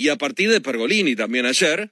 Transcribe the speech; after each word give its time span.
y 0.00 0.08
a 0.08 0.16
partir 0.16 0.50
de 0.50 0.62
Pergolini 0.62 1.14
también 1.14 1.44
ayer, 1.44 1.90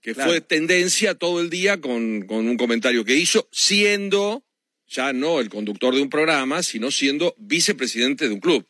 que 0.00 0.14
Claro. 0.14 0.30
fue 0.30 0.40
tendencia 0.40 1.14
todo 1.14 1.42
el 1.42 1.50
día 1.50 1.78
con, 1.78 2.22
con 2.22 2.48
un 2.48 2.56
comentario 2.56 3.04
que 3.04 3.16
hizo, 3.16 3.48
siendo 3.52 4.42
ya 4.88 5.12
no 5.12 5.40
el 5.40 5.50
conductor 5.50 5.94
de 5.94 6.00
un 6.00 6.08
programa, 6.08 6.62
sino 6.62 6.90
siendo 6.90 7.34
vicepresidente 7.36 8.28
de 8.28 8.34
un 8.34 8.40
club. 8.40 8.66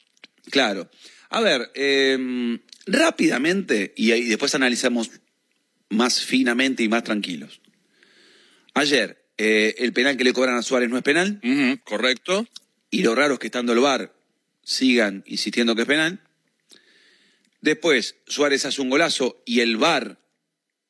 Claro. 0.51 0.91
A 1.31 1.41
ver, 1.41 1.71
eh, 1.75 2.59
rápidamente, 2.87 3.93
y 3.97 4.11
después 4.29 4.55
analizamos 4.57 5.11
más 5.91 6.25
finamente 6.25 6.83
y 6.83 6.89
más 6.89 7.05
tranquilos. 7.05 7.61
Ayer, 8.75 9.25
eh, 9.39 9.77
el 9.79 9.93
penal 9.93 10.17
que 10.17 10.25
le 10.25 10.33
cobran 10.33 10.57
a 10.57 10.63
Suárez 10.63 10.89
no 10.89 10.97
es 10.97 11.05
penal, 11.05 11.41
¿Correcto? 11.85 12.47
y 12.91 13.03
lo 13.03 13.15
raro 13.15 13.35
es 13.35 13.39
que 13.41 13.47
estando 13.47 13.73
el 13.73 13.79
VAR 13.79 14.13
sigan 14.65 15.23
insistiendo 15.27 15.77
que 15.77 15.83
es 15.83 15.89
penal. 15.89 16.21
Después, 17.65 18.17
Suárez 18.27 18.67
hace 18.67 18.83
un 18.83 18.91
golazo 18.91 19.43
y 19.47 19.61
el 19.61 19.79
VAR 19.79 20.19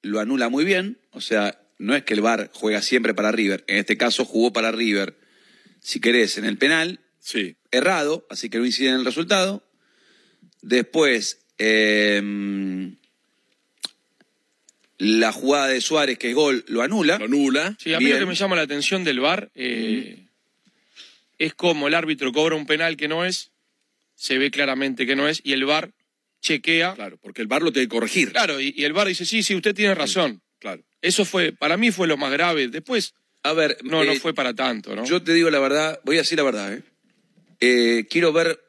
lo 0.02 0.19
anula 0.19 0.48
muy 0.48 0.64
bien. 0.64 0.98
O 1.12 1.20
sea, 1.20 1.62
no 1.78 1.95
es 1.95 2.02
que 2.02 2.14
el 2.14 2.20
VAR 2.20 2.50
juega 2.52 2.83
siempre 2.83 3.14
para 3.14 3.30
River. 3.30 3.62
En 3.69 3.77
este 3.77 3.97
caso 3.97 4.24
jugó 4.24 4.52
para 4.52 4.73
River, 4.73 5.16
si 5.80 6.00
querés, 6.00 6.37
en 6.37 6.45
el 6.45 6.59
penal, 6.59 6.98
Sí. 7.20 7.55
errado, 7.70 8.27
así 8.28 8.50
que 8.50 8.59
no 8.59 8.66
incide 8.66 8.88
en 8.88 8.97
el 8.97 9.05
resultado. 9.05 9.64
Después, 10.62 11.47
eh, 11.59 12.91
la 14.98 15.30
jugada 15.30 15.69
de 15.69 15.80
Suárez, 15.80 16.19
que 16.19 16.30
es 16.30 16.34
gol, 16.34 16.64
lo 16.66 16.83
anula. 16.83 17.19
Lo 17.19 17.27
anula. 17.27 17.77
Sí, 17.78 17.95
a 17.95 17.98
mí 18.00 18.06
Bien. 18.06 18.16
lo 18.19 18.27
que 18.27 18.30
me 18.30 18.34
llama 18.34 18.56
la 18.56 18.62
atención 18.62 19.05
del 19.05 19.20
VAR 19.20 19.48
eh, 19.55 20.27
es 21.38 21.55
como 21.55 21.86
el 21.86 21.95
árbitro 21.95 22.33
cobra 22.33 22.56
un 22.56 22.66
penal 22.66 22.97
que 22.97 23.06
no 23.06 23.25
es, 23.25 23.52
se 24.16 24.38
ve 24.38 24.50
claramente 24.50 25.06
que 25.06 25.14
no 25.14 25.28
es, 25.28 25.41
y 25.44 25.53
el 25.53 25.64
VAR 25.66 25.92
chequea. 26.45 26.95
Claro, 26.95 27.19
porque 27.20 27.42
el 27.42 27.48
bar 27.48 27.62
lo 27.62 27.73
tiene 27.73 27.89
que 27.89 27.95
corregir. 27.97 28.31
Claro, 28.31 28.61
y, 28.61 28.73
y 28.77 28.84
el 28.84 28.92
VAR 28.92 29.09
dice, 29.09 29.25
sí, 29.25 29.42
sí, 29.42 29.55
usted 29.56 29.75
tiene 29.75 29.95
razón. 29.95 30.42
Claro. 30.61 30.84
Eso 31.00 31.25
fue, 31.25 31.53
para 31.53 31.77
mí 31.77 31.91
fue 31.91 32.06
lo 32.06 32.17
más 32.17 32.31
grave. 32.31 32.69
Después, 32.69 33.14
A 33.42 33.53
ver, 33.53 33.77
no, 33.83 34.05
no 34.05 34.12
eh, 34.12 34.20
fue 34.20 34.33
para 34.34 34.55
tanto, 34.55 34.95
¿no? 34.95 35.05
Yo 35.05 35.22
te 35.22 35.34
digo 35.34 35.50
la 35.50 35.59
verdad, 35.59 36.00
voy 36.05 36.17
a 36.17 36.20
decir 36.20 36.39
la 36.39 36.45
verdad, 36.45 36.75
¿eh? 36.75 36.83
Eh, 37.61 38.06
quiero 38.09 38.33
ver, 38.33 38.61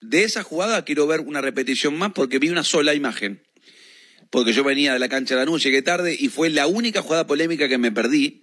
de 0.00 0.22
esa 0.24 0.42
jugada 0.42 0.84
quiero 0.84 1.06
ver 1.06 1.20
una 1.20 1.40
repetición 1.40 1.96
más 1.98 2.12
porque 2.12 2.38
vi 2.38 2.48
una 2.48 2.64
sola 2.64 2.94
imagen. 2.94 3.42
Porque 4.30 4.52
yo 4.52 4.62
venía 4.62 4.92
de 4.92 4.98
la 4.98 5.08
cancha 5.08 5.34
de 5.34 5.40
Lanús, 5.40 5.62
llegué 5.62 5.82
tarde 5.82 6.16
y 6.18 6.28
fue 6.28 6.50
la 6.50 6.66
única 6.66 7.02
jugada 7.02 7.26
polémica 7.26 7.68
que 7.68 7.78
me 7.78 7.92
perdí. 7.92 8.42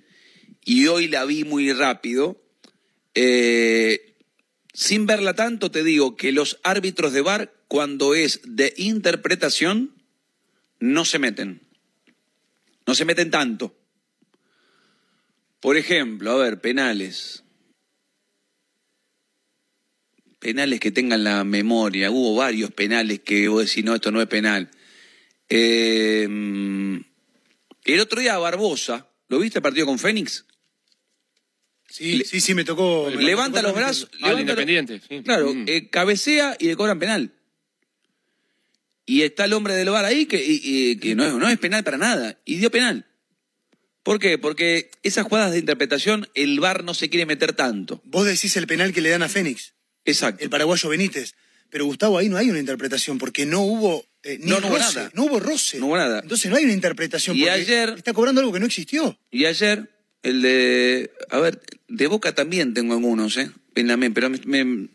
Y 0.64 0.88
hoy 0.88 1.08
la 1.08 1.26
vi 1.26 1.44
muy 1.44 1.72
rápido. 1.73 2.42
Eh, 3.14 4.15
sin 4.76 5.06
verla 5.06 5.34
tanto, 5.34 5.72
te 5.72 5.84
digo 5.84 6.18
que 6.18 6.34
los 6.34 6.59
árbitros 6.62 7.14
de 7.14 7.22
VAR, 7.22 7.54
cuando 7.70 8.14
es 8.14 8.42
de 8.44 8.73
interpretación, 8.76 9.95
no 10.81 11.06
se 11.06 11.18
meten. 11.18 11.62
No 12.86 12.94
se 12.94 13.06
meten 13.06 13.31
tanto. 13.31 13.73
Por 15.62 15.78
ejemplo, 15.78 16.31
a 16.31 16.44
ver, 16.44 16.59
penales. 16.59 17.46
Penales 20.40 20.81
que 20.81 20.92
tengan 20.92 21.23
la 21.23 21.46
memoria. 21.46 22.12
Hubo 22.12 22.36
varios 22.36 22.72
penales 22.72 23.22
que 23.22 23.48
vos 23.48 23.66
decís, 23.66 23.86
no, 23.86 23.96
esto 23.96 24.12
no 24.12 24.22
es 24.22 24.28
penal. 24.28 24.70
Eh, 25.48 26.28
el 27.86 28.00
otro 28.02 28.20
día 28.20 28.38
Barbosa, 28.38 29.08
¿lo 29.30 29.40
viste 29.40 29.59
el 29.59 29.64
partido 29.64 29.86
con 29.86 30.00
Fénix? 30.00 30.46
Sí, 31.96 32.18
Le- 32.18 32.26
sí, 32.26 32.42
sí, 32.42 32.54
me 32.54 32.66
tocó. 32.66 33.10
me 33.16 33.24
levanta 33.24 33.62
tocó 33.62 33.72
los 33.72 33.78
brazos. 33.80 34.10
Ah, 34.16 34.28
levanta- 34.30 34.42
Independiente, 34.42 35.02
sí. 35.08 35.22
Claro, 35.24 35.54
Mm. 35.54 35.66
eh, 35.68 35.90
cabecea 35.90 36.58
y 36.60 36.66
le 36.68 36.76
cobran 36.76 37.00
penal. 37.00 37.32
Y 39.06 39.22
está 39.22 39.46
el 39.46 39.54
hombre 39.54 39.76
del 39.76 39.90
bar 39.90 40.04
ahí 40.04 40.26
que, 40.26 40.44
y- 40.44 40.60
y- 40.64 40.96
que 40.98 41.16
no, 41.16 41.25
es, 41.25 41.34
no 41.34 41.47
es 41.47 41.58
penal 41.59 41.84
para 41.84 41.97
nada. 41.97 42.40
Y 42.44 42.58
dio 42.58 42.72
penal. 42.72 43.06
¿Por 44.03 44.19
qué? 44.19 44.38
Porque 44.38 44.90
esas 45.03 45.25
jugadas 45.25 45.52
de 45.53 45.59
interpretación 45.59 46.28
el 46.36 46.59
VAR 46.59 46.84
no 46.84 46.94
se 46.94 47.09
quiere 47.09 47.25
meter 47.25 47.53
tanto. 47.53 48.02
Vos 48.03 48.25
decís 48.25 48.56
el 48.58 48.68
penal 48.68 48.94
que 48.94 49.02
le 49.02 49.09
dan 49.09 49.24
a 49.24 49.30
Fénix, 49.30 49.74
Exacto. 50.06 50.44
el 50.44 50.50
paraguayo 50.50 50.90
Benítez. 50.90 51.36
Pero 51.69 51.86
Gustavo, 51.86 52.18
ahí 52.18 52.30
no 52.30 52.38
hay 52.38 52.50
una 52.50 52.59
interpretación 52.59 53.18
porque 53.18 53.46
no 53.46 53.62
hubo 53.62 54.06
eh, 54.24 54.40
ni 54.40 54.50
No, 54.50 54.59
no 54.59 54.68
hubo 54.69 54.78
roce. 54.78 54.96
nada. 54.96 55.12
No 55.14 55.24
hubo 55.25 55.40
roce. 55.40 55.80
No 55.80 55.86
hubo 55.86 55.98
nada. 55.98 56.19
Entonces 56.22 56.50
no 56.50 56.58
hay 56.58 56.64
una 56.64 56.74
interpretación. 56.74 57.36
Y 57.38 57.42
porque 57.42 57.52
ayer- 57.52 57.94
Está 57.98 58.12
cobrando 58.14 58.42
algo 58.42 58.52
que 58.52 58.59
no 58.59 58.66
existió. 58.66 59.19
Y 59.30 59.46
ayer, 59.46 59.88
el 60.25 60.41
de. 60.41 61.12
A 61.30 61.40
ver, 61.40 61.62
de 61.88 62.08
Boca 62.08 62.34
también 62.36 62.74
tengo 62.74 62.94
algunos, 62.94 63.38
¿eh? 63.38 63.52
En 63.75 63.88
la 63.88 63.97
mente, 63.97 64.16
pero 64.16 64.30
me- 64.30 64.66
me- 64.66 64.90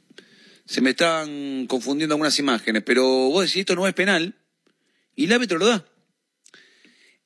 se 0.66 0.80
me 0.80 0.90
estaban 0.90 1.66
confundiendo 1.66 2.14
algunas 2.14 2.38
imágenes. 2.38 2.82
Pero 2.84 3.04
vos 3.04 3.44
decís, 3.44 3.60
esto 3.60 3.74
no 3.74 3.86
es 3.88 3.94
penal. 3.94 4.34
Y 5.16 5.24
el 5.24 5.32
árbitro 5.32 5.58
lo 5.58 5.66
da. 5.66 5.86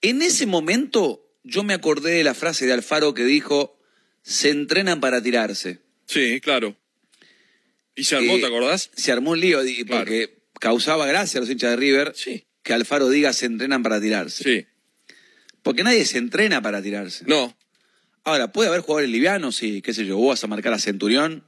En 0.01 0.23
ese 0.23 0.47
momento, 0.47 1.23
yo 1.43 1.63
me 1.63 1.75
acordé 1.75 2.13
de 2.13 2.25
la 2.25 2.35
frase 2.35 2.67
de 2.67 2.73
Alfaro 2.73 3.15
que 3.15 3.25
dijo: 3.25 3.79
se 4.23 4.51
entrenan 4.51 5.01
para 5.01 5.23
tirarse. 5.23 5.81
Sí, 6.07 6.41
claro. 6.41 6.77
¿Y 7.95 8.05
se 8.05 8.17
armó, 8.17 8.37
Eh, 8.37 8.41
te 8.41 8.47
acordás? 8.47 8.91
Se 8.97 9.13
armó 9.13 9.31
un 9.33 9.41
lío 9.41 9.61
Claro. 9.87 10.05
porque 10.05 10.43
causaba 10.61 11.07
gracia 11.07 11.39
a 11.39 11.41
los 11.43 11.51
hinchas 11.51 11.71
de 11.71 11.77
River 11.77 12.13
Sí. 12.17 12.47
que 12.63 12.73
Alfaro 12.73 13.09
diga 13.09 13.33
se 13.33 13.47
entrenan 13.47 13.83
para 13.83 14.01
tirarse. 14.01 14.43
Sí. 14.45 14.67
Porque 15.63 15.83
nadie 15.85 16.05
se 16.05 16.19
entrena 16.19 16.61
para 16.61 16.83
tirarse. 16.83 17.25
No. 17.27 17.57
Ahora, 18.25 18.53
puede 18.53 18.69
haber 18.69 18.81
jugadores 18.81 19.11
livianos, 19.11 19.57
sí, 19.57 19.83
qué 19.83 19.93
sé 19.93 20.07
yo, 20.07 20.17
vos 20.17 20.29
vas 20.29 20.45
a 20.45 20.47
marcar 20.47 20.73
a 20.73 20.79
Centurión 20.79 21.45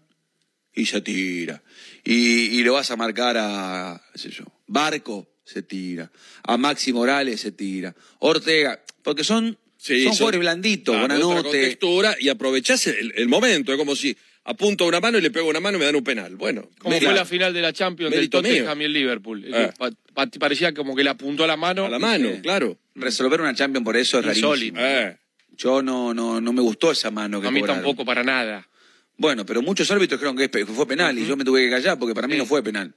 y 0.74 0.86
se 0.86 1.00
tira. 1.00 1.62
Y, 2.04 2.58
y 2.58 2.62
lo 2.64 2.74
vas 2.74 2.90
a 2.90 2.96
marcar 2.96 3.36
a, 3.38 4.02
qué 4.12 4.18
sé 4.18 4.30
yo, 4.30 4.44
Barco, 4.66 5.26
se 5.44 5.62
tira. 5.62 6.10
A 6.42 6.56
Maxi 6.56 6.92
Morales, 6.92 7.40
se 7.40 7.52
tira. 7.52 7.94
Ortega, 8.18 8.82
porque 9.02 9.24
son, 9.24 9.58
Sí, 9.78 10.02
son 10.02 10.12
son- 10.12 10.18
jugadores 10.18 10.40
blanditos, 10.40 10.94
Claro, 10.96 11.14
buenanote. 11.28 11.78
y 12.20 12.28
aprovechás 12.28 12.86
el, 12.88 13.12
el 13.16 13.28
momento. 13.28 13.72
Es 13.72 13.78
como 13.78 13.94
si 13.96 14.16
apunto 14.44 14.84
una 14.86 15.00
mano 15.00 15.18
y 15.18 15.20
le 15.22 15.30
pego 15.30 15.48
una 15.48 15.60
mano 15.60 15.76
y 15.76 15.80
me 15.80 15.86
dan 15.86 15.94
un 15.96 16.04
penal. 16.04 16.34
Bueno, 16.36 16.68
Como 16.78 16.98
fue 16.98 17.14
la 17.14 17.24
final 17.24 17.54
de 17.54 17.60
la 17.62 17.72
Champions 17.72 18.12
del 18.14 18.28
Tottenham 18.28 18.80
y 18.80 18.84
el 18.84 18.92
Liverpool. 18.92 19.44
Eh. 19.46 19.70
Pa- 19.78 19.90
pa- 20.12 20.26
parecía 20.26 20.74
como 20.74 20.94
que 20.96 21.04
le 21.04 21.10
apuntó 21.10 21.44
a 21.44 21.46
la 21.46 21.56
mano. 21.56 21.84
a 21.86 21.88
la 21.88 21.98
mano, 21.98 22.30
claro. 22.42 22.78
Resolver 22.96 23.40
una 23.40 23.54
Champions 23.54 23.84
por 23.84 23.96
eso 23.96 24.18
es 24.18 24.24
rarísimo. 24.26 24.80
Eh, 24.80 25.16
Yo 25.56 25.82
no, 25.82 26.12
no, 26.14 26.40
no 26.40 26.52
me 26.52 26.60
gustó 26.62 26.90
esa 26.92 27.10
mano 27.10 27.40
que 27.40 27.48
a 27.48 27.50
mí 27.50 27.60
cobraron. 27.60 27.82
tampoco 27.84 28.04
para 28.04 28.22
nada. 28.22 28.68
Bueno, 29.16 29.46
pero 29.46 29.62
muchos 29.62 29.90
árbitros 29.90 30.20
dijeron 30.20 30.36
que 30.36 30.66
fue 30.66 30.86
penal 30.86 31.18
y 31.18 31.26
yo 31.26 31.36
me 31.36 31.44
tuve 31.44 31.62
que 31.64 31.70
callar 31.70 31.98
porque 31.98 32.14
para 32.14 32.26
mí 32.28 32.34
Sí. 32.34 32.38
no 32.38 32.46
fue 32.46 32.62
penal. 32.62 32.94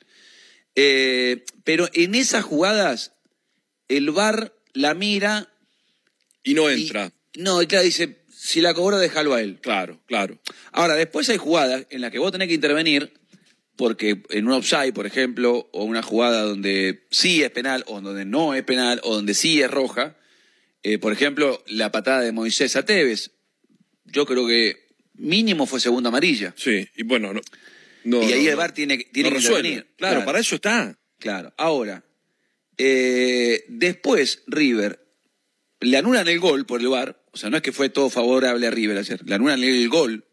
Eh, 0.75 1.43
pero 1.63 1.89
en 1.93 2.15
esas 2.15 2.43
jugadas, 2.43 3.13
el 3.87 4.11
VAR 4.11 4.53
la 4.73 4.93
mira 4.93 5.49
y 6.43 6.53
no 6.53 6.69
y- 6.69 6.81
entra. 6.83 7.11
no, 7.37 7.61
y 7.61 7.67
claro, 7.67 7.85
dice, 7.85 8.19
si 8.29 8.61
la 8.61 8.73
cobró, 8.73 8.97
déjalo 8.97 9.33
a 9.33 9.41
él. 9.41 9.59
Claro, 9.61 10.01
claro. 10.05 10.39
Ahora, 10.71 10.95
después 10.95 11.27
hay 11.29 11.37
jugadas 11.37 11.85
en 11.89 12.01
las 12.01 12.11
que 12.11 12.19
vos 12.19 12.31
tenés 12.31 12.47
que 12.49 12.53
intervenir 12.53 13.13
porque 13.75 14.21
en 14.29 14.45
un 14.47 14.53
offside, 14.53 14.93
por 14.93 15.05
ejemplo, 15.05 15.69
o 15.71 15.85
una 15.85 16.01
jugada 16.03 16.41
donde 16.41 17.07
sí 17.11 17.41
es 17.43 17.49
penal 17.51 17.83
o 17.87 18.01
donde 18.01 18.25
no 18.25 18.53
es 18.53 18.63
penal 18.63 18.99
o 19.03 19.15
donde 19.15 19.33
sí 19.33 19.61
es 19.61 19.71
roja, 19.71 20.17
eh, 20.83 20.97
por 20.97 21.11
ejemplo, 21.13 21.63
la 21.67 21.91
patada 21.91 22.21
de 22.21 22.31
Moisés 22.31 22.75
a 22.75 22.83
Tevez, 22.85 23.31
yo 24.05 24.25
creo 24.25 24.47
que 24.47 24.87
mínimo 25.15 25.65
fue 25.65 25.79
segunda 25.79 26.09
amarilla. 26.09 26.53
Sí, 26.57 26.87
y 26.95 27.03
bueno, 27.03 27.33
no. 27.33 27.41
no, 28.05 28.23
y 28.23 28.31
ahí 28.33 28.43
no, 28.45 28.49
el. 28.51 28.55
VAR 28.55 28.73
tiene, 28.73 28.97
que- 28.97 29.05
tiene 29.05 29.29
No 29.29 29.35
que 29.35 29.41
resuelve. 29.41 29.67
intervenir. 29.69 29.95
Claro, 29.97 30.25
para 30.25 30.39
eso 30.39 30.55
está. 30.55 30.97
Claro. 31.19 31.53
Ahora, 31.57 32.03
eh, 32.77 33.65
después 33.67 34.43
River 34.47 35.05
le 35.81 35.97
anulan 35.97 36.27
el 36.27 36.39
gol 36.39 36.65
por 36.65 36.79
el 36.81 36.87
VAR, 36.87 37.21
o 37.31 37.37
sea, 37.37 37.49
no 37.49 37.57
es 37.57 37.63
que 37.63 37.71
fue 37.71 37.89
todo 37.89 38.09
favorable 38.09 38.65
a 38.67 38.71
River 38.71 38.97
ayer, 38.97 39.21
le 39.25 39.35
anulan 39.35 39.61
el 39.63 39.87
gol 39.89 40.25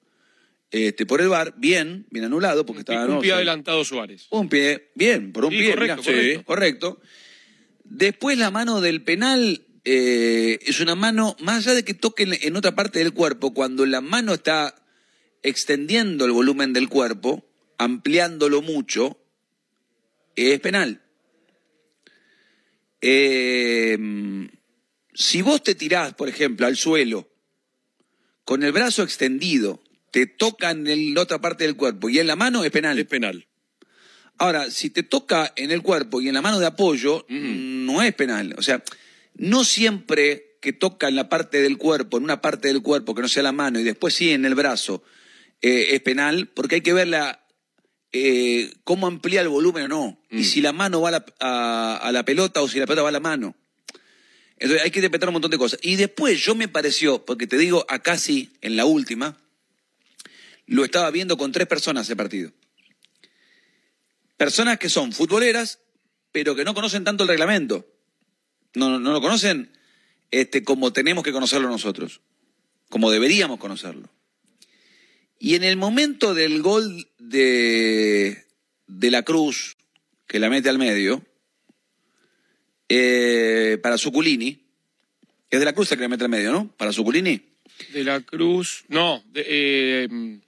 este, 0.71 1.07
por 1.07 1.21
el 1.21 1.29
VAR, 1.29 1.55
bien, 1.57 2.07
bien 2.11 2.25
anulado, 2.25 2.67
porque 2.67 2.81
estaba 2.81 3.07
un 3.07 3.21
pie 3.21 3.31
sí. 3.31 3.35
adelantado 3.35 3.85
Suárez. 3.85 4.27
Un 4.31 4.49
pie, 4.49 4.91
bien, 4.95 5.33
por 5.33 5.45
un 5.45 5.53
Sí, 5.53 5.59
pie, 5.59 5.71
correcto, 5.71 6.03
mirá, 6.03 6.05
correcto. 6.13 6.45
correcto. 6.45 7.01
Después 7.85 8.37
la 8.39 8.51
mano 8.51 8.81
del 8.81 9.03
penal 9.03 9.66
eh, 9.89 10.59
es 10.63 10.81
una 10.81 10.97
mano, 10.97 11.37
más 11.39 11.59
allá 11.59 11.77
de 11.77 11.85
que 11.85 11.95
toque 11.95 12.25
en, 12.43 12.57
otra 12.57 12.75
parte 12.75 12.99
del 12.99 13.13
cuerpo, 13.13 13.55
cuando 13.55 13.87
la 13.87 14.01
mano 14.01 14.35
está 14.35 14.75
extendiendo 15.45 16.25
el 16.25 16.33
volumen 16.33 16.73
del 16.73 16.89
cuerpo, 16.89 17.49
ampliándolo 17.79 18.63
mucho, 18.63 19.17
es 20.35 20.59
penal. 20.59 21.03
Eh, 23.01 23.97
si 25.15 25.41
vos 25.43 25.63
te 25.63 25.77
tirás, 25.77 26.15
por 26.15 26.29
ejemplo, 26.29 26.67
al 26.67 26.77
suelo, 26.77 27.31
con 28.45 28.65
el 28.65 28.73
brazo 28.73 29.05
extendido, 29.05 29.85
te 30.11 30.27
tocan 30.27 30.85
en 30.89 31.15
la 31.15 31.21
otra 31.21 31.41
parte 31.41 31.63
del 31.63 31.77
cuerpo 31.77 32.09
y 32.09 32.19
en 32.19 32.27
la 32.27 32.35
mano 32.35 32.65
es 32.65 32.73
penal. 32.73 32.99
Es 32.99 33.07
penal. 33.07 33.47
Ahora, 34.37 34.69
si 34.69 34.91
te 34.91 35.05
toca 35.05 35.53
en 35.55 35.71
el 35.71 35.83
cuerpo 35.83 36.21
y 36.21 36.27
en 36.27 36.35
la 36.35 36.43
mano 36.43 36.59
de 36.59 36.67
apoyo, 36.67 37.25
no 37.29 38.03
es 38.03 38.13
penal. 38.17 38.57
O 38.59 38.63
sea, 38.63 38.83
no 39.37 39.65
siempre 39.65 40.59
que 40.61 40.73
toca 40.73 41.09
en 41.09 41.15
la 41.17 41.29
parte 41.29 41.61
del 41.63 41.79
cuerpo, 41.79 42.17
en 42.17 42.25
una 42.25 42.41
parte 42.41 42.69
del 42.69 42.83
cuerpo 42.83 43.15
que 43.15 43.23
no 43.23 43.29
sea 43.29 43.43
la 43.43 43.53
mano 43.53 43.79
y 43.79 43.85
después 43.85 44.15
sí 44.15 44.33
en 44.33 44.45
el 44.45 44.55
brazo, 44.55 45.03
eh, 45.63 45.89
es 45.93 46.01
penal, 46.01 46.49
porque 46.49 46.77
hay 46.77 46.81
que 46.81 46.93
ver 46.93 47.09
la, 47.09 47.47
eh, 48.13 48.73
cómo 48.85 49.07
amplía 49.07 49.43
el 49.43 49.49
volumen 49.49 49.85
o 49.85 49.89
no. 49.89 50.21
Mm. 50.31 50.39
Y 50.39 50.45
si 50.45 50.61
la 50.61 50.73
mano 50.73 51.01
va 51.01 51.09
a 51.09 51.13
la, 51.13 51.27
a- 51.41 51.97
a 52.03 52.13
la 52.13 52.25
pelota 52.25 52.63
o 52.63 52.69
si 52.69 52.79
la 52.79 52.87
pelota 52.87 53.03
va 53.03 53.11
a 53.11 53.13
la 53.13 53.21
mano. 53.21 53.55
Entonces 54.59 54.85
hay 54.85 54.91
que 54.91 55.01
interpretar 55.01 55.29
un 55.29 55.35
montón 55.35 55.51
de 55.51 55.59
cosas. 55.59 55.79
Y 55.83 55.97
después 55.97 56.41
yo 56.41 56.55
me 56.55 56.67
pareció, 56.69 57.25
porque 57.25 57.47
te 57.47 57.59
digo, 57.59 57.85
acá 57.89 58.17
sí, 58.17 58.53
en 58.63 58.77
la 58.77 58.87
última, 58.87 59.37
lo 60.67 60.83
estaba 60.85 61.11
viendo 61.11 61.37
con 61.37 61.53
tres 61.53 61.67
personas 61.67 62.07
ese 62.07 62.17
partido. 62.17 62.53
Personas 64.37 64.79
que 64.79 64.89
son 64.89 65.13
futboleras, 65.13 65.81
pero 66.33 66.55
que 66.55 66.65
no 66.65 66.75
conocen 66.75 67.05
tanto 67.05 67.23
el 67.23 67.29
reglamento. 67.29 67.87
No, 68.77 68.91
no, 68.91 68.99
no 68.99 69.13
lo 69.13 69.21
conocen 69.21 69.71
este, 70.31 70.63
como 70.63 70.93
tenemos 70.93 71.25
que 71.25 71.33
conocerlo 71.33 71.69
nosotros, 71.69 72.21
como 72.91 73.11
deberíamos 73.11 73.59
conocerlo. 73.59 74.09
Y 75.39 75.55
en 75.55 75.65
el 75.65 75.77
momento 75.77 76.35
del 76.35 76.63
gol 76.63 77.09
de, 77.19 78.45
de 78.87 79.11
la 79.11 79.23
Cruz, 79.23 79.77
que 80.27 80.39
la 80.39 80.49
mete 80.51 80.69
al 80.69 80.79
medio, 80.79 81.23
eh, 82.89 83.79
para 83.83 83.99
Zuculini, 83.99 84.61
es 85.51 85.59
de 85.59 85.65
la 85.65 85.73
Cruz 85.73 85.91
el 85.93 85.99
que 85.99 86.03
la 86.03 86.09
mete 86.09 86.25
al 86.25 86.31
medio, 86.31 86.53
¿no? 86.53 86.69
Para 86.77 86.93
Zuculini. 86.93 87.41
De 87.93 88.05
la 88.05 88.21
Cruz. 88.21 88.85
No, 88.89 89.23
de- 89.33 89.45
eh, 89.47 90.39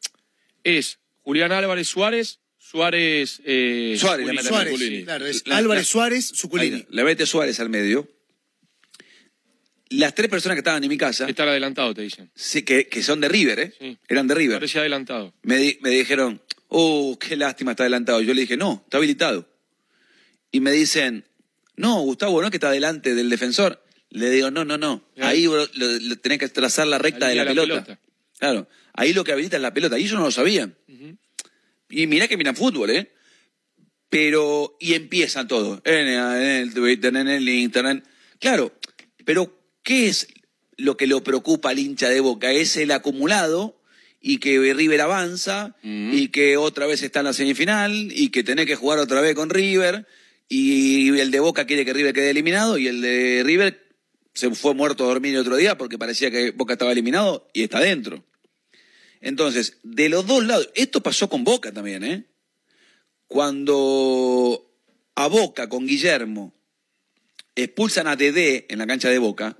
es 0.65 0.99
Julián 1.23 1.53
Álvarez 1.53 1.89
Suárez, 1.89 2.41
Suárez. 2.59 3.41
eh, 3.45 3.97
Suárez, 3.99 4.27
la 4.27 4.33
mete- 4.35 4.49
Suárez, 4.49 4.79
sí, 4.79 5.05
claro, 5.05 5.27
es 5.27 5.47
La- 5.47 5.57
Álvarez 5.59 5.83
la- 5.83 5.91
Suárez, 5.93 6.33
Zuculini. 6.35 6.77
Ahí, 6.77 6.87
la 6.91 7.05
mete 7.05 7.27
Suárez 7.27 7.61
al 7.61 7.69
medio. 7.71 8.09
Las 9.91 10.15
tres 10.15 10.29
personas 10.29 10.55
que 10.57 10.61
estaban 10.61 10.83
en 10.85 10.89
mi 10.91 10.99
casa, 10.99 11.29
Estar 11.29 11.49
adelantado, 11.49 11.95
te 11.95 12.03
dicen. 12.03 12.31
sí, 12.35 12.63
que, 12.63 12.89
que 12.89 13.03
son 13.03 13.21
de 13.21 13.29
River, 13.29 13.59
¿eh? 13.61 13.75
Sí. 13.79 13.99
Eran 14.09 14.27
de 14.27 14.35
River. 14.35 14.57
Parecía 14.59 14.83
adelantado. 14.83 15.33
me, 15.43 15.57
di- 15.57 15.79
me 15.81 15.91
dijeron, 15.91 16.43
oh, 16.69 17.17
qué 17.19 17.37
lástima, 17.37 17.71
está 17.73 17.85
adelantado. 17.85 18.21
Yo 18.21 18.35
le 18.35 18.43
dije, 18.43 18.57
no, 18.57 18.83
está 18.85 18.99
habilitado. 18.99 19.49
Y 20.53 20.61
me 20.61 20.73
dicen, 20.73 21.25
no, 21.77 22.01
Gustavo, 22.03 22.43
¿no 22.43 22.51
que 22.51 22.57
está 22.59 22.71
delante 22.71 23.15
del 23.15 23.31
defensor? 23.31 23.83
Le 24.11 24.31
digo, 24.31 24.51
no, 24.51 24.65
no, 24.65 24.77
no. 24.79 25.05
Claro. 25.15 25.31
Ahí 25.31 25.47
bro, 25.47 25.67
lo- 25.75 25.99
lo- 26.01 26.17
tenés 26.19 26.39
que 26.39 26.49
trazar 26.49 26.87
la 26.87 26.99
recta 26.99 27.29
de 27.29 27.35
la, 27.35 27.45
pelota. 27.47 27.85
pelota. 27.85 28.01
Claro, 28.39 28.69
ahí 28.95 29.13
lo 29.15 29.25
que 29.25 29.33
habilita 29.33 29.57
es 29.57 29.63
la 29.63 29.73
pelota. 29.75 29.99
Y 29.99 30.03
ellos 30.05 30.15
no 30.19 30.25
lo 30.25 30.31
sabían. 30.31 30.77
Y 31.91 32.07
mirá 32.07 32.29
que 32.29 32.37
miran 32.37 32.55
fútbol, 32.57 32.91
¿eh? 32.91 33.11
Pero, 34.11 34.77
y 34.81 34.95
empiezan 34.95 35.49
todo. 35.49 35.81
En 35.85 36.07
el 36.09 36.73
Twitter, 36.75 37.15
en 37.15 37.29
el 37.29 37.49
Internet. 37.49 38.05
Claro, 38.39 38.73
pero 39.25 39.58
¿qué 39.89 40.07
es 40.07 40.29
lo 40.77 40.99
que 40.99 41.07
lo 41.07 41.25
preocupa 41.25 41.71
al 41.71 41.79
hincha 41.79 42.11
de 42.11 42.21
Boca? 42.21 42.53
Es 42.53 42.77
el 42.77 42.91
acumulado 42.91 43.81
y 44.21 44.37
que 44.37 44.75
River 44.75 45.01
avanza 45.01 45.77
y 45.83 46.29
que 46.29 46.59
otra 46.59 46.87
vez 46.87 47.03
está 47.03 47.21
en 47.21 47.25
la 47.25 47.33
semifinal 47.33 48.13
y 48.13 48.29
que 48.29 48.45
tenés 48.45 48.67
que 48.67 48.77
jugar 48.77 48.99
otra 48.99 49.23
vez 49.23 49.35
con 49.35 49.49
River 49.49 50.07
y 50.47 51.19
el 51.19 51.31
de 51.31 51.41
Boca 51.41 51.65
quiere 51.65 51.87
que 51.87 51.95
River 51.95 52.13
quede 52.13 52.29
eliminado 52.29 52.77
y 52.77 52.87
el 52.87 53.01
de 53.01 53.43
River 53.47 53.97
se 54.35 54.51
fue 54.51 54.75
muerto 54.75 55.05
a 55.05 55.09
dormir 55.09 55.33
el 55.33 55.41
otro 55.41 55.57
día 55.57 55.79
porque 55.79 55.97
parecía 55.97 56.31
que 56.31 56.51
Boca 56.51 56.75
estaba 56.75 56.93
eliminado 56.93 57.49
y 57.55 57.63
está 57.63 57.81
dentro. 57.81 58.27
Entonces, 59.23 59.79
de 59.85 60.11
los 60.11 60.27
dos 60.27 60.45
lados, 60.45 60.69
esto 60.75 61.03
pasó 61.03 61.31
con 61.31 61.45
Boca 61.45 61.73
también, 61.73 62.05
¿eh? 62.05 62.27
Cuando 63.27 64.71
a 65.15 65.29
Boca 65.29 65.71
con 65.71 65.87
Guillermo 65.87 66.53
expulsan 67.55 68.07
a 68.07 68.17
Dedé 68.17 68.67
en 68.69 68.81
la 68.81 68.87
cancha 68.87 69.09
de 69.09 69.19
Boca, 69.19 69.57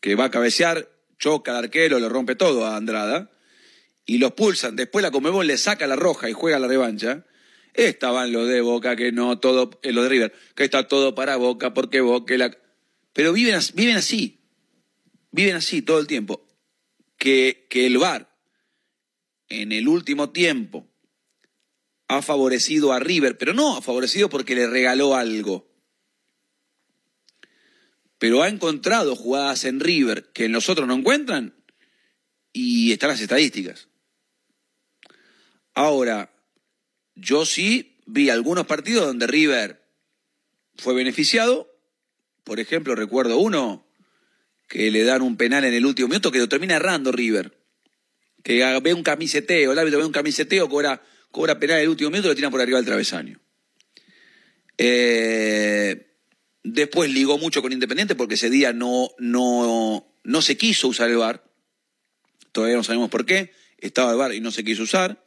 que 0.00 0.14
va 0.14 0.26
a 0.26 0.30
cabecear, 0.30 0.88
choca 1.18 1.52
al 1.52 1.64
arquero, 1.64 1.98
le 1.98 2.08
rompe 2.08 2.36
todo 2.36 2.66
a 2.66 2.76
Andrada, 2.76 3.30
y 4.06 4.18
los 4.18 4.32
pulsan, 4.32 4.76
después 4.76 5.02
la 5.02 5.10
Comebol 5.10 5.46
le 5.46 5.58
saca 5.58 5.86
la 5.86 5.96
roja 5.96 6.30
y 6.30 6.32
juega 6.32 6.58
la 6.58 6.68
revancha, 6.68 7.26
estaban 7.74 8.32
los 8.32 8.48
de 8.48 8.60
Boca, 8.60 8.96
que 8.96 9.12
no 9.12 9.38
todo, 9.38 9.78
eh, 9.82 9.92
los 9.92 10.04
de 10.04 10.10
River, 10.10 10.32
que 10.54 10.64
está 10.64 10.88
todo 10.88 11.14
para 11.14 11.36
Boca, 11.36 11.74
porque 11.74 12.00
Boca 12.00 12.36
la... 12.36 12.56
Pero 13.12 13.32
viven, 13.32 13.58
viven 13.74 13.96
así, 13.96 14.40
viven 15.30 15.56
así 15.56 15.82
todo 15.82 15.98
el 15.98 16.06
tiempo. 16.06 16.44
Que, 17.16 17.66
que 17.68 17.86
el 17.86 17.98
VAR 17.98 18.32
en 19.48 19.72
el 19.72 19.88
último 19.88 20.30
tiempo 20.30 20.88
ha 22.06 22.22
favorecido 22.22 22.92
a 22.92 23.00
River, 23.00 23.36
pero 23.36 23.54
no 23.54 23.76
ha 23.76 23.82
favorecido 23.82 24.28
porque 24.28 24.54
le 24.54 24.66
regaló 24.68 25.14
algo. 25.14 25.67
Pero 28.18 28.42
ha 28.42 28.48
encontrado 28.48 29.14
jugadas 29.14 29.64
en 29.64 29.80
River 29.80 30.30
que 30.32 30.48
los 30.48 30.68
otros 30.68 30.88
no 30.88 30.94
encuentran 30.94 31.54
y 32.52 32.92
están 32.92 33.10
las 33.10 33.20
estadísticas. 33.20 33.88
Ahora, 35.74 36.32
yo 37.14 37.46
sí 37.46 38.00
vi 38.06 38.30
algunos 38.30 38.66
partidos 38.66 39.06
donde 39.06 39.26
River 39.28 39.80
fue 40.76 40.94
beneficiado. 40.94 41.72
Por 42.42 42.58
ejemplo, 42.58 42.94
recuerdo 42.94 43.38
uno 43.38 43.86
que 44.68 44.90
le 44.90 45.04
dan 45.04 45.22
un 45.22 45.36
penal 45.36 45.64
en 45.64 45.74
el 45.74 45.86
último 45.86 46.08
minuto 46.08 46.32
que 46.32 46.38
lo 46.38 46.48
termina 46.48 46.76
errando 46.76 47.12
River. 47.12 47.56
Que 48.42 48.80
ve 48.82 48.94
un 48.94 49.02
camiseteo, 49.02 49.72
el 49.72 49.78
árbitro 49.78 50.00
ve 50.00 50.06
un 50.06 50.12
camiseteo, 50.12 50.68
cobra, 50.68 51.02
cobra 51.30 51.58
penal 51.58 51.78
en 51.78 51.82
el 51.84 51.88
último 51.90 52.10
minuto 52.10 52.28
y 52.28 52.30
lo 52.30 52.34
tiran 52.34 52.50
por 52.50 52.60
arriba 52.60 52.78
del 52.78 52.86
travesaño. 52.86 53.40
Eh, 54.76 56.07
después 56.62 57.10
ligó 57.10 57.38
mucho 57.38 57.62
con 57.62 57.72
Independiente 57.72 58.14
porque 58.14 58.34
ese 58.34 58.50
día 58.50 58.72
no, 58.72 59.10
no, 59.18 60.06
no 60.24 60.42
se 60.42 60.56
quiso 60.56 60.88
usar 60.88 61.10
el 61.10 61.16
VAR. 61.16 61.44
Todavía 62.52 62.76
no 62.76 62.84
sabemos 62.84 63.10
por 63.10 63.24
qué. 63.26 63.52
Estaba 63.78 64.12
el 64.12 64.18
VAR 64.18 64.34
y 64.34 64.40
no 64.40 64.50
se 64.50 64.64
quiso 64.64 64.82
usar. 64.82 65.22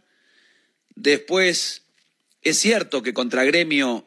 Después, 0.96 1.84
es 2.42 2.58
cierto 2.60 3.02
que 3.02 3.14
contra 3.14 3.44
Gremio 3.44 4.06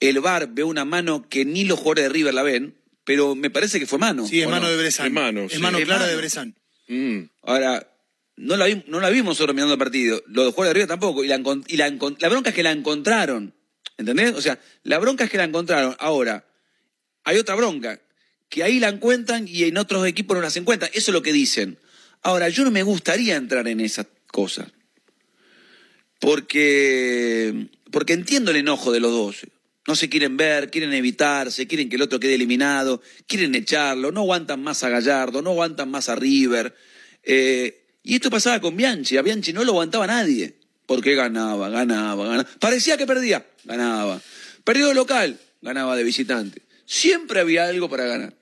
el 0.00 0.20
VAR 0.20 0.48
ve 0.52 0.62
una 0.64 0.84
mano 0.84 1.28
que 1.28 1.44
ni 1.44 1.64
los 1.64 1.78
jugadores 1.78 2.04
de 2.04 2.08
River 2.10 2.34
la 2.34 2.42
ven, 2.42 2.76
pero 3.04 3.34
me 3.34 3.50
parece 3.50 3.78
que 3.80 3.86
fue 3.86 3.98
mano. 3.98 4.26
Sí, 4.26 4.40
es 4.40 4.46
¿o 4.46 4.50
mano 4.50 4.66
no? 4.66 4.70
de 4.70 4.76
Bresan. 4.76 5.06
Es 5.06 5.12
mano, 5.12 5.42
Es 5.44 5.58
mano 5.58 5.78
Es 5.78 5.84
clara 5.84 6.00
mano. 6.00 6.10
de 6.12 6.16
Bresan. 6.18 6.54
Mm. 6.88 7.20
Ahora, 7.42 7.90
no 8.36 8.56
la, 8.56 8.66
vi- 8.66 8.84
no 8.88 9.00
la 9.00 9.08
vimos 9.08 9.30
nosotros 9.30 9.54
mirando 9.54 9.72
el 9.74 9.78
partido. 9.78 10.22
Los 10.26 10.52
jugadores 10.54 10.70
de 10.70 10.74
River 10.74 10.88
tampoco. 10.88 11.24
Y, 11.24 11.28
la, 11.28 11.40
y 11.68 11.76
la, 11.76 11.88
la 12.18 12.28
bronca 12.28 12.50
es 12.50 12.54
que 12.54 12.62
la 12.62 12.72
encontraron. 12.72 13.54
¿Entendés? 13.98 14.34
O 14.34 14.40
sea, 14.40 14.58
la 14.82 14.98
bronca 14.98 15.24
es 15.24 15.30
que 15.30 15.38
la 15.38 15.44
encontraron. 15.44 15.96
Ahora, 15.98 16.46
hay 17.24 17.38
otra 17.38 17.54
bronca. 17.54 18.00
Que 18.48 18.62
ahí 18.62 18.78
la 18.78 18.88
encuentran 18.88 19.48
y 19.48 19.64
en 19.64 19.78
otros 19.78 20.06
equipos 20.06 20.36
no 20.36 20.42
las 20.42 20.56
encuentran. 20.56 20.90
Eso 20.94 21.10
es 21.10 21.14
lo 21.14 21.22
que 21.22 21.32
dicen. 21.32 21.78
Ahora, 22.22 22.48
yo 22.48 22.64
no 22.64 22.70
me 22.70 22.82
gustaría 22.82 23.36
entrar 23.36 23.66
en 23.68 23.80
esas 23.80 24.06
cosas. 24.26 24.68
Porque, 26.20 27.68
porque 27.90 28.12
entiendo 28.12 28.50
el 28.50 28.58
enojo 28.58 28.92
de 28.92 29.00
los 29.00 29.10
dos. 29.10 29.46
No 29.86 29.94
se 29.94 30.08
quieren 30.08 30.36
ver, 30.36 30.70
quieren 30.70 30.92
evitarse, 30.92 31.66
quieren 31.66 31.88
que 31.88 31.96
el 31.96 32.02
otro 32.02 32.18
quede 32.18 32.34
eliminado, 32.34 33.00
quieren 33.28 33.54
echarlo, 33.54 34.10
no 34.10 34.20
aguantan 34.20 34.60
más 34.62 34.82
a 34.82 34.88
Gallardo, 34.88 35.42
no 35.42 35.50
aguantan 35.50 35.90
más 35.90 36.08
a 36.08 36.16
River. 36.16 36.74
Eh, 37.22 37.84
y 38.02 38.16
esto 38.16 38.30
pasaba 38.30 38.60
con 38.60 38.76
Bianchi, 38.76 39.16
a 39.16 39.22
Bianchi 39.22 39.52
no 39.52 39.64
lo 39.64 39.72
aguantaba 39.72 40.06
nadie, 40.06 40.55
porque 40.86 41.14
ganaba, 41.14 41.68
ganaba, 41.68 42.26
ganaba. 42.28 42.48
Parecía 42.60 42.96
que 42.96 43.06
perdía, 43.06 43.46
ganaba. 43.64 44.20
Perdió 44.64 44.88
de 44.88 44.94
local, 44.94 45.38
ganaba 45.60 45.96
de 45.96 46.04
visitante. 46.04 46.62
Siempre 46.84 47.40
había 47.40 47.66
algo 47.66 47.88
para 47.88 48.04
ganar. 48.06 48.34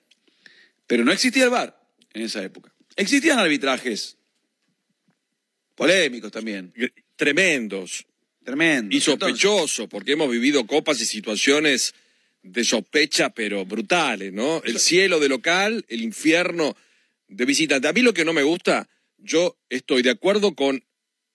Pero 0.87 1.05
no 1.05 1.13
existía 1.13 1.45
el 1.45 1.51
VAR 1.51 1.79
en 2.13 2.23
esa 2.23 2.43
época. 2.43 2.73
Existían 2.97 3.39
arbitrajes 3.39 4.17
polémicos 5.75 6.31
también, 6.31 6.73
Tremendos. 7.17 8.07
tremendos. 8.45 8.95
Y 8.95 9.01
sospechosos, 9.01 9.89
porque 9.89 10.13
hemos 10.13 10.31
vivido 10.31 10.67
copas 10.67 11.01
y 11.01 11.07
situaciones 11.07 11.95
de 12.43 12.63
sospecha, 12.65 13.31
pero 13.31 13.65
brutales, 13.65 14.33
¿no? 14.33 14.63
El 14.65 14.79
cielo 14.79 15.19
de 15.19 15.29
local, 15.29 15.85
el 15.89 16.03
infierno 16.03 16.77
de 17.29 17.45
visitante. 17.45 17.89
A 17.89 17.93
mí 17.93 18.03
lo 18.03 18.13
que 18.13 18.25
no 18.25 18.33
me 18.33 18.43
gusta, 18.43 18.89
yo 19.19 19.57
estoy 19.71 20.03
de 20.03 20.11
acuerdo 20.11 20.55
con 20.55 20.85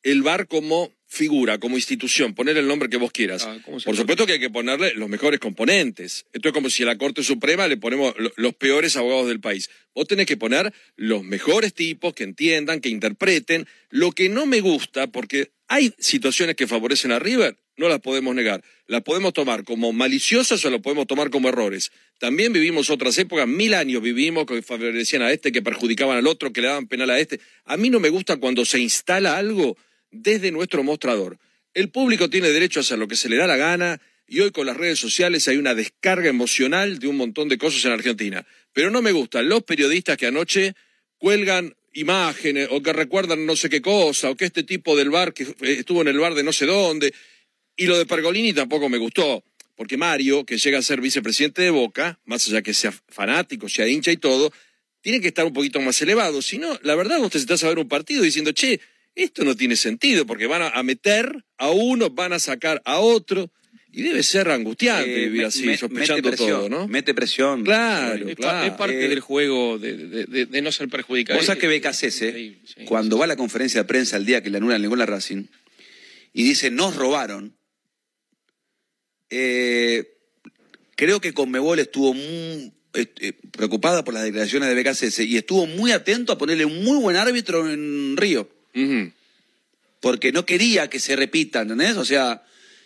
el 0.04 0.22
VAR 0.22 0.48
como 0.48 0.92
figura, 1.12 1.58
como 1.58 1.76
institución, 1.76 2.36
poner 2.36 2.56
el 2.58 2.68
nombre 2.68 2.88
que 2.88 2.98
vos 2.98 3.12
quieras. 3.12 3.44
Ah, 3.44 3.58
¿cómo 3.66 3.80
se 3.80 3.86
Por 3.86 3.98
supuesto 3.98 4.28
que 4.28 4.34
hay 4.34 4.40
que 4.40 4.52
ponerle 4.52 4.94
los 4.94 5.10
mejores 5.10 5.40
componentes. 5.40 6.28
Esto 6.32 6.50
es 6.50 6.54
como 6.54 6.70
si 6.70 6.84
a 6.84 6.86
la 6.86 6.98
Corte 7.00 7.24
Suprema 7.24 7.68
le 7.68 7.78
ponemos 7.78 8.14
lo- 8.20 8.32
los 8.36 8.54
peores 8.54 8.96
abogados 8.96 9.28
del 9.28 9.40
país. 9.40 9.72
Vos 9.96 10.08
tenés 10.08 10.28
que 10.28 10.38
poner 10.38 10.72
los 10.96 11.24
mejores 11.24 11.74
tipos 11.74 12.14
que 12.14 12.24
entiendan, 12.24 12.80
que 12.80 12.90
interpreten. 12.90 13.68
Lo 13.90 14.12
que 14.12 14.30
no 14.30 14.46
me 14.46 14.62
gusta, 14.62 15.08
porque 15.08 15.50
hay 15.68 15.92
situaciones 15.98 16.56
que 16.56 16.68
favorecen 16.68 17.12
a 17.12 17.18
River, 17.18 17.58
no 17.76 17.90
las 17.90 18.02
podemos 18.02 18.36
negar. 18.36 18.64
Las 18.86 19.02
podemos 19.02 19.34
tomar 19.34 19.64
como 19.64 19.92
maliciosas 19.92 20.64
o 20.64 20.70
las 20.70 20.82
podemos 20.82 21.08
tomar 21.08 21.32
como 21.32 21.50
errores. 21.50 21.92
También 22.20 22.54
vivimos 22.54 22.92
otras 22.92 23.18
épocas, 23.18 23.48
mil 23.48 23.74
años 23.74 24.04
vivimos 24.04 24.46
que 24.46 24.62
favorecían 24.62 25.24
a 25.24 25.32
este, 25.32 25.52
que 25.52 25.64
perjudicaban 25.64 26.18
al 26.18 26.28
otro, 26.28 26.54
que 26.54 26.62
le 26.62 26.68
daban 26.68 26.88
penal 26.88 27.10
a 27.10 27.20
este. 27.20 27.40
A 27.66 27.78
mí 27.78 27.90
no 27.90 28.00
me 28.00 28.10
gusta 28.10 28.38
cuando 28.38 28.64
se 28.64 28.80
instala 28.80 29.38
algo 29.38 29.76
desde 30.12 30.52
nuestro 30.52 30.84
mostrador. 30.84 31.38
El 31.74 31.90
público 31.90 32.30
tiene 32.30 32.50
derecho 32.50 32.80
a 32.80 32.82
hacer 32.82 32.98
lo 32.98 33.08
que 33.08 33.16
se 33.16 33.30
le 33.30 33.38
da 33.38 33.48
la 33.48 33.58
gana 33.58 34.02
y 34.28 34.42
hoy 34.42 34.52
con 34.52 34.66
las 34.66 34.78
redes 34.78 35.00
sociales 35.00 35.48
hay 35.48 35.58
una 35.58 35.76
descarga 35.76 36.30
emocional 36.30 37.00
de 37.00 37.08
un 37.08 37.18
montón 37.18 37.50
de 37.50 37.58
cosas 37.58 37.84
en 37.86 37.92
Argentina. 37.92 38.46
Pero 38.74 38.92
no 38.92 39.02
me 39.02 39.12
gustan 39.12 39.50
los 39.50 39.64
periodistas 39.64 40.18
que 40.18 40.28
anoche 40.28 40.76
cuelgan 41.18 41.76
imágenes 41.94 42.68
o 42.72 42.82
que 42.82 42.94
recuerdan 42.94 43.46
no 43.46 43.56
sé 43.56 43.70
qué 43.70 43.82
cosa 43.82 44.30
o 44.30 44.36
que 44.36 44.46
este 44.46 44.64
tipo 44.64 44.96
del 44.96 45.10
bar 45.10 45.34
que 45.34 45.48
estuvo 45.62 46.02
en 46.02 46.08
el 46.08 46.20
bar 46.20 46.36
de 46.36 46.44
no 46.44 46.54
sé 46.54 46.66
dónde. 46.66 47.14
Y 47.76 47.86
lo 47.86 47.98
de 47.98 48.06
Pergolini 48.06 48.54
tampoco 48.54 48.90
me 48.90 48.98
gustó, 48.98 49.44
porque 49.76 49.98
Mario, 49.98 50.46
que 50.46 50.58
llega 50.58 50.80
a 50.80 50.82
ser 50.82 51.02
vicepresidente 51.02 51.62
de 51.62 51.70
Boca, 51.70 52.20
más 52.26 52.48
allá 52.48 52.62
que 52.62 52.74
sea 52.74 52.94
fanático, 53.08 53.70
sea 53.70 53.88
hincha 53.88 54.12
y 54.12 54.18
todo, 54.18 54.52
tiene 55.02 55.22
que 55.22 55.30
estar 55.30 55.46
un 55.46 55.54
poquito 55.54 55.80
más 55.80 56.02
elevado. 56.02 56.42
Si 56.42 56.58
no, 56.58 56.78
la 56.84 56.96
verdad, 56.96 57.20
vos 57.20 57.32
te 57.32 57.40
sentás 57.40 57.64
a 57.64 57.70
ver 57.70 57.80
un 57.80 57.88
partido 57.88 58.22
diciendo, 58.22 58.52
che, 58.52 58.82
esto 59.16 59.44
no 59.44 59.56
tiene 59.56 59.76
sentido, 59.76 60.26
porque 60.26 60.48
van 60.48 60.62
a, 60.74 60.84
meter 60.84 61.44
a 61.58 61.70
uno, 61.70 62.10
van 62.10 62.34
a 62.34 62.40
sacar 62.40 62.82
a 62.86 63.00
otro. 63.00 63.52
Y 63.92 64.04
debe 64.04 64.22
ser 64.22 64.50
angustiante 64.52 65.12
Eh, 65.12 65.26
vivir 65.26 65.46
así, 65.46 65.66
me- 65.66 65.76
sospechando 65.76 66.22
mete 66.22 66.38
presión, 66.38 66.60
todo, 66.60 66.70
¿no? 66.70 66.88
Mete 66.88 67.14
presión. 67.16 67.64
Claro, 67.64 68.30
Es, 68.30 68.36
claro. 68.36 68.68
es 68.68 68.74
parte 68.74 69.04
Eh, 69.06 69.10
del 69.10 69.20
juego 69.20 69.80
de, 69.80 69.98
de- 69.98 70.26
de- 70.26 70.46
de 70.46 70.62
no 70.62 70.72
ser 70.72 70.90
perjudicado. 70.90 71.38
Vos 71.40 71.48
sabés 71.48 71.60
que 71.60 71.66
Es- 71.66 71.72
Becasese, 71.72 72.28
increíble, 72.28 72.60
sí. 72.66 72.86
cuando 72.86 73.18
va 73.18 73.26
a 73.26 73.28
la 73.28 73.36
conferencia 73.36 73.82
de 73.82 73.88
prensa 73.88 74.16
el 74.18 74.26
día 74.28 74.44
que 74.44 74.52
le 74.52 74.58
anulan 74.58 74.82
el 74.84 74.90
gol 74.90 75.02
a 75.02 75.08
Racing, 75.08 75.46
y 76.34 76.44
dice, 76.44 76.70
nos 76.70 76.96
robaron, 76.96 77.58
eh, 79.32 80.04
creo 80.96 81.20
que 81.20 81.34
Conmebol 81.34 81.80
estuvo 81.80 82.14
muy 82.14 82.72
eh, 82.94 83.34
preocupada 83.52 84.04
por 84.04 84.14
las 84.14 84.24
declaraciones 84.24 84.70
de 84.70 84.76
Becasese 84.76 85.24
y 85.24 85.38
estuvo 85.38 85.66
muy 85.68 85.92
atento 85.92 86.32
a 86.34 86.38
ponerle 86.38 86.66
un 86.66 86.84
muy 86.84 87.00
buen 87.00 87.16
árbitro 87.18 87.70
en 87.72 88.16
Río, 88.18 88.50
Porque 90.02 90.32
no 90.32 90.46
quería 90.46 90.90
que 90.90 91.00
se 91.00 91.16
repita, 91.16 91.62
¿entendés? 91.62 91.98
O 91.98 92.06
sea, 92.06 92.44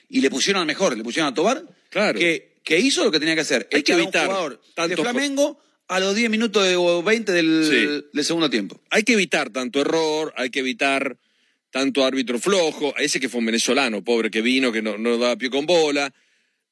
y 0.09 0.21
le 0.21 0.29
pusieron 0.29 0.61
al 0.61 0.67
mejor, 0.67 0.97
le 0.97 1.03
pusieron 1.03 1.31
a 1.31 1.33
Tobar, 1.33 1.63
Claro. 1.89 2.17
que, 2.17 2.57
que 2.63 2.79
hizo 2.79 3.03
lo 3.03 3.11
que 3.11 3.19
tenía 3.19 3.35
que 3.35 3.41
hacer. 3.41 3.67
Hay 3.71 3.83
que 3.83 3.91
Echar 3.93 3.99
a 3.99 4.03
evitar 4.03 4.27
un 4.27 4.33
jugador 4.35 4.61
de 4.89 4.97
Flamengo 4.97 5.59
a 5.87 5.99
los 5.99 6.15
10 6.15 6.29
minutos 6.29 6.65
de- 6.65 6.75
o 6.75 7.03
20 7.03 7.31
del, 7.31 7.67
Sí. 7.69 8.07
del 8.13 8.25
segundo 8.25 8.49
tiempo. 8.49 8.81
hay 8.89 9.03
que 9.03 9.13
evitar 9.13 9.49
tanto 9.51 9.81
error, 9.81 10.33
hay 10.37 10.49
que 10.49 10.59
evitar 10.59 11.17
tanto 11.71 12.05
árbitro 12.05 12.39
flojo, 12.39 12.95
ese 12.97 13.19
que 13.19 13.29
fue 13.29 13.39
un 13.39 13.47
venezolano, 13.47 14.03
pobre 14.03 14.29
que 14.31 14.41
vino, 14.41 14.71
que 14.71 14.81
no, 14.81 14.97
no 14.97 15.17
daba 15.17 15.35
pie 15.37 15.49
con 15.49 15.65
bola, 15.65 16.13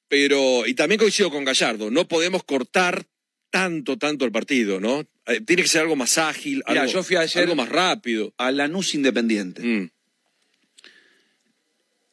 pero, 0.07 0.65
y 0.67 0.73
también 0.75 0.99
coincido 0.99 1.29
con 1.31 1.43
Gallardo, 1.43 1.89
no 1.91 2.07
podemos 2.07 2.43
cortar 2.43 3.05
tanto, 3.49 3.97
tanto 3.97 4.25
el 4.25 4.31
partido, 4.31 4.79
¿no? 4.79 5.05
Eh, 5.27 5.41
Tiene 5.41 5.61
que 5.61 5.67
ser 5.67 5.81
algo 5.81 5.95
más 5.95 6.17
ágil, 6.17 6.63
Mirá, 6.67 6.81
algo, 6.81 6.93
yo 6.93 7.03
fui 7.03 7.15
ayer- 7.15 7.43
algo 7.43 7.55
más 7.55 7.69
rápido. 7.69 8.33
A 8.37 8.51
Lanús 8.51 8.93
Independiente. 8.95 9.61
Mm. 9.61 9.89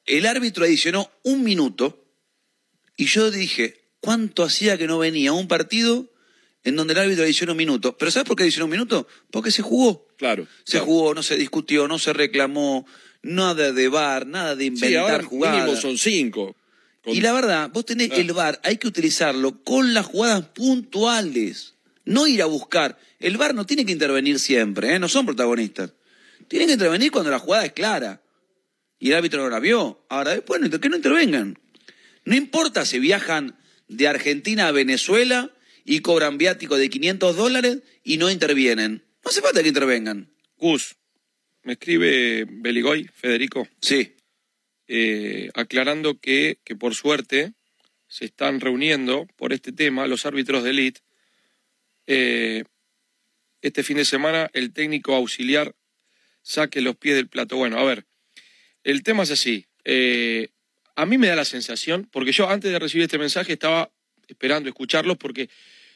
El 0.06 0.26
árbitro 0.26 0.64
adicionó 0.64 1.10
un 1.22 1.42
minuto 1.44 2.04
y 2.96 3.06
yo 3.06 3.30
dije, 3.30 3.90
¿cuánto 4.00 4.42
hacía 4.42 4.78
que 4.78 4.86
no 4.86 4.98
venía 4.98 5.32
un 5.32 5.48
partido 5.48 6.10
en 6.64 6.76
donde 6.76 6.94
el 6.94 7.00
árbitro 7.00 7.24
adicionó 7.24 7.52
un 7.52 7.58
minuto? 7.58 7.96
¿Pero 7.98 8.10
sabes 8.10 8.26
por 8.26 8.36
qué 8.36 8.44
adicionó 8.44 8.66
un 8.66 8.70
minuto? 8.72 9.06
Porque 9.30 9.50
se 9.50 9.62
jugó. 9.62 10.06
Claro. 10.16 10.46
Se 10.64 10.72
claro. 10.72 10.86
jugó, 10.86 11.14
no 11.14 11.22
se 11.22 11.36
discutió, 11.36 11.86
no 11.88 11.98
se 11.98 12.12
reclamó, 12.12 12.86
nada 13.22 13.72
de 13.72 13.88
bar, 13.88 14.26
nada 14.26 14.56
de 14.56 14.64
Sí, 14.64 14.68
inventar 14.68 14.98
ahora 15.02 15.22
jugadas. 15.24 15.60
mínimo 15.64 15.80
son 15.80 15.98
cinco. 15.98 16.56
Con- 17.02 17.14
Y 17.14 17.20
la 17.20 17.32
verdad, 17.32 17.70
vos 17.72 17.84
tenés 17.84 18.10
Ah. 18.10 18.16
el 18.16 18.32
VAR, 18.32 18.60
hay 18.64 18.78
que 18.78 18.88
utilizarlo 18.88 19.62
con 19.62 19.94
las 19.94 20.06
jugadas 20.06 20.46
puntuales, 20.48 21.74
no 22.08 22.26
ir 22.26 22.40
a 22.42 22.46
buscar. 22.46 22.98
El 23.18 23.36
VAR 23.36 23.54
no 23.54 23.66
tiene 23.66 23.84
que 23.84 23.92
intervenir 23.92 24.38
siempre, 24.38 24.94
¿eh? 24.94 24.98
no 24.98 25.08
son 25.08 25.26
protagonistas. 25.26 25.92
Tienen 26.48 26.68
que 26.68 26.74
intervenir 26.74 27.10
cuando 27.10 27.30
la 27.30 27.38
jugada 27.38 27.64
es 27.66 27.72
clara. 27.72 28.22
Y 28.98 29.10
el 29.10 29.16
árbitro 29.16 29.42
no 29.42 29.50
la 29.50 29.60
vio. 29.60 30.04
Ahora, 30.08 30.32
después, 30.32 30.60
no- 30.60 30.70
que 30.80 30.88
no 30.88 30.96
intervengan. 30.96 31.58
No 32.24 32.34
importa 32.34 32.84
si 32.84 32.98
viajan 32.98 33.56
de 33.88 34.08
Argentina 34.08 34.68
a 34.68 34.72
Venezuela 34.72 35.50
y 35.84 36.00
cobran 36.00 36.38
viático 36.38 36.76
de 36.76 36.88
500 36.90 37.36
dólares 37.36 37.78
y 38.02 38.16
no 38.16 38.30
intervienen. 38.30 39.04
No 39.24 39.30
hace 39.30 39.40
falta 39.42 39.62
que 39.62 39.68
intervengan. 39.68 40.30
Gus, 40.56 40.96
me 41.62 41.74
escribe 41.74 42.46
Beligoy, 42.48 43.08
Federico, 43.14 43.68
Sí. 43.80 44.14
eh, 44.88 45.50
aclarando 45.54 46.18
que, 46.18 46.58
que 46.64 46.74
por 46.76 46.94
suerte 46.94 47.52
se 48.08 48.24
están 48.24 48.60
reuniendo 48.60 49.26
por 49.36 49.52
este 49.52 49.72
tema 49.72 50.06
los 50.06 50.24
árbitros 50.26 50.64
de 50.64 50.70
elite. 50.70 51.00
Eh, 52.08 52.64
este 53.62 53.82
fin 53.82 53.96
de 53.98 54.04
semana 54.04 54.50
el 54.54 54.72
técnico 54.72 55.14
auxiliar 55.14 55.74
saque 56.42 56.80
los 56.80 56.96
pies 56.96 57.16
del 57.16 57.28
plato. 57.28 57.56
Bueno, 57.56 57.78
a 57.78 57.84
ver, 57.84 58.06
el 58.82 59.02
tema 59.02 59.22
es 59.24 59.30
así. 59.30 59.66
Eh, 59.84 60.48
a 60.96 61.06
mí 61.06 61.18
me 61.18 61.28
da 61.28 61.36
la 61.36 61.44
sensación, 61.44 62.08
porque 62.10 62.32
yo 62.32 62.48
antes 62.48 62.72
de 62.72 62.78
recibir 62.78 63.04
este 63.04 63.18
mensaje 63.18 63.52
estaba 63.52 63.90
esperando 64.26 64.68
escucharlos, 64.68 65.16
porque 65.18 65.48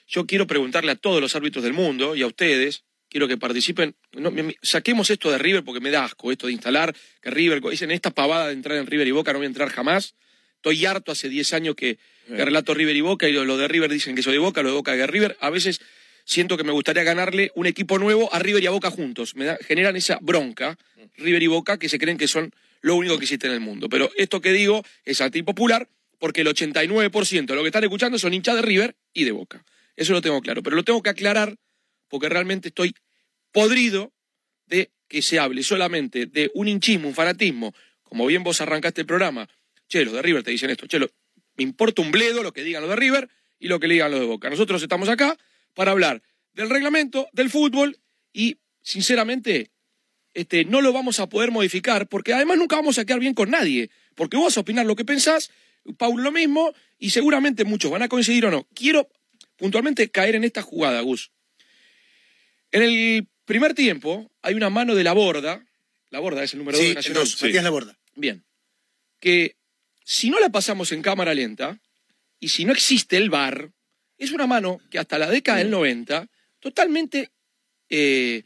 yo 0.06 0.26
quiero 0.26 0.46
preguntarle 0.46 0.92
a 0.92 0.96
todos 0.96 1.20
los 1.20 1.34
árbitros 1.34 1.64
del 1.64 1.72
mundo 1.72 2.14
y 2.14 2.22
a 2.22 2.26
ustedes, 2.26 2.84
quiero 3.08 3.26
que 3.28 3.36
participen. 3.38 3.94
No, 4.12 4.30
me- 4.30 4.42
me- 4.42 4.56
saquemos 4.62 5.08
esto 5.10 5.30
de 5.30 5.38
River 5.38 5.64
porque 5.64 5.80
me 5.80 5.90
da 5.90 6.04
asco, 6.04 6.30
esto 6.32 6.46
de 6.46 6.52
instalar 6.52 6.94
que 7.22 7.30
River, 7.30 7.60
dicen 7.70 7.90
esta 7.90 8.10
pavada 8.10 8.48
de 8.48 8.52
entrar 8.54 8.76
en 8.78 8.86
River 8.86 9.06
y 9.06 9.10
Boca, 9.12 9.32
no 9.32 9.38
voy 9.38 9.46
a 9.46 9.48
entrar 9.48 9.70
jamás. 9.70 10.14
Estoy 10.56 10.84
harto 10.86 11.12
hace 11.12 11.28
10 11.28 11.52
años 11.54 11.74
que, 11.74 11.98
que 12.26 12.44
relato 12.44 12.72
River 12.74 12.94
y 12.96 13.00
Boca 13.00 13.28
y 13.28 13.32
lo, 13.32 13.44
lo 13.44 13.56
de 13.56 13.66
River 13.68 13.90
dicen 13.90 14.14
que 14.14 14.22
soy 14.22 14.34
de 14.34 14.38
Boca, 14.38 14.62
lo 14.62 14.68
de 14.68 14.74
Boca 14.74 14.92
que 14.92 14.98
de 14.98 15.06
River. 15.08 15.36
A 15.40 15.50
veces 15.50 15.80
siento 16.24 16.56
que 16.56 16.64
me 16.64 16.72
gustaría 16.72 17.02
ganarle 17.02 17.50
un 17.54 17.66
equipo 17.66 17.98
nuevo 17.98 18.32
a 18.32 18.38
River 18.38 18.62
y 18.62 18.66
a 18.66 18.70
Boca 18.70 18.90
juntos. 18.90 19.34
Me 19.36 19.56
generan 19.58 19.96
esa 19.96 20.18
bronca, 20.20 20.78
River 21.16 21.42
y 21.42 21.46
Boca, 21.46 21.78
que 21.78 21.88
se 21.88 21.98
creen 21.98 22.18
que 22.18 22.28
son 22.28 22.52
lo 22.80 22.96
único 22.96 23.18
que 23.18 23.24
existe 23.24 23.46
en 23.46 23.52
el 23.54 23.60
mundo. 23.60 23.88
Pero 23.88 24.10
esto 24.16 24.40
que 24.40 24.52
digo 24.52 24.84
es 25.04 25.20
antipopular 25.20 25.88
porque 26.18 26.42
el 26.42 26.48
89% 26.48 27.46
de 27.46 27.54
lo 27.54 27.62
que 27.62 27.68
están 27.68 27.84
escuchando 27.84 28.18
son 28.18 28.34
hinchas 28.34 28.56
de 28.56 28.62
River 28.62 28.96
y 29.12 29.24
de 29.24 29.32
Boca. 29.32 29.64
Eso 29.96 30.12
lo 30.12 30.20
tengo 30.22 30.40
claro. 30.40 30.62
Pero 30.62 30.76
lo 30.76 30.82
tengo 30.84 31.02
que 31.02 31.10
aclarar 31.10 31.56
porque 32.08 32.28
realmente 32.28 32.68
estoy 32.68 32.94
podrido 33.50 34.12
de 34.66 34.90
que 35.08 35.22
se 35.22 35.38
hable 35.38 35.62
solamente 35.62 36.26
de 36.26 36.50
un 36.54 36.68
hinchismo, 36.68 37.08
un 37.08 37.14
fanatismo, 37.14 37.74
como 38.02 38.26
bien 38.26 38.42
vos 38.42 38.60
arrancaste 38.60 39.02
el 39.02 39.06
programa. 39.06 39.48
Che, 39.88 40.04
los 40.04 40.14
de 40.14 40.22
River 40.22 40.42
te 40.42 40.50
dicen 40.50 40.70
esto. 40.70 40.86
Che, 40.86 40.98
lo- 40.98 41.10
me 41.56 41.64
importa 41.64 42.00
un 42.02 42.10
bledo 42.10 42.42
lo 42.42 42.52
que 42.52 42.62
digan 42.62 42.80
los 42.82 42.90
de 42.90 42.96
River 42.96 43.28
y 43.58 43.68
lo 43.68 43.78
que 43.78 43.88
le 43.88 43.94
digan 43.94 44.10
los 44.10 44.20
de 44.20 44.26
Boca. 44.26 44.48
Nosotros 44.48 44.82
estamos 44.82 45.08
acá 45.08 45.36
para 45.74 45.92
hablar 45.92 46.22
del 46.54 46.70
reglamento, 46.70 47.28
del 47.32 47.50
fútbol 47.50 47.98
y, 48.32 48.58
sinceramente, 48.82 49.70
este, 50.34 50.64
no 50.64 50.80
lo 50.80 50.92
vamos 50.92 51.20
a 51.20 51.28
poder 51.28 51.50
modificar 51.50 52.08
porque 52.08 52.32
además 52.32 52.58
nunca 52.58 52.76
vamos 52.76 52.98
a 52.98 53.04
quedar 53.04 53.20
bien 53.20 53.34
con 53.34 53.50
nadie. 53.50 53.90
Porque 54.14 54.36
vos 54.36 54.56
opinar 54.58 54.84
lo 54.86 54.96
que 54.96 55.04
pensás, 55.04 55.50
Paul 55.96 56.22
lo 56.22 56.32
mismo 56.32 56.72
y 56.98 57.10
seguramente 57.10 57.64
muchos 57.64 57.90
van 57.90 58.02
a 58.02 58.08
coincidir 58.08 58.46
o 58.46 58.50
no. 58.50 58.66
Quiero 58.74 59.08
puntualmente 59.56 60.10
caer 60.10 60.34
en 60.34 60.44
esta 60.44 60.62
jugada, 60.62 61.00
Gus. 61.00 61.30
En 62.70 62.82
el 62.82 63.28
primer 63.44 63.74
tiempo 63.74 64.30
hay 64.42 64.54
una 64.54 64.70
mano 64.70 64.94
de 64.94 65.04
la 65.04 65.12
borda, 65.12 65.64
la 66.10 66.20
borda 66.20 66.42
es 66.42 66.52
el 66.52 66.58
número 66.58 66.76
2 66.78 66.82
Sí, 66.82 66.88
de 66.90 66.94
Nacional. 66.94 67.22
dos, 67.22 67.42
Matías 67.42 67.64
Laborda. 67.64 67.98
Bien. 68.14 68.44
Que 69.20 69.56
si 70.04 70.30
no 70.30 70.40
la 70.40 70.50
pasamos 70.50 70.92
en 70.92 71.02
cámara 71.02 71.34
lenta 71.34 71.80
y 72.38 72.48
si 72.48 72.64
no 72.64 72.72
existe 72.72 73.16
el 73.16 73.30
VAR, 73.30 73.70
es 74.24 74.30
una 74.30 74.46
mano 74.46 74.80
que 74.88 74.98
hasta 74.98 75.18
la 75.18 75.28
década 75.28 75.58
del 75.58 75.70
90, 75.70 76.28
totalmente 76.60 77.30
eh, 77.88 78.44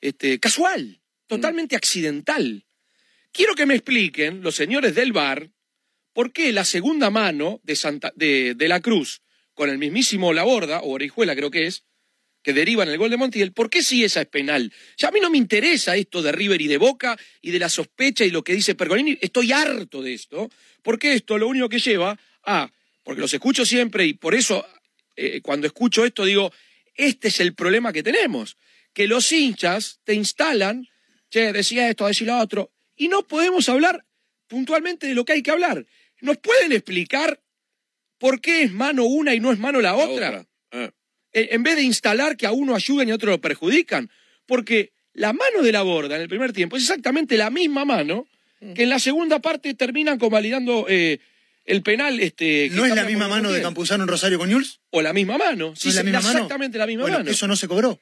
este, 0.00 0.40
casual, 0.40 1.00
totalmente 1.28 1.76
accidental. 1.76 2.64
Quiero 3.30 3.54
que 3.54 3.66
me 3.66 3.74
expliquen, 3.74 4.42
los 4.42 4.56
señores 4.56 4.96
del 4.96 5.12
VAR, 5.12 5.50
por 6.12 6.32
qué 6.32 6.52
la 6.52 6.64
segunda 6.64 7.10
mano 7.10 7.60
de, 7.62 7.76
Santa, 7.76 8.12
de, 8.16 8.54
de 8.56 8.68
la 8.68 8.80
Cruz 8.80 9.22
con 9.54 9.70
el 9.70 9.78
mismísimo 9.78 10.32
Laborda, 10.32 10.80
o 10.80 10.90
Orihuela 10.90 11.36
creo 11.36 11.50
que 11.50 11.66
es, 11.66 11.84
que 12.42 12.52
deriva 12.52 12.82
en 12.82 12.88
el 12.88 12.98
gol 12.98 13.10
de 13.10 13.16
Montiel, 13.16 13.52
¿por 13.52 13.70
qué 13.70 13.84
sí 13.84 14.02
esa 14.02 14.22
es 14.22 14.26
penal? 14.26 14.72
Ya 14.96 15.08
a 15.08 15.10
mí 15.12 15.20
no 15.20 15.30
me 15.30 15.38
interesa 15.38 15.96
esto 15.96 16.22
de 16.22 16.32
River 16.32 16.60
y 16.60 16.66
de 16.66 16.78
Boca 16.78 17.16
y 17.40 17.52
de 17.52 17.58
la 17.60 17.68
sospecha 17.68 18.24
y 18.24 18.30
lo 18.30 18.42
que 18.42 18.54
dice 18.54 18.74
Pergolini, 18.74 19.16
estoy 19.20 19.52
harto 19.52 20.02
de 20.02 20.14
esto, 20.14 20.50
porque 20.82 21.12
esto 21.12 21.38
lo 21.38 21.46
único 21.46 21.68
que 21.68 21.78
lleva 21.78 22.18
a, 22.44 22.70
porque 23.04 23.20
los 23.20 23.32
escucho 23.32 23.64
siempre 23.64 24.06
y 24.06 24.14
por 24.14 24.34
eso 24.34 24.66
eh, 25.20 25.40
cuando 25.42 25.66
escucho 25.66 26.04
esto 26.04 26.24
digo, 26.24 26.52
este 26.94 27.28
es 27.28 27.40
el 27.40 27.54
problema 27.54 27.92
que 27.92 28.04
tenemos, 28.04 28.56
que 28.92 29.08
los 29.08 29.32
hinchas 29.32 30.00
te 30.04 30.14
instalan, 30.14 30.86
che, 31.28 31.52
decía 31.52 31.90
esto, 31.90 32.06
decía 32.06 32.28
lo 32.28 32.38
otro, 32.38 32.70
y 32.96 33.08
no 33.08 33.26
podemos 33.26 33.68
hablar 33.68 34.04
puntualmente 34.46 35.08
de 35.08 35.14
lo 35.14 35.24
que 35.24 35.32
hay 35.32 35.42
que 35.42 35.50
hablar. 35.50 35.86
¿Nos 36.20 36.38
pueden 36.38 36.72
explicar 36.72 37.40
por 38.18 38.40
qué 38.40 38.62
es 38.62 38.72
mano 38.72 39.04
una 39.04 39.34
y 39.34 39.40
no 39.40 39.52
es 39.52 39.58
mano 39.58 39.80
la 39.80 39.90
La 39.90 39.96
otra? 39.96 40.46
Ah. 40.70 40.90
en 41.32 41.48
en 41.50 41.62
vez 41.62 41.76
de 41.76 41.82
instalar 41.82 42.36
que 42.36 42.46
a 42.46 42.52
uno 42.52 42.74
ayuden 42.74 43.08
y 43.08 43.12
a 43.12 43.14
otro 43.14 43.30
lo 43.30 43.40
perjudican. 43.40 44.10
Porque 44.46 44.92
la 45.12 45.32
mano 45.32 45.62
de 45.62 45.72
la 45.72 45.82
borda 45.82 46.16
en 46.16 46.22
el 46.22 46.28
primer 46.28 46.52
tiempo 46.52 46.76
es 46.76 46.84
exactamente 46.84 47.36
la 47.36 47.50
misma 47.50 47.84
mano 47.84 48.26
que 48.74 48.82
en 48.82 48.88
la 48.88 48.98
segunda 48.98 49.38
parte 49.38 49.74
terminan 49.74 50.18
convalidando 50.18 50.86
eh, 50.88 51.20
el 51.68 51.82
penal. 51.82 52.18
Este, 52.20 52.68
¿No 52.72 52.84
es 52.84 52.94
la 52.94 53.04
misma 53.04 53.28
mano 53.28 53.52
de. 53.52 53.62
Campuzano 53.62 54.02
en 54.04 54.08
Rosario 54.08 54.38
con 54.38 54.48
Newell's? 54.48 54.80
O 54.90 55.00
la 55.02 55.12
misma 55.12 55.38
mano. 55.38 55.74
Sí, 55.76 55.88
¿No 55.88 55.90
es 56.00 56.04
la 56.04 56.20
mano? 56.20 56.30
exactamente 56.30 56.78
la 56.78 56.86
misma 56.86 57.02
Bueno, 57.02 57.18
mano. 57.18 57.30
Eso 57.30 57.46
no 57.46 57.54
se 57.56 57.68
cobró. 57.68 58.00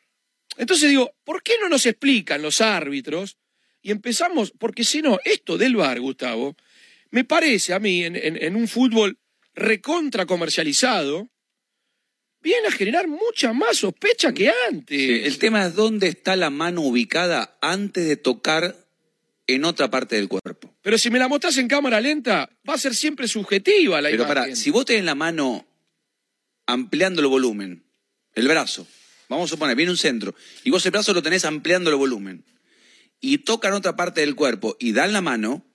Entonces 0.56 0.88
digo, 0.88 1.14
¿por 1.24 1.42
qué 1.42 1.54
no 1.60 1.68
nos 1.68 1.84
explican 1.84 2.40
los 2.40 2.60
árbitros? 2.62 3.36
Y 3.82 3.90
empezamos, 3.90 4.52
porque 4.58 4.84
si 4.84 5.02
no, 5.02 5.18
esto 5.24 5.58
del 5.58 5.76
VAR, 5.76 6.00
Gustavo, 6.00 6.56
me 7.10 7.24
parece 7.24 7.72
a 7.74 7.78
mí, 7.78 8.04
en, 8.04 8.16
en- 8.16 8.42
en 8.42 8.56
un 8.56 8.66
fútbol 8.66 9.18
recontra 9.54 10.26
comercializado, 10.26 11.28
viene 12.40 12.68
a 12.68 12.72
generar 12.72 13.08
mucha 13.08 13.52
más 13.52 13.78
sospecha 13.78 14.32
que 14.32 14.50
antes. 14.68 14.98
Sí, 14.98 15.20
el 15.24 15.38
tema 15.38 15.66
es 15.66 15.74
dónde 15.74 16.08
está 16.08 16.36
la 16.36 16.50
mano 16.50 16.80
ubicada 16.82 17.56
antes 17.60 18.06
de 18.06 18.16
tocar 18.16 18.76
en 19.46 19.64
otra 19.64 19.90
parte 19.90 20.16
del 20.16 20.28
cuerpo. 20.28 20.75
Pero 20.86 20.98
si 20.98 21.10
me 21.10 21.18
la 21.18 21.26
mostrás 21.26 21.56
en 21.58 21.66
cámara 21.66 22.00
lenta, 22.00 22.48
va 22.68 22.74
a 22.74 22.78
ser 22.78 22.94
siempre 22.94 23.26
subjetiva 23.26 24.00
la 24.00 24.08
Pero 24.08 24.22
imagen. 24.22 24.42
para, 24.44 24.54
si 24.54 24.70
vos 24.70 24.84
tenés 24.84 25.04
la 25.04 25.16
mano 25.16 25.66
ampliando 26.64 27.20
el 27.22 27.26
volumen, 27.26 27.84
el 28.34 28.46
brazo, 28.46 28.86
vamos 29.28 29.50
a 29.50 29.54
suponer, 29.54 29.74
viene 29.74 29.90
un 29.90 29.96
centro, 29.98 30.32
y 30.62 30.70
vos 30.70 30.86
el 30.86 30.92
brazo 30.92 31.12
lo 31.12 31.24
tenés 31.24 31.44
ampliando 31.44 31.90
el 31.90 31.96
volumen, 31.96 32.44
y 33.18 33.38
tocan 33.38 33.72
otra 33.72 33.96
parte 33.96 34.20
del 34.20 34.36
cuerpo 34.36 34.76
y 34.78 34.92
dan 34.92 35.12
la 35.12 35.20
mano, 35.22 35.66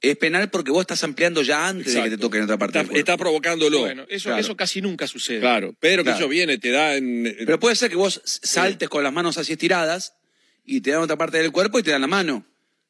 es 0.00 0.16
penal 0.16 0.50
porque 0.50 0.72
vos 0.72 0.80
estás 0.80 1.04
ampliando 1.04 1.42
ya 1.42 1.68
antes 1.68 1.94
de 1.94 2.02
que 2.02 2.10
te 2.10 2.18
toquen 2.18 2.42
otra 2.42 2.58
parte 2.58 2.78
Está, 2.78 2.80
del 2.80 2.88
cuerpo. 2.88 2.98
está 2.98 3.16
provocándolo. 3.16 3.78
Bueno, 3.82 4.04
eso, 4.08 4.30
Claro. 4.30 4.40
eso 4.40 4.56
casi 4.56 4.82
nunca 4.82 5.06
sucede. 5.06 5.38
Claro, 5.38 5.76
pero 5.78 6.02
que 6.02 6.08
Claro. 6.10 6.18
eso 6.18 6.28
viene, 6.28 6.58
te 6.58 6.70
da 6.72 6.96
en. 6.96 7.36
Pero 7.38 7.60
puede 7.60 7.76
ser 7.76 7.90
que 7.90 7.94
vos 7.96 8.20
saltes 8.24 8.88
con 8.88 9.04
las 9.04 9.12
manos 9.12 9.38
así 9.38 9.52
estiradas 9.52 10.14
y 10.64 10.80
te 10.80 10.90
dan 10.90 11.02
otra 11.02 11.16
parte 11.16 11.38
del 11.38 11.52
cuerpo 11.52 11.78
y 11.78 11.84
te 11.84 11.92
dan 11.92 12.00
la 12.00 12.08
mano. 12.08 12.44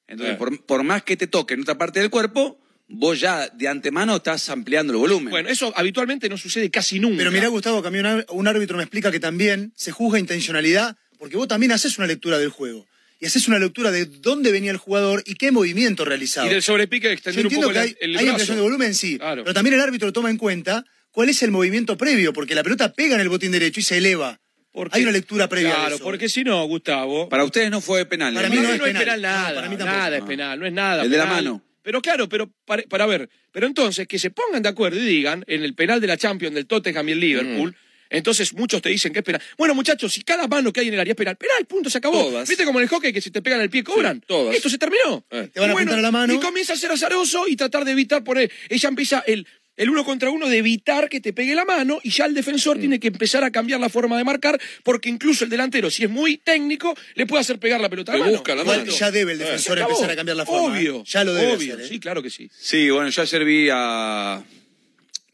Entonces, 0.09 0.35
Eh. 0.35 0.39
por, 0.39 0.65
por 0.65 0.83
más 0.83 1.03
que 1.03 1.17
te 1.17 1.27
toquen 1.27 1.61
otra 1.61 1.77
parte 1.77 2.01
del 2.01 2.11
cuerpo, 2.11 2.59
vos 2.89 3.19
ya 3.19 3.49
de 3.49 3.69
antemano 3.69 4.17
estás 4.17 4.49
ampliando 4.49 4.93
el 4.93 4.99
volumen. 4.99 5.31
Bueno, 5.31 5.49
eso 5.49 5.73
habitualmente 5.77 6.29
no 6.29 6.39
sucede 6.39 6.71
casi 6.71 7.01
nunca. 7.01 7.19
Pero 7.19 7.33
mirá, 7.33 7.49
Gustavo, 7.49 7.83
que 7.83 7.89
a 7.89 7.91
mí 7.91 7.99
un, 8.29 8.49
árbitro 8.49 8.77
me 8.77 8.85
explica 8.85 9.11
que 9.11 9.21
también 9.21 9.73
se 9.77 9.91
juzga 9.91 10.19
intencionalidad, 10.19 10.97
porque 11.19 11.37
vos 11.37 11.49
también 11.49 11.73
haces 11.73 11.99
una 11.99 12.07
lectura 12.07 12.39
del 12.39 12.51
juego. 12.51 12.87
Y 13.19 13.27
haces 13.27 13.49
una 13.49 13.59
lectura 13.59 13.91
de 13.91 14.05
dónde 14.05 14.53
venía 14.53 14.71
el 14.71 14.77
jugador 14.77 15.23
y 15.27 15.37
qué 15.37 15.51
movimiento 15.51 16.05
realizaba. 16.05 16.47
Y 16.47 16.51
del 16.51 16.63
sobrepique 16.63 17.07
Yo 17.07 17.13
extender 17.13 17.47
un 17.47 17.53
entiendo 17.53 17.69
poco 17.69 17.81
que 17.81 17.81
el, 17.81 17.87
hay, 17.87 17.97
el 18.01 18.17
hay 18.19 18.29
ampliación 18.29 18.59
de 18.59 18.63
volumen, 18.63 18.95
sí. 18.95 19.17
Claro. 19.17 19.43
Pero 19.43 19.55
también 19.55 19.75
el 19.75 19.81
árbitro 19.81 20.13
toma 20.13 20.29
en 20.29 20.37
cuenta 20.37 20.85
cuál 21.11 21.31
es 21.31 21.43
el 21.43 21.51
movimiento 21.51 21.97
previo, 21.97 22.35
porque 22.35 22.55
la 22.55 22.63
pelota 22.63 22.93
pega 22.93 23.15
en 23.15 23.23
el 23.23 23.31
botín 23.31 23.53
derecho 23.53 23.81
y 23.81 23.83
se 23.83 23.97
eleva. 23.97 24.39
Porque- 24.77 24.99
Hay 24.99 25.03
una 25.05 25.13
lectura 25.13 25.49
previa 25.49 25.71
Claro, 25.75 25.89
de 25.89 25.95
eso. 25.97 26.05
porque 26.05 26.29
si 26.29 26.45
no, 26.45 26.63
Gustavo. 26.67 27.31
Para 27.31 27.45
ustedes 27.45 27.71
no 27.71 27.81
fue 27.81 28.05
penal. 28.05 28.35
Para 28.35 28.49
¿eh? 28.49 28.51
mí 28.51 28.57
no, 28.57 28.63
no 28.65 28.69
no 28.69 28.75
es 28.75 28.93
es 28.93 28.99
penal. 28.99 29.23
No, 29.23 29.29
nada, 29.29 29.55
para 29.55 29.69
mí 29.71 29.77
tampoco. 29.79 29.99
nada 29.99 30.17
es 30.19 30.23
penal, 30.25 30.61
no 30.61 30.67
es 30.67 30.73
nada. 30.75 31.03
El 31.03 31.11
de 31.11 31.17
la 31.17 31.25
mano. 31.25 31.63
Pero 31.83 32.03
claro, 32.03 32.29
pero 32.29 32.51
para, 32.67 32.83
para 32.83 33.07
ver, 33.07 33.31
pero 33.53 33.67
entonces 33.67 34.07
que 34.07 34.19
se 34.19 34.31
pongan 34.31 34.63
de 34.63 34.69
acuerdo 34.69 35.01
y 35.01 35.07
digan 35.07 35.45
en 35.47 35.63
el 35.65 35.75
penal 35.75 35.99
de 36.01 36.09
la 36.09 36.19
Champions 36.19 36.55
del 36.55 36.67
Tottenham 36.67 37.09
y 37.09 37.13
el 37.13 37.21
Liverpool, 37.21 37.75
entonces 38.11 38.53
muchos 38.53 38.83
te 38.83 38.91
dicen 38.91 39.13
que 39.15 39.21
es 39.21 39.25
penal. 39.25 39.41
Bueno, 39.57 39.75
muchachos, 39.75 40.13
si 40.13 40.23
cada 40.23 40.47
mano 40.47 40.73
que 40.75 40.81
hay 40.81 40.89
en 40.89 40.95
el 40.95 41.01
área 41.01 41.13
es 41.13 41.17
penal, 41.17 41.37
penal, 41.37 41.65
punto, 41.67 41.89
se 41.89 41.97
acabó. 41.99 42.25
Todas. 42.25 42.47
¿Viste 42.47 42.65
como 42.67 42.79
en 42.81 42.83
el 42.85 42.89
hockey 42.91 43.13
que 43.15 43.21
si 43.23 43.31
te 43.31 43.41
pegan 43.41 43.61
el 43.63 43.71
pie 43.71 43.83
cobran? 43.83 44.21
todas. 44.21 44.55
Esto 44.55 44.69
se 44.69 44.77
terminó. 44.79 45.25
Eh. 45.31 45.49
Te 45.53 45.59
van 45.61 45.71
a 45.71 45.73
Y 45.73 45.77
apuntar 45.77 45.99
a 45.99 46.03
la 46.03 46.11
mano. 46.11 46.35
Y 46.35 46.39
comienza 46.39 46.75
a 46.75 46.77
ser 46.77 46.91
azaroso 46.91 47.49
y 47.49 47.57
tratar 47.57 47.85
de 47.87 47.93
evitar 47.93 48.23
poner. 48.23 48.51
Ella 48.69 48.89
empieza 48.91 49.25
el. 49.27 49.47
El 49.77 49.91
uno 49.91 50.05
contra 50.05 50.31
uno 50.31 50.49
de 50.49 50.57
evitar 50.59 51.09
que 51.09 51.21
te 51.21 51.33
pegue 51.33 51.55
la 51.55 51.65
mano 51.67 52.01
y 52.03 52.11
ya 52.11 52.25
el 52.25 52.33
Mm. 52.33 52.37
defensor 52.37 52.79
tiene 52.79 52.99
que 52.99 53.09
empezar 53.09 53.45
a 53.45 53.51
cambiar 53.51 53.79
la 53.79 53.89
forma 53.91 54.17
de 54.17 54.25
marcar 54.25 54.59
porque 54.83 55.09
incluso 55.11 55.45
el 55.45 55.51
delantero, 55.51 55.91
si 55.91 56.05
es 56.05 56.11
muy 56.11 56.39
técnico, 56.39 56.97
le 57.15 57.27
puede 57.27 57.43
hacer 57.43 57.59
pegar 57.59 57.81
la 57.81 57.89
pelota 57.91 58.13
a 58.13 58.15
Te 58.15 58.19
la 58.21 58.25
mano. 58.25 58.37
busca 58.39 58.55
la 58.55 58.65
mano. 58.65 58.85
ya 58.91 59.11
debe 59.11 59.33
el 59.33 59.41
Eh. 59.41 59.45
defensor 59.45 59.79
empezar 59.79 60.11
a 60.11 60.17
cambiar 60.17 60.37
la 60.39 60.47
forma. 60.47 60.77
Obvio. 60.79 61.01
¿eh? 61.01 61.05
Ya 61.07 61.25
lo 61.25 61.35
debe 61.35 61.53
obvio, 61.55 61.75
hacer, 61.75 61.85
¿eh? 61.85 61.89
Sí, 61.89 62.01
claro 62.01 62.23
que 62.23 62.31
sí. 62.31 62.51
Sí, 62.59 62.89
bueno, 62.91 63.11
yo 63.11 63.23
ayer 63.23 63.45
vi 63.45 63.69
a. 63.73 64.43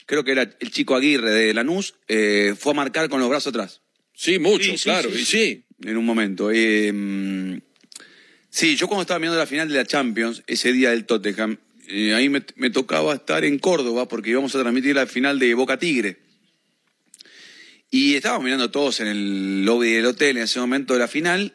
Creo 0.06 0.24
que 0.24 0.32
era 0.32 0.42
el 0.42 0.70
chico 0.72 0.94
Aguirre 0.96 1.30
de 1.30 1.54
Lanús, 1.54 1.94
eh, 2.08 2.54
fue 2.58 2.72
a 2.72 2.74
marcar 2.74 3.08
con 3.08 3.20
los 3.20 3.28
brazos 3.30 3.50
atrás. 3.54 3.80
Sí, 4.14 4.38
mucho, 4.38 4.76
Sí, 4.76 4.82
claro, 4.82 5.08
sí, 5.10 5.20
y 5.20 5.24
sí. 5.24 5.64
sí. 5.80 5.88
en 5.88 5.96
un 5.96 6.04
momento. 6.04 6.50
Eh, 6.52 6.92
mm, 6.92 7.58
sí, 8.50 8.76
yo 8.76 8.88
cuando 8.88 9.02
estaba 9.02 9.18
mirando 9.20 9.38
la 9.38 9.46
final 9.46 9.68
de 9.68 9.74
la 9.76 9.86
Champions, 9.86 10.42
ese 10.46 10.72
día 10.72 10.90
del 10.90 11.04
Tottenham, 11.06 11.58
eh, 11.94 12.14
ahí 12.14 12.30
me, 12.30 12.42
me 12.56 12.70
tocaba 12.70 13.14
estar 13.14 13.44
en 13.44 13.58
Córdoba 13.58 14.08
porque 14.08 14.30
íbamos 14.30 14.54
a 14.54 14.60
transmitir 14.60 14.94
la 14.94 15.06
final 15.06 15.38
de 15.38 15.52
Boca 15.52 15.78
Tigre. 15.78 16.20
Y 17.90 18.14
estábamos 18.14 18.44
mirando 18.44 18.70
todos 18.70 19.00
en 19.00 19.08
el 19.08 19.64
lobby 19.66 19.90
del 19.90 20.06
hotel 20.06 20.38
en 20.38 20.44
ese 20.44 20.58
momento 20.58 20.94
de 20.94 21.00
la 21.00 21.08
final. 21.08 21.54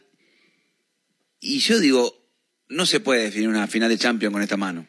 Y 1.40 1.58
yo 1.58 1.80
digo, 1.80 2.30
no 2.70 2.86
se 2.86 3.00
puede 3.00 3.24
definir 3.24 3.50
una 3.50 3.66
final 3.66 3.90
de 3.90 3.98
Champions 3.98 4.32
con 4.32 4.44
esta 4.44 4.58
mano. 4.58 4.88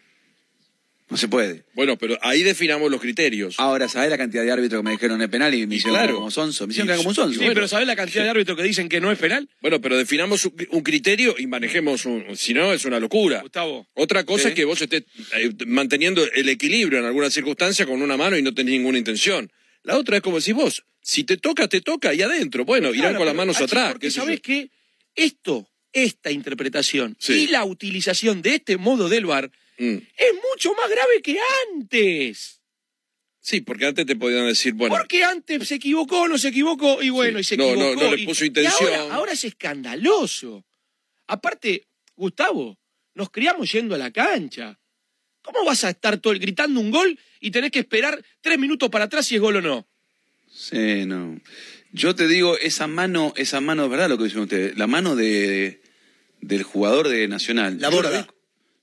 No 1.10 1.16
se 1.16 1.26
puede. 1.28 1.64
Bueno, 1.74 1.96
pero 1.96 2.18
ahí 2.20 2.42
definamos 2.42 2.90
los 2.90 3.00
criterios. 3.00 3.54
Ahora, 3.58 3.88
¿sabés 3.88 4.10
la 4.10 4.18
cantidad 4.18 4.42
de 4.44 4.50
árbitros 4.52 4.80
que 4.80 4.84
me 4.84 4.90
dijeron 4.90 5.22
es 5.22 5.28
penal 5.28 5.54
y 5.54 5.66
me 5.66 5.76
hicieron 5.76 5.96
claro. 5.98 6.16
como 6.16 6.30
sonso? 6.30 6.66
Me 6.66 6.72
hicieron 6.72 6.92
Y- 6.94 6.96
como 6.98 7.08
un 7.08 7.14
sonso. 7.14 7.40
Sí, 7.40 7.46
pero 7.54 7.66
¿sabés 7.66 7.86
la 7.86 7.96
cantidad 7.96 8.24
de 8.24 8.30
árbitros 8.30 8.56
que 8.58 8.62
dicen 8.62 8.88
que 8.90 9.00
no 9.00 9.10
es 9.10 9.18
penal? 9.18 9.48
Bueno, 9.62 9.80
pero 9.80 9.96
definamos 9.96 10.44
un, 10.44 10.54
un 10.70 10.82
criterio 10.82 11.34
y 11.38 11.46
manejemos 11.46 12.04
un. 12.04 12.36
Si 12.36 12.52
no, 12.52 12.72
es 12.74 12.84
una 12.84 13.00
locura. 13.00 13.40
Gustavo. 13.40 13.88
Otra 13.94 14.24
cosa 14.24 14.42
Sí. 14.44 14.48
es 14.50 14.54
que 14.54 14.64
vos 14.66 14.80
estés 14.82 15.04
eh, 15.36 15.50
manteniendo 15.66 16.22
el 16.34 16.48
equilibrio 16.50 16.98
en 16.98 17.06
alguna 17.06 17.30
circunstancia 17.30 17.86
con 17.86 18.02
una 18.02 18.16
mano 18.18 18.36
y 18.36 18.42
no 18.42 18.52
tenés 18.52 18.72
ninguna 18.72 18.98
intención. 18.98 19.50
La 19.84 19.96
otra 19.96 20.16
es 20.18 20.22
como 20.22 20.38
decís 20.40 20.52
vos, 20.54 20.84
si 21.00 21.24
te 21.24 21.38
toca, 21.38 21.68
te 21.68 21.80
toca 21.80 22.12
y 22.12 22.20
adentro. 22.20 22.66
Bueno, 22.66 22.92
irán 22.94 23.14
con 23.16 23.24
las 23.24 23.34
manos 23.34 23.58
atrás. 23.62 23.92
Porque 23.92 24.08
qué 24.08 24.10
sabés 24.10 24.36
yo. 24.36 24.42
que 24.42 24.70
esto, 25.14 25.68
esta 25.94 26.30
interpretación 26.30 27.16
Sí. 27.18 27.32
y 27.32 27.46
la 27.46 27.64
utilización 27.64 28.42
de 28.42 28.56
este 28.56 28.76
modo 28.76 29.08
del 29.08 29.24
VAR 29.24 29.50
Mm. 29.78 29.96
es 30.16 30.32
mucho 30.50 30.74
más 30.74 30.90
grave 30.90 31.22
que 31.22 31.38
antes. 31.74 32.60
Sí, 33.40 33.60
porque 33.62 33.86
antes 33.86 34.04
te 34.04 34.16
podían 34.16 34.46
decir, 34.46 34.74
bueno, 34.74 34.94
Porque 34.96 35.24
antes 35.24 35.66
se 35.68 35.76
equivocó, 35.76 36.28
no 36.28 36.36
se 36.36 36.48
equivocó, 36.48 37.02
y 37.02 37.10
bueno, 37.10 37.38
Sí. 37.38 37.40
y 37.40 37.44
se 37.44 37.56
No, 37.56 37.64
no, 37.76 37.92
equivocó. 37.92 38.02
no 38.04 38.14
le 38.16 38.22
y- 38.22 38.26
puso 38.26 38.44
y 38.44 38.48
intención. 38.48 38.92
ahora, 38.94 39.14
ahora 39.14 39.32
es 39.32 39.44
escandaloso. 39.44 40.64
Aparte, 41.26 41.86
Gustavo, 42.16 42.78
nos 43.14 43.30
criamos 43.30 43.70
yendo 43.72 43.94
a 43.94 43.98
la 43.98 44.10
cancha. 44.10 44.78
¿Cómo 45.42 45.64
vas 45.64 45.84
a 45.84 45.90
estar 45.90 46.18
todo 46.18 46.32
el 46.32 46.40
gritando 46.40 46.80
un 46.80 46.90
gol 46.90 47.18
y 47.40 47.50
tenés 47.50 47.70
que 47.70 47.78
esperar 47.78 48.22
tres 48.42 48.58
minutos 48.58 48.90
para 48.90 49.04
atrás 49.06 49.24
si 49.26 49.36
es 49.36 49.40
gol 49.40 49.56
o 49.56 49.60
no? 49.62 49.88
Sí, 50.52 51.06
no. 51.06 51.40
Yo 51.92 52.14
te 52.14 52.26
digo, 52.28 52.58
esa 52.58 52.86
mano, 52.86 53.32
esa 53.36 53.60
mano, 53.60 53.84
es 53.84 53.90
verdad 53.90 54.08
lo 54.10 54.18
que 54.18 54.24
dicen 54.24 54.40
ustedes, 54.40 54.76
la 54.76 54.86
mano 54.86 55.16
de, 55.16 55.80
del 56.40 56.62
jugador 56.64 57.08
de 57.08 57.28
Nacional. 57.28 57.80
La 57.80 57.88
yo 57.90 57.96
borda. 57.96 58.28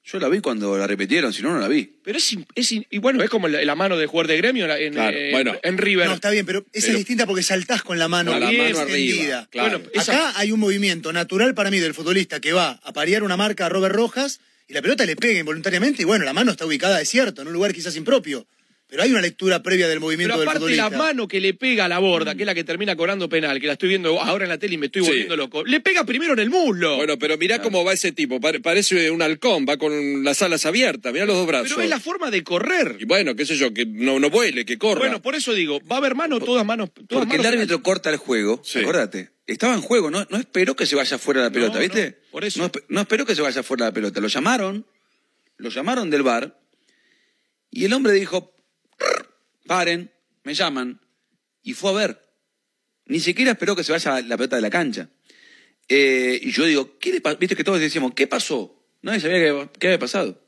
Yo 0.08 0.20
la 0.20 0.30
vi 0.30 0.40
cuando 0.40 0.78
la 0.78 0.86
repitieron, 0.86 1.34
si 1.34 1.42
no, 1.42 1.52
no 1.52 1.60
la 1.60 1.68
vi. 1.68 1.92
Pero 2.04 2.20
es, 2.20 2.38
es 2.54 2.72
in- 2.72 2.86
y 2.92 3.00
bueno, 3.00 3.24
es 3.24 3.30
como 3.30 3.48
la, 3.48 3.64
la 3.66 3.74
mano 3.76 3.98
de 3.98 4.06
jugador 4.06 4.28
de 4.28 4.38
gremio 4.38 4.72
en, 4.76 4.94
Claro, 4.94 5.18
en- 5.18 5.32
bueno. 5.32 5.56
en 5.64 5.78
River. 5.80 6.08
No, 6.08 6.14
está 6.14 6.30
bien, 6.30 6.46
pero 6.46 6.60
esa 6.74 6.88
Pero- 6.88 6.92
es 6.94 6.98
distinta 7.00 7.26
porque 7.26 7.42
saltás 7.42 7.82
con 7.82 7.98
la 7.98 8.08
mano 8.08 8.32
Con 8.32 8.40
la 8.40 8.50
bien 8.52 8.62
mano 8.74 8.80
arriba, 8.82 8.94
extendida. 8.98 9.48
claro. 9.50 9.80
Bueno, 9.80 9.92
esa- 9.96 10.14
Acá 10.30 10.40
hay 10.40 10.52
un 10.52 10.60
movimiento 10.60 11.12
natural 11.12 11.56
para 11.56 11.72
mí 11.72 11.80
del 11.80 11.96
futbolista 11.96 12.40
que 12.40 12.54
va 12.54 12.80
a 12.84 12.94
parear 12.94 13.24
una 13.24 13.36
marca 13.36 13.66
a 13.66 13.70
Robert 13.70 13.96
Rojas 13.96 14.40
y 14.68 14.74
la 14.74 14.82
pelota 14.84 15.06
le 15.08 15.16
pega 15.16 15.40
involuntariamente 15.40 16.04
y 16.04 16.06
bueno, 16.06 16.24
la 16.24 16.34
mano 16.34 16.52
está 16.52 16.66
ubicada, 16.68 17.02
es 17.02 17.10
cierto, 17.10 17.42
en 17.42 17.48
un 17.48 17.54
lugar 17.54 17.74
quizás 17.74 17.96
impropio. 17.96 18.46
Pero 18.88 19.02
hay 19.02 19.10
una 19.12 19.22
lectura 19.22 19.64
previa 19.64 19.88
del 19.88 20.00
movimiento 20.00 20.34
Pero 20.36 20.42
del 20.42 20.48
aparte 20.48 20.60
futbolista. 20.60 20.90
la 20.92 20.98
mano 20.98 21.28
que 21.28 21.42
le 21.42 21.56
pega 21.56 21.86
a 21.86 21.88
la 21.88 21.98
borda, 21.98 22.36
que 22.36 22.44
es 22.44 22.46
la 22.46 22.54
que 22.54 22.64
termina 22.64 22.96
cobrando 22.96 23.28
penal, 23.28 23.60
que 23.60 23.66
la 23.66 23.74
estoy 23.74 23.90
viendo 23.90 24.22
ahora 24.22 24.46
en 24.46 24.50
la 24.50 24.60
tele 24.60 24.76
y 24.76 24.78
me 24.78 24.86
estoy 24.86 25.02
Sí. 25.02 25.08
volviendo 25.08 25.36
loco, 25.36 25.64
le 25.66 25.80
pega 25.80 26.04
primero 26.04 26.34
en 26.34 26.40
el 26.40 26.52
muslo. 26.52 26.98
bueno, 26.98 27.18
pero 27.18 27.36
mirá 27.38 27.60
cómo 27.64 27.84
va 27.84 27.94
ese 27.94 28.12
tipo. 28.12 28.40
Pare- 28.40 28.60
parece 28.60 29.10
un 29.10 29.24
halcón, 29.24 29.66
va 29.68 29.78
con 29.78 30.24
las 30.24 30.42
alas 30.44 30.68
abiertas, 30.68 31.12
mirá 31.12 31.26
los 31.26 31.36
dos 31.36 31.48
brazos. 31.48 31.70
pero 31.72 31.82
es 31.82 31.90
la 31.90 32.00
forma 32.00 32.30
de 32.30 32.44
correr. 32.44 32.98
Y 33.00 33.06
bueno, 33.06 33.36
qué 33.36 33.46
sé 33.48 33.56
yo, 33.56 33.74
que 33.74 33.88
no, 33.88 34.20
no 34.20 34.30
vuele, 34.30 34.66
que 34.66 34.78
corra. 34.78 35.00
Bueno, 35.00 35.20
por 35.20 35.34
eso 35.34 35.54
digo, 35.54 35.80
va 35.92 35.96
a 35.96 36.00
haber 36.00 36.14
mano, 36.14 36.40
todas 36.40 36.64
manos. 36.64 36.92
Todas 37.08 37.26
Porque 37.26 37.42
el 37.42 37.46
árbitro 37.46 37.82
corta 37.82 38.12
el 38.12 38.18
juego, 38.18 38.62
Sí. 38.64 38.80
acordate. 38.80 39.32
Estaba 39.48 39.74
en 39.74 39.82
juego, 39.82 40.12
no, 40.12 40.26
no 40.30 40.38
esperó 40.38 40.76
que 40.76 40.86
se 40.86 40.96
vaya 40.96 41.18
fuera 41.18 41.42
la 41.42 41.50
pelota, 41.52 41.76
No, 41.76 41.80
¿viste? 41.80 42.18
no, 42.26 42.32
por 42.32 42.46
eso. 42.46 42.60
No, 42.60 42.72
no 42.90 43.02
esperó 43.02 43.26
que 43.26 43.36
se 43.36 43.42
vaya 43.42 43.64
fuera 43.64 43.86
la 43.86 43.92
pelota. 43.92 44.20
Lo 44.22 44.28
llamaron, 44.28 44.86
lo 45.58 45.70
llamaron 45.70 46.10
del 46.12 46.22
bar 46.24 46.60
y 47.72 47.86
el 47.86 47.94
hombre 47.94 48.14
dijo, 48.14 48.55
paren, 49.68 50.12
me 50.44 50.54
llaman. 50.54 51.00
Y 51.64 51.74
fue 51.74 51.92
a 51.92 51.94
ver. 51.94 52.20
Ni 53.06 53.20
siquiera 53.20 53.52
esperó 53.52 53.76
que 53.76 53.84
se 53.84 53.92
vaya 53.92 54.22
la 54.22 54.38
pelota 54.38 54.56
de 54.56 54.62
la 54.62 54.70
cancha. 54.70 55.10
Eh, 55.88 56.40
y 56.42 56.52
yo 56.52 56.66
digo, 56.66 56.98
¿qué 57.00 57.12
le 57.12 57.22
pa-?" 57.22 57.36
Viste 57.36 57.56
que 57.56 57.64
todos 57.64 57.80
decíamos, 57.80 58.14
¿qué 58.16 58.28
pasó? 58.28 58.84
Nadie 59.02 59.20
sabía 59.20 59.38
qué, 59.38 59.70
qué 59.80 59.88
había 59.88 60.00
pasado. 60.00 60.44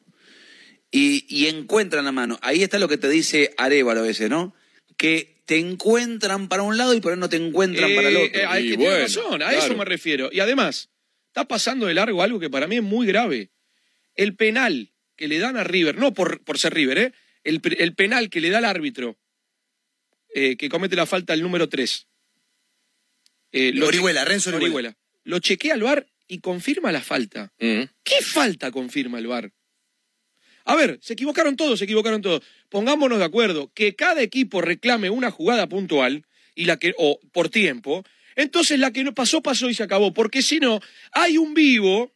Y, 0.89 1.25
y 1.29 1.47
encuentran 1.47 2.05
la 2.05 2.11
mano. 2.11 2.39
Ahí 2.41 2.63
está 2.63 2.79
lo 2.79 2.87
que 2.87 2.97
te 2.97 3.09
dice 3.09 3.53
Arevalo 3.57 3.99
a 3.99 4.03
veces, 4.03 4.29
¿no? 4.29 4.55
Que 4.95 5.43
te 5.45 5.57
encuentran 5.59 6.47
para 6.49 6.63
un 6.63 6.77
lado 6.77 6.93
y 6.93 7.01
por 7.01 7.13
ahí 7.13 7.19
no 7.19 7.29
te 7.29 7.37
encuentran 7.37 7.93
para 7.95 8.09
el 8.09 8.15
Eh, 8.17 8.25
otro. 8.25 8.39
eh, 8.41 8.57
es 8.71 8.77
tiene 8.77 8.99
razón, 8.99 9.41
a 9.43 9.49
claro. 9.49 9.57
eso 9.65 9.75
me 9.77 9.85
refiero. 9.85 10.29
Y 10.31 10.39
además, 10.39 10.89
está 11.27 11.47
pasando 11.47 11.85
de 11.85 11.93
largo 11.93 12.23
algo 12.23 12.39
que 12.39 12.49
para 12.49 12.67
mí 12.67 12.77
es 12.77 12.83
muy 12.83 13.05
grave. 13.05 13.51
El 14.15 14.35
penal 14.35 14.93
que 15.15 15.27
le 15.27 15.37
dan 15.39 15.57
a 15.57 15.63
River, 15.63 15.97
no 15.97 16.13
por, 16.13 16.43
por 16.43 16.57
ser 16.57 16.73
River, 16.73 16.97
¿eh? 16.97 17.13
El, 17.47 17.61
pe- 17.61 17.81
el 17.83 17.95
penal 17.95 18.29
que 18.29 18.41
le 18.41 18.49
da 18.49 18.57
al 18.57 18.65
árbitro, 18.65 19.17
eh, 20.35 20.57
que 20.57 20.69
comete 20.69 20.95
la 20.95 21.05
falta 21.05 21.33
el 21.33 21.41
número 21.41 21.69
3. 21.69 22.07
Orihuela, 23.87 24.25
Renzo 24.25 24.49
Orihuela. 24.57 24.97
Lo 25.23 25.39
chequea 25.39 25.73
al 25.73 25.81
VAR 25.83 26.07
y 26.27 26.39
confirma 26.39 26.91
la 26.91 27.01
falta. 27.01 27.53
Mm. 27.59 27.83
¿Qué 28.03 28.21
falta 28.21 28.71
confirma 28.71 29.19
el 29.19 29.27
VAR? 29.27 29.51
A 30.65 30.75
ver, 30.75 30.99
se 31.01 31.13
equivocaron 31.13 31.55
todos, 31.55 31.79
se 31.79 31.85
equivocaron 31.85 32.21
todos. 32.21 32.41
Pongámonos 32.69 33.19
de 33.19 33.23
acuerdo 33.25 33.71
que 33.73 33.95
cada 33.95 34.21
equipo 34.21 34.61
reclame 34.61 35.09
una 35.09 35.31
jugada 35.31 35.67
puntual 35.69 36.25
y 36.55 36.65
la 36.65 36.77
que 36.77 36.93
o 36.97 37.19
por 37.31 37.47
tiempo, 37.49 38.03
entonces 38.35 38.77
la 38.79 38.91
que 38.91 39.03
no 39.05 39.13
pasó 39.13 39.41
pasó 39.41 39.69
y 39.69 39.73
se 39.73 39.83
acabó, 39.83 40.13
porque 40.13 40.41
si 40.41 40.59
no 40.59 40.81
hay 41.13 41.37
un 41.37 41.53
vivo 41.53 42.13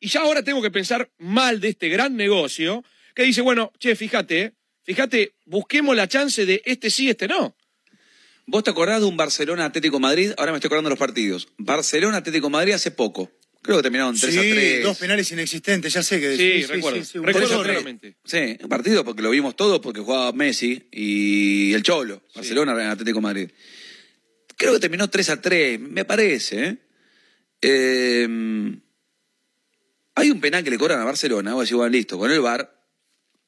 y 0.00 0.08
ya 0.08 0.20
ahora 0.22 0.42
tengo 0.42 0.62
que 0.62 0.70
pensar 0.70 1.10
mal 1.18 1.60
de 1.60 1.68
este 1.68 1.90
gran 1.90 2.16
negocio 2.16 2.82
que 3.14 3.24
dice, 3.24 3.42
bueno, 3.42 3.70
che, 3.78 3.94
fíjate, 3.96 4.40
eh, 4.42 4.52
fíjate, 4.84 5.34
busquemos 5.46 5.94
la 5.96 6.08
chance 6.08 6.44
de 6.46 6.62
este 6.64 6.90
sí, 6.90 7.08
este 7.10 7.28
no. 7.28 7.56
¿Vos 8.46 8.64
te 8.64 8.70
acordás 8.70 9.00
de 9.00 9.06
un 9.06 9.16
Barcelona 9.16 9.66
Atlético 9.66 10.00
Madrid? 10.00 10.32
Ahora 10.36 10.50
me 10.52 10.58
estoy 10.58 10.68
acordando 10.68 10.88
de 10.88 10.92
los 10.94 10.98
partidos. 10.98 11.48
Barcelona 11.58 12.16
Atlético 12.18 12.50
Madrid 12.50 12.72
hace 12.72 12.90
poco. 12.90 13.30
Creo 13.62 13.76
que 13.76 13.82
terminaron 13.82 14.18
3 14.18 14.32
Sí, 14.32 14.38
a 14.38 14.42
3. 14.42 14.82
dos 14.82 14.98
penales 14.98 15.30
inexistentes, 15.30 15.92
ya 15.92 16.02
sé 16.02 16.18
que 16.18 16.36
Sí, 16.36 16.62
recuerdo. 16.66 16.98
un 17.14 17.26
recuerdo 17.26 17.48
poco- 17.50 17.62
claramente. 17.62 18.16
Sí, 18.24 18.56
un 18.62 18.68
partido 18.70 19.04
porque 19.04 19.20
lo 19.22 19.30
vimos 19.30 19.54
todos 19.54 19.80
porque 19.80 20.00
jugaba 20.00 20.32
Messi 20.32 20.88
y 20.90 21.72
el 21.74 21.82
Cholo, 21.82 22.22
Barcelona 22.34 22.72
en 22.72 22.88
Atlético 22.88 23.20
Madrid. 23.20 23.50
Creo 24.56 24.72
que 24.72 24.80
terminó 24.80 25.08
3 25.10 25.28
a 25.28 25.40
3, 25.40 25.78
me 25.78 26.04
parece. 26.06 26.64
¿eh? 26.64 26.76
Eh, 27.60 28.28
hay 30.14 30.30
un 30.30 30.40
penal 30.40 30.64
que 30.64 30.70
le 30.70 30.78
cobran 30.78 31.00
a 31.00 31.04
Barcelona, 31.04 31.52
vos 31.54 31.64
decís, 31.64 31.76
bueno, 31.76 31.90
listo, 31.90 32.18
con 32.18 32.30
el 32.30 32.40
VAR, 32.40 32.79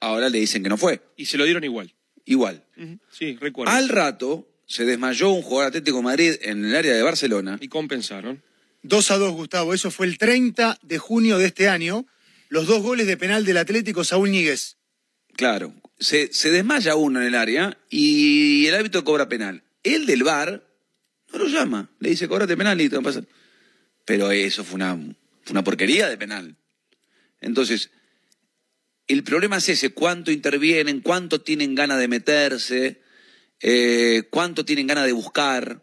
ahora 0.03 0.29
le 0.29 0.39
dicen 0.39 0.63
que 0.63 0.69
no 0.69 0.77
fue. 0.77 1.01
Y 1.17 1.27
se 1.27 1.39
lo 1.39 1.45
dieron 1.45 1.65
igual. 1.65 1.95
Igual. 2.25 2.65
Sí, 3.11 3.39
recuerdo. 3.41 3.73
Al 3.73 3.89
rato 3.89 4.49
se 4.67 4.85
desmayó 4.85 5.31
un 5.31 5.43
jugador 5.43 5.69
Atlético 5.69 5.99
de 5.99 6.03
Madrid 6.03 6.35
en 6.43 6.65
el 6.65 6.75
área 6.77 6.93
de 6.93 7.03
Barcelona. 7.03 7.59
Y 7.61 7.69
compensaron. 7.69 8.43
2 8.83 9.11
a 9.13 9.19
2, 9.19 9.33
Gustavo. 9.33 9.75
Eso 9.75 9.91
fue 9.91 10.07
el 10.07 10.19
30 10.19 10.79
de 10.83 10.99
junio 10.99 11.39
de 11.39 11.47
este 11.47 11.69
año. 11.69 12.07
Los 12.49 12.67
dos 12.67 12.83
goles 12.83 13.07
de 13.07 13.17
penal 13.17 13.45
del 13.45 13.57
Atlético, 13.57 14.03
Saúl 14.03 14.31
Ñíguez. 14.31 14.77
Claro, 15.37 15.73
se, 15.99 16.33
se 16.33 16.51
desmaya 16.51 16.97
uno 16.97 17.21
en 17.21 17.29
el 17.29 17.35
área 17.35 17.79
y 17.89 18.67
el 18.67 18.75
árbitro 18.75 19.05
cobra 19.05 19.29
penal. 19.29 19.63
El 19.83 20.05
del 20.05 20.25
VAR 20.25 20.63
no 21.33 21.39
lo 21.39 21.47
llama, 21.47 21.91
le 22.01 22.11
dice, 22.11 22.29
cobrate 22.29 22.57
penal 22.57 22.79
y 22.81 22.89
no 22.89 23.03
pasa. 23.03 23.23
Pero 24.05 24.31
eso 24.31 24.65
fue 24.65 24.75
una, 24.75 24.97
fue 24.97 25.53
una 25.53 25.65
porquería 25.65 26.09
de 26.09 26.19
penal. 26.19 26.57
Entonces, 27.41 27.91
el 29.09 29.23
problema 29.25 29.57
es 29.59 29.69
ese, 29.69 29.91
cuánto 29.93 30.31
intervienen, 30.31 31.01
cuánto 31.01 31.41
tienen 31.41 31.75
ganas 31.75 31.99
de 31.99 32.09
meterse, 32.09 33.03
eh, 33.61 34.25
cuánto 34.31 34.65
tienen 34.65 34.87
ganas 34.87 35.07
de 35.07 35.13
buscar. 35.13 35.83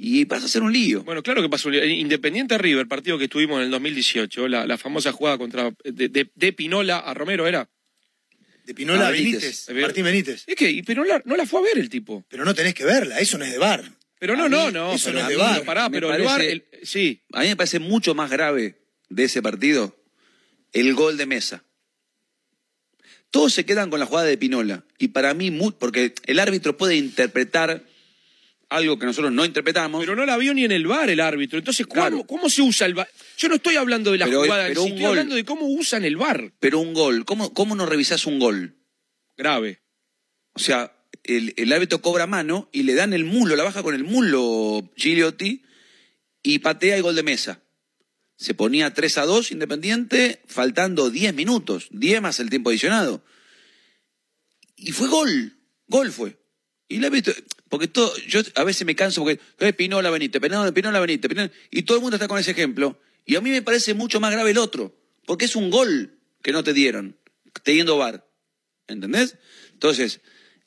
Y 0.00 0.26
pasa 0.26 0.46
a 0.46 0.48
ser 0.48 0.62
un 0.62 0.72
lío. 0.72 1.02
Bueno, 1.02 1.22
claro 1.24 1.42
que 1.42 1.48
pasó. 1.48 1.72
Independiente 1.72 2.56
River, 2.56 2.86
partido 2.86 3.18
que 3.18 3.24
estuvimos 3.24 3.58
en 3.58 3.64
el 3.64 3.70
2018, 3.72 4.46
la, 4.46 4.64
la 4.64 4.78
famosa 4.78 5.10
jugada 5.12 5.38
contra 5.38 5.72
de, 5.84 6.08
de- 6.08 6.30
de 6.32 6.52
Pinola 6.52 6.98
a 6.98 7.14
Romero 7.14 7.48
era. 7.48 7.68
De 8.64 8.74
Pinola 8.74 9.06
Ah, 9.06 9.08
a 9.08 9.10
Benítez. 9.10 9.66
Benítez. 9.66 9.82
Martín 9.82 10.04
Benítez. 10.04 10.44
Es 10.46 10.54
que 10.54 10.70
y 10.70 10.82
Pinola 10.82 11.20
no 11.24 11.36
la 11.36 11.46
fue 11.46 11.60
a 11.60 11.62
ver 11.64 11.78
el 11.78 11.88
tipo. 11.88 12.24
Pero 12.28 12.44
no 12.44 12.54
tenés 12.54 12.74
que 12.74 12.84
verla, 12.84 13.18
eso 13.18 13.38
no 13.38 13.44
es 13.44 13.50
de 13.50 13.58
bar. 13.58 13.82
Pero 14.20 14.36
no, 14.36 14.48
no, 14.48 14.70
no. 14.70 14.92
eso 14.92 15.12
no 15.12 15.20
es 15.20 15.28
de 15.28 15.64
pará, 15.64 15.88
Me 15.88 15.96
pero 15.96 16.12
el 16.14 16.22
VAR, 16.22 16.36
parece- 16.38 16.52
el- 16.52 16.64
sí. 16.84 17.22
A 17.32 17.40
mí 17.40 17.48
me 17.48 17.56
parece 17.56 17.78
mucho 17.80 18.14
más 18.14 18.30
grave 18.30 18.76
de 19.08 19.24
ese 19.24 19.42
partido 19.42 19.96
el 20.72 20.94
gol 20.94 21.16
de 21.16 21.26
mesa. 21.26 21.64
Todos 23.30 23.52
se 23.52 23.64
quedan 23.66 23.90
con 23.90 24.00
la 24.00 24.06
jugada 24.06 24.26
de 24.26 24.38
Pinola. 24.38 24.84
Y 24.98 25.08
para 25.08 25.34
mí, 25.34 25.50
porque 25.78 26.14
el 26.26 26.38
árbitro 26.40 26.76
puede 26.76 26.96
interpretar 26.96 27.84
algo 28.70 28.98
que 28.98 29.06
nosotros 29.06 29.32
no 29.32 29.44
interpretamos. 29.44 30.00
Pero 30.00 30.14
no 30.16 30.26
la 30.26 30.36
vio 30.36 30.52
ni 30.54 30.64
en 30.64 30.72
el 30.72 30.86
VAR 30.86 31.08
el 31.10 31.20
árbitro. 31.20 31.58
Entonces, 31.58 31.86
¿cómo, 31.86 32.00
Claro. 32.02 32.24
cómo 32.26 32.48
se 32.50 32.62
usa 32.62 32.86
el 32.86 32.94
VAR? 32.94 33.08
Yo 33.36 33.48
no 33.48 33.56
estoy 33.56 33.76
hablando 33.76 34.12
de 34.12 34.18
la 34.18 34.26
Pero- 34.26 34.42
jugada, 34.42 34.66
pero 34.68 34.82
sí, 34.82 34.88
estoy 34.88 35.00
gol- 35.02 35.10
hablando 35.10 35.34
de 35.34 35.44
cómo 35.44 35.66
usan 35.66 36.04
el 36.04 36.16
VAR. 36.16 36.52
pero 36.60 36.78
un 36.78 36.92
gol, 36.94 37.24
¿cómo, 37.24 37.52
¿cómo 37.54 37.74
no 37.74 37.86
revisás 37.86 38.26
un 38.26 38.38
gol? 38.38 38.76
Grave. 39.36 39.80
O 40.52 40.58
sea, 40.58 40.92
el, 41.24 41.54
el 41.56 41.72
árbitro 41.72 42.00
cobra 42.02 42.26
mano 42.26 42.68
y 42.72 42.82
le 42.82 42.94
dan 42.94 43.12
el 43.12 43.24
muslo, 43.24 43.56
la 43.56 43.64
baja 43.64 43.82
con 43.82 43.94
el 43.94 44.04
muslo 44.04 44.90
Gigliotti 44.96 45.62
y 46.42 46.58
patea 46.60 46.96
el 46.96 47.02
gol 47.02 47.14
de 47.14 47.22
mesa. 47.22 47.62
Se 48.38 48.54
ponía 48.54 48.94
3 48.94 49.18
a 49.18 49.26
2 49.26 49.52
Independiente, 49.52 50.40
faltando 50.46 51.10
10 51.10 51.34
minutos, 51.34 51.88
10 51.90 52.22
más 52.22 52.38
el 52.38 52.48
tiempo 52.48 52.70
adicionado. 52.70 53.22
Y 54.76 54.92
fue 54.92 55.08
gol, 55.08 55.58
gol 55.88 56.12
fue. 56.12 56.38
Y 56.88 56.96
el 56.96 57.04
árbitro, 57.04 57.34
porque 57.68 57.88
todo, 57.88 58.16
yo 58.28 58.40
a 58.54 58.64
veces 58.64 58.86
me 58.86 58.94
canso 58.94 59.22
porque 59.22 59.40
eh, 59.58 59.72
Pinola 59.72 60.08
Benítez, 60.08 60.40
Pinola, 60.40 60.72
Pinola 60.72 61.00
Benítez, 61.00 61.28
Pinola, 61.28 61.50
y 61.70 61.82
todo 61.82 61.98
el 61.98 62.02
mundo 62.02 62.16
está 62.16 62.28
con 62.28 62.38
ese 62.38 62.52
ejemplo. 62.52 62.98
Y 63.26 63.34
a 63.34 63.40
mí 63.40 63.50
me 63.50 63.60
parece 63.60 63.92
mucho 63.92 64.20
más 64.20 64.32
grave 64.32 64.52
el 64.52 64.58
otro, 64.58 64.96
porque 65.26 65.44
es 65.44 65.56
un 65.56 65.68
gol 65.68 66.18
que 66.40 66.52
no 66.52 66.62
te 66.62 66.72
dieron, 66.72 67.18
teniendo 67.64 67.98
VAR. 67.98 68.24
¿Entendés? 68.86 69.36
Entonces, 69.72 70.20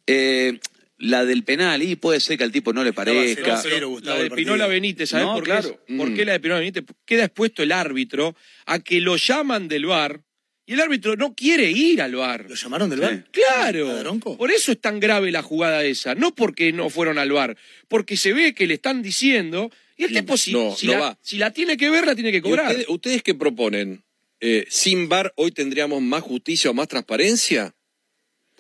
eh, 0.05 0.60
la 1.01 1.25
del 1.25 1.43
penal, 1.43 1.81
y 1.83 1.95
puede 1.95 2.19
ser 2.19 2.37
que 2.37 2.43
al 2.43 2.51
tipo 2.51 2.71
no 2.73 2.83
le 2.83 2.93
parezca. 2.93 3.57
cero, 3.57 3.97
cero, 3.97 3.97
la 4.03 4.17
de. 4.17 4.31
Pinola 4.31 4.67
Benítez, 4.67 5.09
¿sabes 5.09 5.25
No, 5.25 5.33
por, 5.35 5.43
claro. 5.43 5.79
qué 5.87 5.97
por 5.97 6.09
Mm. 6.09 6.15
qué 6.15 6.25
la 6.25 6.31
de 6.33 6.39
Pinola 6.39 6.59
Benítez? 6.59 6.83
Queda 7.05 7.25
expuesto 7.25 7.63
el 7.63 7.71
árbitro 7.71 8.35
a 8.65 8.79
que 8.79 9.01
lo 9.01 9.17
llaman 9.17 9.67
del 9.67 9.85
VAR 9.87 10.21
y 10.65 10.73
el 10.73 10.79
árbitro 10.79 11.15
no 11.15 11.33
quiere 11.35 11.69
ir 11.71 12.01
al 12.01 12.15
VAR. 12.15 12.45
¿Lo 12.47 12.55
llamaron 12.55 12.89
del 12.89 12.99
bar? 13.01 13.25
Claro. 13.31 14.19
Por 14.37 14.51
eso 14.51 14.71
es 14.71 14.79
tan 14.79 14.99
grave 14.99 15.31
la 15.31 15.41
jugada 15.41 15.83
esa. 15.83 16.15
No 16.15 16.33
porque 16.35 16.71
no 16.71 16.89
fueron 16.89 17.17
al 17.17 17.31
bar, 17.31 17.57
porque 17.87 18.15
se 18.15 18.31
ve 18.33 18.53
que 18.53 18.67
le 18.67 18.75
están 18.75 19.01
diciendo. 19.01 19.69
Y 19.97 20.05
el 20.05 20.13
tipo, 20.13 20.37
si, 20.37 20.51
No, 20.53 20.75
si 20.75 20.87
no 20.87 20.93
la, 20.93 20.99
va. 20.99 21.19
si 21.21 21.37
la 21.37 21.51
tiene 21.51 21.77
que 21.77 21.89
ver, 21.89 22.05
la 22.07 22.15
tiene 22.15 22.31
que 22.31 22.37
¿Y 22.37 22.41
cobrar. 22.41 22.67
ustedes, 22.67 22.85
ustedes 22.89 23.23
qué 23.23 23.35
proponen? 23.35 24.03
Eh, 24.39 24.65
¿Sin 24.69 25.09
VAR 25.09 25.31
hoy 25.35 25.51
tendríamos 25.51 26.01
más 26.01 26.23
justicia 26.23 26.71
o 26.71 26.73
más 26.73 26.87
transparencia? 26.87 27.75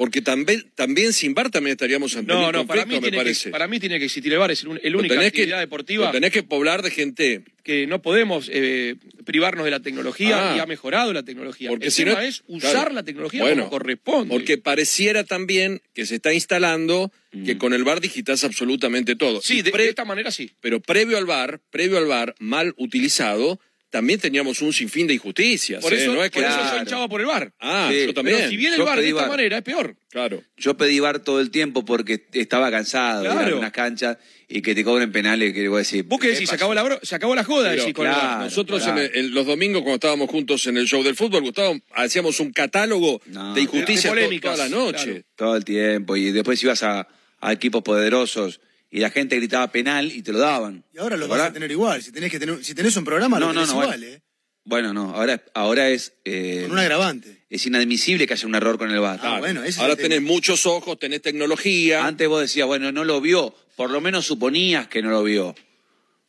Porque 0.01 0.23
también, 0.23 0.65
también 0.73 1.13
sin 1.13 1.35
VAR 1.35 1.51
también 1.51 1.73
estaríamos 1.73 2.15
ante 2.15 2.33
No, 2.33 2.47
un 2.47 2.51
no, 2.53 2.65
para 2.65 2.87
mí, 2.87 2.95
me 2.95 3.01
tiene 3.01 3.17
parece. 3.17 3.43
que, 3.45 3.51
para 3.51 3.67
mí 3.67 3.79
tiene 3.79 3.99
que 3.99 4.05
existir 4.05 4.33
el 4.33 4.39
bar. 4.39 4.49
Es 4.49 4.63
el, 4.63 4.79
el 4.81 4.95
única 4.95 5.13
actividad 5.19 5.57
que, 5.57 5.59
deportiva 5.61 6.05
lo 6.07 6.11
tenés 6.11 6.31
que 6.31 6.41
poblar 6.41 6.81
de 6.81 6.89
gente. 6.89 7.43
que 7.63 7.85
no 7.85 8.01
podemos 8.01 8.49
eh, 8.51 8.95
privarnos 9.25 9.63
de 9.63 9.69
la 9.69 9.79
tecnología 9.81 10.53
Ah. 10.53 10.57
y 10.57 10.59
ha 10.59 10.65
mejorado 10.65 11.13
la 11.13 11.21
tecnología. 11.21 11.69
Porque 11.69 11.85
el 11.85 11.91
si 11.91 12.03
tema 12.03 12.15
no- 12.15 12.21
es 12.27 12.41
usar 12.47 12.71
claro. 12.71 12.93
la 12.95 13.03
tecnología 13.03 13.41
Bueno, 13.43 13.65
como 13.65 13.69
corresponde. 13.77 14.33
Porque 14.33 14.57
pareciera 14.57 15.23
también 15.23 15.83
que 15.93 16.07
se 16.07 16.15
está 16.15 16.33
instalando 16.33 17.11
que 17.45 17.59
con 17.59 17.73
el 17.75 17.83
VAR 17.83 18.01
digitas 18.01 18.43
absolutamente 18.43 19.15
todo. 19.15 19.39
sí, 19.43 19.61
de, 19.61 19.69
de 19.69 19.89
esta 19.89 20.03
manera 20.05 20.31
sí. 20.31 20.49
Pero 20.61 20.79
previo 20.81 21.19
al 21.19 21.25
VAR, 21.25 21.59
previo 21.69 21.99
al 21.99 22.05
VAR, 22.07 22.33
mal 22.39 22.73
utilizado, 22.77 23.59
también 23.91 24.19
teníamos 24.19 24.61
un 24.61 24.73
sinfín 24.73 25.05
de 25.05 25.13
injusticias. 25.13 25.81
Por 25.83 25.93
¿eh? 25.93 26.01
eso, 26.01 26.13
No 26.15 26.23
es 26.23 26.31
que- 26.31 26.41
por 26.41 26.49
eso 26.49 26.59
yo 26.73 26.79
hinchaba 26.79 27.07
por 27.07 27.21
el 27.21 27.27
bar. 27.27 27.53
Ah, 27.59 27.89
Sí, 27.91 28.05
yo 28.07 28.13
también. 28.13 28.37
Pero 28.37 28.49
si 28.49 28.57
viene 28.57 28.77
el 28.77 28.81
bar 28.81 28.99
de 28.99 29.09
esta 29.09 29.27
manera, 29.27 29.57
es 29.57 29.63
peor. 29.63 29.95
Claro. 30.09 30.41
Yo 30.57 30.75
pedí 30.75 30.99
VAR 30.99 31.19
todo 31.19 31.39
el 31.39 31.51
tiempo 31.51 31.85
porque 31.85 32.25
estaba 32.33 32.71
cansado 32.71 33.21
de 33.21 33.27
ir 33.27 33.31
a 33.31 33.39
Claro. 33.41 33.57
unas 33.59 33.71
canchas 33.71 34.17
y 34.47 34.61
que 34.61 34.73
te 34.75 34.83
cobren 34.83 35.11
penales, 35.11 35.53
que 35.53 35.67
voy 35.67 35.75
a 35.75 35.79
decir. 35.79 36.03
Vos 36.05 36.19
qué 36.19 36.29
decís, 36.29 36.49
se 36.49 36.55
acabó 36.55 36.73
la, 36.73 36.83
bro- 36.83 36.99
se 37.03 37.15
acabó 37.15 37.35
la 37.35 37.43
joda, 37.43 37.69
Pero, 37.69 37.81
decís, 37.83 37.93
con 37.93 38.07
el 38.07 38.13
claro. 38.13 38.27
bar. 38.29 38.39
Nosotros 38.45 38.81
claro. 38.83 39.01
en 39.01 39.05
el- 39.13 39.15
en 39.25 39.33
los 39.33 39.45
domingos 39.45 39.81
cuando 39.81 39.95
estábamos 39.95 40.29
juntos 40.29 40.65
en 40.67 40.77
el 40.77 40.85
show 40.87 41.03
del 41.03 41.15
fútbol, 41.15 41.41
Gustavo, 41.43 41.77
hacíamos 41.93 42.39
un 42.39 42.51
catálogo 42.51 43.21
No, 43.27 43.53
de 43.53 43.61
injusticias 43.61 44.03
de 44.03 44.09
polémicas, 44.09 44.55
toda 44.55 44.69
la 44.69 44.75
noche. 44.75 45.03
claro. 45.05 45.21
Todo 45.35 45.55
el 45.57 45.65
tiempo. 45.65 46.15
Y 46.17 46.31
después 46.31 46.61
ibas 46.63 46.83
a, 46.83 47.07
a 47.39 47.53
equipos 47.53 47.81
poderosos 47.83 48.59
y 48.91 48.99
la 48.99 49.09
gente 49.09 49.37
gritaba 49.37 49.71
penal 49.71 50.11
y 50.11 50.21
te 50.21 50.31
lo 50.33 50.39
daban. 50.39 50.83
Y 50.93 50.99
ahora 50.99 51.15
los 51.17 51.27
¿Verdad? 51.29 51.45
vas 51.45 51.49
a 51.51 51.53
tener 51.53 51.71
igual. 51.71 52.03
Si 52.03 52.11
tenés, 52.11 52.29
que 52.29 52.39
tener, 52.39 52.63
si 52.63 52.75
tenés 52.75 52.95
un 52.97 53.05
programa, 53.05 53.39
No, 53.39 53.47
lo 53.47 53.53
no, 53.53 53.61
tenés 53.61 53.75
no, 53.75 53.81
igual, 53.83 53.99
bueno. 53.99 54.15
¿eh? 54.15 54.21
Bueno, 54.63 54.93
no, 54.93 55.15
ahora, 55.15 55.43
ahora 55.55 55.89
es. 55.89 56.13
eh, 56.23 56.61
Con 56.63 56.73
un 56.73 56.79
agravante. 56.79 57.45
es 57.49 57.65
inadmisible 57.65 58.27
que 58.27 58.33
haya 58.33 58.45
un 58.47 58.53
error 58.53 58.77
con 58.77 58.91
el 58.91 58.99
VAR. 58.99 59.19
Ah, 59.23 59.39
bueno, 59.39 59.61
ese 59.61 59.69
es 59.69 59.79
Ahora 59.79 59.95
tenés 59.95 60.21
muchos 60.21 60.65
ojos, 60.67 60.99
tenés 60.99 61.21
tecnología. 61.23 62.05
Antes 62.05 62.27
vos 62.27 62.41
decías, 62.41 62.67
bueno, 62.67 62.91
no 62.91 63.03
lo 63.03 63.19
vio, 63.21 63.55
por 63.75 63.89
lo 63.89 64.01
menos 64.01 64.27
suponías 64.27 64.87
que 64.87 65.01
no 65.01 65.09
lo 65.09 65.23
vio. 65.23 65.55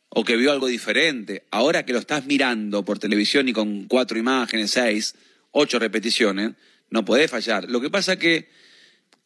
O 0.09 0.23
que 0.23 0.35
vio 0.35 0.51
algo 0.51 0.67
diferente. 0.67 1.43
Ahora 1.51 1.85
que 1.85 1.93
lo 1.93 1.99
estás 1.99 2.25
mirando 2.25 2.83
por 2.85 2.97
televisión 2.97 3.47
y 3.49 3.53
con 3.53 3.87
cuatro 3.87 4.17
imágenes, 4.17 4.71
seis, 4.71 5.13
ocho 5.51 5.77
repeticiones, 5.79 6.53
no 6.89 7.03
podés 7.05 7.29
fallar. 7.29 7.69
Lo 7.69 7.81
que 7.81 7.89
pasa 7.91 8.17
que 8.17 8.47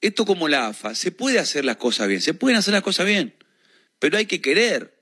esto 0.01 0.25
como 0.25 0.47
la 0.47 0.67
AFA, 0.67 0.95
se 0.95 1.11
puede 1.11 1.39
hacer 1.39 1.65
las 1.65 1.77
cosas 1.77 2.07
bien, 2.07 2.21
se 2.21 2.33
pueden 2.33 2.57
hacer 2.57 2.73
las 2.73 2.83
cosas 2.83 3.05
bien, 3.05 3.35
pero 3.99 4.17
hay 4.17 4.25
que 4.25 4.41
querer. 4.41 4.95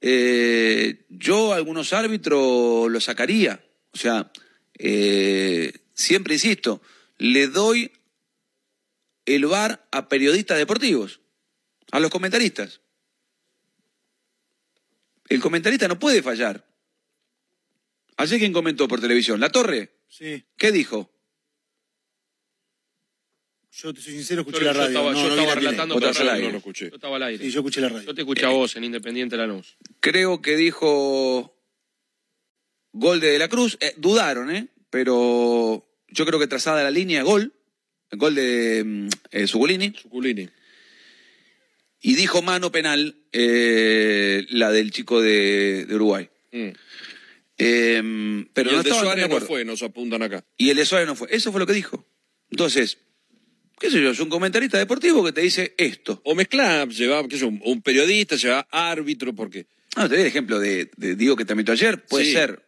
Eh, 0.00 1.04
yo 1.08 1.52
a 1.52 1.56
algunos 1.56 1.92
árbitros 1.92 2.90
los 2.90 3.04
sacaría. 3.04 3.64
O 3.92 3.96
sea, 3.98 4.32
eh, 4.78 5.72
siempre 5.94 6.34
insisto, 6.34 6.82
le 7.18 7.46
doy 7.46 7.92
el 9.26 9.46
VAR 9.46 9.86
a 9.92 10.08
periodistas 10.08 10.58
deportivos, 10.58 11.20
a 11.92 12.00
los 12.00 12.10
comentaristas. 12.10 12.80
El 15.28 15.40
comentarista 15.40 15.88
no 15.88 15.98
puede 15.98 16.22
fallar. 16.22 16.66
Ayer 18.16 18.38
quien 18.38 18.52
comentó 18.52 18.88
por 18.88 19.00
televisión, 19.00 19.40
La 19.40 19.50
Torre, 19.50 19.90
Sí. 20.08 20.44
¿qué 20.58 20.72
dijo? 20.72 21.10
Yo 23.74 23.94
te 23.94 24.00
soy 24.02 24.12
sincero, 24.12 24.42
Yo, 24.42 24.48
escuché 24.50 24.64
la 24.66 24.72
yo 24.72 24.78
radio. 24.78 24.88
estaba, 24.90 25.12
no, 25.12 25.18
yo 25.22 25.28
no 25.28 25.34
estaba 25.34 25.54
relatando, 25.54 25.94
pero 25.98 26.30
aire. 26.30 26.46
no 26.46 26.52
lo 26.52 26.58
escuché. 26.58 26.90
Yo 26.90 26.96
estaba 26.96 27.16
al 27.16 27.22
aire. 27.22 27.44
Sí, 27.44 27.50
yo 27.50 27.60
escuché 27.60 27.80
la 27.80 27.88
radio. 27.88 28.06
Yo 28.06 28.14
te 28.14 28.20
escuché 28.20 28.44
a 28.44 28.50
vos 28.50 28.76
en 28.76 28.84
Independiente 28.84 29.36
Lanús. 29.36 29.76
Creo 30.00 30.42
que 30.42 30.56
dijo 30.56 31.56
gol 32.92 33.20
de 33.20 33.30
De 33.32 33.38
la 33.38 33.48
Cruz. 33.48 33.78
Eh, 33.80 33.94
dudaron, 33.96 34.54
¿eh? 34.54 34.68
Pero 34.90 35.88
yo 36.08 36.26
creo 36.26 36.38
que 36.38 36.46
trazada 36.46 36.82
la 36.82 36.90
línea, 36.90 37.22
gol. 37.22 37.54
El 38.10 38.18
gol 38.18 38.34
de 38.34 38.82
mm, 38.84 39.08
eh, 39.30 39.46
Zugolini. 39.46 39.94
Suculini. 40.00 40.48
Y 42.02 42.14
dijo 42.14 42.42
mano 42.42 42.70
penal 42.70 43.16
eh, 43.32 44.44
la 44.50 44.70
del 44.70 44.90
chico 44.90 45.22
de, 45.22 45.86
de 45.86 45.94
Uruguay. 45.94 46.28
Mm. 46.50 46.68
Eh, 47.56 48.44
pero 48.52 48.70
y 48.70 48.72
no 48.72 48.78
el 48.80 48.84
de 48.84 48.90
Suárez 48.90 49.28
no 49.28 49.40
fue, 49.40 49.64
nos 49.64 49.82
apuntan 49.82 50.22
acá. 50.22 50.44
Y 50.58 50.68
el 50.70 50.76
de 50.76 50.84
Suárez 50.84 51.06
no 51.06 51.14
fue. 51.14 51.28
Eso 51.30 51.52
fue 51.52 51.60
lo 51.60 51.66
que 51.66 51.72
dijo. 51.72 52.04
Entonces, 52.50 52.98
qué 53.82 53.90
sé 53.90 54.00
yo, 54.02 54.10
es 54.12 54.20
un 54.20 54.28
comentarista 54.28 54.78
deportivo 54.78 55.24
que 55.24 55.32
te 55.32 55.40
dice 55.42 55.74
esto. 55.76 56.20
O 56.24 56.34
mezclar, 56.34 56.88
lleva, 56.88 57.22
qué 57.28 57.34
sé 57.36 57.40
yo, 57.42 57.48
un, 57.48 57.60
un 57.64 57.82
periodista, 57.82 58.36
lleva 58.36 58.66
árbitro, 58.70 59.34
porque 59.34 59.66
No, 59.96 60.04
te 60.08 60.14
doy 60.14 60.20
el 60.22 60.26
ejemplo 60.28 60.58
de, 60.58 60.90
de 60.96 61.16
Diego 61.16 61.36
que 61.36 61.44
te 61.44 61.52
invitó 61.52 61.72
ayer. 61.72 62.02
Puede 62.06 62.24
Sí. 62.26 62.32
ser 62.32 62.62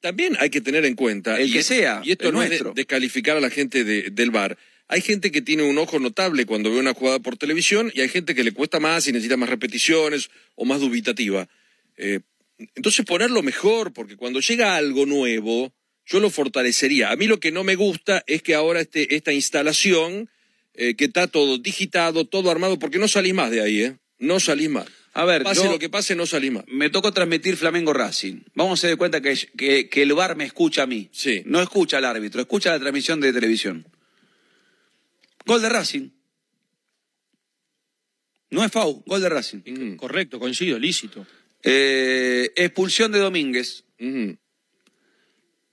también 0.00 0.36
hay 0.38 0.50
que 0.50 0.60
tener 0.60 0.84
en 0.84 0.94
cuenta. 0.94 1.40
El 1.40 1.48
y 1.48 1.52
que 1.54 1.58
es- 1.60 1.66
sea, 1.66 2.02
Y 2.04 2.12
esto 2.12 2.28
el 2.28 2.34
no 2.34 2.42
es 2.42 2.50
nuestro. 2.50 2.68
de- 2.68 2.74
descalificar 2.76 3.36
a 3.36 3.40
la 3.40 3.50
gente 3.50 3.82
de- 3.82 4.10
del 4.12 4.30
bar. 4.30 4.56
Hay 4.86 5.00
gente 5.00 5.32
que 5.32 5.42
tiene 5.42 5.64
un 5.64 5.76
ojo 5.76 5.98
notable 5.98 6.46
cuando 6.46 6.70
ve 6.70 6.78
una 6.78 6.94
jugada 6.94 7.18
por 7.18 7.36
televisión 7.36 7.90
y 7.94 8.00
hay 8.00 8.08
gente 8.08 8.34
que 8.34 8.44
le 8.44 8.52
cuesta 8.52 8.78
más 8.78 9.08
y 9.08 9.12
necesita 9.12 9.36
más 9.36 9.48
repeticiones 9.48 10.30
o 10.54 10.64
más 10.64 10.80
dubitativa. 10.80 11.48
Eh, 11.96 12.20
entonces 12.76 13.04
ponerlo 13.04 13.42
mejor, 13.42 13.92
porque 13.92 14.16
cuando 14.16 14.38
llega 14.40 14.76
algo 14.76 15.04
nuevo, 15.04 15.74
yo 16.06 16.20
lo 16.20 16.30
fortalecería. 16.30 17.10
A 17.10 17.16
mí 17.16 17.26
lo 17.26 17.38
que 17.40 17.50
no 17.52 17.64
me 17.64 17.74
gusta 17.74 18.22
es 18.26 18.40
que 18.42 18.54
ahora 18.54 18.80
este, 18.80 19.14
esta 19.16 19.32
instalación, 19.32 20.30
eh, 20.80 20.94
que 20.94 21.06
está 21.06 21.26
todo 21.26 21.58
digitado, 21.58 22.24
todo 22.24 22.50
armado, 22.50 22.78
porque 22.78 22.98
no 22.98 23.08
salís 23.08 23.34
más 23.34 23.50
de 23.50 23.60
ahí, 23.60 23.82
¿eh? 23.82 23.96
No 24.18 24.38
salís 24.40 24.70
más. 24.70 24.86
A 25.12 25.24
ver, 25.24 25.42
pase 25.42 25.68
lo 25.68 25.78
que 25.80 25.88
pase, 25.88 26.14
no 26.14 26.24
salís 26.26 26.52
más. 26.52 26.64
me 26.68 26.88
tocó 26.90 27.12
transmitir 27.12 27.56
Flamengo 27.56 27.92
Racing. 27.92 28.42
Vamos 28.54 28.72
a 28.72 28.74
hacer 28.80 28.90
de 28.90 28.96
cuenta 28.96 29.20
que, 29.20 29.34
que, 29.56 29.88
que 29.88 30.02
el 30.02 30.12
bar 30.12 30.36
me 30.36 30.44
escucha 30.44 30.84
a 30.84 30.86
mí. 30.86 31.08
Sí. 31.12 31.42
No 31.44 31.60
escucha 31.60 31.98
al 31.98 32.04
árbitro, 32.04 32.40
escucha 32.40 32.70
la 32.70 32.78
transmisión 32.78 33.20
de 33.20 33.32
televisión. 33.32 33.84
Gol 35.44 35.60
de 35.60 35.68
Racing. 35.68 36.10
No 38.50 38.64
es 38.64 38.70
FAU, 38.72 39.02
gol 39.06 39.20
de 39.20 39.28
Racing. 39.28 39.58
Mm, 39.66 39.96
Correcto, 39.96 40.38
coincido, 40.38 40.78
lícito. 40.78 41.26
Eh, 41.62 42.50
expulsión 42.56 43.10
de 43.12 43.18
Domínguez. 43.18 43.84
mm. 43.98 44.30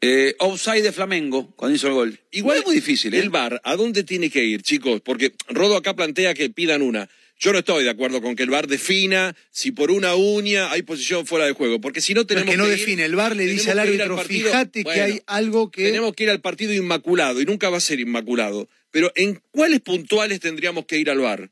Eh, 0.07 0.35
offside 0.37 0.83
de 0.83 0.91
Flamengo 0.91 1.51
cuando 1.55 1.75
hizo 1.75 1.87
el 1.87 1.93
gol. 1.93 2.19
Igual 2.29 2.59
es 2.59 2.65
muy 2.65 2.75
difícil, 2.75 3.15
¿eh? 3.15 3.19
El 3.19 3.31
VAR, 3.31 3.59
¿a 3.63 3.75
dónde 3.75 4.03
tiene 4.03 4.29
que 4.29 4.45
ir, 4.45 4.61
chicos? 4.61 5.01
Porque 5.01 5.33
Rodo 5.47 5.75
acá 5.75 5.95
plantea 5.95 6.35
que 6.35 6.47
pidan 6.51 6.83
una. 6.83 7.09
Yo 7.39 7.51
no 7.51 7.59
estoy 7.59 7.83
de 7.83 7.89
acuerdo 7.89 8.21
con 8.21 8.35
que 8.35 8.43
el 8.43 8.51
VAR 8.51 8.67
defina 8.67 9.35
si 9.49 9.71
por 9.71 9.89
una 9.89 10.13
uña 10.13 10.71
hay 10.71 10.83
posición 10.83 11.25
fuera 11.25 11.47
de 11.47 11.53
juego, 11.53 11.81
porque 11.81 12.01
si 12.01 12.13
no 12.13 12.27
tenemos 12.27 12.51
que 12.51 12.57
no 12.57 12.67
define, 12.67 13.03
el 13.03 13.15
VAR 13.15 13.35
le 13.35 13.47
dice 13.47 13.71
al 13.71 13.79
árbitro, 13.79 14.17
fíjate 14.19 14.83
que 14.83 15.01
hay 15.01 15.21
algo 15.25 15.71
que... 15.71 15.85
Tenemos 15.85 16.13
que 16.13 16.25
ir 16.25 16.29
al 16.29 16.39
partido 16.39 16.71
inmaculado 16.71 17.41
y 17.41 17.45
nunca 17.45 17.71
va 17.71 17.77
a 17.77 17.81
ser 17.81 17.99
inmaculado. 17.99 18.69
Pero 18.91 19.11
¿en 19.15 19.41
cuáles 19.49 19.81
puntuales 19.81 20.39
tendríamos 20.39 20.85
que 20.85 20.99
ir 20.99 21.09
al 21.09 21.19
VAR? 21.19 21.49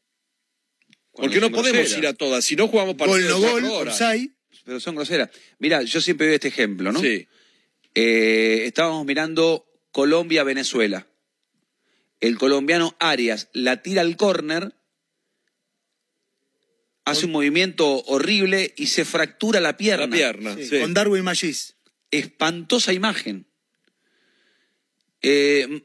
Porque 1.11 1.41
no 1.41 1.49
podemos 1.49 1.79
groseras. 1.79 1.97
ir 1.97 2.07
a 2.07 2.13
todas, 2.13 2.45
si 2.45 2.55
no 2.55 2.67
jugamos 2.67 2.95
partidos 2.95 3.41
Gol 3.41 3.63
no 3.63 3.69
gol, 3.69 3.87
offside. 3.87 4.29
Pero 4.63 4.79
son 4.79 4.95
groseras. 4.95 5.29
Mira, 5.57 5.81
yo 5.81 5.99
siempre 6.01 6.27
veo 6.27 6.35
este 6.35 6.49
ejemplo, 6.49 6.91
¿no? 6.91 7.01
Sí. 7.01 7.27
Eh, 7.95 8.63
estábamos 8.65 9.05
mirando 9.05 9.65
Colombia-Venezuela. 9.91 11.07
El 12.19 12.37
colombiano 12.37 12.95
Arias 12.99 13.49
la 13.53 13.81
tira 13.81 14.01
al 14.01 14.15
córner, 14.15 14.73
hace 17.05 17.25
un 17.25 17.31
movimiento 17.31 18.03
horrible 18.05 18.73
y 18.77 18.87
se 18.87 19.05
fractura 19.05 19.59
la 19.59 19.77
pierna. 19.77 20.05
La 20.05 20.11
pierna. 20.11 20.55
Sí, 20.55 20.65
sí. 20.65 20.79
Con 20.79 20.93
Darwin 20.93 21.23
Magis. 21.23 21.75
Espantosa 22.11 22.93
imagen. 22.93 23.47
Eh, 25.21 25.83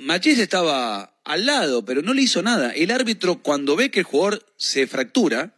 Machís 0.00 0.38
estaba 0.38 1.20
al 1.24 1.46
lado, 1.46 1.84
pero 1.84 2.02
no 2.02 2.14
le 2.14 2.22
hizo 2.22 2.42
nada. 2.42 2.70
El 2.70 2.90
árbitro, 2.90 3.42
cuando 3.42 3.76
ve 3.76 3.90
que 3.90 4.00
el 4.00 4.04
jugador 4.04 4.46
se 4.56 4.86
fractura, 4.86 5.54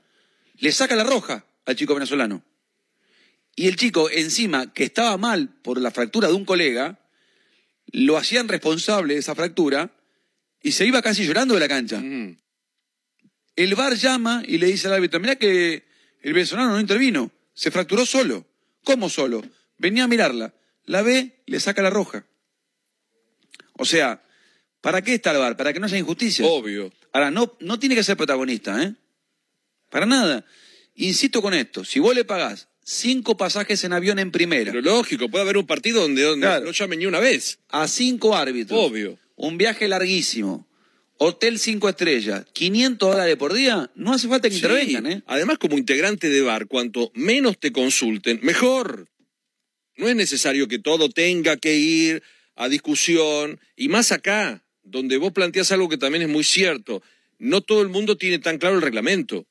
le 0.58 0.72
saca 0.72 0.96
la 0.96 1.04
roja 1.04 1.46
al 1.64 1.76
chico 1.76 1.94
venezolano. 1.94 2.44
Y 3.54 3.68
el 3.68 3.76
chico, 3.76 4.08
encima, 4.10 4.72
que 4.72 4.84
estaba 4.84 5.16
mal 5.18 5.48
por 5.62 5.78
la 5.78 5.90
fractura 5.90 6.28
de 6.28 6.34
un 6.34 6.44
colega, 6.44 6.98
lo 7.86 8.16
hacían 8.16 8.48
responsable 8.48 9.14
de 9.14 9.20
esa 9.20 9.34
fractura 9.34 9.94
y 10.62 10.72
se 10.72 10.86
iba 10.86 11.02
casi 11.02 11.26
llorando 11.26 11.54
de 11.54 11.60
la 11.60 11.68
cancha. 11.68 11.98
Mm. 11.98 12.38
El 13.54 13.74
VAR 13.74 13.94
llama 13.94 14.42
y 14.46 14.58
le 14.58 14.68
dice 14.68 14.88
al 14.88 14.94
árbitro, 14.94 15.20
mirá 15.20 15.36
que 15.36 15.84
el 16.22 16.32
venezolano 16.32 16.70
no 16.70 16.80
intervino, 16.80 17.30
se 17.52 17.70
fracturó 17.70 18.06
solo. 18.06 18.46
¿Cómo 18.84 19.10
solo? 19.10 19.42
Venía 19.76 20.04
a 20.04 20.08
mirarla, 20.08 20.54
la 20.84 21.02
ve, 21.02 21.42
le 21.46 21.60
saca 21.60 21.82
la 21.82 21.90
roja. 21.90 22.24
O 23.74 23.84
sea, 23.84 24.22
¿para 24.80 25.02
qué 25.02 25.14
está 25.14 25.32
el 25.32 25.38
VAR? 25.38 25.56
Para 25.56 25.72
que 25.72 25.80
no 25.80 25.86
haya 25.86 25.98
injusticias. 25.98 26.48
Obvio. 26.50 26.90
Ahora, 27.12 27.30
no, 27.30 27.56
no 27.60 27.78
tiene 27.78 27.94
que 27.94 28.02
ser 28.02 28.16
protagonista, 28.16 28.82
¿eh? 28.82 28.94
Para 29.90 30.06
nada. 30.06 30.46
Insisto 30.94 31.42
con 31.42 31.52
esto, 31.52 31.84
si 31.84 32.00
vos 32.00 32.14
le 32.14 32.24
pagás 32.24 32.68
cinco 32.84 33.36
pasajes 33.36 33.84
en 33.84 33.92
avión 33.92 34.18
en 34.18 34.30
primera, 34.30 34.72
Pero 34.72 34.82
lógico, 34.82 35.28
puede 35.28 35.42
haber 35.42 35.56
un 35.56 35.66
partido 35.66 36.02
donde, 36.02 36.22
donde 36.22 36.46
Claro. 36.46 36.64
no 36.64 36.72
llamen 36.72 36.98
ni 36.98 37.06
una 37.06 37.20
vez. 37.20 37.58
a 37.68 37.86
cinco 37.88 38.36
árbitros, 38.36 38.78
Obvio. 38.78 39.18
un 39.36 39.56
viaje 39.58 39.86
larguísimo, 39.88 40.66
hotel 41.18 41.58
cinco 41.58 41.88
estrellas, 41.88 42.44
500 42.52 43.10
dólares 43.12 43.36
por 43.36 43.52
día, 43.52 43.90
no 43.94 44.12
hace 44.12 44.26
falta 44.28 44.48
que 44.48 44.54
Sí. 44.56 44.60
intervengan, 44.62 45.06
¿eh? 45.06 45.22
Además, 45.26 45.58
como 45.58 45.78
integrante 45.78 46.28
de 46.28 46.40
bar, 46.42 46.66
cuanto 46.66 47.10
menos 47.14 47.58
te 47.60 47.70
consulten, 47.72 48.40
mejor. 48.42 49.06
No 49.96 50.08
es 50.08 50.16
necesario 50.16 50.66
que 50.68 50.78
todo 50.78 51.08
tenga 51.10 51.56
que 51.56 51.74
ir 51.76 52.22
a 52.56 52.68
discusión. 52.68 53.60
Y 53.76 53.88
más 53.88 54.10
acá, 54.10 54.64
donde 54.82 55.16
vos 55.18 55.32
planteás 55.32 55.70
algo 55.70 55.88
que 55.88 55.98
también 55.98 56.22
es 56.22 56.28
muy 56.28 56.42
cierto. 56.44 57.02
No 57.38 57.60
todo 57.60 57.82
el 57.82 57.88
mundo 57.88 58.16
tiene 58.16 58.38
tan 58.38 58.58
claro 58.58 58.76
el 58.76 58.82
reglamento. 58.82 59.46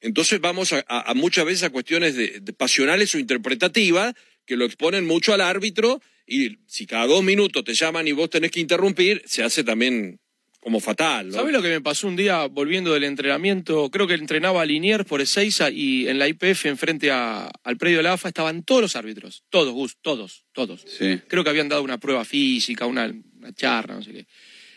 Entonces 0.00 0.40
vamos 0.40 0.72
a, 0.72 0.84
a- 0.88 1.10
a 1.10 1.14
muchas 1.14 1.44
veces 1.44 1.62
a 1.64 1.70
cuestiones 1.70 2.14
de, 2.16 2.40
de 2.40 2.52
pasionales 2.52 3.14
o 3.14 3.18
interpretativas 3.18 4.14
que 4.44 4.56
lo 4.56 4.64
exponen 4.64 5.06
mucho 5.06 5.32
al 5.34 5.40
árbitro 5.40 6.00
y 6.26 6.58
si 6.66 6.86
cada 6.86 7.06
dos 7.06 7.22
minutos 7.22 7.64
te 7.64 7.74
llaman 7.74 8.06
y 8.08 8.12
vos 8.12 8.30
tenés 8.30 8.50
que 8.50 8.60
interrumpir, 8.60 9.22
se 9.26 9.42
hace 9.42 9.64
también 9.64 10.20
como 10.60 10.80
fatal. 10.80 11.28
¿no? 11.28 11.34
¿Sabes 11.34 11.52
lo 11.52 11.62
que 11.62 11.68
me 11.68 11.80
pasó 11.80 12.08
un 12.08 12.16
día 12.16 12.44
volviendo 12.46 12.92
del 12.92 13.04
entrenamiento? 13.04 13.88
Creo 13.90 14.06
que 14.08 14.14
entrenaba 14.14 14.62
a 14.62 14.66
Liniers 14.66 15.04
por 15.04 15.20
Ezeiza 15.20 15.70
y 15.70 16.08
en 16.08 16.18
la 16.18 16.26
IPF, 16.28 16.66
enfrente 16.66 17.10
a- 17.12 17.48
al 17.62 17.76
predio 17.76 17.98
de 17.98 18.02
la 18.02 18.14
AFA, 18.14 18.28
estaban 18.28 18.64
todos 18.64 18.82
los 18.82 18.96
árbitros. 18.96 19.44
Todos, 19.48 19.72
Gus, 19.72 19.96
todos, 20.02 20.44
todos. 20.52 20.84
Sí. 20.98 21.20
Creo 21.28 21.44
que 21.44 21.50
habían 21.50 21.68
dado 21.68 21.82
una 21.84 21.98
prueba 21.98 22.24
física, 22.24 22.86
una, 22.86 23.12
una 23.38 23.52
charla, 23.52 23.94
no 23.94 24.02
sé 24.02 24.12
qué. 24.12 24.26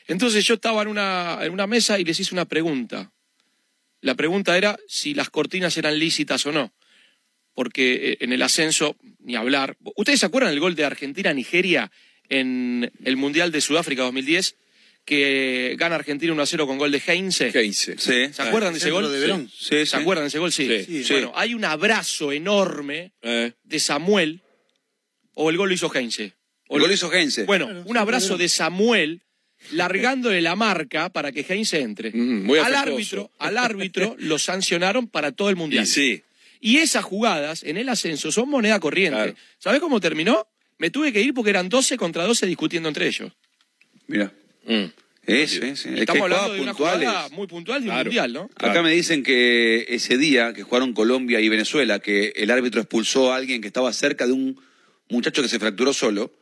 Entonces 0.08 0.46
yo 0.46 0.56
estaba 0.56 0.82
en 0.84 0.88
una, 0.90 1.40
en 1.42 1.52
una 1.52 1.66
mesa 1.68 2.00
y 2.00 2.04
les 2.04 2.20
hice 2.20 2.34
una 2.36 2.46
pregunta. 2.46 3.12
La 4.02 4.16
pregunta 4.16 4.58
era 4.58 4.78
si 4.88 5.14
las 5.14 5.30
cortinas 5.30 5.76
eran 5.78 6.00
lícitas 6.00 6.46
o 6.46 6.52
no. 6.52 6.74
Porque 7.54 8.12
eh, 8.12 8.18
en 8.22 8.32
el 8.32 8.42
ascenso, 8.42 8.96
ni 9.20 9.36
hablar. 9.36 9.76
¿Ustedes 9.96 10.20
se 10.22 10.26
acuerdan 10.26 10.52
del 10.52 10.60
gol 10.62 10.76
de 10.76 10.86
Argentina-Nigeria 10.86 11.92
en 12.30 12.92
el 13.04 13.18
Mundial 13.18 13.52
de 13.52 13.60
Sudáfrica 13.62 14.04
2010? 14.04 14.56
Que 15.06 15.76
gana 15.78 15.96
Argentina 15.96 16.32
1 16.34 16.42
a 16.42 16.46
0 16.46 16.68
con 16.68 16.78
gol 16.78 16.92
de 16.92 17.02
Heinze. 17.06 17.50
Heinze. 17.54 17.96
Sí. 17.98 18.32
¿Se 18.34 18.42
acuerdan 18.42 18.74
de 18.74 18.80
ese 18.80 18.92
gol? 18.92 19.12
de. 19.12 19.48
Sí, 19.48 19.68
¿Se 19.70 19.86
sí. 19.88 19.96
acuerdan 19.98 20.26
de 20.26 20.28
ese 20.28 20.40
gol? 20.40 20.52
Sí. 20.52 20.68
Sí, 20.86 21.04
sí. 21.04 21.14
Bueno, 21.14 21.32
hay 21.36 21.54
un 21.56 21.66
abrazo 21.66 22.32
enorme 22.32 23.12
Eh, 23.24 23.54
de 23.64 23.80
Samuel, 23.80 24.42
o 25.34 25.50
el 25.50 25.58
gol 25.58 25.70
lo 25.70 25.76
hizo 25.76 25.92
Heinze. 25.94 26.34
O 26.68 26.76
El 26.78 26.84
gol 26.84 26.92
hizo 26.92 27.12
Heinze. 27.12 27.46
Bueno, 27.46 27.68
un 27.86 27.98
abrazo 27.98 28.38
de 28.38 28.48
Samuel 28.48 29.22
largándole 29.72 30.41
la 30.41 30.56
marca 30.56 31.10
para 31.10 31.32
que 31.32 31.45
Heinze 31.48 31.80
entre. 31.82 32.12
Mm, 32.12 32.45
muy 32.45 32.60
al 32.60 32.76
árbitro, 32.76 33.32
al 33.39 33.58
árbitro 33.58 34.15
lo 34.19 34.39
sancionaron 34.39 35.08
para 35.08 35.32
todo 35.32 35.50
el 35.50 35.56
mundial. 35.56 35.84
y 35.84 35.88
sí. 35.88 36.24
Y 36.62 36.78
esas 36.78 37.06
jugadas 37.06 37.63
en 37.63 37.78
el 37.78 37.88
ascenso 37.89 38.32
son 38.32 38.50
moneda 38.50 38.80
corriente. 38.80 39.15
Claro. 39.17 39.36
¿Sabés 39.60 39.80
cómo 39.80 40.00
terminó? 40.02 40.45
Me 40.78 40.89
tuve 40.89 41.13
que 41.13 41.22
ir 41.22 41.34
porque 41.34 41.50
eran 41.52 41.69
12 41.69 41.98
contra 41.98 42.26
12 42.26 42.45
discutiendo 42.48 42.89
entre 42.89 43.08
ellos. 43.08 43.32
Mira. 44.08 44.32
Mm. 44.65 44.86
Es, 45.26 45.54
es, 45.58 45.86
es 45.86 45.93
que 45.93 46.00
Estamos 46.00 46.24
hablando 46.24 46.54
de 46.54 46.62
una 46.62 46.72
puntuales. 46.74 47.08
jugada 47.08 47.30
muy 47.30 47.45
puntual 47.48 47.82
de 47.84 47.88
un 47.89 47.93
Claro. 47.93 48.06
mundial, 48.06 48.34
¿no? 48.34 48.50
Acá 48.56 48.82
me 48.82 48.91
dicen 48.91 49.22
que 49.22 49.86
ese 49.89 50.17
día 50.17 50.54
que 50.54 50.63
jugaron 50.63 50.93
Colombia 50.93 51.39
y 51.39 51.48
Venezuela, 51.50 52.00
que 52.00 52.34
el 52.36 52.50
árbitro 52.50 52.82
expulsó 52.82 53.32
a 53.32 53.36
alguien 53.36 53.62
que 53.62 53.67
estaba 53.67 53.93
cerca 53.93 54.26
de 54.26 54.34
un 54.34 54.60
muchacho 55.08 55.43
que 55.43 55.48
se 55.50 55.60
fracturó 55.60 55.93
solo, 55.93 56.34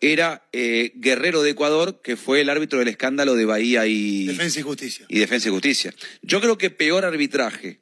era 0.00 0.46
eh, 0.52 0.92
Guerrero 0.96 1.42
de 1.42 1.50
Ecuador, 1.50 2.00
que 2.02 2.16
fue 2.16 2.40
el 2.40 2.50
árbitro 2.50 2.78
del 2.78 2.88
escándalo 2.88 3.34
de 3.34 3.44
Bahía 3.44 3.86
y 3.86 4.26
Defensa 4.26 4.60
y 4.60 4.62
Justicia. 4.62 5.06
y 5.08 5.18
Defensa 5.18 5.48
y 5.48 5.52
Justicia. 5.52 5.94
Yo 6.22 6.40
creo 6.40 6.58
que 6.58 6.70
peor 6.70 7.04
arbitraje 7.04 7.80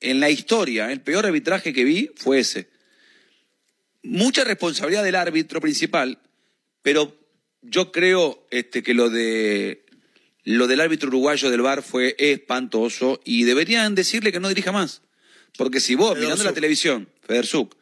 en 0.00 0.20
la 0.20 0.30
historia, 0.30 0.92
el 0.92 1.00
peor 1.00 1.26
arbitraje 1.26 1.72
que 1.72 1.84
vi 1.84 2.10
fue 2.16 2.40
ese. 2.40 2.68
Mucha 4.02 4.44
responsabilidad 4.44 5.04
del 5.04 5.16
árbitro 5.16 5.60
principal, 5.60 6.18
pero 6.82 7.18
yo 7.62 7.92
creo 7.92 8.46
este, 8.50 8.82
que 8.82 8.94
lo 8.94 9.10
de 9.10 9.84
lo 10.44 10.66
del 10.66 10.80
árbitro 10.80 11.08
uruguayo 11.08 11.50
del 11.50 11.60
VAR 11.60 11.82
fue 11.82 12.16
espantoso 12.18 13.20
y 13.22 13.44
deberían 13.44 13.94
decirle 13.94 14.32
que 14.32 14.40
no 14.40 14.48
dirija 14.48 14.72
más. 14.72 15.02
Porque 15.58 15.78
si 15.80 15.94
vos, 15.94 16.18
mirando 16.18 16.42
la 16.42 16.54
televisión, 16.54 17.08
Federzuk, 17.20 17.76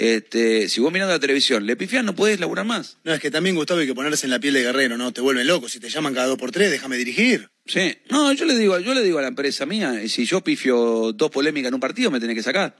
este, 0.00 0.68
si 0.68 0.80
vos 0.80 0.92
mirando 0.92 1.12
la 1.12 1.18
televisión, 1.18 1.66
le 1.66 1.74
pifias, 1.74 2.04
no 2.04 2.14
podés 2.14 2.38
laburar 2.38 2.64
más. 2.64 2.98
No, 3.02 3.12
es 3.12 3.18
que 3.18 3.32
también, 3.32 3.56
Gustavo, 3.56 3.80
hay 3.80 3.86
que 3.88 3.96
ponerse 3.96 4.26
en 4.26 4.30
la 4.30 4.38
piel 4.38 4.54
de 4.54 4.62
Guerrero, 4.62 4.96
¿no? 4.96 5.12
Te 5.12 5.20
vuelven 5.20 5.44
loco. 5.48 5.68
Si 5.68 5.80
te 5.80 5.90
llaman 5.90 6.14
cada 6.14 6.28
dos 6.28 6.38
por 6.38 6.52
tres, 6.52 6.70
déjame 6.70 6.96
dirigir. 6.96 7.50
Sí. 7.66 7.96
No, 8.08 8.32
yo 8.32 8.44
le 8.44 8.56
digo, 8.56 8.78
yo 8.78 8.94
le 8.94 9.02
digo 9.02 9.18
a 9.18 9.22
la 9.22 9.28
empresa 9.28 9.66
mía, 9.66 10.00
si 10.08 10.24
yo 10.24 10.40
pifio 10.40 11.12
dos 11.12 11.32
polémicas 11.32 11.68
en 11.70 11.74
un 11.74 11.80
partido, 11.80 12.12
me 12.12 12.20
tenés 12.20 12.36
que 12.36 12.44
sacar. 12.44 12.76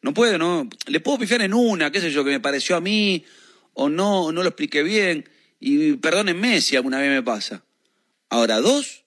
No 0.00 0.14
puedo, 0.14 0.38
no. 0.38 0.68
Le 0.86 1.00
puedo 1.00 1.18
pifiar 1.18 1.42
en 1.42 1.52
una, 1.52 1.90
qué 1.90 2.00
sé 2.00 2.12
yo, 2.12 2.22
que 2.24 2.30
me 2.30 2.38
pareció 2.38 2.76
a 2.76 2.80
mí, 2.80 3.24
o 3.72 3.88
no, 3.88 4.26
o 4.26 4.32
no 4.32 4.42
lo 4.44 4.48
expliqué 4.50 4.84
bien. 4.84 5.28
Y 5.58 5.94
perdónenme 5.94 6.60
si 6.60 6.76
alguna 6.76 7.00
vez 7.00 7.10
me 7.10 7.22
pasa. 7.24 7.64
Ahora, 8.28 8.60
dos, 8.60 9.02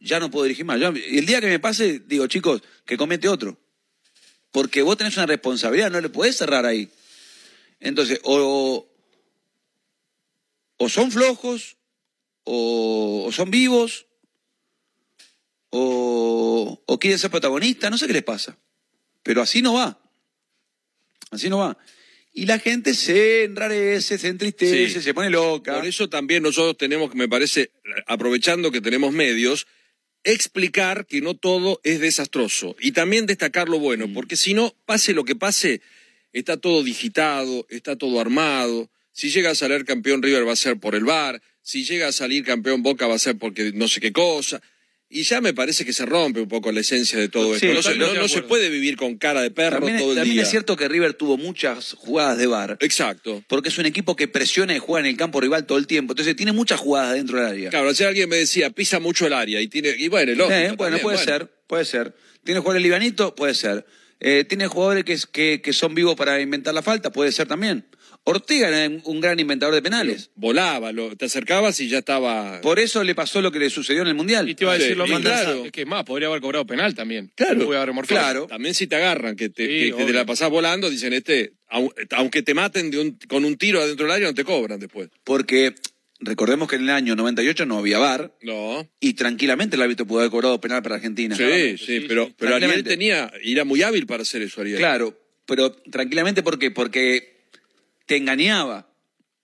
ya 0.00 0.18
no 0.18 0.32
puedo 0.32 0.44
dirigir 0.46 0.64
más. 0.64 0.80
Yo- 0.80 0.88
el 0.88 1.26
día 1.26 1.40
que 1.40 1.46
me 1.46 1.60
pase, 1.60 2.00
digo, 2.04 2.26
chicos, 2.26 2.60
que 2.84 2.96
comete 2.96 3.28
otro. 3.28 3.60
Porque 4.54 4.82
vos 4.82 4.96
tenés 4.96 5.16
una 5.16 5.26
responsabilidad, 5.26 5.90
no 5.90 6.00
le 6.00 6.08
podés 6.10 6.36
cerrar 6.36 6.64
ahí. 6.64 6.88
Entonces, 7.80 8.20
o, 8.22 8.86
o 10.76 10.88
son 10.88 11.10
flojos, 11.10 11.76
o, 12.44 13.24
o 13.26 13.32
son 13.32 13.50
vivos, 13.50 14.06
o, 15.70 16.80
o 16.86 16.98
quieren 17.00 17.18
ser 17.18 17.32
protagonistas, 17.32 17.90
no 17.90 17.98
sé 17.98 18.06
qué 18.06 18.12
les 18.12 18.22
pasa. 18.22 18.56
Pero 19.24 19.42
así 19.42 19.60
no 19.60 19.74
va. 19.74 19.98
Así 21.32 21.50
no 21.50 21.58
va. 21.58 21.76
Y 22.32 22.46
la 22.46 22.60
gente 22.60 22.94
se 22.94 23.42
enrarece, 23.42 24.18
se 24.18 24.28
entristece, 24.28 24.88
Sí. 24.88 25.02
se 25.02 25.14
pone 25.14 25.30
loca. 25.30 25.74
Por 25.74 25.86
eso 25.86 26.08
también 26.08 26.44
nosotros 26.44 26.78
tenemos, 26.78 27.12
me 27.16 27.28
parece, 27.28 27.72
aprovechando 28.06 28.70
que 28.70 28.80
tenemos 28.80 29.12
medios, 29.12 29.66
explicar 30.24 31.06
que 31.06 31.20
no 31.20 31.34
todo 31.34 31.80
es 31.84 32.00
desastroso 32.00 32.76
y 32.80 32.92
también 32.92 33.26
destacar 33.26 33.68
lo 33.68 33.78
bueno, 33.78 34.10
porque 34.12 34.36
si 34.36 34.54
no, 34.54 34.74
pase 34.86 35.12
lo 35.12 35.24
que 35.24 35.36
pase, 35.36 35.80
está 36.32 36.56
todo 36.56 36.82
digitado, 36.82 37.66
está 37.68 37.96
todo 37.96 38.20
armado. 38.20 38.90
Si 39.12 39.30
llega 39.30 39.50
a 39.50 39.54
salir 39.54 39.84
campeón 39.84 40.22
River 40.22 40.48
va 40.48 40.52
a 40.52 40.56
ser 40.56 40.78
por 40.78 40.94
el 40.94 41.04
VAR, 41.04 41.40
si 41.62 41.84
llega 41.84 42.08
a 42.08 42.12
salir 42.12 42.44
campeón 42.44 42.82
Boca 42.82 43.06
va 43.06 43.14
a 43.14 43.18
ser 43.18 43.36
porque 43.36 43.72
no 43.72 43.86
sé 43.88 44.00
qué 44.00 44.12
cosa. 44.12 44.60
Y 45.10 45.22
ya 45.22 45.40
me 45.40 45.52
parece 45.54 45.84
que 45.84 45.92
se 45.92 46.06
rompe 46.06 46.40
un 46.40 46.48
poco 46.48 46.72
la 46.72 46.80
esencia 46.80 47.18
de 47.18 47.28
todo 47.28 47.50
Sí, 47.58 47.66
esto. 47.66 47.74
No, 47.74 47.82
se, 47.82 47.96
no- 47.96 48.14
no 48.42 48.48
puede 48.48 48.68
vivir 48.68 48.96
con 48.96 49.16
cara 49.16 49.42
de 49.42 49.50
perro 49.50 49.76
También, 49.76 49.98
todo 49.98 50.10
el 50.10 50.16
también 50.16 50.34
día. 50.36 50.42
es 50.42 50.50
cierto 50.50 50.76
que 50.76 50.88
River 50.88 51.14
tuvo 51.14 51.36
muchas 51.36 51.92
jugadas 51.92 52.36
de 52.38 52.46
bar, 52.46 52.78
Exacto. 52.80 53.44
porque 53.46 53.68
es 53.68 53.78
un 53.78 53.86
equipo 53.86 54.16
que 54.16 54.26
presiona 54.28 54.74
y 54.74 54.78
juega 54.80 55.06
en 55.06 55.12
el 55.12 55.16
campo 55.16 55.40
rival 55.40 55.66
todo 55.66 55.78
el 55.78 55.86
tiempo. 55.86 56.14
Entonces 56.14 56.34
tiene 56.34 56.52
muchas 56.52 56.80
jugadas 56.80 57.14
dentro 57.14 57.36
del 57.38 57.46
área. 57.46 57.70
Claro, 57.70 57.90
ayer 57.90 58.08
alguien 58.08 58.28
me 58.28 58.36
decía, 58.36 58.70
pisa 58.70 58.98
mucho 58.98 59.26
el 59.26 59.34
área 59.34 59.60
y 59.60 59.68
tiene, 59.68 59.94
y 59.96 60.08
bueno, 60.08 60.32
lógico, 60.34 60.52
Eh, 60.54 60.62
bueno, 60.62 60.76
también, 60.76 61.02
puede 61.02 61.16
bueno. 61.18 61.32
ser, 61.32 61.50
puede 61.68 61.84
ser. 61.84 62.14
¿Tiene 62.42 62.60
jugadores 62.60 62.82
livianitos? 62.82 63.32
Puede 63.34 63.54
ser. 63.54 63.86
Eh, 64.20 64.44
¿Tiene 64.48 64.66
jugadores 64.68 65.04
que, 65.04 65.18
que, 65.30 65.60
que 65.62 65.72
son 65.72 65.94
vivos 65.94 66.16
para 66.16 66.40
inventar 66.40 66.72
la 66.74 66.82
falta? 66.82 67.12
Puede 67.12 67.30
ser 67.30 67.46
también. 67.46 67.86
Ortega 68.26 68.68
era 68.68 69.00
un- 69.04 69.20
gran 69.20 69.38
inventador 69.38 69.74
de 69.74 69.82
penales. 69.82 70.30
Volaba, 70.34 70.92
lo- 70.92 71.14
te 71.14 71.26
acercabas 71.26 71.78
y 71.80 71.88
ya 71.88 71.98
estaba. 71.98 72.60
Por 72.62 72.78
eso 72.78 73.04
le 73.04 73.14
pasó 73.14 73.42
lo 73.42 73.52
que 73.52 73.58
le 73.58 73.68
sucedió 73.70 74.00
en 74.02 74.08
el 74.08 74.14
Mundial. 74.14 74.48
Y 74.48 74.54
te 74.54 74.64
iba 74.64 74.72
a 74.72 74.78
decir 74.78 74.92
Sí, 74.92 74.98
lo 74.98 75.04
mismo. 75.04 75.20
claro. 75.20 75.64
Es 75.66 75.72
que 75.72 75.84
más, 75.84 76.04
podría 76.04 76.28
haber 76.28 76.40
cobrado 76.40 76.66
penal 76.66 76.94
también. 76.94 77.30
Claro, 77.34 77.70
haber 77.78 77.94
claro. 78.06 78.46
También 78.46 78.74
si 78.74 78.86
te 78.86 78.96
agarran, 78.96 79.36
que 79.36 79.50
te, 79.50 79.64
Sí, 79.66 79.68
que- 79.68 79.84
que 79.90 79.96
te 79.96 80.02
obvio. 80.04 80.14
la 80.14 80.24
pasás 80.26 80.48
volando, 80.48 80.88
dicen 80.88 81.12
este, 81.12 81.52
au- 81.70 81.92
aunque 82.12 82.42
te 82.42 82.54
maten 82.54 82.90
de 82.90 82.98
un- 83.00 83.18
con 83.28 83.44
un 83.44 83.56
tiro 83.56 83.80
adentro 83.82 84.06
del 84.06 84.14
área, 84.14 84.28
no 84.28 84.34
te 84.34 84.44
cobran 84.44 84.80
después. 84.80 85.10
Porque 85.22 85.74
recordemos 86.20 86.66
que 86.68 86.76
en 86.76 86.82
el 86.84 86.90
año 86.90 87.16
98 87.16 87.66
no 87.66 87.76
había 87.78 87.98
VAR 87.98 88.32
No. 88.42 88.88
y 89.00 89.12
tranquilamente 89.12 89.76
el 89.76 89.82
árbitro 89.82 90.06
pudo 90.06 90.20
haber 90.20 90.30
cobrado 90.30 90.58
penal 90.62 90.82
para 90.82 90.94
Argentina. 90.94 91.36
Sí, 91.36 91.76
sí, 91.76 91.84
sí, 91.84 92.04
pero, 92.08 92.26
sí. 92.28 92.34
pero 92.38 92.54
Ariel 92.54 92.84
tenía, 92.84 93.30
era 93.42 93.64
muy 93.64 93.82
hábil 93.82 94.06
para 94.06 94.22
hacer 94.22 94.40
eso, 94.40 94.62
Ariel. 94.62 94.78
Claro, 94.78 95.18
pero 95.44 95.72
tranquilamente 95.72 96.42
¿por 96.42 96.58
qué? 96.58 96.70
Porque 96.70 97.33
te 98.06 98.16
engañaba, 98.16 98.92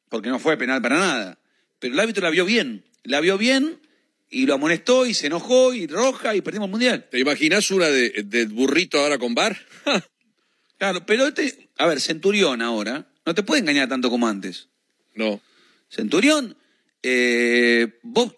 porque 0.09 0.29
no 0.29 0.38
fue 0.38 0.57
penal 0.57 0.83
para 0.83 0.99
nada. 0.99 1.38
Pero 1.79 1.94
el 1.94 2.01
árbitro 2.01 2.23
la 2.23 2.31
vio 2.31 2.44
bien, 2.44 2.85
la 3.05 3.20
vio 3.20 3.38
bien 3.38 3.81
y 4.29 4.46
lo 4.46 4.55
amonestó 4.55 5.07
y 5.07 5.14
se 5.14 5.27
enojó 5.27 5.75
y 5.75 5.87
roja 5.87 6.35
y 6.37 6.40
perdimos 6.40 6.66
el 6.66 6.70
mundial. 6.70 7.09
¿Te 7.11 7.18
imaginas 7.18 7.70
una 7.70 7.87
de, 7.87 8.25
de 8.25 8.46
burrito 8.46 9.01
ahora 9.01 9.18
con 9.18 9.35
bar? 9.35 9.59
Claro, 10.81 11.05
pero 11.05 11.27
este, 11.27 11.68
a 11.77 11.87
ver, 11.87 12.01
Centurión 12.01 12.62
ahora 12.62 13.07
no 13.27 13.35
te 13.35 13.42
puede 13.42 13.61
engañar 13.61 13.87
tanto 13.90 14.09
como 14.09 14.27
antes. 14.27 14.70
no. 15.14 15.42
Centurión, 15.90 16.57
eh, 17.03 17.99
vos, 18.03 18.35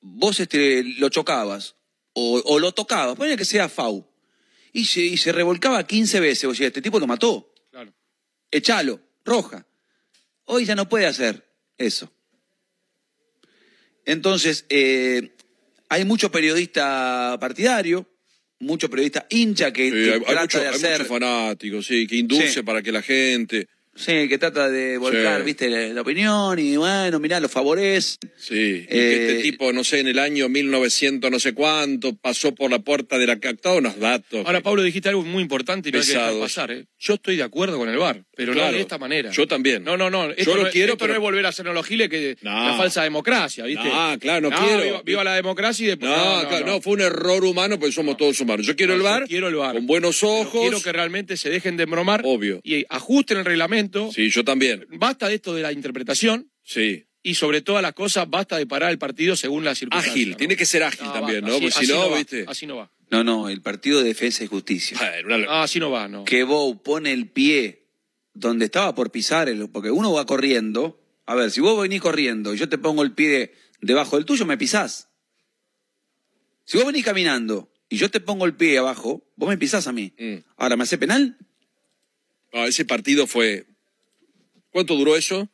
vos 0.00 0.40
este, 0.40 0.82
lo 0.82 1.10
chocabas 1.10 1.76
o, 2.14 2.42
o 2.44 2.58
lo 2.58 2.72
tocabas, 2.72 3.16
ponele 3.16 3.36
que 3.36 3.44
sea 3.44 3.68
FAU, 3.68 4.04
y 4.72 4.86
se, 4.86 5.02
y 5.02 5.16
se 5.16 5.30
revolcaba 5.30 5.86
15 5.86 6.18
veces, 6.20 6.44
o 6.44 6.54
sea, 6.54 6.66
este 6.66 6.82
tipo 6.82 6.98
lo 6.98 7.06
mató. 7.06 7.52
Claro. 7.70 7.92
echalo, 8.50 8.98
roja. 9.24 9.66
Hoy 10.44 10.64
ya 10.64 10.74
no 10.74 10.88
puede 10.88 11.06
hacer 11.06 11.46
eso. 11.78 12.10
Entonces, 14.04 14.64
eh, 14.68 15.34
hay 15.88 16.04
mucho 16.04 16.30
periodista 16.30 17.36
partidario, 17.40 18.06
mucho 18.58 18.88
periodista 18.90 19.26
hincha 19.30 19.72
que, 19.72 19.84
Sí, 19.86 19.90
que 19.90 20.04
hay, 20.04 20.10
hay 20.14 20.20
trata 20.20 20.40
mucho- 20.42 20.60
de 20.60 20.68
hay 20.68 20.74
hacer, 20.74 20.92
muchos 20.92 21.08
fanáticos, 21.08 21.86
sí, 21.86 22.06
que 22.06 22.16
induce 22.16 22.48
Sí. 22.52 22.62
para 22.62 22.82
que 22.82 22.92
la 22.92 23.02
gente. 23.02 23.68
Sí, 24.04 24.28
que 24.28 24.38
trata 24.38 24.68
de 24.68 24.98
volcar, 24.98 25.40
Sí. 25.40 25.44
viste, 25.46 25.68
la, 25.70 25.88
la 25.94 26.00
opinión 26.00 26.58
y 26.58 26.76
bueno, 26.76 27.18
mirá, 27.20 27.38
lo 27.40 27.48
favorece. 27.48 28.16
Sí, 28.36 28.54
y 28.54 28.86
que 28.86 28.88
Eh, 28.90 29.30
este 29.30 29.42
tipo, 29.42 29.72
no 29.72 29.84
sé, 29.84 30.00
en 30.00 30.08
el 30.08 30.18
año 30.18 30.48
1900, 30.48 31.30
no 31.30 31.38
sé 31.38 31.52
cuánto, 31.52 32.14
pasó 32.16 32.54
por 32.54 32.70
la 32.70 32.78
puerta 32.80 33.18
de 33.18 33.26
la 33.26 33.38
captada 33.38 33.76
unos 33.76 33.98
datos. 33.98 34.44
Ahora, 34.46 34.60
Pablo, 34.60 34.82
dijiste 34.82 35.08
algo 35.08 35.22
muy 35.24 35.42
importante 35.42 35.88
y 35.88 35.92
no 35.92 35.98
hay 35.98 36.04
que 36.04 36.12
dejar 36.12 36.26
Pesados. 36.28 36.42
pasar. 36.42 36.70
¿eh? 36.72 36.86
Yo 36.98 37.14
estoy 37.14 37.36
de 37.36 37.42
acuerdo 37.42 37.78
con 37.78 37.88
el 37.88 37.96
VAR, 37.98 38.24
pero 38.36 38.52
Claro. 38.52 38.68
no 38.70 38.76
de 38.76 38.80
esta 38.82 38.98
manera. 38.98 39.30
Yo 39.30 39.46
también. 39.46 39.84
No, 39.84 39.96
no, 39.96 40.10
no. 40.10 40.30
Esto, 40.30 40.42
Yo 40.52 40.56
lo 40.56 40.64
no, 40.64 40.70
quiero, 40.70 40.92
esto 40.92 40.98
pero- 41.04 41.12
no 41.14 41.18
es 41.18 41.22
volver 41.22 41.46
a 41.46 41.48
hacernos 41.50 41.74
los 41.74 41.86
giles 41.86 42.08
que 42.08 42.36
No. 42.42 42.50
la 42.68 42.76
falsa 42.76 43.02
democracia, 43.02 43.64
¿viste? 43.64 43.84
No, 43.88 44.18
claro, 44.18 44.48
no 44.50 44.56
quiero. 44.56 44.82
Viva, 44.84 45.02
viva 45.04 45.24
la 45.24 45.34
democracia 45.34 45.84
y 45.84 45.88
después. 45.88 46.10
No, 46.10 46.48
claro, 46.48 46.66
no, 46.66 46.80
fue 46.80 46.94
un 46.94 47.00
error 47.02 47.44
humano 47.44 47.78
porque 47.78 47.92
somos 47.92 48.16
todos 48.16 48.40
humanos. 48.40 48.66
Yo 48.66 48.76
quiero 48.76 48.92
No, 48.94 48.98
el 48.98 49.02
bar, 49.04 49.24
quiero 49.26 49.48
el 49.48 49.54
VAR. 49.56 49.74
con 49.76 49.86
buenos 49.86 50.18
Pero 50.20 50.32
ojos. 50.32 50.60
Quiero 50.62 50.80
que 50.82 50.92
realmente 50.92 51.36
se 51.36 51.50
dejen 51.50 51.76
de 51.76 51.84
embromar. 51.84 52.22
Obvio. 52.24 52.60
Y 52.62 52.84
ajusten 52.88 53.38
el 53.38 53.44
reglamento. 53.44 53.89
Sí, 54.12 54.30
yo 54.30 54.44
también. 54.44 54.86
Basta 54.98 55.28
de 55.28 55.34
esto 55.36 55.54
de 55.54 55.62
la 55.62 55.72
interpretación. 55.72 56.50
Sí. 56.62 57.06
Y 57.22 57.34
sobre 57.34 57.60
todas 57.60 57.82
las 57.82 57.92
cosas, 57.92 58.28
basta 58.30 58.56
de 58.56 58.66
parar 58.66 58.90
el 58.90 58.98
partido 58.98 59.36
según 59.36 59.64
las 59.64 59.78
circunstancias. 59.78 60.14
Ágil, 60.14 60.30
¿no? 60.30 60.36
tiene 60.36 60.56
que 60.56 60.64
ser 60.66 60.82
ágil 60.82 61.04
No, 61.06 61.12
también, 61.12 61.42
basta, 61.42 61.50
¿no? 61.60 61.66
así- 61.66 61.74
Porque 61.74 61.86
si 61.86 61.92
no, 61.92 62.10
va, 62.10 62.16
viste. 62.16 62.44
Así 62.48 62.66
no 62.66 62.76
va. 62.76 62.90
No, 63.10 63.24
no, 63.24 63.48
el 63.48 63.60
partido 63.60 63.98
de 63.98 64.04
defensa 64.04 64.42
y 64.44 64.46
justicia. 64.46 64.96
Bueno, 64.98 65.36
una- 65.36 65.46
Ah, 65.52 65.62
así 65.64 65.78
no 65.80 65.90
va, 65.90 66.08
no. 66.08 66.24
Que 66.24 66.44
Bow 66.44 66.82
pone 66.82 67.12
el 67.12 67.28
pie 67.28 67.84
donde 68.32 68.64
estaba 68.66 68.94
por 68.94 69.10
pisar, 69.10 69.48
el- 69.48 69.68
porque 69.68 69.90
uno 69.90 70.12
va 70.12 70.24
corriendo. 70.24 70.98
A 71.26 71.34
ver, 71.34 71.50
si 71.50 71.60
vos 71.60 71.80
venís 71.80 72.00
corriendo 72.00 72.54
y 72.54 72.58
yo 72.58 72.68
te 72.68 72.78
pongo 72.78 73.02
el 73.02 73.12
pie 73.12 73.52
debajo 73.82 74.16
del 74.16 74.24
tuyo, 74.24 74.46
me 74.46 74.56
pisás. 74.56 75.08
Si 76.64 76.76
vos 76.78 76.86
venís 76.86 77.04
caminando 77.04 77.70
y 77.88 77.96
yo 77.96 78.10
te 78.10 78.20
pongo 78.20 78.46
el 78.46 78.54
pie 78.54 78.78
abajo, 78.78 79.26
vos 79.36 79.48
me 79.48 79.58
pisás 79.58 79.86
a 79.88 79.92
mí. 79.92 80.12
Mm. 80.18 80.36
Ahora, 80.56 80.76
¿me 80.76 80.84
hace 80.84 80.96
penal? 80.98 81.36
Ah, 82.52 82.66
ese 82.66 82.84
partido 82.84 83.26
fue. 83.26 83.66
¿Cuánto 84.70 84.94
duró 84.94 85.16
eso? 85.16 85.48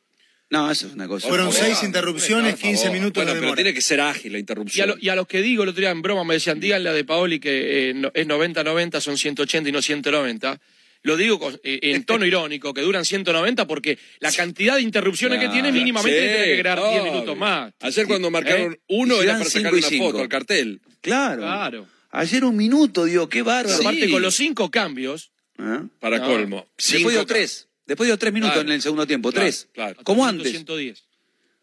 No, 0.49 0.71
eso 0.71 0.87
es 0.87 0.93
una 0.95 1.09
cosa. 1.09 1.27
Fueron 1.29 1.53
seis 1.53 1.83
interrupciones, 1.83 2.53
por 2.53 2.61
15 2.63 2.85
favor. 2.85 2.99
minutos 2.99 3.25
Bueno, 3.25 3.35
de 3.35 3.41
pero 3.41 3.55
tiene 3.57 3.75
que 3.75 3.81
ser 3.81 4.01
ágil 4.01 4.31
la 4.33 4.39
Y 4.39 4.41
a, 4.41 4.41
interrupción. 4.41 4.89
lo- 4.91 4.97
y 5.01 5.09
a 5.09 5.17
los 5.17 5.27
que 5.27 5.43
digo, 5.43 5.65
el 5.65 5.71
otro 5.71 5.81
día 5.81 5.91
en 5.91 6.03
broma 6.03 6.23
me 6.23 6.35
decían, 6.35 6.61
díganle 6.61 6.89
a 6.89 6.93
De 6.93 7.03
Paoli 7.05 7.41
que 7.41 7.91
eh, 7.91 7.95
no- 7.95 8.13
es 8.15 8.27
90-90, 8.29 9.01
son 9.01 9.19
180 9.19 9.69
y 9.69 9.73
no 9.73 9.83
190. 9.83 10.61
Lo 11.03 11.17
digo 11.17 11.41
con- 11.41 11.59
eh, 11.65 11.81
en 11.83 12.05
tono 12.05 12.25
irónico, 12.27 12.73
que 12.73 12.81
duran 12.83 13.05
190 13.05 13.67
porque 13.67 13.99
la 14.21 14.31
cantidad 14.31 14.77
de 14.77 14.83
interrupciones 14.83 15.41
que 15.41 15.49
tiene 15.49 15.73
mínimamente 15.73 16.17
Sí, 16.21 16.27
tiene 16.29 16.45
que 16.45 16.61
crear 16.61 16.79
10 16.79 17.01
obvio. 17.01 17.13
minutos 17.13 17.37
más. 17.37 17.73
Ayer 17.81 18.07
cuando 18.07 18.31
marcaron 18.31 18.79
uno 18.89 19.17
Y 19.17 19.25
era 19.25 19.33
para 19.39 19.45
cinco 19.47 19.59
sacar 19.65 19.75
y 19.75 19.79
una 19.79 19.89
cinco. 19.89 20.05
foto 20.07 20.19
al 20.23 20.29
cartel. 20.29 20.81
Claro. 21.01 21.43
Claro. 21.43 21.87
Ayer 22.11 22.45
un 22.45 22.57
minuto, 22.57 23.05
digo, 23.05 23.29
qué 23.29 23.43
bárbaro. 23.43 23.77
Aparte, 23.81 24.07
Sí. 24.07 24.13
con 24.13 24.23
los 24.23 24.35
cinco 24.37 24.71
cambios, 24.71 25.33
¿Ah? 25.59 25.83
Para 26.01 26.19
No. 26.19 26.27
colmo. 26.27 26.57
Después 26.77 26.99
Cinco 26.99 27.11
dio 27.11 27.27
tres. 27.27 27.67
Después 27.87 28.09
dio 28.09 28.19
tres 28.19 28.33
minutos 28.33 28.55
Claro. 28.55 28.69
en 28.69 28.75
el 28.75 28.83
segundo 28.83 29.07
tiempo. 29.07 29.31
Claro, 29.31 29.45
tres. 29.47 29.69
claro. 29.73 29.97
Como 30.03 30.25
100, 30.25 30.29
antes. 30.37 30.51
110. 30.51 31.05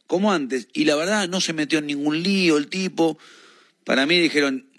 como 0.07 0.31
antes. 0.31 0.67
Y 0.73 0.85
la 0.85 0.95
verdad, 0.95 1.27
no 1.27 1.41
se 1.41 1.53
metió 1.53 1.79
en 1.79 1.87
ningún 1.87 2.21
lío 2.23 2.57
el 2.57 2.67
tipo. 2.69 3.17
Para 3.83 4.05
mí 4.05 4.19
dijeron, 4.19 4.69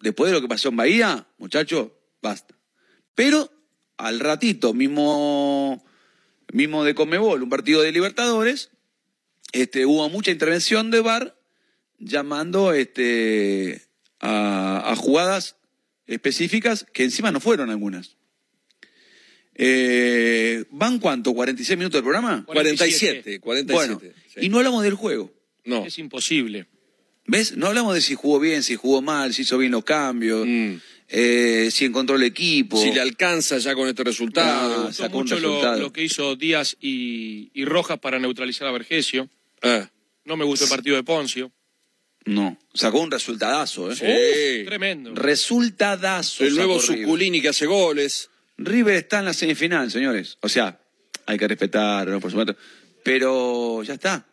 después 0.00 0.30
de 0.30 0.34
lo 0.36 0.40
que 0.40 0.48
pasó 0.48 0.68
en 0.70 0.76
Bahía, 0.76 1.26
muchachos, 1.38 1.88
basta. 2.22 2.54
Pero 3.14 3.50
al 3.96 4.18
ratito, 4.20 4.72
mismo, 4.74 5.84
mismo 6.52 6.84
de 6.84 6.94
Comebol, 6.94 7.42
un 7.42 7.50
partido 7.50 7.82
de 7.82 7.92
Libertadores, 7.92 8.70
este, 9.52 9.86
hubo 9.86 10.08
mucha 10.08 10.30
intervención 10.30 10.90
de 10.90 11.00
VAR 11.00 11.36
llamando 11.98 12.72
este, 12.72 13.82
a, 14.20 14.90
a 14.90 14.96
jugadas 14.96 15.56
específicas 16.06 16.86
que 16.92 17.04
encima 17.04 17.30
no 17.30 17.40
fueron 17.40 17.70
algunas. 17.70 18.16
Eh, 19.56 20.64
¿Van 20.70 20.98
cuánto? 20.98 21.32
¿46 21.32 21.76
minutos 21.76 21.98
del 21.98 22.02
programa? 22.02 22.44
47, 22.46 23.40
47. 23.40 23.72
Bueno, 23.72 24.00
sí. 24.32 24.40
y 24.42 24.48
no 24.48 24.58
hablamos 24.58 24.82
del 24.82 24.94
juego. 24.94 25.32
No. 25.64 25.84
Es 25.86 25.98
imposible. 25.98 26.66
¿Ves? 27.26 27.56
No 27.56 27.68
hablamos 27.68 27.94
de 27.94 28.00
si 28.02 28.14
jugó 28.14 28.38
bien, 28.40 28.62
si 28.62 28.74
jugó 28.76 29.00
mal, 29.00 29.32
si 29.32 29.42
hizo 29.42 29.56
bien 29.56 29.72
los 29.72 29.84
cambios, 29.84 30.44
Mm. 30.46 30.74
eh, 31.08 31.68
si 31.70 31.84
encontró 31.86 32.16
el 32.16 32.22
equipo. 32.24 32.76
Si 32.82 32.92
le 32.92 33.00
alcanza 33.00 33.56
ya 33.58 33.74
con 33.74 33.88
este 33.88 34.02
Ah, 34.02 34.04
resultado. 34.04 34.78
Me 34.80 34.86
gustó 34.88 35.02
sacó 35.04 35.18
un 35.18 35.22
mucho 35.24 35.38
lo, 35.38 35.48
resultado. 35.48 35.80
lo 35.80 35.92
que 35.92 36.02
hizo 36.04 36.36
Díaz 36.36 36.76
y, 36.80 37.50
y 37.54 37.64
Rojas 37.64 37.98
para 37.98 38.18
neutralizar 38.18 38.66
a 38.68 38.72
Vergesio. 38.72 39.30
Ah, 39.62 39.88
No 40.26 40.36
me 40.36 40.44
gustó 40.44 40.64
el 40.64 40.70
partido 40.70 40.96
de 40.96 41.02
Poncio. 41.02 41.50
No, 42.26 42.58
sacó 42.72 43.00
un 43.00 43.10
resultadazo, 43.10 43.90
¿eh? 43.92 43.96
Sí. 43.96 44.62
Uf, 44.62 44.68
tremendo. 44.68 45.14
Resultadazo. 45.14 46.44
el 46.44 46.54
nuevo. 46.56 46.80
Suculini 46.80 47.40
que 47.42 47.48
hace 47.48 47.66
goles. 47.66 48.30
River 48.56 48.94
está 48.94 49.18
en 49.18 49.24
la 49.26 49.34
semifinal, 49.34 49.90
señores. 49.90 50.38
O 50.40 50.48
sea, 50.48 50.80
hay 51.26 51.38
que 51.38 51.48
respetar, 51.48 52.08
¿no? 52.08 52.20
por 52.20 52.30
supuesto. 52.30 52.56
Pero 53.02 53.82
ya 53.82 53.94
está. 53.94 54.26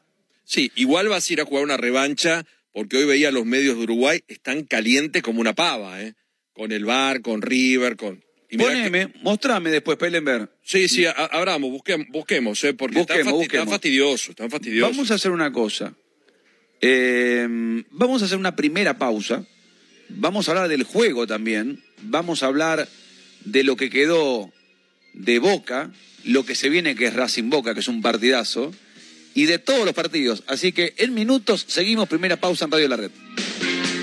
Sí, 0.43 0.71
igual 0.75 1.07
vas 1.09 1.29
a 1.29 1.33
ir 1.33 1.41
a 1.41 1.45
jugar 1.45 1.63
una 1.63 1.77
revancha 1.77 2.45
porque 2.73 2.97
hoy 2.97 3.05
veía 3.05 3.31
los 3.31 3.45
medios 3.45 3.75
de 3.77 3.83
Uruguay, 3.83 4.21
están 4.27 4.63
calientes 4.63 5.21
como 5.21 5.41
una 5.41 5.53
pava, 5.53 6.01
¿eh? 6.01 6.13
Con 6.53 6.71
el 6.71 6.85
bar, 6.85 7.21
con 7.21 7.41
River, 7.41 7.95
con... 7.97 8.23
y 8.49 8.57
que- 8.57 9.09
mostrame 9.23 9.71
después, 9.71 9.97
Pellenberg. 9.97 10.49
Sí, 10.63 10.87
sí, 10.87 11.05
abramos, 11.05 11.69
busquemos, 11.71 12.07
busquemos, 12.11 12.63
¿eh? 12.63 12.73
Porque 12.73 12.99
Busquemos, 12.99 13.19
están, 13.19 13.33
fasti- 13.33 13.37
busquemos. 13.37 13.63
están 13.65 13.71
fastidiosos, 13.71 14.29
están 14.29 14.49
fastidiosos. 14.49 14.91
Vamos 14.95 15.11
a 15.11 15.15
hacer 15.15 15.31
una 15.31 15.51
cosa. 15.51 15.93
Eh, 16.79 17.47
vamos 17.91 18.21
a 18.21 18.25
hacer 18.25 18.37
una 18.37 18.55
primera 18.55 18.97
pausa. 18.97 19.45
Vamos 20.09 20.47
a 20.47 20.51
hablar 20.51 20.67
del 20.67 20.83
juego 20.83 21.27
también. 21.27 21.83
Vamos 22.03 22.43
a 22.43 22.47
hablar 22.47 22.87
de 23.45 23.63
lo 23.63 23.75
que 23.75 23.89
quedó 23.89 24.51
de 25.13 25.39
Boca, 25.39 25.91
lo 26.23 26.45
que 26.45 26.55
se 26.55 26.69
viene 26.69 26.95
que 26.95 27.07
es 27.07 27.13
Racing 27.13 27.49
Boca, 27.49 27.73
que 27.73 27.79
es 27.79 27.87
un 27.87 28.01
partidazo, 28.01 28.73
y 29.33 29.45
de 29.45 29.59
todos 29.59 29.85
los 29.85 29.93
partidos. 29.93 30.43
Así 30.47 30.71
que 30.71 30.93
en 30.97 31.13
minutos 31.13 31.65
seguimos 31.67 32.07
primera 32.07 32.37
pausa 32.37 32.65
en 32.65 32.71
Radio 32.71 32.87
La 32.87 32.97
Red. 32.97 33.11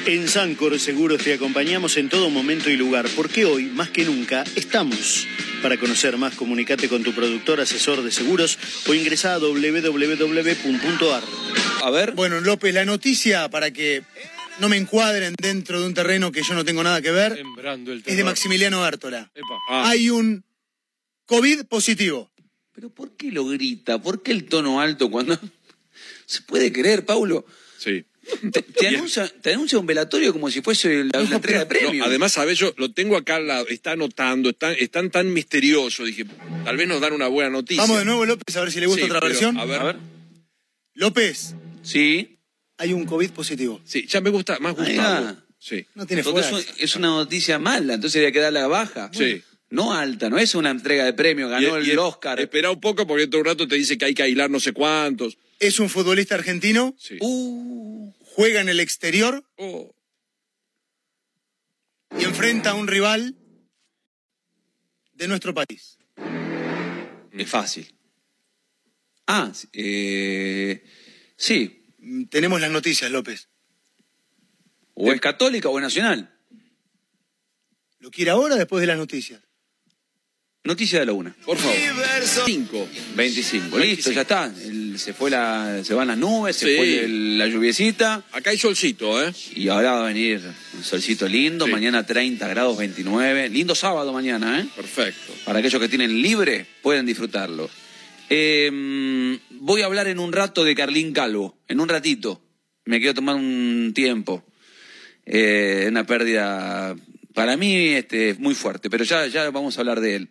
En 0.06 0.26
Sancor 0.26 0.78
Seguros 0.80 1.22
te 1.22 1.34
acompañamos 1.34 1.98
en 1.98 2.08
todo 2.08 2.30
momento 2.30 2.70
y 2.70 2.76
lugar, 2.76 3.06
porque 3.14 3.44
hoy, 3.44 3.64
más 3.64 3.90
que 3.90 4.04
nunca, 4.06 4.42
estamos. 4.56 5.26
Para 5.60 5.76
conocer 5.76 6.16
más, 6.16 6.34
comunicate 6.34 6.88
con 6.88 7.02
tu 7.02 7.12
productor 7.12 7.60
asesor 7.60 8.02
de 8.02 8.10
seguros 8.10 8.58
o 8.86 8.94
ingresa 8.94 9.34
a 9.34 9.38
www.ar. 9.38 11.22
A 11.82 11.90
ver, 11.90 12.12
Bueno, 12.12 12.40
López, 12.40 12.72
la 12.72 12.86
noticia 12.86 13.50
para 13.50 13.70
que 13.70 14.02
no 14.60 14.68
me 14.68 14.76
encuadren 14.76 15.34
dentro 15.40 15.80
de 15.80 15.86
un 15.86 15.94
terreno 15.94 16.30
que 16.32 16.42
yo 16.42 16.54
no 16.54 16.64
tengo 16.64 16.82
nada 16.82 17.00
que 17.02 17.10
ver 17.10 17.40
es 18.06 18.16
de. 18.16 18.24
Maximiliano 18.24 18.80
Bártola. 18.80 19.30
Epa. 19.34 19.58
Ah, 19.70 19.88
Hay 19.90 20.10
un 20.10 20.44
COVID 21.26 21.64
positivo. 21.66 22.30
pero 22.72 22.90
¿por 22.90 23.16
qué 23.16 23.30
lo 23.32 23.44
grita? 23.46 24.00
¿Por 24.00 24.22
qué 24.22 24.32
el 24.32 24.44
tono 24.44 24.80
alto 24.80 25.10
cuando... 25.10 25.38
Se 26.26 26.42
puede 26.42 26.72
creer, 26.72 27.04
Paulo. 27.04 27.44
sí. 27.78 28.04
Te, 28.52 28.60
te 28.60 28.88
anuncia, 28.88 29.26
te 29.40 29.54
anuncia 29.54 29.78
un 29.78 29.86
velatorio 29.86 30.34
como 30.34 30.50
si 30.50 30.60
fuese 30.60 31.04
la, 31.04 31.22
la 31.22 31.36
entrega 31.36 31.60
de 31.60 31.64
No, 31.64 31.68
premios. 31.70 32.06
además, 32.06 32.32
sabes, 32.32 32.58
yo 32.58 32.74
lo 32.76 32.92
tengo 32.92 33.16
acá 33.16 33.36
al 33.36 33.46
lado, 33.46 33.66
está 33.68 33.92
anotando, 33.92 34.50
están, 34.50 34.76
están 34.78 35.10
tan 35.10 35.32
misteriosos, 35.32 36.04
dije, 36.04 36.26
tal 36.62 36.76
vez 36.76 36.86
nos 36.86 37.00
dan 37.00 37.14
una 37.14 37.26
buena 37.28 37.48
noticia. 37.48 37.80
Vamos 37.82 37.96
de 38.00 38.04
nuevo, 38.04 38.26
López, 38.26 38.54
a 38.54 38.60
ver 38.60 38.70
si 38.70 38.80
le 38.80 38.86
gusta 38.86 39.00
Sí, 39.00 39.06
otra 39.10 39.20
pero, 39.20 39.30
versión. 39.32 39.56
A 39.56 39.64
ver, 39.64 39.80
A 39.80 39.84
ver. 39.84 39.96
López, 40.92 41.54
Sí. 41.82 42.37
Hay 42.78 42.92
un 42.92 43.04
COVID 43.04 43.30
positivo. 43.32 43.80
Sí, 43.84 44.06
ya 44.06 44.20
me 44.20 44.30
gusta 44.30 44.58
más 44.60 44.74
Gustavo. 44.74 45.36
Sí. 45.58 45.84
No 45.94 46.06
tiene 46.06 46.22
fuerza. 46.22 46.58
es, 46.58 46.68
un- 46.68 46.74
es 46.78 46.96
una 46.96 47.08
noticia 47.08 47.58
mala, 47.58 47.94
entonces 47.94 48.18
había 48.20 48.32
que 48.32 48.38
darle 48.40 48.60
a 48.60 48.66
baja. 48.68 49.10
Sí. 49.12 49.42
No 49.70 49.92
alta, 49.92 50.30
no 50.30 50.38
es 50.38 50.54
una 50.54 50.70
entrega 50.70 51.04
de 51.04 51.12
premios, 51.12 51.50
ganó 51.50 51.78
Y- 51.78 51.82
el 51.90 51.94
y- 51.94 51.96
Oscar. 51.96 52.40
Espera 52.40 52.70
un 52.70 52.80
poco 52.80 53.06
porque 53.06 53.26
todo 53.26 53.40
un 53.40 53.46
rato 53.46 53.68
te 53.68 53.74
dice 53.74 53.98
que 53.98 54.06
hay 54.06 54.14
que 54.14 54.22
aislar 54.22 54.48
no 54.50 54.60
sé 54.60 54.72
cuántos. 54.72 55.36
Es 55.58 55.78
un 55.80 55.90
futbolista 55.90 56.36
argentino, 56.36 56.94
Sí. 56.98 57.18
Uh, 57.20 58.12
juega 58.22 58.60
en 58.60 58.68
el 58.68 58.80
exterior 58.80 59.44
Oh, 59.56 59.92
y 62.18 62.24
enfrenta 62.24 62.70
a 62.70 62.74
un 62.74 62.86
rival 62.86 63.34
de 65.14 65.28
nuestro 65.28 65.52
país. 65.52 65.98
es 67.32 67.48
fácil. 67.48 67.92
Ah, 69.26 69.50
sí, 69.54 69.68
eh, 69.74 70.82
sí. 71.36 71.77
Mm, 71.98 72.24
Tenemos 72.24 72.60
las 72.60 72.70
noticias, 72.70 73.10
López. 73.10 73.48
O 74.94 75.12
es 75.12 75.20
católica 75.20 75.68
o 75.68 75.78
es 75.78 75.82
nacional. 75.82 76.32
¿Lo 78.00 78.10
quiere 78.10 78.30
ahora 78.30 78.54
o 78.54 78.58
después 78.58 78.80
de 78.80 78.86
las 78.86 78.96
noticias? 78.98 79.40
Noticia 80.64 81.00
de 81.00 81.06
la 81.06 81.12
una. 81.12 81.34
por 81.46 81.56
favor. 81.56 81.74
Cinco. 82.44 82.86
25. 83.14 83.78
Listo, 83.78 84.10
ya 84.12 84.22
está. 84.22 84.52
El- 84.64 84.98
se 84.98 85.14
fue 85.14 85.30
la, 85.30 85.82
se 85.84 85.94
van 85.94 86.08
las 86.08 86.18
nubes, 86.18 86.56
se 86.56 86.66
Sí. 86.66 86.76
fue 86.76 87.04
el- 87.04 87.38
la 87.38 87.46
lluviecita. 87.46 88.24
Acá 88.32 88.50
hay 88.50 88.58
solcito, 88.58 89.24
¿eh? 89.24 89.32
Y 89.54 89.68
ahora 89.68 89.92
va 89.92 90.00
a 90.04 90.08
venir 90.08 90.42
un 90.74 90.84
solcito 90.84 91.26
lindo, 91.28 91.64
Sí. 91.66 91.70
mañana 91.70 92.04
30 92.04 92.48
grados 92.48 92.76
29. 92.76 93.48
Lindo 93.48 93.74
sábado 93.74 94.12
mañana, 94.12 94.60
¿eh? 94.60 94.66
Perfecto. 94.76 95.32
Para 95.44 95.60
aquellos 95.60 95.80
que 95.80 95.88
tienen 95.88 96.20
libre, 96.20 96.66
pueden 96.82 97.06
disfrutarlo. 97.06 97.70
Eh, 98.28 99.38
voy 99.68 99.82
a 99.82 99.84
hablar 99.84 100.08
en 100.08 100.18
un 100.18 100.32
rato 100.32 100.64
de 100.64 100.74
Carlín 100.74 101.12
Calvo, 101.12 101.58
en 101.68 101.78
un 101.80 101.90
ratito. 101.90 102.42
Me 102.86 103.00
quiero 103.00 103.12
tomar 103.12 103.36
un 103.36 103.92
tiempo. 103.94 104.42
Eh, 105.26 105.84
una 105.88 106.06
pérdida 106.06 106.96
para 107.34 107.54
mí 107.58 107.88
este, 107.88 108.32
muy 108.38 108.54
fuerte, 108.54 108.88
pero 108.88 109.04
ya, 109.04 109.26
ya 109.26 109.50
vamos 109.50 109.76
a 109.76 109.82
hablar 109.82 110.00
de 110.00 110.16
él. 110.16 110.30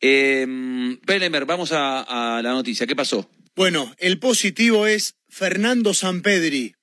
Eh, 0.00 0.98
Pelemer, 1.06 1.44
vamos 1.44 1.70
a, 1.70 2.00
a 2.38 2.42
la 2.42 2.50
noticia. 2.50 2.84
¿Qué 2.84 2.96
pasó? 2.96 3.30
Bueno, 3.54 3.94
el 3.98 4.18
positivo 4.18 4.88
es 4.88 5.14
Fernando 5.28 5.94
Sampedri. 5.94 6.74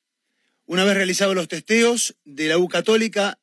Una 0.66 0.86
vez 0.86 0.96
realizados 0.96 1.36
los 1.36 1.50
testeos 1.50 2.16
de 2.24 2.48
la 2.48 2.58
U 2.58 2.70
Católica 2.70 3.38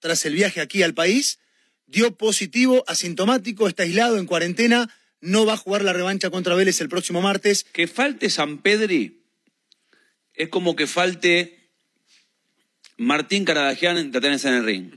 tras 0.00 0.26
el 0.26 0.34
viaje 0.34 0.60
aquí 0.60 0.82
al 0.82 0.94
país, 0.94 1.38
dio 1.86 2.16
positivo, 2.16 2.82
asintomático, 2.88 3.68
está 3.68 3.84
aislado 3.84 4.18
en 4.18 4.26
cuarentena, 4.26 4.92
no 5.20 5.46
va 5.46 5.54
a 5.54 5.56
jugar 5.56 5.82
la 5.82 5.92
revancha 5.92 6.30
contra 6.30 6.54
Vélez 6.54 6.80
el 6.80 6.88
próximo 6.88 7.20
martes. 7.20 7.64
Que 7.64 7.86
falte 7.86 8.30
San 8.30 8.58
Pedri 8.58 9.22
es 10.34 10.48
como 10.48 10.76
que 10.76 10.86
falte 10.86 11.70
Martín 12.98 13.44
Caradagian 13.44 13.96
en 13.98 14.12
Tatanes 14.12 14.44
en 14.44 14.54
el 14.54 14.64
ring. 14.64 14.94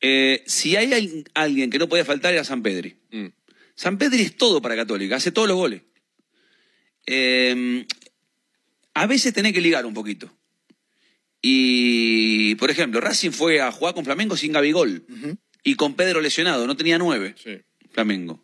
Eh, 0.00 0.42
si 0.46 0.76
hay 0.76 0.92
al- 0.94 1.24
alguien 1.34 1.70
que 1.70 1.78
no 1.78 1.88
podía 1.88 2.04
faltar 2.04 2.32
era 2.32 2.44
San 2.44 2.62
Pedri. 2.62 2.96
Mm. 3.10 3.26
San 3.74 3.98
Pedri 3.98 4.22
es 4.22 4.36
todo 4.36 4.60
para 4.62 4.76
Católica, 4.76 5.16
hace 5.16 5.32
todos 5.32 5.48
los 5.48 5.56
goles. 5.56 5.82
Eh, 7.06 7.86
a 8.94 9.06
veces 9.06 9.32
tenés 9.32 9.52
que 9.52 9.60
ligar 9.60 9.86
un 9.86 9.94
poquito. 9.94 10.34
Y, 11.42 12.54
por 12.56 12.70
ejemplo, 12.70 13.00
Racing 13.00 13.30
fue 13.30 13.60
a 13.60 13.72
jugar 13.72 13.94
con 13.94 14.04
Flamengo 14.04 14.36
sin 14.36 14.52
Gabigol 14.52 15.06
y 15.64 15.74
con 15.74 15.94
Pedro 15.94 16.20
lesionado, 16.20 16.66
no 16.66 16.76
tenía 16.76 16.98
nueve. 16.98 17.34
Sí. 17.42 17.58
Flamengo. 17.92 18.42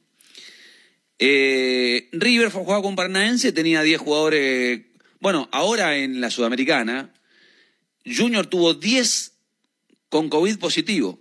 Eh, 1.18 2.08
River 2.12 2.50
fue 2.50 2.60
a 2.60 2.64
jugar 2.64 2.82
con 2.82 2.96
Paranaense, 2.96 3.52
tenía 3.52 3.82
10 3.82 4.00
jugadores. 4.00 4.82
Bueno, 5.20 5.48
ahora 5.52 5.96
en 5.96 6.20
la 6.20 6.30
Sudamericana, 6.30 7.12
Junior 8.04 8.46
tuvo 8.46 8.74
10 8.74 9.32
con 10.08 10.28
COVID 10.28 10.58
positivo, 10.58 11.20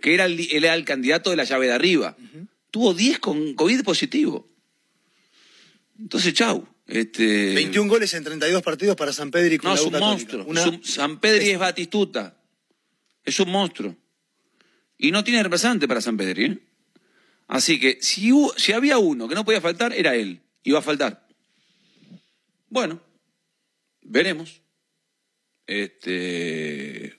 que 0.00 0.14
era 0.14 0.26
el, 0.26 0.38
él 0.40 0.64
era 0.64 0.74
el 0.74 0.84
candidato 0.84 1.30
de 1.30 1.36
la 1.36 1.44
llave 1.44 1.66
de 1.66 1.72
arriba. 1.72 2.16
Tuvo 2.70 2.92
10 2.92 3.18
con 3.20 3.54
COVID 3.54 3.82
positivo. 3.84 4.48
Entonces, 5.98 6.34
chau. 6.34 6.68
Este, 6.86 7.52
21 7.54 7.88
goles 7.90 8.12
en 8.14 8.22
32 8.22 8.62
partidos 8.62 8.94
para 8.96 9.12
San 9.12 9.30
Pedri 9.30 9.58
con 9.58 9.70
no, 9.70 9.74
la 9.74 9.80
es 9.80 9.86
un 9.86 9.98
monstruo. 9.98 10.44
Una- 10.44 10.64
Es 10.64 10.90
San 10.90 11.18
Pedri 11.20 11.50
es 11.50 11.58
Batistuta. 11.58 12.38
Es 13.24 13.40
un 13.40 13.50
monstruo. 13.50 13.96
Y 14.98 15.10
no 15.10 15.22
tiene 15.24 15.42
representante 15.42 15.86
para 15.88 16.00
San 16.00 16.16
Pedri. 16.16 16.44
¿eh? 16.46 16.58
Así 17.48 17.78
que 17.78 17.98
si, 18.00 18.30
hu- 18.30 18.52
si 18.56 18.72
había 18.72 18.98
uno 18.98 19.28
que 19.28 19.34
no 19.34 19.44
podía 19.44 19.60
faltar, 19.60 19.92
era 19.92 20.14
él. 20.14 20.40
Iba 20.64 20.78
a 20.78 20.82
faltar. 20.82 21.26
Bueno, 22.68 23.00
veremos. 24.02 24.60
Este. 25.66 27.18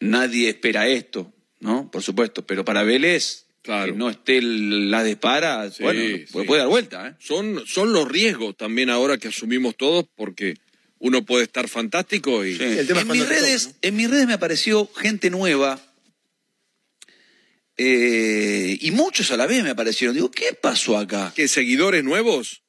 Nadie 0.00 0.50
espera 0.50 0.86
esto, 0.88 1.32
¿no? 1.60 1.90
Por 1.90 2.02
supuesto. 2.02 2.46
Pero 2.46 2.64
para 2.64 2.82
Vélez, 2.82 3.46
Claro. 3.62 3.92
que 3.92 3.98
no 3.98 4.10
esté 4.10 4.42
la 4.42 5.02
dispara, 5.02 5.70
Sí, 5.70 5.82
bueno, 5.82 6.00
sí. 6.26 6.26
puede 6.46 6.58
dar 6.60 6.68
vuelta, 6.68 7.08
¿eh? 7.08 7.14
Son, 7.18 7.62
son 7.66 7.94
los 7.94 8.06
riesgos 8.06 8.54
también 8.58 8.90
ahora 8.90 9.16
que 9.16 9.28
asumimos 9.28 9.74
todos 9.76 10.04
porque 10.14 10.58
uno 11.06 11.22
puede 11.24 11.44
estar 11.44 11.68
fantástico 11.68 12.44
y... 12.46 12.56
Sí. 12.56 12.62
El 12.62 12.86
tema 12.86 13.00
es 13.00 13.06
en, 13.06 13.12
mis 13.12 13.28
redes, 13.28 13.66
¿no? 13.68 13.72
en 13.82 13.96
mis 13.96 14.10
redes 14.10 14.26
me 14.26 14.32
apareció 14.32 14.90
gente 14.96 15.28
nueva 15.28 15.78
eh, 17.76 18.78
y 18.80 18.90
muchos 18.92 19.30
a 19.30 19.36
la 19.36 19.46
vez 19.46 19.62
me 19.62 19.70
aparecieron. 19.70 20.14
Digo, 20.14 20.30
¿qué 20.30 20.54
pasó 20.54 20.96
acá? 20.96 21.32
¿Qué, 21.34 21.48
seguidores 21.48 22.04
nuevos? 22.04 22.62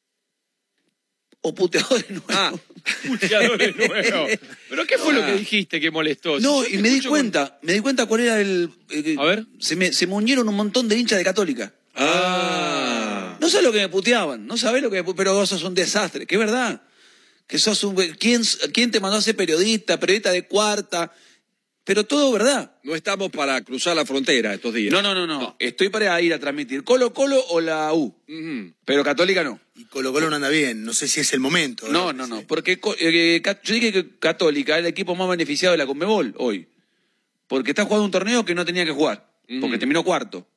O 1.41 1.53
puteadores 1.53 2.09
nuevos. 2.09 2.25
Ah, 2.29 2.51
Puteadores 3.07 3.75
nuevos. 3.75 4.31
¿Pero 4.69 4.85
qué 4.87 4.97
fue 4.97 5.13
lo 5.13 5.21
que 5.25 5.31
Ah. 5.31 5.35
dijiste 5.37 5.79
que 5.79 5.91
molestó? 5.91 6.39
no, 6.39 6.63
Si 6.63 6.75
y 6.75 6.77
me 6.79 6.89
di 6.89 7.01
cuenta, 7.03 7.59
me 7.61 7.73
di 7.73 7.79
cuenta 7.81 8.05
cuál 8.07 8.21
era 8.21 8.41
el... 8.41 8.69
eh, 8.89 9.15
A 9.19 9.23
ver. 9.25 9.45
Se 9.59 9.75
me, 9.75 9.93
se 9.93 10.07
me 10.07 10.13
unieron 10.15 10.49
un 10.49 10.55
montón 10.55 10.87
de 10.89 10.97
hinchas 10.97 11.19
de 11.19 11.23
Católica. 11.23 11.73
ah. 11.95 13.37
No 13.39 13.49
sabes 13.49 13.65
lo 13.65 13.71
que 13.71 13.79
me 13.79 13.89
puteaban, 13.89 14.47
no 14.47 14.57
sabes 14.57 14.81
lo 14.81 14.89
que 14.89 15.03
me 15.03 15.05
pu- 15.07 15.13
pero 15.15 15.35
vos 15.35 15.47
sos 15.49 15.61
un 15.63 15.75
desastre, 15.75 16.25
que 16.25 16.35
es 16.35 16.39
verdad. 16.39 16.81
Que 17.47 17.59
sos 17.59 17.83
un... 17.83 17.95
¿Quién, 17.95 18.41
¿Quién 18.73 18.91
te 18.91 18.99
mandó 18.99 19.17
a 19.17 19.21
ser 19.21 19.35
periodista? 19.35 19.99
Periodista 19.99 20.31
de 20.31 20.47
cuarta. 20.47 21.13
Pero 21.85 22.03
todo 22.03 22.31
verdad. 22.31 22.75
No 22.83 22.95
estamos 22.95 23.29
para 23.29 23.61
cruzar 23.61 23.95
la 23.95 24.05
frontera 24.05 24.55
estos 24.55 24.73
días. 24.73 24.91
No, 24.91 25.03
no, 25.03 25.13
no, 25.13 25.27
no. 25.27 25.55
Estoy 25.59 25.89
para 25.89 26.19
ir 26.19 26.33
a 26.33 26.39
transmitir 26.39 26.83
Colo 26.83 27.13
Colo 27.13 27.39
o 27.49 27.61
la 27.61 27.93
U. 27.93 28.15
Pero 28.83 29.03
Católica 29.03 29.43
no. 29.43 29.59
Y 29.75 29.85
Colo 29.85 30.11
Colo 30.11 30.31
no 30.31 30.35
anda 30.35 30.49
bien, 30.49 30.83
no 30.83 30.95
sé 30.95 31.07
si 31.07 31.19
es 31.19 31.31
el 31.33 31.39
momento. 31.39 31.87
No, 31.87 32.11
no, 32.11 32.25
no. 32.25 32.41
Porque 32.47 32.79
eh, 32.99 33.41
yo 33.63 33.73
dije 33.75 33.93
que 33.93 34.17
Católica 34.17 34.73
es 34.73 34.79
el 34.79 34.87
equipo 34.87 35.15
más 35.15 35.29
beneficiado 35.29 35.73
de 35.73 35.77
la 35.77 35.85
Conmebol 35.85 36.33
hoy. 36.39 36.67
Porque 37.47 37.71
está 37.71 37.83
jugando 37.83 38.05
un 38.05 38.11
torneo 38.11 38.43
que 38.43 38.55
no 38.55 38.65
tenía 38.65 38.83
que 38.83 38.91
jugar. 38.91 39.29
Porque 39.61 39.77
terminó 39.77 40.03
cuarto. 40.03 40.47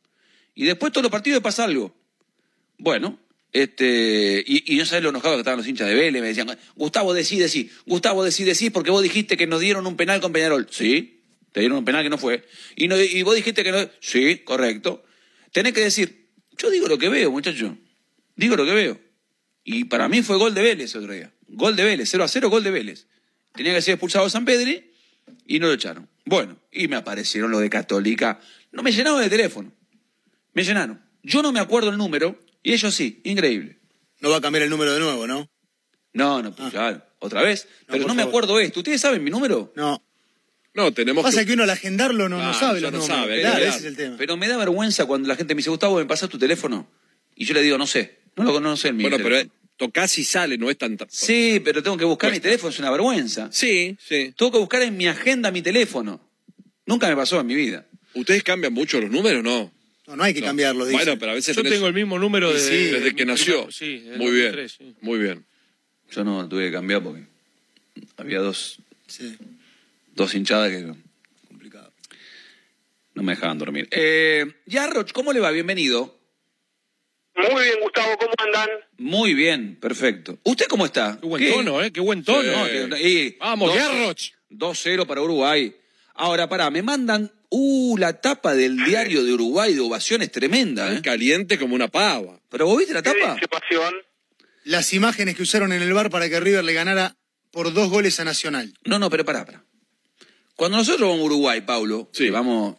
Y 0.54 0.64
después 0.64 0.92
todos 0.92 1.02
los 1.02 1.12
partidos 1.12 1.42
pasa 1.42 1.64
algo. 1.64 1.94
Bueno, 2.78 3.18
Este, 3.52 4.44
y, 4.46 4.74
y 4.74 4.76
no 4.76 4.84
sabés 4.84 5.02
lo 5.02 5.10
enojado 5.10 5.34
que 5.34 5.40
estaban 5.40 5.58
los 5.58 5.66
hinchas 5.66 5.88
de 5.88 5.94
Vélez. 5.94 6.20
Me 6.20 6.28
decían, 6.28 6.56
Gustavo, 6.76 7.14
decí, 7.14 7.38
decí. 7.38 7.70
Gustavo, 7.86 8.24
decí, 8.24 8.44
decí, 8.44 8.70
porque 8.70 8.90
vos 8.90 9.02
dijiste 9.02 9.36
que 9.36 9.46
nos 9.46 9.60
dieron 9.60 9.86
un 9.86 9.96
penal 9.96 10.20
con 10.20 10.32
Peñarol. 10.32 10.66
Sí, 10.70 11.22
te 11.52 11.60
dieron 11.60 11.78
un 11.78 11.84
penal 11.84 12.02
que 12.02 12.10
no 12.10 12.18
fue. 12.18 12.46
Y, 12.76 13.22
vos 13.22 13.34
dijiste 13.34 13.64
que 13.64 13.72
no. 13.72 13.88
Sí, 14.00 14.38
correcto. 14.38 15.04
Tenés 15.52 15.72
que 15.72 15.80
decir, 15.80 16.28
yo 16.56 16.70
digo 16.70 16.88
lo 16.88 16.98
que 16.98 17.08
veo, 17.08 17.30
muchacho. 17.30 17.76
Digo 18.36 18.56
lo 18.56 18.64
que 18.64 18.74
veo. 18.74 19.00
Y 19.64 19.84
para 19.84 20.08
mí 20.08 20.22
fue 20.22 20.36
gol 20.36 20.54
de 20.54 20.62
Vélez 20.62 20.94
otro 20.94 21.12
día. 21.12 21.32
Gol 21.48 21.76
de 21.76 21.84
Vélez, 21.84 22.08
0 22.10 22.24
a 22.24 22.28
0, 22.28 22.50
gol 22.50 22.62
de 22.62 22.70
Vélez. 22.70 23.06
Tenía 23.54 23.74
que 23.74 23.82
ser 23.82 23.94
expulsado 23.94 24.28
San 24.28 24.44
Pedri 24.44 24.92
y 25.46 25.58
no 25.58 25.66
lo 25.66 25.72
echaron. 25.72 26.08
Bueno, 26.24 26.58
y 26.70 26.88
me 26.88 26.96
aparecieron 26.96 27.50
los 27.50 27.60
de 27.60 27.70
Católica. 27.70 28.40
No 28.70 28.82
me 28.82 28.92
llenaron 28.92 29.20
de 29.20 29.30
teléfono. 29.30 29.72
Me 30.52 30.62
llenaron. 30.62 31.02
Yo 31.22 31.42
no 31.42 31.52
me 31.52 31.60
acuerdo 31.60 31.90
el 31.90 31.96
número 31.96 32.38
y 32.62 32.72
ellos 32.72 32.94
sí. 32.94 33.20
Increíble. 33.24 33.78
No 34.20 34.30
va 34.30 34.36
a 34.36 34.40
cambiar 34.40 34.62
el 34.64 34.70
número 34.70 34.92
de 34.94 35.00
nuevo, 35.00 35.26
¿no? 35.26 35.48
No, 36.12 36.42
no, 36.42 36.54
pues, 36.54 36.70
claro. 36.70 37.02
Otra 37.20 37.42
vez. 37.42 37.68
Pero 37.86 38.00
por 38.00 38.08
no 38.08 38.14
me 38.14 38.22
favor. 38.22 38.30
acuerdo 38.44 38.60
esto. 38.60 38.80
¿Ustedes 38.80 39.00
saben 39.00 39.22
mi 39.22 39.30
número? 39.30 39.72
No. 39.76 40.02
No, 40.74 40.92
tenemos 40.92 41.24
Pasa 41.24 41.40
que... 41.40 41.46
que 41.46 41.52
uno 41.54 41.64
al 41.64 41.70
agendarlo 41.70 42.28
no, 42.28 42.36
no 42.36 42.42
Claro, 42.42 42.58
sabe 42.58 42.80
ya 42.80 42.90
los 42.90 42.92
no 42.92 42.98
números. 43.00 43.20
sabe, 43.22 43.40
Claro, 43.40 43.56
claro. 43.56 43.70
ese 43.70 43.78
es 43.78 43.84
el 43.84 43.96
tema. 43.96 44.16
Pero 44.16 44.36
me 44.36 44.46
da 44.48 44.56
vergüenza 44.56 45.06
cuando 45.06 45.26
la 45.28 45.34
gente 45.36 45.54
me 45.54 45.58
dice, 45.58 45.70
Gustavo, 45.70 45.96
¿me 45.98 46.04
pasas 46.06 46.28
tu 46.28 46.38
teléfono? 46.38 46.88
Y 47.34 47.44
yo 47.44 47.54
le 47.54 47.62
digo, 47.62 47.78
no 47.78 47.86
sé. 47.86 48.18
No 48.36 48.44
lo 48.44 48.60
no 48.60 48.76
sé 48.76 48.88
el 48.88 48.94
mío. 48.94 49.08
Bueno, 49.08 49.22
pero 49.24 49.38
eh, 49.38 49.48
tocás 49.76 50.16
y 50.18 50.24
sale, 50.24 50.56
no 50.58 50.70
es 50.70 50.78
tan... 50.78 50.96
Sí, 51.08 51.60
pero 51.64 51.82
tengo 51.82 51.96
que 51.96 52.04
buscar 52.04 52.30
mi 52.30 52.38
teléfono, 52.38 52.70
es 52.70 52.78
una 52.78 52.90
vergüenza. 52.90 53.48
Sí, 53.50 53.96
sí. 54.00 54.32
Tengo 54.36 54.52
que 54.52 54.58
buscar 54.58 54.82
en 54.82 54.96
mi 54.96 55.06
agenda 55.08 55.50
mi 55.50 55.62
teléfono. 55.62 56.20
Nunca 56.86 57.08
me 57.08 57.16
pasó 57.16 57.40
en 57.40 57.46
mi 57.46 57.54
vida. 57.56 57.86
¿Ustedes 58.14 58.42
cambian 58.44 58.72
mucho 58.72 59.00
los 59.00 59.10
números? 59.10 59.42
No. 59.42 59.72
No, 60.08 60.16
no 60.16 60.24
hay 60.24 60.32
que 60.32 60.40
No. 60.40 60.46
cambiarlo, 60.46 60.86
dice. 60.86 60.96
Bueno, 61.04 61.18
pero 61.18 61.32
a 61.32 61.34
veces 61.34 61.54
Yo 61.54 61.62
tenés- 61.62 61.74
tengo 61.74 61.86
el 61.86 61.92
mismo 61.92 62.18
número 62.18 62.50
de, 62.52 62.58
Sí, 62.58 62.86
desde 62.90 63.14
que 63.14 63.26
nació. 63.26 63.70
Sí, 63.70 63.98
desde 63.98 64.16
Muy 64.16 64.30
bien, 64.30 64.46
2003, 64.52 64.72
sí. 64.72 64.94
muy 65.02 65.18
bien. 65.18 65.44
Yo 66.10 66.24
no 66.24 66.48
tuve 66.48 66.66
que 66.66 66.72
cambiar 66.72 67.02
porque 67.02 67.24
había 68.16 68.38
dos, 68.40 68.78
Sí, 69.06 69.36
dos 70.14 70.34
hinchadas 70.34 70.70
que 70.70 70.94
complicado. 71.46 71.92
no 73.14 73.22
me 73.22 73.32
dejaban 73.34 73.58
dormir. 73.58 73.86
Eh, 73.90 74.46
Yarroch, 74.64 75.12
¿cómo 75.12 75.34
le 75.34 75.40
va? 75.40 75.50
Bienvenido. 75.50 76.18
Muy 77.36 77.62
bien, 77.64 77.76
Gustavo, 77.82 78.16
¿cómo 78.18 78.32
andan? 78.38 78.68
Muy 78.96 79.34
bien, 79.34 79.76
perfecto. 79.76 80.38
¿Usted 80.42 80.66
cómo 80.68 80.86
está? 80.86 81.18
Qué 81.20 81.26
buen 81.26 81.50
tono, 81.52 81.82
¿eh? 81.82 81.92
Qué 81.92 82.00
buen 82.00 82.24
tono. 82.24 82.50
No, 82.50 82.64
que- 82.96 83.08
y- 83.08 83.36
Vamos, 83.38 83.68
dos- 83.74 83.78
Garroch. 83.78 84.20
2-0 84.48 85.06
para 85.06 85.20
Uruguay. 85.20 85.76
Ahora, 86.14 86.48
pará, 86.48 86.70
me 86.70 86.80
mandan, 86.82 87.30
uh, 87.50 87.96
la 87.98 88.20
tapa 88.20 88.54
del 88.54 88.76
diario 88.84 89.24
de 89.24 89.32
Uruguay 89.32 89.74
de 89.74 89.80
ovaciones 89.80 90.30
tremenda, 90.30 90.92
¿eh? 90.94 91.02
Caliente 91.02 91.58
como 91.58 91.74
una 91.74 91.88
pava. 91.88 92.40
¿Pero 92.48 92.66
vos 92.66 92.78
viste 92.78 92.94
la 92.94 93.02
¿Qué 93.02 93.12
tapa? 93.12 93.38
Las 94.64 94.92
imágenes 94.92 95.36
que 95.36 95.42
usaron 95.42 95.72
en 95.72 95.82
el 95.82 95.92
bar 95.92 96.10
para 96.10 96.28
que 96.28 96.40
River 96.40 96.64
le 96.64 96.72
ganara 96.74 97.16
por 97.50 97.72
dos 97.72 97.88
goles 97.90 98.20
a 98.20 98.24
Nacional. 98.24 98.74
No, 98.84 98.98
no, 98.98 99.08
pero 99.10 99.24
pará, 99.24 99.44
pará. 99.46 99.64
Cuando 100.56 100.76
nosotros 100.78 101.08
vamos 101.08 101.20
a 101.22 101.24
Uruguay, 101.24 101.60
Paulo, 101.62 102.10
Sí. 102.12 102.24
que 102.24 102.30
vamos, 102.30 102.76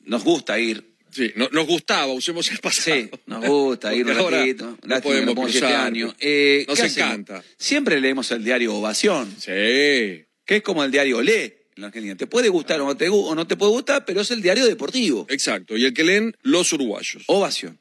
nos 0.00 0.22
gusta 0.22 0.58
ir. 0.58 0.88
Sí, 1.10 1.32
no- 1.34 1.48
nos 1.50 1.66
gustaba, 1.66 2.12
usemos 2.12 2.48
el 2.52 2.58
pasado. 2.58 2.96
Sí, 2.96 3.10
nos 3.26 3.44
gusta 3.44 3.92
ir 3.92 4.06
un 4.06 4.16
ratito. 4.30 4.78
no 4.84 5.00
podemos 5.00 5.34
no 5.34 5.42
siete 5.48 5.66
cruzar. 5.66 5.86
años. 5.86 6.14
Eh, 6.20 6.64
Nos 6.68 6.78
encanta. 6.78 7.42
Siempre 7.58 8.00
leemos 8.00 8.30
el 8.30 8.44
diario 8.44 8.76
Ovación, 8.76 9.28
Sí. 9.36 9.50
que 9.50 10.56
es 10.56 10.62
como 10.62 10.84
el 10.84 10.92
diario 10.92 11.16
Olé 11.18 11.59
en 11.80 11.82
la 11.82 11.86
Argentina. 11.88 12.16
Te 12.16 12.26
puede 12.26 12.48
gustar 12.48 12.80
o 12.80 12.86
no 12.86 12.96
te, 12.96 13.08
gu- 13.10 13.26
o 13.30 13.34
no 13.34 13.46
te 13.46 13.56
puede 13.56 13.72
gustar, 13.72 14.04
pero 14.04 14.20
es 14.20 14.30
el 14.30 14.42
diario 14.42 14.66
deportivo. 14.66 15.26
Exacto. 15.28 15.76
Y 15.76 15.84
el 15.86 15.94
que 15.94 16.04
leen 16.04 16.36
los 16.42 16.72
uruguayos. 16.72 17.24
Ovación. 17.26 17.80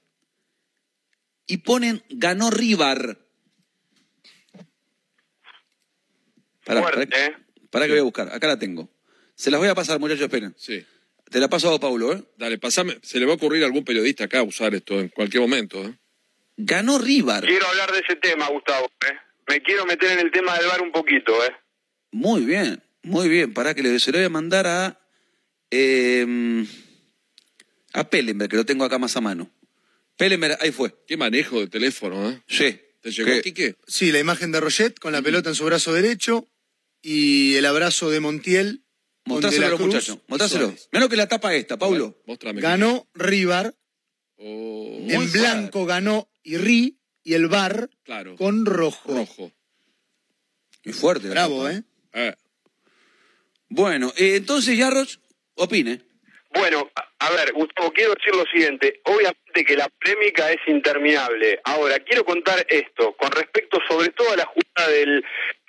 Y 1.47 1.57
ponen 1.57 2.03
ganó 2.09 2.49
River. 2.49 3.17
Pará, 6.65 6.81
Fuerte, 6.81 7.07
pará, 7.07 7.25
¿eh? 7.25 7.35
pará 7.71 7.85
que 7.85 7.91
voy 7.93 7.99
a 7.99 8.03
buscar. 8.03 8.33
Acá 8.33 8.47
la 8.47 8.59
tengo. 8.59 8.89
Se 9.35 9.49
las 9.49 9.59
voy 9.59 9.69
a 9.69 9.75
pasar, 9.75 9.99
muchachos, 9.99 10.23
esperen. 10.23 10.53
Sí. 10.57 10.85
Te 11.29 11.39
la 11.39 11.47
paso 11.49 11.67
a 11.67 11.71
vos, 11.71 11.79
Paulo, 11.79 12.13
¿eh? 12.13 12.23
Dale, 12.37 12.57
pasame. 12.57 12.97
Se 13.01 13.19
le 13.19 13.25
va 13.25 13.33
a 13.33 13.35
ocurrir 13.35 13.63
a 13.63 13.65
algún 13.67 13.83
periodista 13.83 14.25
acá 14.25 14.43
usar 14.43 14.73
esto 14.75 14.99
en 14.99 15.09
cualquier 15.09 15.41
momento. 15.41 15.83
¿eh? 15.83 15.97
Ganó 16.57 16.97
River. 16.99 17.45
Quiero 17.45 17.67
hablar 17.67 17.91
de 17.91 17.99
ese 17.99 18.15
tema, 18.17 18.47
Gustavo. 18.49 18.87
¿eh? 19.07 19.13
Me 19.47 19.61
quiero 19.61 19.85
meter 19.85 20.11
en 20.11 20.19
el 20.19 20.31
tema 20.31 20.57
del 20.57 20.67
bar 20.67 20.81
un 20.81 20.91
poquito. 20.91 21.33
¿eh? 21.45 21.51
Muy 22.11 22.45
bien, 22.45 22.81
muy 23.09 23.27
bien. 23.29 23.53
Pará 23.53 23.73
que 23.73 23.83
le, 23.83 23.99
se 23.99 24.11
lo 24.11 24.17
voy 24.17 24.25
a 24.25 24.29
mandar 24.29 24.67
a. 24.67 24.99
eh, 25.71 26.65
a 27.93 28.09
Pellenberg, 28.09 28.49
que 28.51 28.57
lo 28.57 28.65
tengo 28.65 28.85
acá 28.85 28.97
más 28.99 29.15
a 29.17 29.21
mano. 29.21 29.49
Pellenberg, 30.17 30.57
ahí 30.61 30.71
fue. 30.71 30.93
Qué 31.07 31.17
manejo 31.17 31.59
de 31.59 31.67
teléfono, 31.67 32.29
¿eh? 32.29 32.41
Sí. 32.47 32.79
¿Te 33.01 33.11
llegó, 33.11 33.31
Que- 33.31 33.41
Quique? 33.41 33.75
Sí, 33.87 34.11
la 34.11 34.19
imagen 34.19 34.51
de 34.51 34.59
Roget 34.59 34.99
con 34.99 35.13
la 35.13 35.21
pelota 35.21 35.49
en 35.49 35.55
su 35.55 35.63
brazo 35.65 35.93
derecho 35.93 36.47
y 37.01 37.55
el 37.55 37.65
abrazo 37.65 38.09
de 38.09 38.19
Montiel. 38.19 38.83
Mostráselo 39.25 39.75
y 39.75 39.79
Mostráselo. 40.27 40.75
Menos 40.91 41.07
que 41.09 41.15
la 41.15 41.27
tapa 41.27 41.53
esta, 41.55 41.77
Paulo. 41.77 42.21
Mostrame. 42.25 42.61
Ganó 42.61 43.07
River, 43.13 43.75
Oh, 44.41 44.97
en 45.09 45.31
blanco 45.33 45.85
ganó 45.85 46.29
Irri 46.43 46.97
y 47.23 47.33
el 47.33 47.47
bar 47.47 47.89
claro. 48.03 48.35
con 48.37 48.65
rojo. 48.65 49.13
rojo. 49.13 49.51
Muy 50.85 50.93
fuerte. 50.93 51.29
Bravo. 51.29 51.67
¿eh? 51.69 51.83
Eh, 52.13 52.33
Bueno, 53.69 54.11
eh, 54.17 54.35
entonces, 54.37 54.77
Yarros, 54.77 55.19
opine. 55.55 56.01
Bueno, 56.51 56.89
a, 57.19 57.29
ver, 57.31 57.53
Gustavo, 57.53 57.91
quiero 57.91 58.15
decir 58.15 58.35
lo 58.35 58.45
siguiente. 58.45 59.01
Obviamente 59.05 59.63
que 59.65 59.75
la 59.75 59.87
polémica 59.87 60.51
es 60.51 60.59
interminable. 60.67 61.59
Ahora, 61.63 61.99
quiero 61.99 62.25
contar 62.25 62.65
esto 62.67 63.15
con 63.15 63.31
respecto 63.31 63.79
sobre 63.87 64.09
todo 64.09 64.31
a 64.33 64.37
la 64.37 64.45
jugada 64.45 64.91
del, 64.91 65.23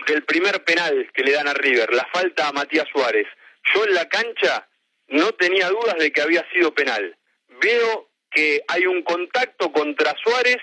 del 0.07 0.25
primer 0.25 0.65
penal 0.65 1.11
que 1.13 1.23
le 1.23 1.33
dan 1.33 1.49
a 1.49 1.55
River, 1.55 1.93
la 1.93 2.09
falta 2.13 2.49
a 2.49 2.53
Matías 2.53 2.87
Suárez. 2.91 3.27
Yo 3.75 3.85
en 3.85 3.95
la 3.95 4.09
cancha 4.09 4.67
no 5.09 5.33
tenía 5.33 5.69
dudas 5.69 5.97
de 5.99 6.11
que 6.11 6.23
había 6.23 6.49
sido 6.51 6.73
penal. 6.73 7.15
Veo 7.61 8.11
que 8.31 8.63
hay 8.67 8.87
un 8.87 9.03
contacto 9.03 9.71
contra 9.73 10.17
Suárez 10.23 10.59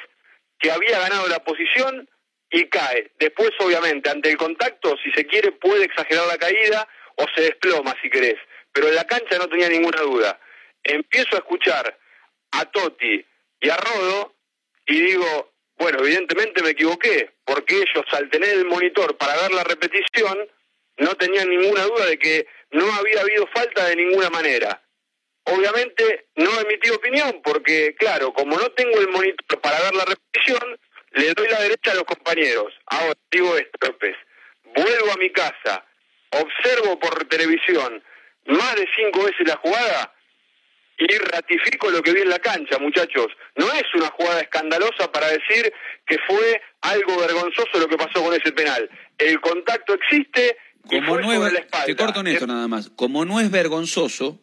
que 0.58 0.72
había 0.72 1.00
ganado 1.00 1.28
la 1.28 1.44
posición 1.44 2.10
y 2.50 2.66
cae. 2.70 3.12
Después, 3.20 3.52
obviamente, 3.60 4.10
ante 4.10 4.32
el 4.32 4.38
contacto, 4.38 4.96
si 5.04 5.12
se 5.12 5.26
quiere, 5.28 5.52
puede 5.52 5.86
exagerar 5.86 6.26
la 6.28 6.38
caída 6.38 6.88
o 7.18 7.26
se 7.36 7.42
desploma, 7.42 7.96
si 8.02 8.10
querés. 8.10 8.38
Pero 8.72 8.88
en 8.88 8.96
la 8.96 9.06
cancha 9.06 9.38
no 9.38 9.48
tenía 9.48 9.70
ninguna 9.70 10.02
duda. 10.02 10.40
Empiezo 10.84 11.36
a 11.36 11.40
escuchar 11.40 11.98
a 12.52 12.66
Totti 12.66 13.26
y 13.60 13.70
a 13.70 13.78
Rodo 13.78 14.36
y 14.86 15.02
digo, 15.02 15.52
bueno, 15.78 16.00
evidentemente 16.00 16.64
me 16.64 16.72
equivoqué, 16.72 17.32
porque 17.46 17.76
ellos 17.76 18.06
al 18.12 18.30
tener 18.30 18.50
el 18.50 18.66
monitor 18.66 19.18
para 19.18 19.36
ver 19.42 19.52
la 19.52 19.64
repetición, 19.64 20.48
no 20.98 21.14
tenían 21.16 21.50
ninguna 21.50 21.84
duda 21.84 22.06
de 22.06 22.18
que 22.18 22.48
no 22.72 22.92
había 22.94 23.22
habido 23.22 23.48
falta 23.48 23.86
de 23.88 23.96
ninguna 23.96 24.30
manera. 24.30 24.82
Obviamente 25.44 26.28
no 26.36 26.60
emití 26.60 26.90
opinión 26.90 27.42
porque, 27.44 27.96
claro, 27.96 28.34
como 28.34 28.58
no 28.58 28.70
tengo 28.72 29.00
el 29.00 29.08
monitor 29.10 29.62
para 29.62 29.80
ver 29.82 29.96
la 29.96 30.06
repetición, 30.06 30.80
le 31.12 31.34
doy 31.34 31.48
la 31.48 31.62
derecha 31.62 31.92
a 31.92 31.96
los 31.96 32.04
compañeros. 32.04 32.74
Ahora 32.88 33.14
digo 33.32 33.58
esto. 33.58 33.96
Vuelvo 34.76 35.12
a 35.14 35.18
mi 35.18 35.32
casa, 35.32 35.86
observo 36.32 37.00
por 37.00 37.26
televisión 37.26 38.04
más 38.48 38.76
de 38.76 38.88
cinco 38.96 39.24
veces 39.26 39.48
la 39.48 39.58
jugada 39.58 40.14
y 41.00 41.08
ratifico 41.18 41.92
lo 41.92 42.02
que 42.02 42.14
vi 42.14 42.22
en 42.22 42.30
la 42.30 42.40
cancha, 42.40 42.80
muchachos. 42.80 43.28
No 43.56 43.72
es 43.74 43.84
una 43.94 44.08
jugada 44.08 44.42
escandalosa 44.42 45.12
para 45.12 45.28
decir 45.28 45.72
que 46.06 46.18
fue 46.28 46.62
algo 46.82 47.20
vergonzoso 47.20 47.80
lo 47.80 47.88
que 47.88 47.98
pasó 47.98 48.24
con 48.24 48.34
ese 48.34 48.52
penal. 48.52 48.90
El 49.18 49.40
contacto 49.40 49.94
existe 49.94 50.58
y 50.90 50.98
Como 51.00 51.14
fue 51.14 51.22
no 51.22 51.34
sobre 51.34 51.48
es, 51.48 51.54
la 51.54 51.60
espalda. 51.60 51.86
te 51.86 51.96
corto 51.96 52.20
en 52.22 52.28
esto 52.28 52.48
nada 52.48 52.68
más. 52.68 52.90
Como 52.90 53.26
no 53.26 53.40
es 53.40 53.52
vergonzoso, 53.52 54.42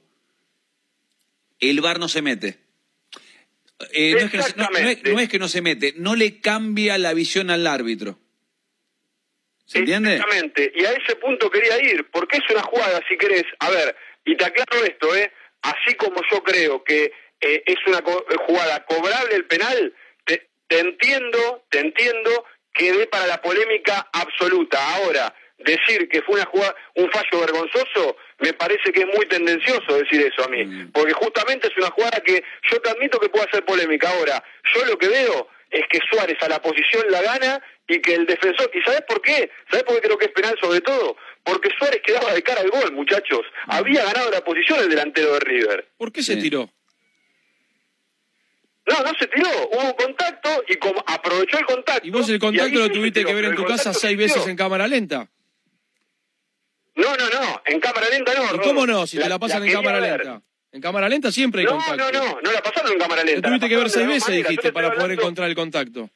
el 1.58 1.80
VAR 1.80 1.98
no 1.98 2.08
se 2.08 2.22
mete. 2.22 2.58
Eh, 3.92 4.12
no, 4.12 4.18
es 4.18 4.30
que 4.30 4.38
no, 4.38 4.44
es, 4.78 5.02
no 5.04 5.20
es 5.20 5.28
que 5.28 5.38
no 5.38 5.48
se 5.48 5.60
mete, 5.60 5.94
no 5.96 6.14
le 6.14 6.40
cambia 6.40 6.96
la 6.98 7.12
visión 7.14 7.50
al 7.50 7.66
árbitro. 7.66 8.18
¿Se 9.66 9.78
entiende? 9.78 10.14
Exactamente, 10.14 10.72
y 10.74 10.84
a 10.84 10.92
ese 10.92 11.16
punto 11.16 11.50
quería 11.50 11.82
ir, 11.82 12.08
porque 12.10 12.38
es 12.38 12.50
una 12.50 12.62
jugada, 12.62 13.00
si 13.08 13.16
querés, 13.16 13.44
a 13.60 13.70
ver, 13.70 13.96
y 14.24 14.36
te 14.36 14.44
aclaro 14.44 14.84
esto, 14.84 15.14
¿eh? 15.16 15.32
Así 15.62 15.94
como 15.94 16.20
yo 16.30 16.42
creo 16.42 16.84
que 16.84 17.12
eh, 17.40 17.62
es 17.66 17.76
una 17.86 18.02
co- 18.02 18.24
jugada 18.46 18.84
cobrable 18.84 19.34
el 19.34 19.46
penal, 19.46 19.94
te, 20.24 20.48
te 20.68 20.78
entiendo, 20.80 21.64
te 21.70 21.78
entiendo 21.80 22.44
que 22.74 22.92
dé 22.92 23.06
para 23.06 23.26
la 23.26 23.40
polémica 23.40 24.08
absoluta. 24.12 24.78
Ahora, 24.96 25.34
decir 25.58 26.08
que 26.08 26.20
fue 26.22 26.34
una 26.34 26.44
jugada, 26.46 26.74
un 26.96 27.10
fallo 27.10 27.40
vergonzoso, 27.40 28.16
me 28.40 28.52
parece 28.52 28.92
que 28.92 29.00
es 29.00 29.06
muy 29.06 29.24
tendencioso 29.26 29.96
decir 29.96 30.20
eso 30.20 30.44
a 30.44 30.48
mí, 30.48 30.64
Mm. 30.64 30.92
porque 30.92 31.12
justamente 31.14 31.68
es 31.68 31.76
una 31.78 31.90
jugada 31.90 32.20
que 32.20 32.42
yo 32.70 32.80
te 32.82 32.90
admito 32.90 33.18
que 33.20 33.28
puede 33.30 33.50
ser 33.50 33.64
polémica. 33.64 34.10
Ahora, 34.10 34.42
yo 34.74 34.84
lo 34.86 34.98
que 34.98 35.08
veo 35.08 35.48
es 35.70 35.82
que 35.88 35.98
Suárez 36.10 36.36
a 36.42 36.48
la 36.48 36.60
posición 36.60 37.04
la 37.10 37.22
gana 37.22 37.62
y 37.88 38.00
que 38.00 38.14
el 38.14 38.26
defensor, 38.26 38.70
¿y 38.74 38.80
sabes 38.82 39.02
por 39.08 39.20
qué? 39.20 39.50
¿Sabes 39.70 39.84
por 39.84 39.94
qué 39.96 40.00
creo 40.02 40.18
que 40.18 40.26
es 40.26 40.32
penal 40.32 40.56
sobre 40.60 40.80
todo? 40.80 41.16
Porque 41.42 41.68
Suárez 41.78 42.00
quedaba 42.04 42.32
de 42.32 42.42
cara 42.42 42.62
al 42.62 42.70
gol, 42.70 42.92
muchachos. 42.92 43.40
Había 43.66 44.04
ganado 44.04 44.30
la 44.30 44.42
posición 44.42 44.78
el 44.80 44.88
delantero 44.88 45.34
de 45.34 45.40
River. 45.40 45.88
¿Por 45.98 46.10
qué 46.12 46.22
se 46.22 46.34
Sí. 46.34 46.40
tiró? 46.42 46.70
No, 48.86 49.00
no 49.02 49.12
se 49.18 49.26
tiró, 49.28 49.48
hubo 49.72 49.82
un 49.86 49.92
contacto 49.94 50.62
y 50.68 50.76
como 50.76 51.02
aprovechó 51.06 51.58
el 51.58 51.64
contacto. 51.64 52.06
¿Y 52.06 52.10
vos 52.10 52.28
el 52.28 52.38
contacto 52.38 52.78
lo 52.78 52.90
tuviste 52.90 53.20
tiró, 53.20 53.28
que 53.28 53.34
ver 53.34 53.44
en 53.46 53.54
tu 53.56 53.64
casa 53.64 53.94
seis 53.94 54.16
veces 54.16 54.46
en 54.46 54.56
cámara 54.56 54.86
lenta? 54.86 55.30
No, 56.96 57.16
no, 57.16 57.28
no, 57.30 57.62
en 57.66 57.80
cámara 57.80 58.08
lenta 58.10 58.32
no. 58.34 58.54
¿Y 58.56 58.58
cómo 58.60 58.86
no? 58.86 59.06
Si 59.06 59.18
te 59.18 59.28
la 59.28 59.38
pasan 59.38 59.64
en 59.66 59.72
cámara 59.72 60.00
ver. 60.00 60.20
lenta. 60.24 60.42
En 60.72 60.80
cámara 60.82 61.08
lenta 61.08 61.32
siempre 61.32 61.60
hay 61.62 61.66
No, 61.66 61.72
contacto. 61.78 61.96
no, 61.96 62.24
no, 62.24 62.40
no 62.42 62.52
la 62.52 62.62
pasaron 62.62 62.92
en 62.92 62.98
cámara 62.98 63.22
Lo 63.22 63.30
lenta. 63.30 63.48
tuviste 63.48 63.66
la 63.66 63.68
que 63.70 63.76
ver 63.76 63.90
seis 63.90 64.06
veces, 64.06 64.36
dijiste, 64.36 64.62
te 64.68 64.72
para 64.72 64.88
poder 64.88 65.02
hablando- 65.02 65.22
encontrar 65.22 65.48
el 65.48 65.54
contacto. 65.54 66.10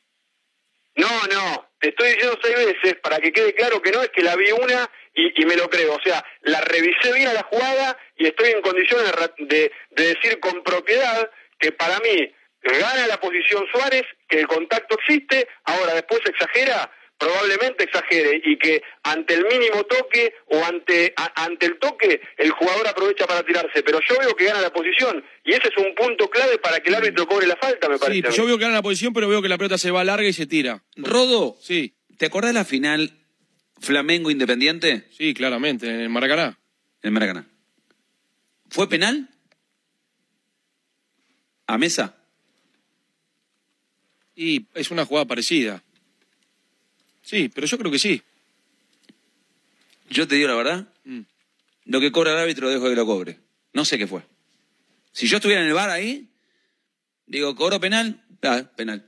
No, 0.98 1.06
no, 1.32 1.70
te 1.80 1.90
estoy 1.90 2.08
diciendo 2.10 2.36
seis 2.42 2.56
veces 2.56 2.96
para 3.00 3.20
que 3.20 3.32
quede 3.32 3.54
claro 3.54 3.80
que 3.80 3.92
no 3.92 4.02
es 4.02 4.08
que 4.08 4.20
la 4.22 4.34
vi 4.34 4.50
una 4.50 4.90
y, 5.14 5.44
me 5.46 5.54
lo 5.56 5.70
creo. 5.70 5.94
O 5.94 6.00
sea, 6.02 6.24
la 6.42 6.60
revisé 6.60 7.12
bien 7.14 7.28
a 7.28 7.34
la 7.34 7.44
jugada 7.44 7.96
y 8.16 8.26
estoy 8.26 8.50
en 8.50 8.60
condiciones 8.62 9.12
de- 9.38 9.70
de 9.90 10.02
decir 10.14 10.40
con 10.40 10.64
propiedad 10.64 11.30
que 11.60 11.70
para 11.70 12.00
mí 12.00 12.34
gana 12.64 13.06
la 13.06 13.20
posición 13.20 13.64
Suárez, 13.72 14.02
que 14.28 14.40
el 14.40 14.48
contacto 14.48 14.96
existe, 14.98 15.46
ahora 15.64 15.94
después 15.94 16.20
exagera, 16.26 16.90
probablemente 17.18 17.84
exagere 17.84 18.40
y 18.44 18.56
que 18.58 18.80
ante 19.02 19.34
el 19.34 19.44
mínimo 19.44 19.84
toque 19.84 20.34
o 20.46 20.64
ante, 20.64 21.12
a- 21.16 21.44
ante 21.44 21.66
el 21.66 21.78
toque 21.78 22.20
el 22.36 22.50
jugador 22.52 22.86
aprovecha 22.86 23.26
para 23.26 23.42
tirarse. 23.44 23.82
Pero 23.82 23.98
yo 24.08 24.18
veo 24.20 24.36
que 24.36 24.44
gana 24.44 24.60
la 24.60 24.72
posición 24.72 25.24
y 25.44 25.52
ese 25.52 25.68
es 25.68 25.76
un 25.84 25.94
punto 25.96 26.30
clave 26.30 26.58
para 26.58 26.80
que 26.80 26.90
el 26.90 26.94
árbitro 26.94 27.26
cobre 27.26 27.46
la 27.48 27.56
falta, 27.56 27.88
me 27.88 27.98
parece. 27.98 28.30
Sí, 28.30 28.36
yo 28.36 28.46
veo 28.46 28.56
que 28.56 28.62
gana 28.62 28.74
la 28.76 28.82
posición, 28.82 29.12
pero 29.12 29.28
veo 29.28 29.42
que 29.42 29.48
la 29.48 29.58
pelota 29.58 29.78
se 29.78 29.90
va 29.90 30.04
larga 30.04 30.28
y 30.28 30.32
se 30.32 30.46
tira. 30.46 30.82
Rodo, 30.96 31.56
Sí, 31.60 31.94
¿te 32.16 32.26
acordás 32.26 32.50
de 32.50 32.54
la 32.54 32.64
final 32.64 33.12
Flamengo 33.80 34.30
Independiente 34.30 35.08
sí, 35.10 35.34
claramente, 35.34 35.86
en 35.88 36.00
el 36.00 36.08
Maracaná. 36.08 36.58
en 37.02 37.12
Maracaná? 37.12 37.46
¿Fue 38.70 38.88
penal? 38.88 39.28
¿A 41.66 41.78
mesa? 41.78 42.14
Y 44.34 44.66
es 44.74 44.90
una 44.90 45.04
jugada 45.04 45.26
parecida. 45.26 45.82
Sí, 47.28 47.50
pero 47.54 47.66
yo 47.66 47.76
creo 47.76 47.90
que 47.92 47.98
sí. 47.98 48.22
Yo 50.08 50.26
te 50.26 50.36
digo 50.36 50.48
la 50.48 50.54
verdad, 50.54 50.86
Mm. 51.04 51.20
lo 51.84 52.00
que 52.00 52.10
cobra 52.10 52.32
el 52.32 52.38
árbitro 52.38 52.70
dejo 52.70 52.88
que 52.88 52.96
lo 52.96 53.04
cobre. 53.04 53.38
No 53.74 53.84
sé 53.84 53.98
qué 53.98 54.06
fue. 54.06 54.22
Si 55.12 55.26
yo 55.26 55.36
estuviera 55.36 55.60
en 55.60 55.68
el 55.68 55.74
bar 55.74 55.90
ahí, 55.90 56.26
digo, 57.26 57.54
¿cobro 57.54 57.78
penal? 57.80 58.18
Ah, 58.42 58.62
penal. 58.76 59.04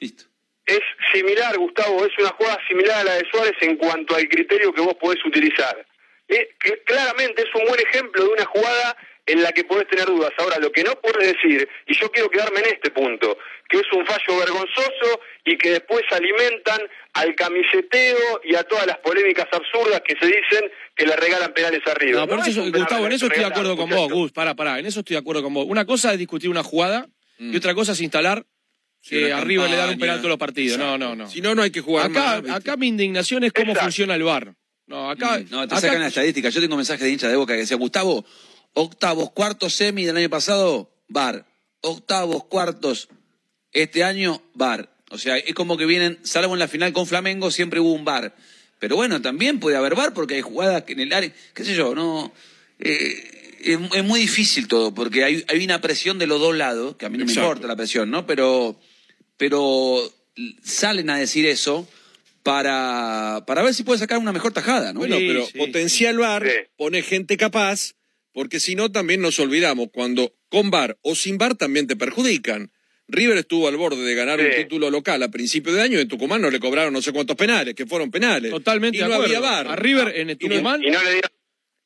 Listo. 0.00 0.24
es 0.66 0.80
similar, 1.12 1.54
Gustavo, 1.58 2.06
es 2.06 2.12
una 2.18 2.30
jugada 2.30 2.58
similar 2.66 2.96
a 3.00 3.04
la 3.04 3.14
de 3.16 3.28
Suárez 3.30 3.52
en 3.60 3.76
cuanto 3.76 4.16
al 4.16 4.26
criterio 4.26 4.72
que 4.72 4.80
vos 4.80 4.94
podés 4.98 5.22
utilizar. 5.26 5.86
Eh, 6.28 6.48
que 6.58 6.82
claramente 6.84 7.42
es 7.42 7.54
un 7.54 7.68
buen 7.68 7.78
ejemplo 7.80 8.24
de 8.24 8.30
una 8.30 8.46
jugada 8.46 8.96
en 9.26 9.42
la 9.42 9.52
que 9.52 9.64
podés 9.64 9.88
tener 9.88 10.06
dudas. 10.06 10.30
Ahora, 10.38 10.58
lo 10.58 10.70
que 10.70 10.82
no 10.84 10.92
podés 11.00 11.32
decir, 11.34 11.68
y 11.86 11.94
yo 11.98 12.10
quiero 12.10 12.28
quedarme 12.30 12.60
en 12.60 12.66
este 12.66 12.90
punto, 12.90 13.38
que 13.68 13.78
es 13.78 13.84
un 13.96 14.04
fallo 14.06 14.38
vergonzoso 14.38 15.20
y 15.46 15.56
que 15.56 15.70
después 15.70 16.02
alimentan 16.10 16.80
al 17.14 17.34
camiseteo 17.34 18.40
y 18.44 18.54
a 18.54 18.62
todas 18.64 18.86
las 18.86 18.98
polémicas 18.98 19.46
absurdas 19.52 20.02
que 20.06 20.14
se 20.20 20.26
dicen 20.26 20.70
que 20.94 21.06
le 21.06 21.16
regalan 21.16 21.52
penales 21.54 21.80
arriba. 21.86 22.20
No, 22.20 22.26
pero 22.26 22.38
No 22.38 22.44
eso- 22.46 22.62
es 22.64 22.72
Gustavo, 22.72 23.06
en 23.06 23.12
eso 23.12 23.26
estoy 23.26 23.40
de 23.40 23.46
acuerdo 23.48 23.76
con 23.76 23.88
vos. 23.88 24.10
Gus. 24.12 24.32
Pará, 24.32 24.54
pará, 24.54 24.78
en 24.78 24.86
eso 24.86 25.00
estoy 25.00 25.14
de 25.14 25.20
acuerdo 25.20 25.42
con 25.42 25.54
vos. 25.54 25.66
Una 25.68 25.84
cosa 25.86 26.12
es 26.12 26.18
discutir 26.18 26.50
una 26.50 26.62
jugada 26.62 27.08
y 27.38 27.56
otra 27.56 27.74
cosa 27.74 27.92
es 27.92 28.00
instalar 28.00 28.44
que 29.02 29.32
arriba 29.32 29.66
le 29.68 29.76
dan 29.76 29.90
un 29.90 29.98
penal 29.98 30.18
todos 30.18 30.30
los 30.30 30.38
partidos. 30.38 30.78
No, 30.78 30.96
no, 30.98 31.14
no. 31.16 31.28
Si 31.28 31.40
no, 31.40 31.54
no 31.54 31.62
hay 31.62 31.70
que 31.70 31.80
jugar 31.80 32.10
Acá, 32.10 32.42
más, 32.42 32.56
acá 32.56 32.76
mi 32.76 32.88
indignación 32.88 33.44
es 33.44 33.52
cómo 33.52 33.68
Exacto. 33.72 33.86
funciona 33.86 34.14
el 34.14 34.22
VAR. 34.22 34.54
No, 34.86 35.10
acá. 35.10 35.38
Mm, 35.38 35.46
No, 35.50 35.66
te 35.68 35.74
acá- 35.74 35.80
sacan 35.80 36.00
la 36.00 36.08
estadística. 36.08 36.48
Yo 36.50 36.60
tengo 36.60 36.76
mensajes 36.76 37.02
de 37.04 37.10
hinchas 37.10 37.30
de 37.30 37.36
boca 37.36 37.54
que 37.54 37.60
decía, 37.60 37.76
Gustavo, 37.76 38.24
octavos, 38.74 39.30
cuartos, 39.32 39.74
semi 39.74 40.04
del 40.04 40.16
año 40.16 40.30
pasado, 40.30 40.90
bar. 41.08 41.46
Octavos, 41.80 42.44
cuartos, 42.44 43.08
este 43.72 44.04
año, 44.04 44.42
bar. 44.54 44.90
O 45.10 45.18
sea, 45.18 45.36
es 45.38 45.54
como 45.54 45.76
que 45.76 45.86
vienen, 45.86 46.18
salvo 46.22 46.54
en 46.54 46.58
la 46.58 46.68
final 46.68 46.92
con 46.92 47.06
Flamengo, 47.06 47.50
siempre 47.50 47.80
hubo 47.80 47.92
un 47.92 48.04
bar. 48.04 48.34
Pero 48.78 48.96
bueno, 48.96 49.22
también 49.22 49.60
puede 49.60 49.76
haber 49.76 49.94
bar 49.94 50.12
porque 50.12 50.34
hay 50.34 50.40
jugadas 50.42 50.82
que 50.84 50.92
en 50.94 51.00
el 51.00 51.12
área, 51.12 51.32
qué 51.54 51.64
sé 51.64 51.74
yo, 51.74 51.94
no. 51.94 52.32
eh, 52.78 53.30
es, 53.62 53.78
es 53.94 54.04
muy 54.04 54.20
difícil 54.20 54.68
todo, 54.68 54.92
porque 54.92 55.24
hay, 55.24 55.44
hay 55.48 55.64
una 55.64 55.80
presión 55.80 56.18
de 56.18 56.26
los 56.26 56.38
dos 56.40 56.54
lados, 56.54 56.96
que 56.96 57.06
a 57.06 57.08
mí 57.08 57.16
no 57.16 57.24
me 57.24 57.32
importa 57.32 57.66
la 57.66 57.76
presión, 57.76 58.10
¿no? 58.10 58.26
Pero, 58.26 58.78
pero 59.38 60.12
salen 60.62 61.08
a 61.08 61.16
decir 61.16 61.46
eso 61.46 61.88
para, 62.42 63.44
para 63.46 63.62
ver 63.62 63.72
si 63.72 63.82
puede 63.82 63.98
sacar 63.98 64.18
una 64.18 64.32
mejor 64.32 64.52
tajada, 64.52 64.92
¿no? 64.92 65.00
Bueno, 65.00 65.16
pero 65.16 65.46
sí, 65.46 65.56
potencia 65.56 66.10
el 66.10 66.18
VAR, 66.18 66.42
Sí. 66.46 66.68
pone 66.76 67.00
gente 67.02 67.36
capaz, 67.38 67.92
porque 68.34 68.60
si 68.60 68.74
no 68.74 68.92
también 68.92 69.22
nos 69.22 69.38
olvidamos, 69.38 69.88
cuando 69.92 70.34
con 70.50 70.70
VAR 70.70 70.98
o 71.00 71.14
sin 71.14 71.38
VAR 71.38 71.54
también 71.54 71.86
te 71.86 71.96
perjudican. 71.96 72.70
River 73.06 73.36
estuvo 73.36 73.68
al 73.68 73.76
borde 73.76 74.02
de 74.02 74.14
ganar 74.14 74.40
un 74.40 74.46
título 74.56 74.90
local 74.90 75.22
a 75.22 75.30
principio 75.30 75.72
de 75.74 75.82
año 75.82 75.98
y 75.98 76.02
en 76.02 76.08
Tucumán 76.08 76.40
no 76.40 76.50
le 76.50 76.58
cobraron 76.58 76.90
no 76.92 77.02
sé 77.02 77.12
cuántos 77.12 77.36
penales, 77.36 77.74
que 77.74 77.84
fueron 77.86 78.10
penales. 78.10 78.50
Totalmente 78.50 78.96
y 78.96 79.00
de 79.02 79.06
no 79.08 79.14
acuerdo. 79.14 79.36
había 79.36 79.40
VAR. 79.50 79.68
A 79.68 79.76
River 79.76 80.08
en 80.16 80.30
el 80.30 80.38
Y 80.40 80.44
no- 80.48 80.54
Tucumán 80.54 80.82
Y 80.82 80.90
no 80.90 81.02
le 81.02 81.10
dieron, 81.12 81.30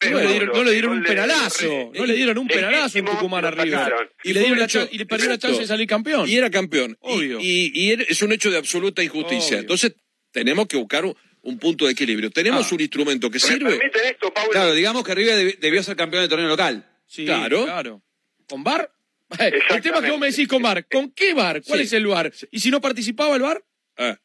no 0.00 0.20
le 0.20 0.26
dieron, 0.30 0.48
no 0.54 0.62
le 0.64 0.70
dieron 0.72 0.92
un 0.98 1.02
penalazo. 1.02 1.90
No 1.92 2.06
le 2.06 2.14
dieron 2.14 2.38
un 2.38 2.46
penalazo 2.46 2.98
en 2.98 3.04
Tucumán 3.06 3.44
a 3.44 3.50
River. 3.50 3.92
Y, 4.22 4.30
Y 4.30 4.32
le 4.32 4.40
dieron 4.40 4.58
la 4.60 4.88
y 4.92 4.98
le 4.98 5.06
perdió 5.06 5.28
la 5.28 5.38
chance 5.38 5.60
de 5.60 5.66
salir 5.66 5.88
campeón. 5.88 6.28
Y 6.28 6.36
era 6.36 6.50
campeón. 6.50 6.96
Y- 7.02 7.08
Obvio. 7.12 7.40
Y, 7.40 7.72
y 7.74 7.90
era- 7.90 8.04
es 8.04 8.22
un 8.22 8.30
hecho 8.32 8.50
de 8.52 8.58
absoluta 8.58 9.02
injusticia. 9.02 9.56
Obvio. 9.56 9.60
Entonces 9.62 9.96
tenemos 10.30 10.68
que 10.68 10.76
buscar 10.76 11.04
un, 11.04 11.16
un 11.48 11.58
punto 11.58 11.86
de 11.86 11.92
equilibrio. 11.92 12.30
Tenemos 12.30 12.70
Ah. 12.70 12.74
un 12.74 12.80
instrumento 12.80 13.30
que 13.30 13.36
¿Me 13.36 13.40
sirve. 13.40 13.76
permiten 13.76 14.04
esto, 14.04 14.32
Pablo? 14.32 14.50
Claro, 14.52 14.72
digamos 14.74 15.04
que 15.04 15.14
River 15.14 15.38
debi- 15.38 15.58
debió 15.58 15.82
ser 15.82 15.96
campeón 15.96 16.22
del 16.22 16.28
torneo 16.30 16.48
local. 16.48 16.86
Sí, 17.06 17.24
Claro. 17.24 17.64
claro. 17.64 18.02
¿Con 18.48 18.62
VAR? 18.64 18.90
El 19.70 19.82
tema 19.82 20.00
que 20.02 20.10
vos 20.10 20.18
me 20.20 20.30
decís 20.30 20.48
con 20.48 20.62
VAR. 20.62 20.86
¿Con 20.88 21.10
qué 21.12 21.34
VAR? 21.34 21.62
¿Cuál 21.62 21.80
Sí. 21.80 21.84
es 21.86 21.92
el 21.92 22.06
VAR? 22.06 22.32
¿Y 22.50 22.60
si 22.60 22.70
no 22.70 22.80
participaba 22.80 23.36
el 23.36 23.42
VAR? 23.42 23.62
Ah, 23.98 24.18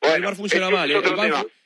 Bueno, 0.00 0.16
el 0.16 0.22
VAR 0.22 0.36
funciona 0.36 0.70
mal. 0.70 0.90
eh, 0.90 1.00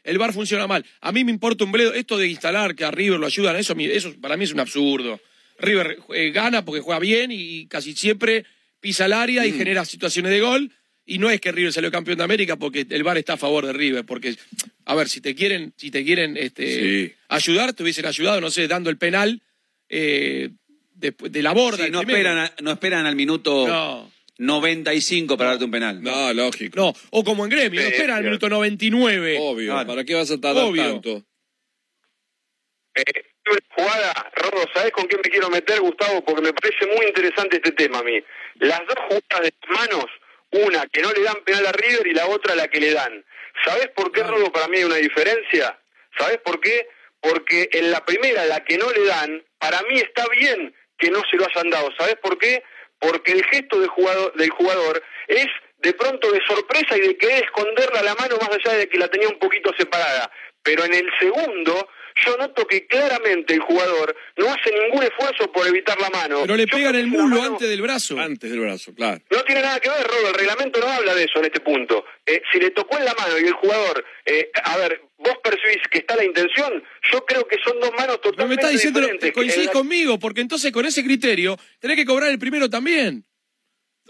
El 0.05 0.19
VAR 0.19 0.33
funciona 0.33 0.67
mal. 0.67 0.85
A 1.01 1.13
mí 1.13 1.25
me 1.25 1.31
importa 1.33 1.65
un 1.65 1.73
bledo. 1.73 1.93
Esto 1.93 2.17
de 2.17 2.29
instalar 2.29 2.75
que 2.75 2.85
a 2.85 2.91
River 2.91 3.19
lo 3.19 3.27
ayudan, 3.27 3.57
eso, 3.57 3.75
eso 3.79 4.15
para 4.21 4.37
mí 4.37 4.45
es 4.45 4.53
un 4.53 4.61
absurdo. 4.61 5.21
River 5.59 5.99
eh, 6.15 6.31
gana 6.31 6.65
porque 6.65 6.81
juega 6.81 7.01
bien 7.01 7.31
y 7.33 7.67
casi 7.67 7.95
siempre 7.95 8.45
pisa 8.81 9.07
el 9.07 9.13
área 9.13 9.43
Mm. 9.43 9.47
y 9.49 9.53
genera 9.53 9.85
situaciones 9.85 10.31
de 10.33 10.41
gol. 10.41 10.73
Y 11.11 11.19
no 11.19 11.31
es 11.31 11.41
que 11.41 11.51
River 11.53 11.73
salió 11.73 11.91
campeón 11.91 12.19
de 12.19 12.25
América 12.25 12.57
porque 12.57 12.87
el 12.89 13.03
VAR 13.03 13.17
está 13.17 13.33
a 13.33 13.37
favor 13.39 13.65
de 13.67 13.73
River. 13.73 14.05
Porque, 14.05 14.37
a 14.85 14.95
ver, 14.95 15.09
si 15.09 15.21
te 15.23 15.35
quieren, 15.35 15.73
si 15.77 15.91
te 15.91 16.05
quieren 16.05 16.37
este, 16.37 16.67
Sí. 17.09 17.15
ayudar, 17.29 17.73
te 17.73 17.83
hubiesen 17.83 18.05
ayudado, 18.05 18.41
no 18.43 18.51
sé, 18.51 18.69
dando 18.69 18.91
el 18.91 18.99
penal 18.99 19.41
eh, 19.89 20.51
después 20.95 21.33
de 21.33 21.43
la 21.43 21.53
borda. 21.53 21.87
Sí, 21.87 21.91
no, 21.91 22.01
primero. 22.01 22.19
esperan, 22.29 22.39
a- 22.39 22.53
no 22.63 22.73
esperan 22.73 23.07
al 23.07 23.17
minuto 23.17 23.67
No. 23.67 24.13
95 24.37 25.37
para 25.39 25.51
darte 25.51 25.65
un 25.65 25.71
penal. 25.71 26.03
no, 26.03 26.33
lógico. 26.35 26.79
No, 26.79 26.93
o 27.11 27.25
como 27.25 27.45
en 27.45 27.51
gremio, 27.51 27.81
no 27.81 27.89
esperan 27.89 28.19
al 28.19 28.25
minuto 28.25 28.49
99. 28.51 29.39
Obvio. 29.41 29.73
Claro. 29.73 29.89
¿Para 29.89 30.05
qué 30.05 30.15
vas 30.15 30.31
a 30.31 30.39
tardar 30.39 30.65
Obvio. 30.65 30.83
tanto? 30.85 31.25
Eh, 32.95 33.03
una 33.51 33.61
jugada, 33.77 34.31
Rodo, 34.37 34.65
¿sabés 34.75 34.93
con 34.93 35.07
qué 35.09 35.17
me 35.17 35.23
quiero 35.23 35.49
meter, 35.49 35.81
Gustavo? 35.81 36.23
Porque 36.25 36.43
me 36.43 36.53
parece 36.53 36.87
muy 36.95 37.07
interesante 37.07 37.57
este 37.57 37.73
tema 37.73 38.01
a 38.01 38.03
mí. 38.03 38.21
Las 38.57 38.81
dos 38.87 38.97
jugadas 39.09 39.41
de 39.43 39.55
las 39.63 39.79
manos, 39.81 40.05
una 40.51 40.87
que 40.87 41.03
no 41.03 41.13
le 41.13 41.23
dan 41.23 41.43
penal 41.45 41.67
a 41.67 41.73
River 41.73 42.07
y 42.07 42.15
la 42.15 42.27
otra 42.27 42.55
la 42.55 42.69
que 42.69 42.81
le 42.81 42.93
dan. 42.93 43.25
¿Sabés 43.65 43.89
por 43.89 44.13
qué, 44.13 44.23
Rodo, 44.23 44.53
para 44.53 44.69
mí 44.69 44.79
hay 44.79 44.85
una 44.85 44.97
diferencia? 44.97 45.79
¿Sabés 46.19 46.39
por 46.39 46.61
qué? 46.61 46.89
Porque 47.21 47.69
en 47.73 47.91
la 47.91 48.05
primera, 48.05 48.45
la 48.47 48.65
que 48.65 48.79
no 48.79 48.91
le 48.91 49.05
dan, 49.05 49.45
para 49.59 49.83
mí 49.83 49.99
está 49.99 50.27
bien 50.29 50.75
que 50.99 51.11
no 51.11 51.23
se 51.31 51.37
lo 51.37 51.47
hayan 51.47 51.71
dado. 51.71 51.91
¿Sabés 51.99 52.17
por 52.17 52.39
qué? 52.39 52.63
Porque 52.99 53.33
el 53.33 53.45
gesto 53.45 53.79
del 53.81 53.89
jugador, 53.89 54.35
del 54.35 54.51
jugador 54.51 55.03
es 55.29 55.47
de 55.79 55.93
pronto 55.93 56.31
de 56.33 56.41
sorpresa 56.47 56.97
y 56.97 57.01
de 57.01 57.17
querer 57.17 57.45
esconderla 57.45 58.03
la 58.03 58.15
mano 58.17 58.37
más 58.41 58.51
allá 58.51 58.77
de 58.77 58.89
que 58.89 58.99
la 58.99 59.09
tenía 59.09 59.29
un 59.29 59.39
poquito 59.39 59.73
separada. 59.79 60.31
Pero 60.63 60.85
en 60.85 60.95
el 60.95 61.09
segundo, 61.21 61.89
yo 62.25 62.37
noto 62.37 62.67
que 62.67 62.87
claramente 62.87 63.55
el 63.55 63.61
jugador 63.61 64.15
no 64.37 64.47
hace 64.53 64.71
ningún 64.73 65.03
esfuerzo 65.03 65.51
por 65.53 65.67
evitar 65.67 66.01
la 66.01 66.11
mano. 66.11 66.41
Pero 66.43 66.57
le 66.57 66.67
Yo 66.67 66.77
pegan 66.77 66.95
el 66.97 67.07
mulo 67.07 67.37
mano- 67.37 67.53
antes 67.55 67.69
del 67.69 67.81
brazo. 67.83 68.19
Antes 68.19 68.51
del 68.51 68.61
brazo, 68.61 68.95
claro. 68.95 69.21
no 69.31 69.43
tiene 69.45 69.63
nada 69.63 69.79
que 69.81 69.89
ver, 69.89 70.07
Rodo, 70.07 70.29
el 70.29 70.35
reglamento 70.35 70.81
no 70.81 70.87
habla 70.89 71.15
de 71.15 71.25
eso 71.25 71.39
en 71.39 71.45
este 71.47 71.61
punto. 71.61 72.05
Eh, 72.27 72.43
si 72.53 72.59
le 72.59 72.71
tocó 72.71 72.99
en 72.99 73.05
la 73.05 73.15
mano 73.15 73.39
y 73.39 73.45
el 73.47 73.53
jugador, 73.53 74.05
eh, 74.25 74.51
a 74.65 74.77
ver, 74.79 75.01
vos 75.19 75.39
percibís 75.43 75.83
que 75.91 75.99
está 75.99 76.17
la 76.17 76.25
intención, 76.25 76.83
yo 77.13 77.25
creo 77.25 77.47
que 77.47 77.57
son 77.65 77.79
dos 77.81 77.91
manos 77.93 78.19
Pero 78.23 78.31
me 78.31 78.37
totalmente 78.37 78.55
estás 78.63 78.73
diciendo, 78.73 79.01
diferentes. 79.01 79.33
coincidís 79.33 79.59
En 79.61 79.67
la- 79.67 79.73
conmigo, 79.73 80.19
porque 80.19 80.41
entonces 80.41 80.73
con 80.73 80.87
ese 80.87 81.05
criterio 81.05 81.57
tenés 81.81 81.97
que 81.97 82.05
cobrar 82.05 82.31
el 82.31 82.39
primero 82.39 82.69
también. 82.71 83.25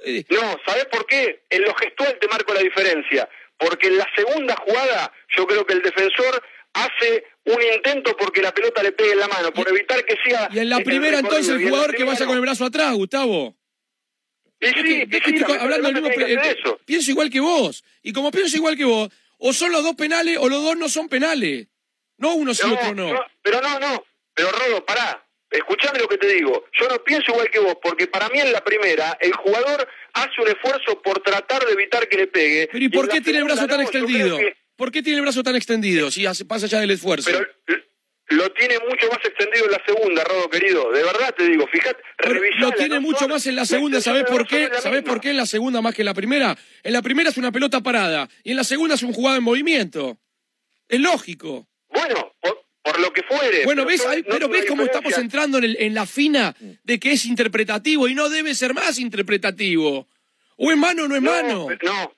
Eh, 0.05 0.25
No, 0.31 0.57
¿sabés 0.67 0.85
por 0.87 1.07
qué? 1.07 1.43
En 1.51 1.63
lo 1.63 1.75
gestual 1.75 2.17
te 2.21 2.29
marco 2.29 2.55
la 2.55 2.61
diferencia. 2.61 3.29
Porque 3.59 3.89
en 3.89 3.99
la 3.99 4.07
segunda 4.15 4.55
jugada, 4.55 5.13
yo 5.37 5.45
creo 5.47 5.67
que 5.67 5.75
el 5.75 5.83
defensor 5.83 6.41
hace 6.75 7.25
un 7.55 7.63
intento 7.75 8.17
porque 8.17 8.43
la 8.43 8.53
pelota 8.53 8.83
le 8.83 8.93
pegue 8.93 9.13
en 9.13 9.21
la 9.21 9.29
mano, 9.29 9.53
por 9.53 9.69
evitar 9.69 10.05
que 10.05 10.17
siga. 10.25 10.49
y 10.53 10.59
en 10.59 10.69
la 10.69 10.81
primera 10.81 11.19
entonces 11.19 11.49
el 11.49 11.69
jugador 11.69 11.95
que 11.95 12.05
vaya 12.05 12.27
con 12.27 12.35
el 12.35 12.41
brazo 12.41 12.65
atrás, 12.65 12.95
Gustavo. 12.95 13.57
Y 14.61 14.67
sí, 14.67 15.05
y 15.09 15.53
hablando 15.53 15.93
mismo 15.93 16.09
eh, 16.09 16.57
eso. 16.59 16.81
pienso 16.85 17.11
igual 17.13 17.31
que 17.31 17.41
vos. 17.41 17.85
Y 18.03 18.13
como 18.13 18.31
pienso 18.33 18.57
igual 18.57 18.77
que 18.77 18.85
vos, 18.85 19.09
o 19.39 19.53
son 19.53 19.71
los 19.71 19.85
dos 19.85 19.95
penales 19.95 20.37
o 20.39 20.49
los 20.49 20.63
dos 20.63 20.77
no 20.77 20.89
son 20.89 21.09
penales. 21.09 21.69
No 22.17 22.35
uno 22.35 22.53
sí, 22.53 22.67
No, 22.67 22.75
otro 22.75 22.95
no. 22.95 23.13
no, 23.13 23.21
pero 23.41 23.61
no, 23.61 23.79
no. 23.79 24.05
Pero 24.35 24.51
Rodo, 24.51 24.85
pará. 24.85 25.25
escuchame 25.51 26.01
lo 26.01 26.09
que 26.09 26.19
te 26.19 26.27
digo, 26.35 26.65
yo 26.79 26.89
no 26.89 27.03
pienso 27.05 27.31
igual 27.33 27.49
que 27.51 27.61
vos, 27.61 27.77
porque 27.81 28.09
para 28.09 28.29
mí 28.31 28.41
en 28.41 28.53
la 28.53 28.63
primera 28.63 29.17
el 29.21 29.33
jugador 29.33 29.89
hace 30.13 30.41
un 30.43 30.49
esfuerzo 30.49 31.01
por 31.03 31.23
tratar 31.23 31.65
de 31.65 31.73
evitar 31.73 32.09
que 32.09 32.17
le 32.17 32.27
pegue. 32.27 32.69
Pero 32.71 32.85
¿y 32.85 32.89
por 32.89 33.09
qué 33.09 33.21
tiene 33.21 33.39
el 33.39 33.45
brazo 33.45 33.67
tan 33.69 33.79
no, 33.79 33.83
extendido? 33.85 34.39
¿Por 34.79 34.93
qué 34.93 35.03
tiene 35.03 35.19
el 35.19 35.23
brazo 35.23 35.43
tan 35.43 35.57
extendido 35.57 36.09
si 36.11 36.25
hace, 36.25 36.45
pasa 36.45 36.67
ya 36.69 36.79
del 36.81 36.93
esfuerzo? 36.93 37.29
pero 37.31 37.45
lo 38.31 38.53
tiene 38.53 38.79
mucho 38.79 39.09
más 39.11 39.19
extendido 39.25 39.65
en 39.65 39.73
la 39.73 39.83
segunda, 39.85 40.23
Rodo 40.23 40.49
querido. 40.51 40.93
De 40.93 41.03
verdad 41.03 41.35
te 41.37 41.49
digo, 41.49 41.67
fíjate, 41.67 42.01
lo 42.59 42.71
tiene 42.73 42.95
no 42.97 43.01
mucho 43.01 43.21
son- 43.21 43.31
más 43.31 43.47
en 43.47 43.57
la 43.57 43.65
segunda, 43.67 44.01
¿sabés 44.01 44.25
por 44.25 44.47
qué? 44.47 44.71
¿Sabés 44.81 45.03
por 45.03 45.21
qué 45.21 45.31
en 45.31 45.37
la 45.39 45.47
segunda 45.47 45.81
más 45.83 45.95
que 45.95 46.03
en 46.03 46.07
la 46.07 46.15
primera? 46.15 46.57
En 46.85 46.93
la 46.93 47.03
primera 47.03 47.31
es 47.31 47.37
una 47.39 47.51
pelota 47.51 47.81
parada 47.83 48.29
y 48.45 48.51
en 48.53 48.57
la 48.57 48.65
segunda 48.65 48.95
es 48.95 49.03
un 49.03 49.13
jugado 49.13 49.37
en 49.39 49.43
movimiento. 49.43 50.19
Es 50.89 51.01
lógico. 51.01 51.67
Bueno, 51.89 52.35
por, 52.41 52.65
por 52.83 53.01
lo 53.01 53.13
que 53.13 53.23
fuere. 53.25 53.65
Bueno, 53.65 53.85
pero 53.87 53.97
ves, 54.11 54.25
no- 54.27 54.31
pero 54.31 54.49
ves 54.49 54.67
cómo 54.67 54.85
estamos 54.85 55.19
entrando 55.19 55.59
en, 55.59 55.65
el- 55.65 55.77
en 55.81 55.95
la 55.95 56.07
fina 56.07 56.55
de 56.85 57.01
que 57.01 57.13
es 57.13 57.25
interpretativo 57.25 58.07
y 58.09 58.15
no 58.15 58.29
debe 58.29 58.55
ser 58.55 58.75
más 58.75 58.99
interpretativo. 58.99 60.07
O 60.59 60.71
es 60.71 60.77
mano 60.77 61.05
o 61.05 61.09
no 61.09 61.17
es 61.17 61.23
mano. 61.23 61.67
No, 61.83 61.93
no, 61.93 62.15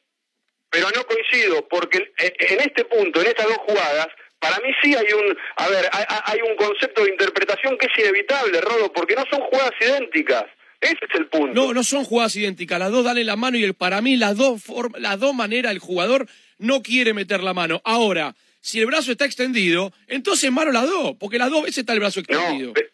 pero 0.71 0.89
no 0.95 1.05
coincido, 1.05 1.67
porque 1.69 2.13
en 2.19 2.61
este 2.61 2.85
punto, 2.85 3.21
en 3.21 3.27
estas 3.27 3.47
dos 3.47 3.59
jugadas, 3.59 4.09
para 4.39 4.57
mí 4.61 4.71
sí 4.83 4.95
hay 4.95 5.13
un, 5.13 5.37
a 5.57 5.69
ver, 5.69 5.87
hay, 5.93 6.41
un 6.41 6.57
concepto 6.57 7.05
de 7.05 7.11
interpretación 7.11 7.77
que 7.77 7.87
es 7.87 7.99
inevitable, 7.99 8.61
Rodo, 8.61 8.93
porque 8.93 9.15
no 9.15 9.25
son 9.31 9.41
jugadas 9.43 9.73
idénticas. 9.81 10.45
Ese 10.81 10.95
es 11.13 11.15
el 11.21 11.27
punto. 11.27 11.53
No, 11.53 11.75
no 11.75 11.85
son 11.85 12.05
jugadas 12.05 12.35
idénticas. 12.37 12.79
Las 12.79 12.91
dos 12.91 13.05
dan 13.05 13.19
en 13.19 13.27
la 13.27 13.37
mano 13.37 13.59
y 13.59 13.65
el, 13.65 13.75
para 13.75 14.01
mí 14.01 14.17
las 14.17 14.37
dos, 14.39 14.63
las 14.99 15.21
dos 15.21 15.35
maneras 15.35 15.73
el 15.73 15.79
jugador 15.79 16.27
no 16.57 16.83
quiere 16.83 17.13
meter 17.13 17.43
la 17.43 17.53
mano. 17.53 17.83
Ahora, 17.85 18.35
si 18.63 18.81
el 18.81 18.87
brazo 18.87 19.13
está 19.13 19.27
extendido, 19.27 19.93
entonces 20.07 20.51
mano 20.51 20.73
las 20.73 20.89
dos, 20.89 21.17
porque 21.21 21.37
las 21.39 21.51
dos 21.51 21.63
veces 21.65 21.79
está 21.79 21.93
el 21.93 22.01
brazo 22.01 22.21
extendido. 22.21 22.69
No, 22.69 22.73
pe- 22.73 22.91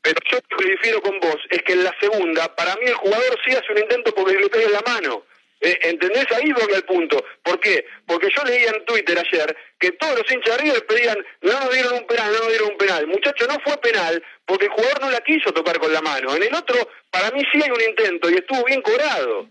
pero 0.00 0.18
yo 0.30 0.38
lo 0.50 0.56
que 0.56 0.70
difiero 0.70 1.02
con 1.02 1.18
vos 1.20 1.36
es 1.50 1.62
que 1.62 1.72
en 1.74 1.84
la 1.84 1.94
segunda, 2.00 2.54
para 2.54 2.74
mí 2.76 2.86
el 2.86 2.94
jugador 2.94 3.38
sí 3.46 3.52
hace 3.54 3.70
un 3.72 3.78
intento 3.80 4.14
porque 4.14 4.34
le 4.38 4.48
pega 4.48 4.64
en 4.64 4.72
la 4.72 4.82
mano. 4.86 5.24
Eh, 5.64 5.78
¿Entendés? 5.82 6.26
Ahí 6.36 6.52
voy 6.52 6.74
al 6.74 6.82
punto. 6.84 7.24
¿Por 7.42 7.58
qué? 7.58 7.84
Porque 8.06 8.28
yo 8.36 8.44
leía 8.44 8.70
en 8.70 8.84
Twitter 8.84 9.18
ayer 9.18 9.56
que 9.78 9.92
todos 9.92 10.18
los 10.18 10.30
hinchas 10.30 10.56
de 10.58 10.62
River 10.64 10.86
pedían, 10.86 11.16
no 11.42 11.52
nos 11.60 11.72
dieron 11.72 11.94
un 11.94 12.06
penal, 12.06 12.32
no 12.32 12.38
nos 12.40 12.48
dieron 12.48 12.70
un 12.72 12.76
penal. 12.78 13.06
Muchacho, 13.06 13.46
no 13.46 13.58
fue 13.64 13.76
penal 13.78 14.22
porque 14.44 14.66
el 14.66 14.70
jugador 14.72 15.00
no 15.00 15.10
la 15.10 15.20
quiso 15.22 15.52
tocar 15.52 15.78
con 15.78 15.92
la 15.92 16.02
mano. 16.02 16.36
En 16.36 16.42
el 16.42 16.54
otro, 16.54 16.76
para 17.10 17.30
mí 17.30 17.40
sí 17.52 17.60
hay 17.62 17.70
un 17.70 17.80
intento 17.80 18.28
y 18.30 18.34
estuvo 18.34 18.62
bien 18.64 18.82
cobrado. 18.82 19.48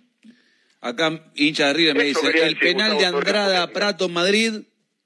Acá, 0.81 1.31
hincha 1.35 1.67
de 1.67 1.73
River 1.73 1.95
me 1.95 2.09
Eso 2.09 2.19
dice, 2.21 2.37
el 2.43 2.53
decir, 2.55 2.59
penal 2.59 2.97
de 2.97 3.05
Andrada 3.05 3.71
Prato 3.71 4.05
en 4.05 4.13
Madrid. 4.13 4.51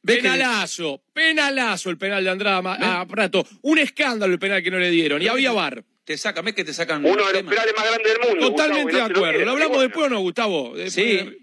¿ves 0.01 0.15
que- 0.17 0.21
Penalazo, 0.23 1.01
penalazo 1.13 1.89
el 1.89 1.97
penal 1.97 2.23
de 2.23 2.29
Andrada 2.29 2.99
a 3.01 3.05
Prato. 3.05 3.45
Un 3.61 3.77
escándalo 3.79 4.33
el 4.33 4.39
penal 4.39 4.63
que 4.63 4.71
no 4.71 4.79
le 4.79 4.89
dieron. 4.89 5.21
Y 5.21 5.27
había 5.27 5.51
bar. 5.51 5.83
Te 6.07 6.17
sacan, 6.17 6.45
ves 6.45 6.53
que 6.55 6.63
te 6.63 6.73
sacan 6.73 7.03
Uno 7.03 7.27
de 7.27 7.33
los 7.33 7.43
penales 7.43 7.73
más 7.75 7.85
grandes 7.85 8.13
del 8.13 8.29
mundo. 8.29 8.47
Totalmente 8.51 8.83
Gustavo, 8.93 9.07
de 9.09 9.13
acuerdo. 9.19 9.45
¿Lo 9.45 9.51
hablamos 9.51 9.81
después 9.81 10.05
o 10.05 10.09
no, 10.09 10.19
Gustavo? 10.21 10.73
Después- 10.73 10.93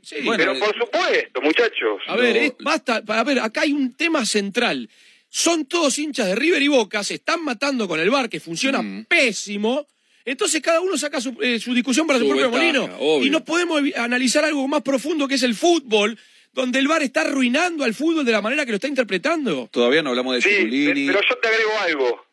Sí, 0.02 0.16
bueno, 0.24 0.42
Pero 0.42 0.58
por 0.58 0.74
supuesto, 0.78 1.42
muchachos. 1.42 2.00
A 2.08 2.16
ver, 2.16 2.34
No. 2.34 2.40
es- 2.42 2.54
basta, 2.60 3.02
a 3.06 3.24
ver, 3.24 3.40
acá 3.40 3.60
hay 3.60 3.74
un 3.74 3.94
tema 3.94 4.24
central. 4.24 4.88
Son 5.28 5.66
todos 5.66 5.98
hinchas 5.98 6.28
de 6.28 6.34
River 6.34 6.62
y 6.62 6.68
Boca, 6.68 7.04
se 7.04 7.14
están 7.14 7.44
matando 7.44 7.86
con 7.86 8.00
el 8.00 8.08
bar 8.08 8.30
que 8.30 8.40
funciona 8.40 8.82
pésimo. 9.06 9.86
Entonces 10.24 10.62
cada 10.62 10.80
uno 10.80 10.96
saca 10.96 11.20
su, 11.20 11.36
eh, 11.42 11.58
su 11.60 11.74
discusión 11.74 12.06
para 12.06 12.18
su, 12.18 12.24
Su 12.24 12.30
propio 12.30 12.50
ventaja, 12.50 12.64
molino. 12.86 12.96
obvio. 12.98 13.26
Y 13.26 13.30
no 13.30 13.44
podemos 13.44 13.82
analizar 13.96 14.46
algo 14.46 14.66
más 14.66 14.80
profundo 14.80 15.28
que 15.28 15.34
es 15.34 15.42
el 15.42 15.54
fútbol, 15.54 16.18
donde 16.54 16.78
el 16.78 16.88
bar 16.88 17.02
está 17.02 17.20
arruinando 17.20 17.84
al 17.84 17.92
fútbol 17.92 18.24
de 18.24 18.32
la 18.32 18.40
manera 18.40 18.64
que 18.64 18.70
lo 18.72 18.76
está 18.76 18.88
interpretando. 18.88 19.68
Todavía 19.70 20.02
no 20.02 20.08
hablamos 20.10 20.36
de 20.36 20.40
Sí, 20.40 20.48
Chiculini. 20.48 21.06
pero 21.08 21.20
yo 21.28 21.36
te 21.36 21.48
agrego 21.48 21.70
algo. 21.82 22.24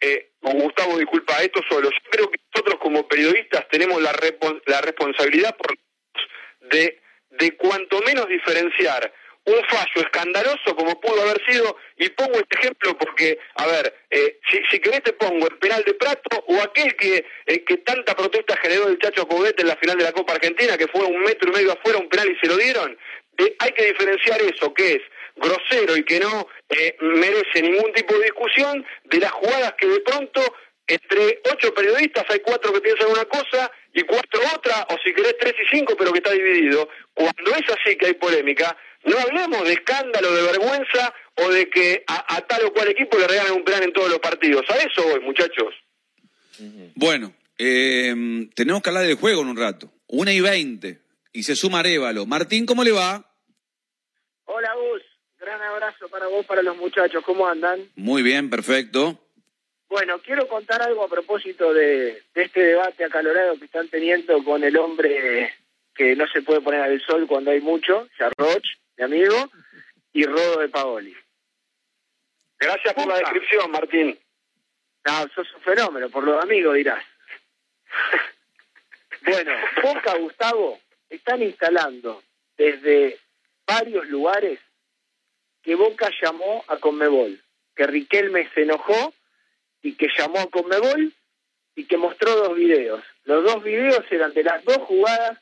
Eh, 0.00 0.30
Gustavo, 0.40 0.98
disculpa, 0.98 1.42
esto 1.42 1.60
solo. 1.68 1.90
Yo 1.90 2.10
creo 2.10 2.30
que 2.30 2.38
nosotros 2.54 2.78
como 2.80 3.06
periodistas 3.08 3.66
tenemos 3.70 4.00
la, 4.00 4.12
la 4.66 4.80
responsabilidad 4.80 5.56
por 5.56 5.74
de, 6.70 7.00
de 7.30 7.56
cuanto 7.56 8.00
menos 8.02 8.28
diferenciar 8.28 9.12
un 9.48 9.64
fallo 9.64 10.02
escandaloso 10.02 10.76
como 10.76 11.00
pudo 11.00 11.22
haber 11.22 11.42
sido, 11.46 11.76
y 11.96 12.10
pongo 12.10 12.34
este 12.34 12.58
ejemplo 12.58 12.96
porque, 12.98 13.38
a 13.54 13.66
ver, 13.66 13.94
eh, 14.10 14.38
si, 14.50 14.60
si 14.70 14.78
querés 14.78 15.02
te 15.02 15.14
pongo 15.14 15.46
el 15.46 15.56
penal 15.56 15.82
de 15.84 15.94
Prato 15.94 16.44
o 16.46 16.60
aquel 16.60 16.94
que, 16.96 17.24
eh, 17.46 17.64
que 17.64 17.78
tanta 17.78 18.14
protesta 18.14 18.56
generó 18.58 18.88
el 18.88 18.98
Chacho 18.98 19.26
Cobete 19.26 19.62
en 19.62 19.68
la 19.68 19.76
final 19.76 19.96
de 19.96 20.04
la 20.04 20.12
Copa 20.12 20.34
Argentina, 20.34 20.76
que 20.76 20.88
fue 20.88 21.02
un 21.04 21.20
metro 21.22 21.50
y 21.50 21.56
medio 21.56 21.72
afuera, 21.72 21.98
un 21.98 22.10
penal 22.10 22.28
y 22.30 22.38
se 22.38 22.46
lo 22.46 22.58
dieron. 22.58 22.98
Eh, 23.38 23.56
hay 23.58 23.72
que 23.72 23.86
diferenciar 23.86 24.42
eso, 24.42 24.74
que 24.74 24.94
es 24.94 25.02
grosero 25.38 25.96
y 25.96 26.04
que 26.04 26.20
no 26.20 26.46
eh, 26.68 26.96
merece 27.00 27.62
ningún 27.62 27.92
tipo 27.92 28.14
de 28.14 28.24
discusión, 28.24 28.84
de 29.04 29.18
las 29.18 29.32
jugadas 29.32 29.74
que 29.78 29.86
de 29.86 30.00
pronto 30.00 30.40
entre 30.86 31.42
ocho 31.52 31.74
periodistas 31.74 32.24
hay 32.28 32.40
cuatro 32.40 32.72
que 32.72 32.80
piensan 32.80 33.10
una 33.10 33.24
cosa 33.26 33.70
y 33.92 34.02
cuatro 34.02 34.40
otra, 34.56 34.86
o 34.90 34.96
si 35.04 35.12
querés 35.12 35.36
tres 35.38 35.54
y 35.62 35.76
cinco, 35.76 35.94
pero 35.98 36.12
que 36.12 36.18
está 36.18 36.32
dividido. 36.32 36.88
Cuando 37.12 37.50
es 37.50 37.68
así 37.68 37.96
que 37.96 38.06
hay 38.06 38.14
polémica, 38.14 38.76
no 39.04 39.18
hablemos 39.18 39.64
de 39.64 39.74
escándalo, 39.74 40.34
de 40.34 40.42
vergüenza 40.42 41.14
o 41.36 41.48
de 41.50 41.68
que 41.68 42.04
a, 42.06 42.36
a 42.36 42.40
tal 42.46 42.64
o 42.64 42.72
cual 42.72 42.88
equipo 42.88 43.18
le 43.18 43.26
regalan 43.26 43.52
un 43.52 43.64
plan 43.64 43.82
en 43.82 43.92
todos 43.92 44.08
los 44.08 44.18
partidos. 44.18 44.64
A 44.70 44.76
eso 44.76 45.02
voy, 45.02 45.20
muchachos. 45.20 45.74
Bueno, 46.94 47.34
eh, 47.58 48.14
tenemos 48.54 48.82
que 48.82 48.90
hablar 48.90 49.04
del 49.04 49.16
juego 49.16 49.42
en 49.42 49.48
un 49.48 49.56
rato. 49.56 49.92
Una 50.06 50.32
y 50.32 50.40
veinte. 50.40 51.00
Y 51.32 51.42
se 51.42 51.54
suma 51.54 51.80
Arevalo. 51.80 52.26
Martín, 52.26 52.66
¿cómo 52.66 52.82
le 52.82 52.92
va? 52.92 53.24
Hola 54.46 54.74
Gus, 54.74 54.97
gran 54.97 54.97
abrazo 55.88 56.08
para 56.08 56.26
vos, 56.26 56.44
para 56.44 56.62
los 56.62 56.76
muchachos, 56.76 57.24
¿cómo 57.24 57.46
andan? 57.46 57.88
Muy 57.96 58.22
bien, 58.22 58.50
perfecto. 58.50 59.18
Bueno, 59.88 60.18
quiero 60.18 60.46
contar 60.46 60.82
algo 60.82 61.04
a 61.04 61.08
propósito 61.08 61.72
de, 61.72 62.22
de 62.34 62.42
este 62.42 62.60
debate 62.60 63.04
acalorado 63.04 63.58
que 63.58 63.64
están 63.64 63.88
teniendo 63.88 64.44
con 64.44 64.62
el 64.62 64.76
hombre 64.76 65.54
que 65.94 66.14
no 66.14 66.26
se 66.28 66.42
puede 66.42 66.60
poner 66.60 66.82
al 66.82 67.00
sol 67.00 67.26
cuando 67.26 67.50
hay 67.50 67.60
mucho, 67.60 68.06
Charroch, 68.18 68.64
mi 68.98 69.04
amigo, 69.04 69.50
y 70.12 70.24
Rodo 70.24 70.60
de 70.60 70.68
Paoli. 70.68 71.16
Gracias 72.58 72.94
por 72.94 73.06
la 73.08 73.18
descripción, 73.18 73.70
Martín. 73.70 74.18
No, 75.06 75.28
sos 75.34 75.54
un 75.54 75.62
fenómeno, 75.62 76.10
por 76.10 76.22
los 76.22 76.42
amigos 76.42 76.74
dirás. 76.74 77.02
bueno, 79.26 79.52
Boca, 79.82 80.14
Gustavo, 80.18 80.78
están 81.08 81.42
instalando 81.42 82.22
desde 82.58 83.18
varios 83.66 84.06
lugares 84.08 84.60
que 85.68 85.74
Boca 85.74 86.10
llamó 86.22 86.64
a 86.66 86.78
Conmebol, 86.78 87.38
que 87.76 87.86
Riquelme 87.86 88.48
se 88.54 88.62
enojó 88.62 89.12
y 89.82 89.96
que 89.96 90.08
llamó 90.16 90.40
a 90.40 90.46
Conmebol 90.48 91.12
y 91.74 91.84
que 91.84 91.98
mostró 91.98 92.34
dos 92.36 92.56
videos. 92.56 93.04
Los 93.24 93.44
dos 93.44 93.62
videos 93.62 94.02
eran 94.10 94.32
de 94.32 94.44
las 94.44 94.64
dos 94.64 94.78
jugadas 94.78 95.38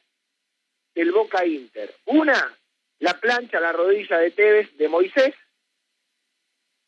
del 0.97 1.13
Boca 1.13 1.47
Inter. 1.47 1.95
Una, 2.07 2.59
la 2.99 3.21
plancha 3.21 3.59
a 3.59 3.61
la 3.61 3.71
rodilla 3.71 4.19
de 4.19 4.33
Tevez 4.33 4.77
de 4.77 4.89
Moisés, 4.89 5.33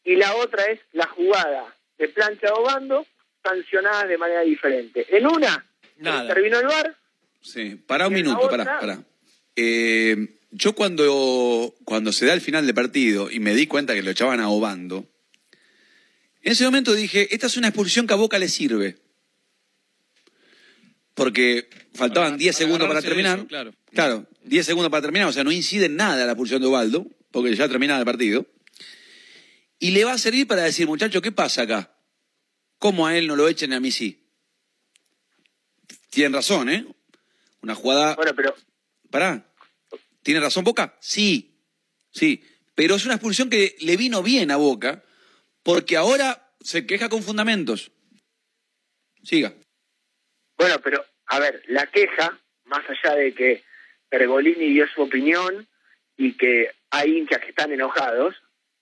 y 0.03 0.17
la 0.17 0.35
otra 0.35 0.65
es 0.65 0.81
la 0.91 1.07
jugada 1.07 1.77
de 1.97 2.09
plancha 2.09 2.53
o 2.55 2.65
bando 2.65 3.07
sancionadas 3.45 4.09
de 4.09 4.19
manera 4.19 4.41
diferente. 4.41 5.07
En 5.17 5.29
una, 5.29 5.65
Nada. 5.99 6.23
intervino 6.23 6.59
el 6.59 6.67
VAR, 6.67 6.97
Sí, 7.41 7.77
para 7.77 8.09
un 8.09 8.15
minuto, 8.15 8.41
otra- 8.41 8.65
para, 8.65 8.81
para. 8.81 8.99
Eh, 9.55 10.17
yo 10.51 10.75
cuando, 10.75 11.75
cuando 11.85 12.13
se 12.13 12.27
da 12.27 12.35
el 12.35 12.41
final 12.41 12.67
de 12.67 12.75
partido 12.75 13.31
y 13.31 13.41
me 13.41 13.55
di 13.55 13.67
cuenta 13.67 13.95
que 13.95 14.03
lo 14.03 14.11
echaban 14.11 14.41
a 14.41 14.49
Obando, 14.49 15.07
en 16.43 16.53
ese 16.53 16.65
momento 16.65 16.95
dije, 16.95 17.33
esta 17.35 17.47
es 17.49 17.57
una 17.57 17.69
expulsión 17.69 18.07
que 18.07 18.15
a 18.15 18.17
Boca 18.17 18.39
le 18.39 18.49
sirve. 18.49 18.97
Porque 21.15 21.69
faltaban 21.95 22.31
Para- 22.33 22.39
10 22.39 22.55
para 22.57 22.65
segundos 22.67 22.89
para 22.89 23.03
terminar. 23.03 23.39
eso, 23.39 23.49
claro. 23.49 23.75
Claro, 23.93 24.27
10 24.45 24.65
segundos 24.67 24.91
para 24.91 25.03
terminar, 25.03 25.29
o 25.29 25.33
sea, 25.33 25.43
no 25.45 25.51
incide 25.53 25.87
en 25.87 25.97
nada 25.97 26.25
la 26.25 26.33
expulsión 26.33 26.61
de 26.61 26.69
Obaldo, 26.69 27.07
porque 27.33 27.55
ya 27.57 27.69
terminaba 27.69 27.99
el 27.99 28.05
partido. 28.07 28.47
Y 29.81 29.91
le 29.91 30.05
va 30.05 30.13
a 30.13 30.19
servir 30.19 30.47
para 30.47 30.63
decir, 30.63 30.87
muchacho, 30.87 31.21
¿qué 31.21 31.33
pasa 31.33 31.63
acá? 31.63 31.95
¿Cómo 32.79 33.07
a 33.07 33.17
él 33.17 33.27
no 33.27 33.35
lo 33.37 33.49
echen 33.49 33.73
y 33.73 33.75
a 33.75 33.81
mí 33.81 33.91
sí? 33.91 34.25
Tienen 36.11 36.33
razón, 36.33 36.69
¿eh? 36.69 36.87
Una 37.63 37.75
jugada... 37.75 38.15
bueno, 38.15 38.33
pero 38.37 38.55
Pará. 39.11 39.45
¿Tiene 40.23 40.41
razón 40.41 40.65
Boca? 40.65 40.97
Sí, 41.01 41.59
sí. 42.11 42.43
Pero 42.75 42.95
es 42.95 43.05
una 43.05 43.15
expulsión 43.15 43.51
que 43.51 43.77
le 43.81 43.97
vino 43.97 44.23
bien 44.23 44.51
a 44.51 44.57
Boca, 44.57 45.03
porque 45.63 45.97
ahora 45.97 46.53
se 46.61 46.87
queja 46.87 47.09
con 47.09 47.23
fundamentos. 47.23 47.91
Siga. 49.23 49.53
Bueno, 50.57 50.81
pero, 50.83 51.05
a 51.27 51.41
ver, 51.41 51.63
la 51.69 51.87
queja, 51.87 52.39
más 52.65 52.85
allá 52.89 53.17
de 53.17 53.35
que 53.35 53.65
Pergolini 54.09 54.73
dio 54.73 54.87
su 54.89 55.03
opinión 55.03 55.67
y 56.17 56.37
que 56.37 56.71
hay 56.91 57.19
hinchas 57.19 57.41
que 57.41 57.51
están 57.51 57.73
enojados, 57.73 58.35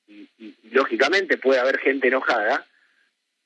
y, 0.06 0.28
lógicamente 0.70 1.36
puede 1.36 1.60
haber 1.60 1.78
gente 1.78 2.08
enojada, 2.08 2.66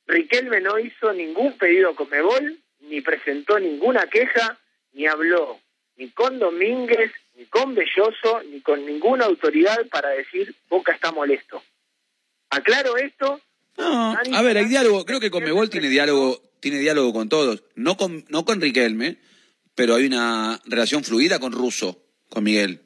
Riquelme 0.07 0.61
no 0.61 0.79
hizo 0.79 1.13
ningún 1.13 1.57
pedido 1.57 1.95
con 1.95 2.11
Mebol, 2.11 2.59
ni 2.81 3.01
presentó 3.01 3.61
ninguna 3.61 4.09
queja, 4.09 4.59
ni 4.93 5.07
habló 5.07 5.61
ni 6.01 6.09
con 6.11 6.39
Domínguez, 6.39 7.13
ni 7.41 7.47
con 7.47 7.75
Belloso, 7.75 8.43
ni 8.53 8.61
con 8.61 8.85
ninguna 8.85 9.25
autoridad 9.25 9.87
para 9.91 10.11
decir 10.11 10.55
Boca 10.69 10.93
está 10.93 11.11
molesto. 11.11 11.63
Aclaro 12.51 12.97
esto 12.99 13.41
No, 13.79 14.13
a 14.35 14.43
ver, 14.43 14.59
hay 14.59 14.67
diálogo. 14.67 15.07
Creo 15.07 15.21
que 15.21 15.31
Conmebol 15.31 15.71
tiene 15.71 15.89
diálogo, 15.89 16.43
tiene 16.61 16.79
diálogo 16.81 17.15
con 17.15 17.29
todos. 17.31 17.63
No 17.77 17.97
con, 17.97 18.27
no 18.29 18.45
con 18.45 18.61
Riquelme, 18.61 19.17
pero 19.75 19.95
hay 19.95 20.05
una 20.05 20.61
relación 20.67 21.03
fluida 21.03 21.39
con 21.39 21.53
Russo, 21.53 22.05
con 22.29 22.45
Miguel. 22.45 22.83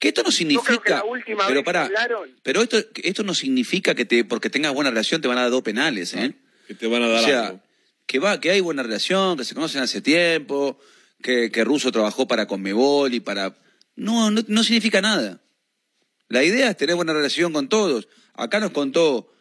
Que 0.00 0.08
esto 0.08 0.22
no 0.24 0.32
significa. 0.32 0.66
creo 0.66 0.82
que 0.82 0.90
la 0.90 1.04
última 1.04 1.46
pero 1.46 1.60
hablaron- 1.62 2.36
pero 2.42 2.60
esto, 2.62 2.78
esto 3.02 3.22
no 3.22 3.34
significa 3.34 3.94
que 3.94 4.04
te, 4.04 4.24
porque 4.24 4.50
tengas 4.50 4.74
buena 4.74 4.90
relación 4.90 5.20
te 5.22 5.28
van 5.28 5.38
a 5.38 5.42
dar 5.42 5.50
dos 5.50 5.62
penales, 5.62 6.12
¿eh? 6.14 6.34
Que 6.66 6.74
te 6.74 6.86
van 6.88 7.02
a 7.02 7.06
O 7.06 7.10
dar 7.12 7.24
sea, 7.24 7.46
algo. 7.46 7.60
que 8.06 8.18
va, 8.18 8.40
que 8.40 8.50
hay 8.50 8.60
buena 8.60 8.82
relación, 8.82 9.38
que 9.38 9.44
se 9.44 9.54
conocen 9.54 9.82
hace 9.82 10.00
tiempo, 10.02 10.78
que, 11.22 11.50
que 11.50 11.64
Russo 11.64 11.90
trabajó 11.92 12.26
para 12.28 12.46
Conmebol 12.46 13.14
y 13.14 13.20
para. 13.20 13.56
No, 13.96 14.30
no, 14.30 14.42
no 14.46 14.62
significa 14.64 15.00
nada. 15.00 15.40
La 16.28 16.42
idea 16.42 16.70
es 16.70 16.76
tener 16.76 16.96
buena 16.96 17.12
relación 17.12 17.52
con 17.52 17.68
todos. 17.68 18.08
Acá 18.34 18.60
nos 18.60 18.70
contó 18.72 19.32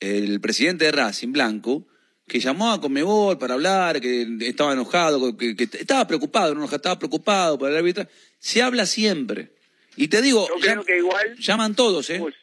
el 0.00 0.40
presidente 0.40 0.86
de 0.86 0.92
Racing, 0.92 1.32
Blanco, 1.32 1.86
que 2.26 2.40
llamó 2.40 2.72
a 2.72 2.80
Conmebol 2.80 3.38
para 3.38 3.54
hablar, 3.54 4.00
que 4.00 4.26
estaba 4.40 4.72
enojado, 4.72 5.36
que, 5.36 5.54
que 5.54 5.64
estaba 5.64 6.06
preocupado, 6.06 6.54
no 6.54 6.64
estaba 6.64 6.98
preocupado 6.98 7.58
por 7.58 7.70
el 7.70 7.76
árbitro. 7.76 8.06
Se 8.38 8.62
habla 8.62 8.86
siempre. 8.86 9.52
Y 9.96 10.08
te 10.08 10.22
digo, 10.22 10.48
Yo 10.48 10.54
creo 10.60 10.82
llam- 10.82 10.86
que 10.86 10.96
igual 10.98 11.36
llaman 11.36 11.74
todos, 11.74 12.08
¿eh? 12.10 12.18
Pues, 12.20 12.34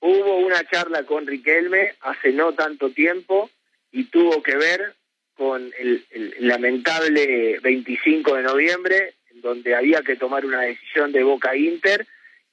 hubo 0.00 0.38
una 0.38 0.64
charla 0.68 1.04
con 1.04 1.26
Riquelme 1.26 1.94
hace 2.00 2.32
no 2.32 2.54
tanto 2.54 2.90
tiempo 2.90 3.50
y 3.92 4.04
tuvo 4.04 4.42
que 4.42 4.56
ver 4.56 4.95
con 5.36 5.72
el, 5.78 6.04
el 6.10 6.34
lamentable 6.40 7.58
25 7.60 8.36
de 8.36 8.42
noviembre, 8.42 9.14
donde 9.34 9.74
había 9.74 10.02
que 10.02 10.16
tomar 10.16 10.44
una 10.44 10.62
decisión 10.62 11.12
de 11.12 11.22
Boca 11.22 11.54
Inter 11.56 12.06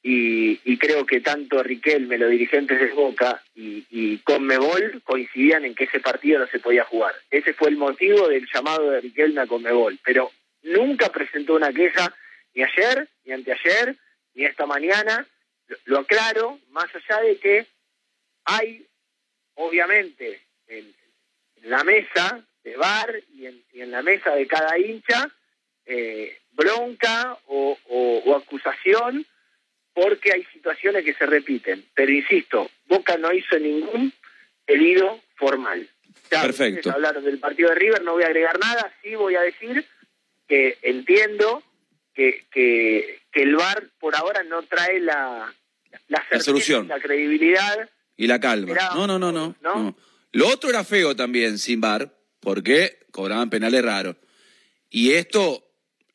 y, 0.05 0.77
creo 0.77 1.05
que 1.05 1.21
tanto 1.21 1.63
Riquelme, 1.63 2.17
los 2.17 2.29
dirigentes 2.29 2.77
de 2.77 2.91
Boca 2.91 3.41
y, 3.55 3.85
y 3.89 4.17
Conmebol 4.19 5.01
coincidían 5.05 5.63
en 5.63 5.75
que 5.75 5.85
ese 5.85 6.01
partido 6.01 6.39
no 6.39 6.47
se 6.47 6.59
podía 6.59 6.83
jugar. 6.83 7.15
Ese 7.31 7.53
fue 7.53 7.69
el 7.69 7.77
motivo 7.77 8.27
del 8.27 8.45
llamado 8.53 8.91
de 8.91 8.99
Riquelme 8.99 9.41
a 9.41 9.47
Conmebol, 9.47 9.97
pero 10.03 10.29
nunca 10.63 11.09
presentó 11.09 11.55
una 11.55 11.71
queja 11.71 12.13
ni 12.53 12.63
ayer, 12.63 13.07
ni 13.23 13.31
anteayer, 13.31 13.95
ni 14.33 14.43
esta 14.43 14.65
mañana. 14.65 15.25
Lo, 15.85 15.99
aclaro, 15.99 16.59
más 16.71 16.89
allá 16.93 17.21
de 17.21 17.37
que 17.37 17.65
hay, 18.43 18.85
obviamente, 19.55 20.41
en, 20.67 20.93
en 21.55 21.69
la 21.69 21.81
mesa 21.85 22.45
de 22.63 22.75
bar 22.77 23.13
y 23.33 23.45
en, 23.47 23.61
y 23.73 23.81
en 23.81 23.91
la 23.91 24.01
mesa 24.01 24.33
de 24.35 24.47
cada 24.47 24.77
hincha, 24.77 25.29
eh, 25.85 26.37
bronca 26.51 27.37
o, 27.47 27.77
o- 27.89 28.21
o 28.25 28.35
acusación 28.35 29.25
porque 29.93 30.31
hay 30.33 30.43
situaciones 30.53 31.03
que 31.03 31.13
se 31.13 31.25
repiten. 31.25 31.85
Pero 31.93 32.11
insisto, 32.11 32.69
Boca 32.87 33.17
no 33.17 33.31
hizo 33.33 33.59
ningún 33.59 34.13
pedido 34.65 35.21
formal. 35.35 35.87
Ya 36.31 36.41
Perfecto. 36.41 36.91
hablaron 36.91 37.23
del 37.25 37.37
partido 37.39 37.69
de 37.69 37.75
River, 37.75 38.03
no 38.03 38.13
voy 38.13 38.23
a 38.23 38.27
agregar 38.27 38.57
nada, 38.59 38.91
sí 39.03 39.13
voy 39.15 39.35
a 39.35 39.41
decir 39.41 39.85
que 40.47 40.77
entiendo 40.81 41.61
que, 42.13 42.45
que, 42.51 43.19
que 43.31 43.41
el 43.43 43.55
VAR 43.55 43.83
por 43.99 44.15
ahora 44.15 44.41
no 44.43 44.63
trae 44.63 44.99
la, 44.99 45.53
la, 46.07 46.19
certeza, 46.21 46.43
solución. 46.45 46.87
la 46.87 46.99
credibilidad. 46.99 47.89
Y 48.15 48.27
la 48.27 48.39
calma. 48.39 48.73
No, 48.95 49.05
no, 49.07 49.19
no, 49.19 49.31
no, 49.31 49.55
¿no? 49.61 49.75
no. 49.83 49.97
Lo 50.31 50.47
otro 50.47 50.69
era 50.69 50.83
feo 50.83 51.15
también, 51.15 51.57
sin 51.59 51.81
bar, 51.81 52.11
porque 52.43 52.99
cobraban 53.11 53.49
penales 53.49 53.83
raros. 53.83 54.17
Y 54.89 55.11
esto 55.11 55.63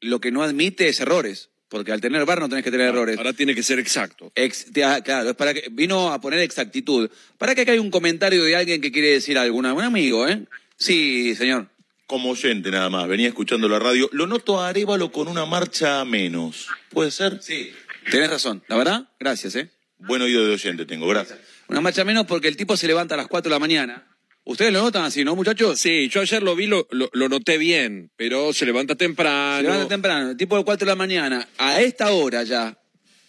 lo 0.00 0.20
que 0.20 0.30
no 0.30 0.42
admite 0.42 0.88
es 0.88 1.00
errores, 1.00 1.48
porque 1.68 1.90
al 1.90 2.00
tener 2.00 2.24
bar 2.24 2.38
no 2.40 2.48
tenés 2.48 2.62
que 2.64 2.70
tener 2.70 2.88
errores. 2.88 3.16
Ahora 3.18 3.32
tiene 3.32 3.54
que 3.54 3.62
ser 3.62 3.78
exacto. 3.78 4.30
Ex- 4.34 4.70
te- 4.72 4.84
ah, 4.84 5.00
claro, 5.02 5.30
es 5.30 5.36
para 5.36 5.52
que 5.54 5.68
vino 5.72 6.12
a 6.12 6.20
poner 6.20 6.38
exactitud. 6.40 7.10
Para 7.38 7.54
que 7.54 7.62
acá 7.62 7.72
hay 7.72 7.78
un 7.78 7.90
comentario 7.90 8.44
de 8.44 8.54
alguien 8.54 8.80
que 8.80 8.92
quiere 8.92 9.08
decir 9.08 9.36
algo, 9.38 9.58
un 9.58 9.66
amigo, 9.66 10.28
¿eh? 10.28 10.44
Sí, 10.76 11.34
señor. 11.34 11.66
Como 12.06 12.30
oyente 12.30 12.70
nada 12.70 12.88
más, 12.88 13.06
venía 13.08 13.28
escuchando 13.28 13.68
la 13.68 13.78
radio. 13.78 14.08
Lo 14.12 14.26
noto 14.26 14.60
a 14.60 14.68
Arevalo 14.68 15.10
con 15.12 15.28
una 15.28 15.44
marcha 15.44 16.04
menos. 16.04 16.68
¿Puede 16.90 17.10
ser? 17.10 17.42
Sí. 17.42 17.72
Tenés 18.10 18.30
razón, 18.30 18.62
la 18.68 18.76
verdad, 18.76 19.08
gracias, 19.20 19.54
¿eh? 19.56 19.68
Buen 19.98 20.22
oído 20.22 20.46
de 20.46 20.54
oyente 20.54 20.86
tengo, 20.86 21.06
gracias. 21.08 21.38
Una 21.68 21.80
marcha 21.82 22.04
menos 22.04 22.24
porque 22.26 22.48
el 22.48 22.56
tipo 22.56 22.76
se 22.76 22.86
levanta 22.86 23.14
a 23.14 23.18
las 23.18 23.26
4 23.26 23.50
de 23.50 23.54
la 23.54 23.58
mañana. 23.58 24.06
¿Ustedes 24.50 24.72
lo 24.72 24.80
notan 24.80 25.04
así, 25.04 25.24
no, 25.24 25.36
muchachos? 25.36 25.78
Sí, 25.78 26.08
yo 26.08 26.22
ayer 26.22 26.42
lo 26.42 26.56
vi, 26.56 26.66
lo, 26.66 26.86
lo, 26.90 27.10
lo 27.12 27.28
noté 27.28 27.58
bien, 27.58 28.10
pero 28.16 28.52
se 28.54 28.64
levanta 28.64 28.94
temprano. 28.94 29.58
Se 29.58 29.62
levanta 29.64 29.88
temprano, 29.88 30.30
el 30.30 30.36
tipo 30.38 30.56
de 30.56 30.64
4 30.64 30.86
de 30.86 30.90
la 30.90 30.96
mañana, 30.96 31.46
a 31.58 31.82
esta 31.82 32.10
hora 32.12 32.42
ya, 32.44 32.78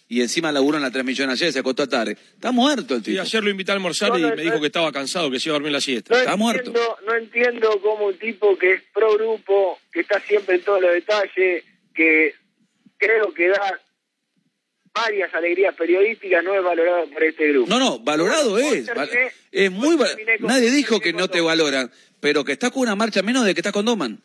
y 0.08 0.22
encima 0.22 0.50
laburó 0.50 0.78
en 0.78 0.82
la 0.82 0.90
transmisión 0.90 1.28
ayer, 1.28 1.52
se 1.52 1.58
acostó 1.58 1.86
tarde. 1.86 2.12
Está 2.12 2.52
muerto 2.52 2.94
el 2.94 3.04
Sí, 3.04 3.10
tipo. 3.10 3.22
ayer 3.22 3.44
lo 3.44 3.50
invité 3.50 3.70
a 3.70 3.74
almorzar 3.74 4.08
No, 4.12 4.18
y 4.18 4.22
me 4.22 4.30
no. 4.34 4.42
dijo 4.42 4.60
que 4.60 4.66
estaba 4.68 4.90
cansado, 4.92 5.30
que 5.30 5.38
se 5.38 5.50
iba 5.50 5.56
a 5.56 5.58
dormir 5.58 5.72
la 5.72 5.80
siesta. 5.82 6.14
No 6.14 6.20
Está 6.20 6.36
muerto. 6.36 6.70
entiendo, 6.70 6.96
no 7.06 7.14
entiendo 7.14 7.80
cómo 7.82 8.06
un 8.06 8.18
tipo 8.18 8.56
que 8.56 8.72
es 8.72 8.82
pro 8.94 9.12
grupo, 9.14 9.78
que 9.92 10.00
está 10.00 10.20
siempre 10.20 10.54
en 10.56 10.62
todos 10.62 10.80
los 10.80 10.92
detalles, 10.94 11.64
que 11.94 12.34
creo 12.96 13.32
que 13.34 13.48
da 13.48 13.78
varias 15.02 15.34
alegrías 15.34 15.74
periodísticas, 15.74 16.42
no 16.44 16.54
es 16.54 16.62
valorado 16.62 17.06
por 17.10 17.22
este 17.24 17.48
grupo. 17.48 17.68
No, 17.70 17.78
no, 17.78 17.98
valorado 17.98 18.52
Hoy 18.54 18.62
es. 18.78 18.86
terminé- 18.86 19.32
es 19.52 19.70
muy 19.70 19.96
Nadie 20.40 20.70
dijo 20.70 21.00
que 21.00 21.12
no 21.12 21.28
te 21.28 21.40
valoran, 21.40 21.90
pero 22.20 22.44
que 22.44 22.52
estás 22.52 22.70
con 22.70 22.82
una 22.82 22.94
marcha 22.96 23.22
menos 23.22 23.44
de 23.44 23.54
que 23.54 23.60
estás 23.60 23.72
con 23.72 23.84
Doman. 23.84 24.20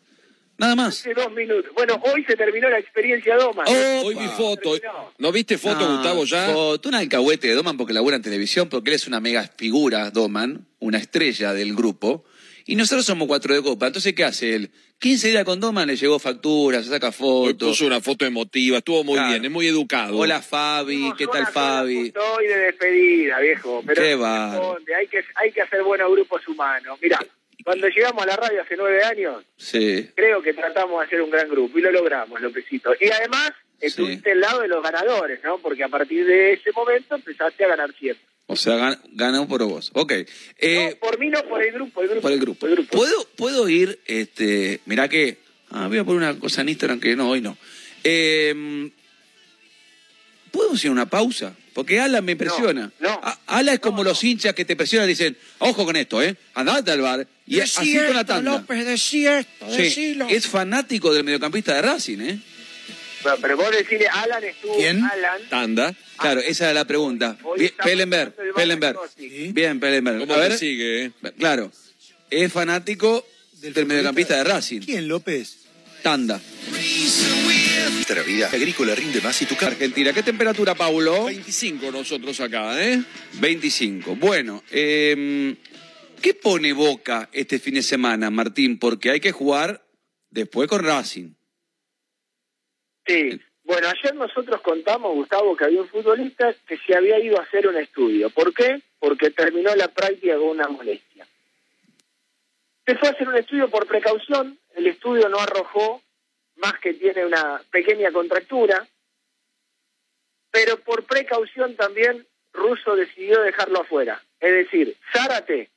Nada 0.58 0.74
más. 0.74 1.00
Hace 1.00 1.12
dos 1.12 1.30
minutos. 1.32 1.70
Bueno, 1.74 2.00
hoy 2.14 2.24
se 2.24 2.34
terminó 2.34 2.70
la 2.70 2.78
experiencia 2.78 3.36
Doma. 3.36 3.64
Oh, 3.66 4.02
Hoy 4.06 4.14
vi 4.14 4.26
foto. 4.28 4.78
Terminó. 4.78 5.12
¿No 5.18 5.30
viste 5.30 5.58
foto, 5.58 5.80
No, 5.86 5.96
Gustavo, 5.96 6.24
ya? 6.24 6.46
foto, 6.50 6.88
un 6.88 6.94
alcahuete 6.94 7.48
de 7.48 7.54
Doman 7.54 7.76
porque 7.76 7.92
labura 7.92 8.16
en 8.16 8.22
televisión, 8.22 8.68
porque 8.70 8.88
él 8.88 8.96
es 8.96 9.06
una 9.06 9.20
mega 9.20 9.42
figura, 9.54 10.10
Doman, 10.10 10.66
una 10.78 10.96
estrella 10.96 11.52
del 11.52 11.74
grupo. 11.74 12.24
Y 12.68 12.74
nosotros 12.74 13.06
somos 13.06 13.28
cuatro 13.28 13.54
de 13.54 13.62
copa. 13.62 13.86
Entonces, 13.86 14.12
¿qué 14.14 14.24
hace 14.24 14.54
él? 14.56 14.70
15 14.98 15.28
días 15.28 15.44
con 15.44 15.60
Doman, 15.60 15.86
le 15.86 15.94
llegó 15.96 16.18
factura, 16.18 16.82
se 16.82 16.88
saca 16.90 17.12
fotos. 17.12 17.68
puso 17.70 17.86
una 17.86 18.00
foto 18.00 18.24
emotiva, 18.26 18.78
estuvo 18.78 19.04
muy 19.04 19.14
Claro. 19.14 19.30
bien, 19.30 19.44
es 19.44 19.50
muy 19.50 19.66
educado. 19.68 20.16
Hola 20.18 20.42
Fabi, 20.42 21.12
¿qué 21.16 21.26
tal 21.28 21.46
Fabi? 21.46 22.12
hoy 22.36 22.46
de 22.46 22.56
despedida, 22.58 23.38
viejo. 23.40 23.82
Pero 23.86 24.02
Qué 24.02 24.16
responde, 24.16 24.94
hay 24.94 25.06
que, 25.06 25.24
hay 25.36 25.52
que 25.52 25.62
hacer 25.62 25.82
buenos 25.82 26.10
grupos 26.10 26.46
humanos. 26.48 26.98
Mira, 27.00 27.18
cuando 27.62 27.88
llegamos 27.88 28.22
a 28.22 28.26
la 28.26 28.36
radio 28.36 28.62
hace 28.62 28.76
nueve 28.76 29.04
años, 29.04 29.44
Sí. 29.56 30.08
creo 30.16 30.42
que 30.42 30.52
tratamos 30.54 30.98
de 31.00 31.06
hacer 31.06 31.22
un 31.22 31.30
gran 31.30 31.48
grupo 31.48 31.78
y 31.78 31.82
lo 31.82 31.92
logramos, 31.92 32.40
Lópezito. 32.40 32.92
Y 33.00 33.08
además, 33.10 33.52
estuviste 33.80 34.32
al 34.32 34.40
lado 34.40 34.60
de 34.62 34.68
los 34.68 34.82
ganadores, 34.82 35.40
¿no? 35.44 35.58
Porque 35.58 35.84
a 35.84 35.88
partir 35.88 36.24
de 36.26 36.54
ese 36.54 36.72
momento 36.72 37.14
empezaste 37.14 37.64
a 37.64 37.68
ganar 37.68 37.94
siempre. 37.98 38.24
O 38.48 38.54
sea, 38.56 38.74
gan- 38.76 39.00
ganó 39.12 39.48
por 39.48 39.64
vos. 39.64 39.90
Ok. 39.94 40.12
Eh, 40.58 40.90
no, 40.90 40.96
por 41.00 41.18
mí 41.18 41.28
no, 41.30 41.42
por 41.48 41.62
el 41.62 41.72
grupo, 41.72 42.00
el 42.02 42.08
grupo. 42.08 42.22
por 42.22 42.32
el 42.32 42.40
grupo. 42.40 42.96
¿Puedo, 42.96 43.28
puedo 43.36 43.68
ir, 43.68 43.98
este, 44.06 44.80
mirá 44.86 45.08
que, 45.08 45.38
ah, 45.70 45.88
voy 45.88 45.98
a 45.98 46.04
poner 46.04 46.18
una 46.30 46.38
cosa 46.38 46.60
en 46.62 46.68
Instagram 46.68 47.00
que 47.00 47.16
no, 47.16 47.28
hoy 47.30 47.40
no. 47.40 47.58
Eh, 48.04 48.90
¿Podemos 50.52 50.82
ir 50.84 50.88
a 50.88 50.92
una 50.92 51.06
pausa? 51.06 51.54
Porque 51.74 52.00
Ala 52.00 52.22
me 52.22 52.32
impresiona. 52.32 52.90
no. 53.00 53.10
A- 53.22 53.38
Ala 53.46 53.74
es 53.74 53.80
como 53.80 54.02
los 54.02 54.22
hinchas 54.24 54.54
que 54.54 54.64
te 54.64 54.76
presionan 54.76 55.08
y 55.08 55.12
dicen, 55.12 55.36
ojo 55.58 55.84
con 55.84 55.96
esto, 55.96 56.22
¿eh? 56.22 56.34
Andate 56.54 56.92
al 56.92 57.00
bar. 57.02 57.26
Y 57.46 57.60
así 57.60 57.94
con 57.96 58.14
la 58.14 58.24
tanda. 58.24 58.64
decí 58.68 59.26
esto, 59.26 59.66
Sí, 59.76 60.18
es 60.30 60.46
fanático 60.46 61.12
del 61.12 61.24
mediocampista 61.24 61.74
de 61.74 61.82
Racing, 61.82 62.18
¿eh? 62.20 62.38
Pero, 63.26 63.38
pero 63.40 63.56
vos 63.56 63.70
decirle, 63.70 64.06
Alan 64.08 64.44
estuvo, 64.44 64.76
¿Quién? 64.76 65.02
Alan, 65.04 65.40
Tanda. 65.50 65.94
Claro, 66.16 66.40
esa 66.40 66.64
era 66.64 66.74
la 66.74 66.84
pregunta. 66.84 67.36
Bien, 67.56 67.72
Pellenberg, 67.82 68.34
del 68.56 68.96
Sí. 69.16 69.50
Bien, 69.52 69.80
Pellenberg. 69.80 70.20
¿Cómo 70.20 70.34
A 70.34 70.38
ver, 70.38 70.56
sigue? 70.56 71.06
eh? 71.06 71.12
claro, 71.38 71.72
es 72.30 72.52
fanático 72.52 73.26
del, 73.60 73.86
mediocampista 73.86 74.36
de 74.36 74.44
Racing. 74.44 74.80
¿Quién, 74.80 75.08
López? 75.08 75.66
Tanda. 76.02 76.40
Nuestra 77.92 78.22
vida 78.22 78.48
agrícola 78.48 78.94
rinde 78.94 79.20
más 79.20 79.42
y 79.42 79.46
tu 79.46 79.56
carne. 79.56 79.74
Argentina. 79.74 80.12
¿Qué 80.12 80.22
temperatura, 80.22 80.76
Paulo? 80.76 81.24
25 81.24 81.90
nosotros 81.90 82.38
acá, 82.40 82.80
¿eh? 82.80 83.02
25. 83.40 84.14
Bueno, 84.14 84.62
eh, 84.70 85.56
¿qué 86.22 86.34
pone 86.34 86.72
Boca 86.72 87.28
este 87.32 87.58
fin 87.58 87.74
de 87.74 87.82
semana, 87.82 88.30
Martín? 88.30 88.78
Porque 88.78 89.10
hay 89.10 89.18
que 89.18 89.32
jugar 89.32 89.84
después 90.30 90.68
con 90.68 90.84
Racing. 90.84 91.30
Sí. 93.06 93.40
Bueno, 93.64 93.88
ayer 93.88 94.14
nosotros 94.14 94.60
contamos, 94.60 95.14
Gustavo, 95.14 95.56
que 95.56 95.64
había 95.64 95.82
un 95.82 95.88
futbolista 95.88 96.54
que 96.68 96.78
se 96.78 96.94
había 96.94 97.18
ido 97.18 97.38
a 97.38 97.42
hacer 97.42 97.66
un 97.66 97.76
estudio. 97.76 98.30
¿Por 98.30 98.54
qué? 98.54 98.80
Porque 99.00 99.30
terminó 99.30 99.74
la 99.74 99.88
práctica 99.88 100.36
con 100.36 100.48
una 100.48 100.68
molestia. 100.68 101.26
Se 102.86 102.96
fue 102.96 103.08
a 103.08 103.12
hacer 103.12 103.28
un 103.28 103.36
estudio 103.36 103.68
por 103.68 103.86
precaución, 103.86 104.56
el 104.74 104.86
estudio 104.86 105.28
no 105.28 105.38
arrojó 105.38 106.00
más 106.56 106.74
que 106.80 106.94
tiene 106.94 107.26
una 107.26 107.60
pequeña 107.70 108.12
contractura, 108.12 108.86
pero 110.52 110.78
por 110.78 111.04
precaución 111.04 111.74
también 111.74 112.24
Russo 112.52 112.94
decidió 112.94 113.42
dejarlo 113.42 113.80
afuera. 113.80 114.22
Es 114.38 114.52
decir, 114.52 114.96
Zárate 115.12 115.70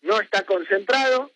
no 0.00 0.18
está 0.20 0.44
concentrado 0.44 1.30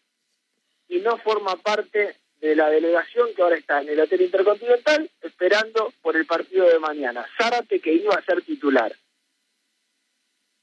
y 0.88 0.98
no 1.00 1.18
forma 1.18 1.56
parte 1.56 2.16
de 2.42 2.56
la 2.56 2.68
delegación 2.68 3.32
que 3.34 3.42
ahora 3.42 3.56
está 3.56 3.80
en 3.80 3.90
el 3.90 4.00
Hotel 4.00 4.22
Intercontinental 4.22 5.08
esperando 5.20 5.94
por 6.02 6.16
el 6.16 6.26
partido 6.26 6.68
de 6.68 6.80
mañana. 6.80 7.24
Zárate 7.38 7.78
que 7.80 7.92
iba 7.92 8.14
a 8.14 8.24
ser 8.24 8.42
titular. 8.42 8.92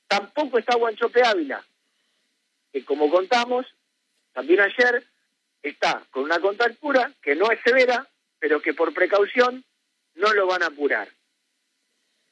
Tampoco 0.05 0.59
está 0.59 0.75
Guanchope 0.75 1.23
Ávila, 1.23 1.63
que 2.73 2.83
como 2.83 3.09
contamos, 3.09 3.65
también 4.33 4.59
ayer 4.59 5.05
está 5.63 6.03
con 6.11 6.23
una 6.23 6.39
contractura 6.39 7.13
que 7.21 7.35
no 7.35 7.49
es 7.49 7.61
severa, 7.61 8.05
pero 8.39 8.61
que 8.61 8.73
por 8.73 8.93
precaución 8.93 9.63
no 10.15 10.33
lo 10.33 10.47
van 10.47 10.63
a 10.63 10.67
apurar. 10.67 11.07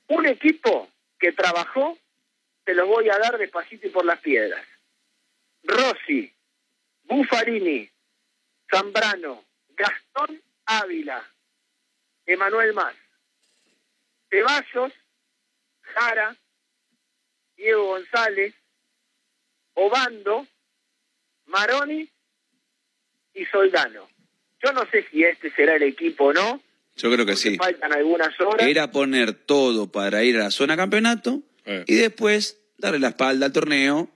Un 0.09 0.25
equipo 0.25 0.89
que 1.17 1.31
trabajó, 1.31 1.97
te 2.65 2.73
lo 2.73 2.85
voy 2.85 3.09
a 3.09 3.17
dar 3.17 3.37
despacito 3.37 3.87
y 3.87 3.91
por 3.91 4.03
las 4.03 4.19
piedras. 4.19 4.67
Rossi, 5.63 6.33
Buffarini, 7.03 7.89
Zambrano, 8.71 9.43
Gastón 9.75 10.41
Ávila, 10.65 11.23
Emanuel 12.25 12.73
Más, 12.73 12.95
Ceballos, 14.29 14.91
Jara, 15.81 16.35
Diego 17.55 17.85
González, 17.87 18.53
Obando, 19.73 20.47
Maroni 21.45 22.09
y 23.33 23.45
Soldano. 23.45 24.09
Yo 24.63 24.73
no 24.73 24.81
sé 24.91 25.05
si 25.11 25.23
este 25.23 25.51
será 25.51 25.75
el 25.75 25.83
equipo 25.83 26.25
o 26.25 26.33
no. 26.33 26.61
Yo 26.95 27.11
creo 27.11 27.25
que 27.25 27.35
sí. 27.35 27.57
Faltan 27.57 27.93
algunas 27.93 28.39
horas. 28.41 28.67
Era 28.67 28.91
poner 28.91 29.33
todo 29.33 29.91
para 29.91 30.23
ir 30.23 30.35
a 30.37 30.45
la 30.45 30.51
zona 30.51 30.75
campeonato 30.75 31.43
Eh. 31.65 31.83
y 31.87 31.95
después 31.95 32.59
darle 32.77 32.99
la 32.99 33.09
espalda 33.09 33.45
al 33.45 33.53
torneo 33.53 34.09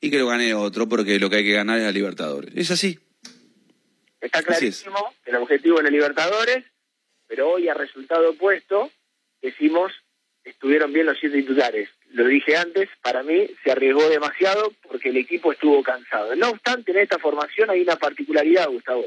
y 0.00 0.10
que 0.10 0.18
lo 0.18 0.26
gane 0.26 0.52
otro, 0.54 0.88
porque 0.88 1.18
lo 1.18 1.30
que 1.30 1.36
hay 1.36 1.44
que 1.44 1.52
ganar 1.52 1.78
es 1.78 1.84
la 1.84 1.92
Libertadores. 1.92 2.52
Es 2.56 2.70
así. 2.70 2.98
Está 4.20 4.40
es. 4.40 4.44
clarísimo 4.44 5.14
el 5.24 5.36
objetivo 5.36 5.78
es 5.78 5.84
la 5.84 5.90
Libertadores, 5.90 6.64
pero 7.26 7.50
hoy 7.50 7.68
a 7.68 7.74
resultado 7.74 8.30
opuesto 8.30 8.90
decimos 9.40 9.92
estuvieron 10.44 10.92
bien 10.92 11.06
los 11.06 11.18
siete 11.18 11.38
titulares. 11.38 11.88
Lo 12.10 12.26
dije 12.26 12.56
antes, 12.56 12.88
para 13.02 13.22
mí 13.22 13.48
se 13.62 13.70
arriesgó 13.70 14.08
demasiado 14.08 14.72
porque 14.82 15.10
el 15.10 15.16
equipo 15.16 15.52
estuvo 15.52 15.82
cansado. 15.82 16.34
No 16.34 16.50
obstante, 16.50 16.92
en 16.92 16.98
esta 16.98 17.18
formación 17.18 17.70
hay 17.70 17.82
una 17.82 17.96
particularidad, 17.96 18.68
Gustavo. 18.68 19.06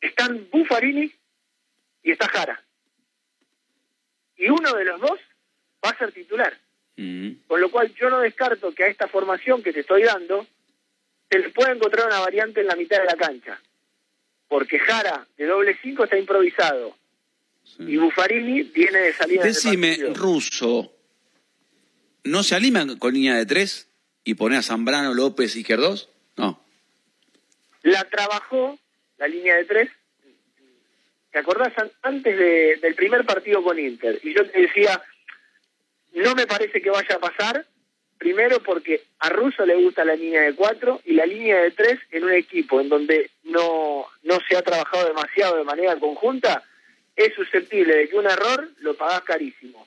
Están 0.00 0.48
Buffarini 0.50 1.12
y 2.02 2.12
está 2.12 2.28
Jara. 2.28 2.62
Y 4.36 4.48
uno 4.48 4.72
de 4.72 4.84
los 4.84 5.00
dos 5.00 5.18
va 5.84 5.90
a 5.90 5.98
ser 5.98 6.12
titular. 6.12 6.56
Mm. 6.96 7.30
Con 7.46 7.60
lo 7.60 7.70
cual 7.70 7.92
yo 7.94 8.08
no 8.08 8.20
descarto 8.20 8.72
que 8.72 8.84
a 8.84 8.88
esta 8.88 9.08
formación 9.08 9.62
que 9.62 9.72
te 9.72 9.80
estoy 9.80 10.04
dando 10.04 10.46
se 11.30 11.38
le 11.38 11.50
pueda 11.50 11.72
encontrar 11.72 12.06
una 12.06 12.20
variante 12.20 12.60
en 12.60 12.66
la 12.66 12.76
mitad 12.76 12.98
de 12.98 13.04
la 13.06 13.16
cancha. 13.16 13.60
Porque 14.48 14.78
Jara 14.78 15.26
de 15.36 15.44
doble 15.46 15.76
cinco 15.82 16.04
está 16.04 16.16
improvisado 16.18 16.96
y 17.80 17.96
Buffarini 17.98 18.62
viene 18.62 18.98
de 18.98 19.12
salida 19.12 19.44
Decime, 19.44 19.88
partido. 19.90 20.14
Russo, 20.14 20.92
¿no 22.24 22.42
se 22.42 22.54
aliman 22.54 22.98
con 22.98 23.12
línea 23.12 23.34
de 23.36 23.44
tres 23.44 23.88
y 24.24 24.34
pone 24.34 24.56
a 24.56 24.62
Zambrano, 24.62 25.12
López, 25.12 25.54
Izquierdos? 25.54 26.08
No. 26.36 26.62
La 27.82 28.04
trabajó 28.04 28.78
la 29.18 29.28
línea 29.28 29.56
de 29.56 29.64
tres. 29.66 29.90
¿Te 31.30 31.38
acordás 31.40 31.76
an- 31.76 31.92
antes 32.02 32.38
de- 32.38 32.76
del 32.80 32.94
primer 32.94 33.26
partido 33.26 33.62
con 33.62 33.78
Inter? 33.78 34.18
Y 34.22 34.34
yo 34.34 34.48
te 34.50 34.62
decía, 34.62 35.02
no 36.14 36.34
me 36.34 36.46
parece 36.46 36.80
que 36.80 36.88
vaya 36.90 37.16
a 37.16 37.20
pasar. 37.20 37.66
Primero 38.18 38.60
porque 38.62 39.02
a 39.20 39.28
Russo 39.28 39.64
le 39.64 39.76
gusta 39.76 40.04
la 40.04 40.16
línea 40.16 40.42
de 40.42 40.54
cuatro 40.54 41.00
y 41.04 41.12
la 41.12 41.24
línea 41.24 41.62
de 41.62 41.70
tres 41.70 42.00
en 42.10 42.24
un 42.24 42.32
equipo 42.32 42.80
en 42.80 42.88
donde 42.88 43.30
no, 43.44 44.06
no 44.24 44.38
se 44.48 44.56
ha 44.56 44.62
trabajado 44.62 45.06
demasiado 45.06 45.56
de 45.56 45.64
manera 45.64 45.96
conjunta, 45.96 46.64
es 47.14 47.32
susceptible 47.34 47.94
de 47.96 48.08
que 48.08 48.16
un 48.16 48.26
error 48.26 48.70
lo 48.80 48.94
pagás 48.94 49.22
carísimo. 49.22 49.86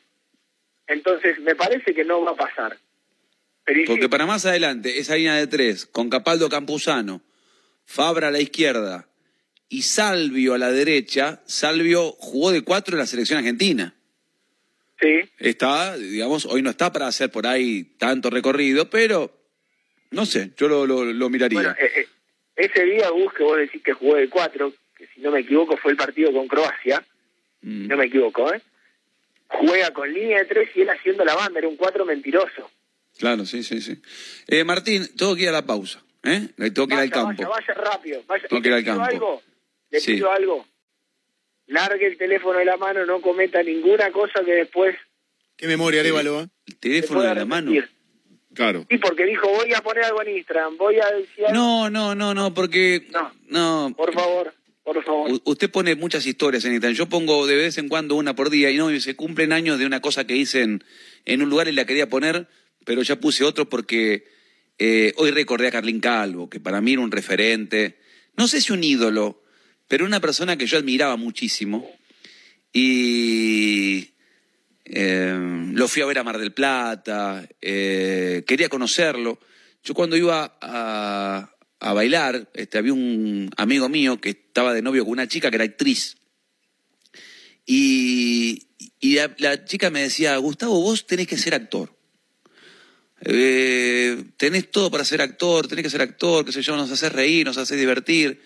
Entonces 0.87 1.39
me 1.39 1.55
parece 1.55 1.93
que 1.93 2.05
no 2.05 2.23
va 2.23 2.31
a 2.31 2.35
pasar. 2.35 2.77
Porque 3.85 4.09
para 4.09 4.25
más 4.25 4.45
adelante, 4.45 4.99
esa 4.99 5.15
línea 5.15 5.35
de 5.35 5.47
tres, 5.47 5.85
con 5.85 6.09
Capaldo 6.09 6.49
Campuzano, 6.49 7.21
Fabra 7.85 8.29
a 8.29 8.31
la 8.31 8.39
izquierda 8.39 9.07
y 9.69 9.81
Salvio 9.81 10.53
a 10.53 10.57
la 10.57 10.71
derecha, 10.71 11.41
Salvio 11.45 12.11
jugó 12.13 12.51
de 12.51 12.61
cuatro 12.61 12.95
en 12.95 12.99
la 12.99 13.05
selección 13.05 13.39
argentina. 13.39 13.93
Sí, 15.01 15.29
Está, 15.39 15.97
digamos, 15.97 16.45
hoy 16.45 16.61
no 16.61 16.69
está 16.69 16.91
para 16.93 17.07
hacer 17.07 17.31
por 17.31 17.47
ahí 17.47 17.83
tanto 17.97 18.29
recorrido, 18.29 18.89
pero 18.89 19.31
no 20.11 20.25
sé, 20.25 20.51
yo 20.57 20.67
lo, 20.67 20.85
lo, 20.85 21.03
lo 21.05 21.29
miraría. 21.29 21.59
Bueno, 21.59 21.75
eh, 21.79 21.91
eh, 22.01 22.07
ese 22.55 22.83
día, 22.85 23.09
Gus, 23.09 23.33
que 23.33 23.43
vos 23.43 23.57
decís 23.57 23.81
que 23.83 23.93
jugó 23.93 24.15
de 24.15 24.29
cuatro, 24.29 24.73
que 24.95 25.07
si 25.15 25.21
no 25.21 25.31
me 25.31 25.39
equivoco 25.39 25.75
fue 25.77 25.91
el 25.91 25.97
partido 25.97 26.31
con 26.31 26.47
Croacia, 26.47 27.05
Mm. 27.63 27.87
no 27.89 27.95
me 27.97 28.05
equivoco, 28.05 28.51
¿eh? 28.51 28.59
Juega 29.47 29.91
con 29.91 30.11
línea 30.11 30.39
de 30.39 30.45
tres 30.45 30.69
y 30.75 30.81
él 30.81 30.89
haciendo 30.89 31.23
la 31.23 31.35
banda, 31.35 31.59
era 31.59 31.67
un 31.67 31.75
cuatro 31.75 32.05
mentiroso. 32.05 32.71
Claro, 33.19 33.45
sí, 33.45 33.61
sí, 33.61 33.81
sí. 33.81 34.01
Eh, 34.47 34.63
Martín, 34.63 35.07
tengo 35.15 35.35
que 35.35 35.43
ir 35.43 35.49
a 35.49 35.51
la 35.51 35.65
pausa, 35.65 36.03
¿eh? 36.23 36.47
Tengo 36.73 36.87
que 36.87 36.95
ir 36.95 36.99
al 37.01 37.11
campo. 37.11 37.43
vaya, 37.43 37.49
vaya 37.49 37.73
rápido. 37.75 38.23
Vaya. 38.25 38.47
Tengo 38.47 38.61
que 38.63 38.67
ir 38.69 38.73
¿Le 38.73 38.79
al 38.79 38.85
campo. 38.85 39.03
algo? 39.03 39.41
¿Le 39.91 39.99
Sí. 39.99 40.13
pido 40.15 40.31
algo? 40.31 40.65
Largue 41.71 42.07
el 42.07 42.17
teléfono 42.17 42.59
de 42.59 42.65
la 42.65 42.77
mano, 42.77 43.05
no 43.05 43.21
cometa 43.21 43.63
ninguna 43.63 44.11
cosa 44.11 44.43
que 44.45 44.51
después 44.53 44.95
Qué 45.57 45.67
memoria, 45.67 45.99
Arevalo. 46.01 46.41
¿eh? 46.41 46.47
El 46.67 46.77
teléfono 46.77 47.21
de 47.21 47.35
la 47.35 47.45
mano. 47.45 47.71
Claro. 48.53 48.85
Sí, 48.89 48.97
porque 48.97 49.25
dijo, 49.25 49.47
voy 49.47 49.73
a 49.73 49.81
poner 49.81 50.03
algo 50.05 50.21
en 50.23 50.35
Instagram, 50.37 50.75
voy 50.77 50.95
a 50.99 51.09
decir 51.11 51.45
algo. 51.45 51.53
No, 51.53 51.89
no, 51.89 52.15
no, 52.15 52.33
no, 52.33 52.53
porque... 52.53 53.07
No. 53.11 53.31
No, 53.47 53.93
Por 53.95 54.13
favor, 54.13 54.53
por 54.83 55.01
favor. 55.05 55.31
U- 55.31 55.41
Usted 55.45 55.69
pone 55.71 55.95
muchas 55.95 56.25
historias 56.25 56.65
en 56.65 56.73
Instagram. 56.73 56.97
Yo 56.97 57.05
pongo 57.07 57.47
de 57.47 57.55
vez 57.55 57.77
en 57.77 57.87
cuando 57.87 58.15
una 58.15 58.35
por 58.35 58.49
día 58.49 58.69
y 58.71 58.77
no, 58.77 58.91
y 58.91 58.99
se 58.99 59.15
cumplen 59.15 59.53
años 59.53 59.79
de 59.79 59.85
una 59.85 60.01
cosa 60.01 60.25
que 60.27 60.35
hice 60.35 60.63
en, 60.63 60.83
en 61.25 61.41
un 61.43 61.49
lugar 61.49 61.67
y 61.69 61.71
la 61.71 61.85
quería 61.85 62.09
poner, 62.09 62.47
pero 62.85 63.03
ya 63.03 63.17
puse 63.19 63.43
otro 63.45 63.69
porque 63.69 64.25
eh, 64.79 65.13
hoy 65.17 65.31
recordé 65.31 65.67
a 65.67 65.71
Carlín 65.71 65.99
Calvo, 66.01 66.49
que 66.49 66.59
para 66.59 66.81
mí 66.81 66.93
era 66.93 67.01
un 67.03 67.11
referente, 67.11 67.99
no 68.35 68.47
sé 68.47 68.59
si 68.59 68.73
un 68.73 68.83
ídolo, 68.83 69.40
pero 69.91 70.05
una 70.05 70.21
persona 70.21 70.55
que 70.55 70.67
yo 70.67 70.77
admiraba 70.77 71.17
muchísimo. 71.17 71.85
Y 72.71 74.11
eh, 74.85 75.37
lo 75.73 75.85
fui 75.89 76.01
a 76.01 76.05
ver 76.05 76.17
a 76.17 76.23
Mar 76.23 76.37
del 76.37 76.53
Plata, 76.53 77.45
eh, 77.59 78.45
quería 78.47 78.69
conocerlo. 78.69 79.37
Yo 79.83 79.93
cuando 79.93 80.15
iba 80.15 80.57
a, 80.61 81.53
a 81.81 81.93
bailar, 81.93 82.49
este, 82.53 82.77
había 82.77 82.93
un 82.93 83.49
amigo 83.57 83.89
mío 83.89 84.21
que 84.21 84.29
estaba 84.29 84.73
de 84.73 84.81
novio 84.81 85.03
con 85.03 85.11
una 85.11 85.27
chica 85.27 85.49
que 85.49 85.57
era 85.57 85.65
actriz. 85.65 86.15
Y, 87.65 88.67
y 89.01 89.15
la, 89.39 89.65
chica 89.65 89.89
me 89.89 90.03
decía, 90.03 90.37
Gustavo, 90.37 90.79
vos 90.81 91.05
tenés 91.05 91.27
que 91.27 91.37
ser 91.37 91.53
actor. 91.53 91.93
Eh, 93.25 94.23
tenés 94.37 94.71
todo 94.71 94.89
para 94.89 95.03
ser 95.03 95.21
actor, 95.21 95.67
tenés 95.67 95.83
que 95.83 95.89
ser 95.89 96.01
actor, 96.01 96.45
qué 96.45 96.53
sé 96.53 96.61
yo, 96.61 96.77
nos 96.77 96.89
haces 96.89 97.11
reír, 97.11 97.45
nos 97.45 97.57
haces 97.57 97.77
divertir. 97.77 98.41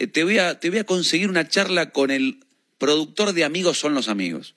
Eh, 0.00 0.06
te, 0.06 0.24
voy 0.24 0.38
a, 0.38 0.58
te 0.58 0.70
voy 0.70 0.78
a 0.78 0.84
conseguir 0.84 1.28
una 1.28 1.46
charla 1.46 1.90
con 1.90 2.10
el 2.10 2.40
productor 2.78 3.34
de 3.34 3.44
Amigos 3.44 3.78
son 3.78 3.92
los 3.92 4.08
amigos. 4.08 4.54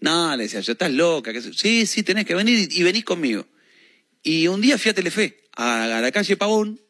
No, 0.00 0.34
le 0.34 0.44
decía, 0.44 0.60
yo 0.60 0.72
estás 0.72 0.90
loca. 0.90 1.30
Sí, 1.54 1.84
sí, 1.84 2.02
tenés 2.02 2.24
que 2.24 2.34
venir 2.34 2.70
y, 2.70 2.80
y 2.80 2.82
venís 2.82 3.04
conmigo. 3.04 3.46
Y 4.22 4.48
un 4.48 4.62
día 4.62 4.78
fui 4.78 4.90
a 4.90 4.94
Telefe, 4.94 5.44
a, 5.56 5.98
a 5.98 6.00
la 6.00 6.10
calle 6.10 6.38
Pavón, 6.38 6.80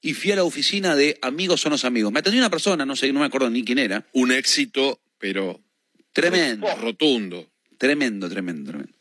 y 0.00 0.14
fui 0.14 0.30
a 0.30 0.36
la 0.36 0.44
oficina 0.44 0.94
de 0.94 1.18
Amigos 1.20 1.60
son 1.60 1.72
los 1.72 1.84
amigos. 1.84 2.12
Me 2.12 2.20
atendió 2.20 2.40
una 2.40 2.50
persona, 2.50 2.86
no 2.86 2.94
sé, 2.94 3.12
no 3.12 3.18
me 3.18 3.26
acuerdo 3.26 3.50
ni 3.50 3.64
quién 3.64 3.80
era. 3.80 4.06
Un 4.12 4.30
éxito, 4.30 5.00
pero 5.18 5.60
Tremendo. 6.12 6.68
rotundo. 6.76 7.50
Tremendo, 7.76 8.28
tremendo, 8.30 8.70
tremendo. 8.70 8.94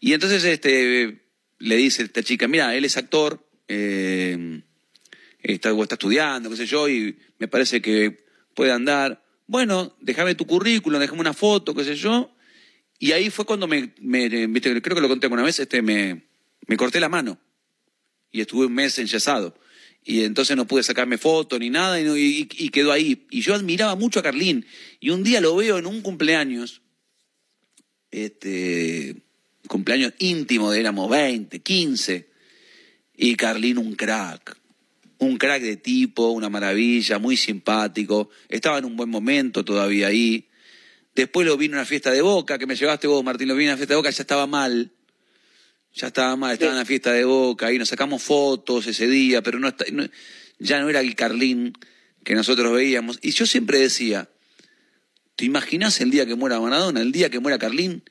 Y 0.00 0.12
entonces 0.12 0.42
este, 0.42 1.22
le 1.60 1.76
dice 1.76 2.02
esta 2.02 2.24
chica, 2.24 2.48
mira, 2.48 2.74
él 2.74 2.84
es 2.84 2.96
actor, 2.96 3.48
eh, 3.68 4.62
está, 5.42 5.70
está 5.70 5.94
estudiando, 5.94 6.50
qué 6.50 6.56
sé 6.56 6.66
yo, 6.66 6.88
y 6.88 7.18
me 7.38 7.48
parece 7.48 7.80
que 7.80 8.24
puede 8.54 8.72
andar. 8.72 9.24
Bueno, 9.46 9.96
déjame 10.00 10.34
tu 10.34 10.46
currículum, 10.46 11.00
déjame 11.00 11.20
una 11.20 11.32
foto, 11.34 11.74
qué 11.74 11.84
sé 11.84 11.96
yo. 11.96 12.34
Y 12.98 13.12
ahí 13.12 13.30
fue 13.30 13.44
cuando 13.44 13.66
me, 13.68 13.94
me- 14.00 14.28
creo 14.28 14.80
que 14.80 15.00
lo 15.00 15.08
conté 15.08 15.26
alguna 15.26 15.42
vez, 15.44 15.58
este, 15.60 15.82
me, 15.82 16.22
me 16.66 16.76
corté 16.76 17.00
la 17.00 17.08
mano. 17.08 17.38
Y 18.30 18.40
estuve 18.40 18.66
un 18.66 18.74
mes 18.74 18.98
enyesado. 18.98 19.56
Y 20.04 20.24
entonces 20.24 20.56
no 20.56 20.66
pude 20.66 20.82
sacarme 20.82 21.18
foto 21.18 21.58
ni 21.58 21.70
nada 21.70 22.00
y 22.00 22.68
quedó 22.70 22.92
ahí. 22.92 23.26
Y 23.30 23.40
yo 23.40 23.54
admiraba 23.54 23.94
mucho 23.94 24.20
a 24.20 24.22
Carlín. 24.22 24.66
Y 25.00 25.10
un 25.10 25.22
día 25.22 25.40
lo 25.40 25.54
veo 25.56 25.78
en 25.78 25.86
un 25.86 26.02
cumpleaños 26.02 26.82
este 28.10 29.22
cumpleaños 29.68 30.14
íntimo 30.18 30.70
de 30.70 30.80
éramos 30.80 31.10
20, 31.10 31.60
15, 31.60 32.28
y 33.16 33.34
Carlín 33.34 33.78
un 33.78 33.94
crack, 33.94 34.56
un 35.18 35.36
crack 35.36 35.62
de 35.62 35.76
tipo, 35.76 36.28
una 36.30 36.48
maravilla, 36.48 37.18
muy 37.18 37.36
simpático, 37.36 38.30
estaba 38.48 38.78
en 38.78 38.84
un 38.84 38.96
buen 38.96 39.10
momento 39.10 39.64
todavía 39.64 40.08
ahí. 40.08 40.48
Después 41.14 41.46
lo 41.46 41.56
vi 41.56 41.66
en 41.66 41.72
una 41.74 41.84
fiesta 41.84 42.10
de 42.12 42.22
Boca, 42.22 42.58
que 42.58 42.66
me 42.66 42.76
llevaste 42.76 43.06
vos, 43.08 43.24
Martín, 43.24 43.48
lo 43.48 43.56
vi 43.56 43.64
en 43.64 43.70
una 43.70 43.76
fiesta 43.76 43.94
de 43.94 43.96
Boca, 43.96 44.10
ya 44.10 44.22
estaba 44.22 44.46
mal. 44.46 44.92
Ya 45.94 46.08
estaba 46.08 46.36
mal, 46.36 46.52
estaba 46.52 46.72
en 46.72 46.78
la 46.78 46.84
fiesta 46.84 47.12
de 47.12 47.24
Boca 47.24 47.72
y 47.72 47.78
nos 47.78 47.88
sacamos 47.88 48.22
fotos 48.22 48.86
ese 48.86 49.08
día, 49.08 49.42
pero 49.42 49.58
no, 49.58 49.68
está- 49.68 49.86
no- 49.90 50.08
ya 50.60 50.80
no 50.80 50.88
era 50.88 51.00
el 51.00 51.16
Carlín 51.16 51.72
que 52.24 52.34
nosotros 52.34 52.72
veíamos. 52.72 53.18
Y 53.22 53.32
yo 53.32 53.46
siempre 53.46 53.78
decía, 53.80 54.28
¿te 55.34 55.44
imaginas 55.44 56.00
el 56.00 56.10
día 56.10 56.26
que 56.26 56.34
muera 56.36 56.60
Maradona, 56.60 57.00
el 57.00 57.10
día 57.10 57.30
que 57.30 57.40
muera 57.40 57.58
Carlín? 57.58 58.04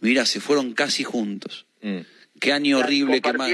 Mira, 0.00 0.24
se 0.24 0.40
fueron 0.40 0.72
casi 0.72 1.04
juntos. 1.04 1.66
Mm. 1.82 1.98
Qué 2.38 2.52
año 2.52 2.78
horrible, 2.78 3.20
qué 3.20 3.32
mal. 3.34 3.50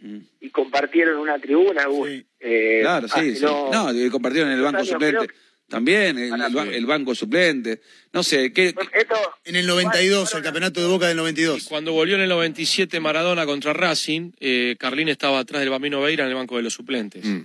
Mm. 0.00 0.18
y 0.40 0.50
compartieron 0.50 1.16
una 1.18 1.38
tribuna, 1.38 1.86
Gus. 1.86 2.08
Sí. 2.10 2.26
Eh, 2.40 2.78
Claro, 2.82 3.08
sí, 3.08 3.14
hace 3.18 3.36
sí. 3.36 3.44
no- 3.44 3.70
No, 3.72 3.92
y 3.92 4.10
compartieron 4.10 4.50
en 4.50 4.58
el 4.58 4.62
banco 4.64 4.78
años, 4.78 4.88
suplente. 4.90 5.26
creo 5.26 5.40
También, 5.68 6.16
el, 6.18 6.32
el 6.40 6.74
el 6.74 6.86
banco 6.86 7.14
suplente. 7.14 7.80
No 8.12 8.22
sé, 8.22 8.52
¿qué, 8.52 8.66
Esto, 8.92 9.16
En 9.44 9.56
el 9.56 9.66
92, 9.66 10.32
el 10.34 10.42
campeonato 10.42 10.80
de 10.80 10.86
Boca 10.86 11.08
del 11.08 11.16
92. 11.16 11.64
Cuando 11.68 11.92
volvió 11.92 12.14
en 12.14 12.20
el 12.22 12.28
97 12.28 13.00
Maradona 13.00 13.46
contra 13.46 13.72
Racing, 13.72 14.30
eh, 14.38 14.76
Carlín 14.78 15.08
estaba 15.08 15.40
atrás 15.40 15.60
del 15.60 15.70
Bambino 15.70 16.00
Veira 16.00 16.22
en 16.24 16.30
el 16.30 16.36
banco 16.36 16.56
de 16.56 16.62
los 16.62 16.72
suplentes. 16.74 17.24
Mm. 17.24 17.40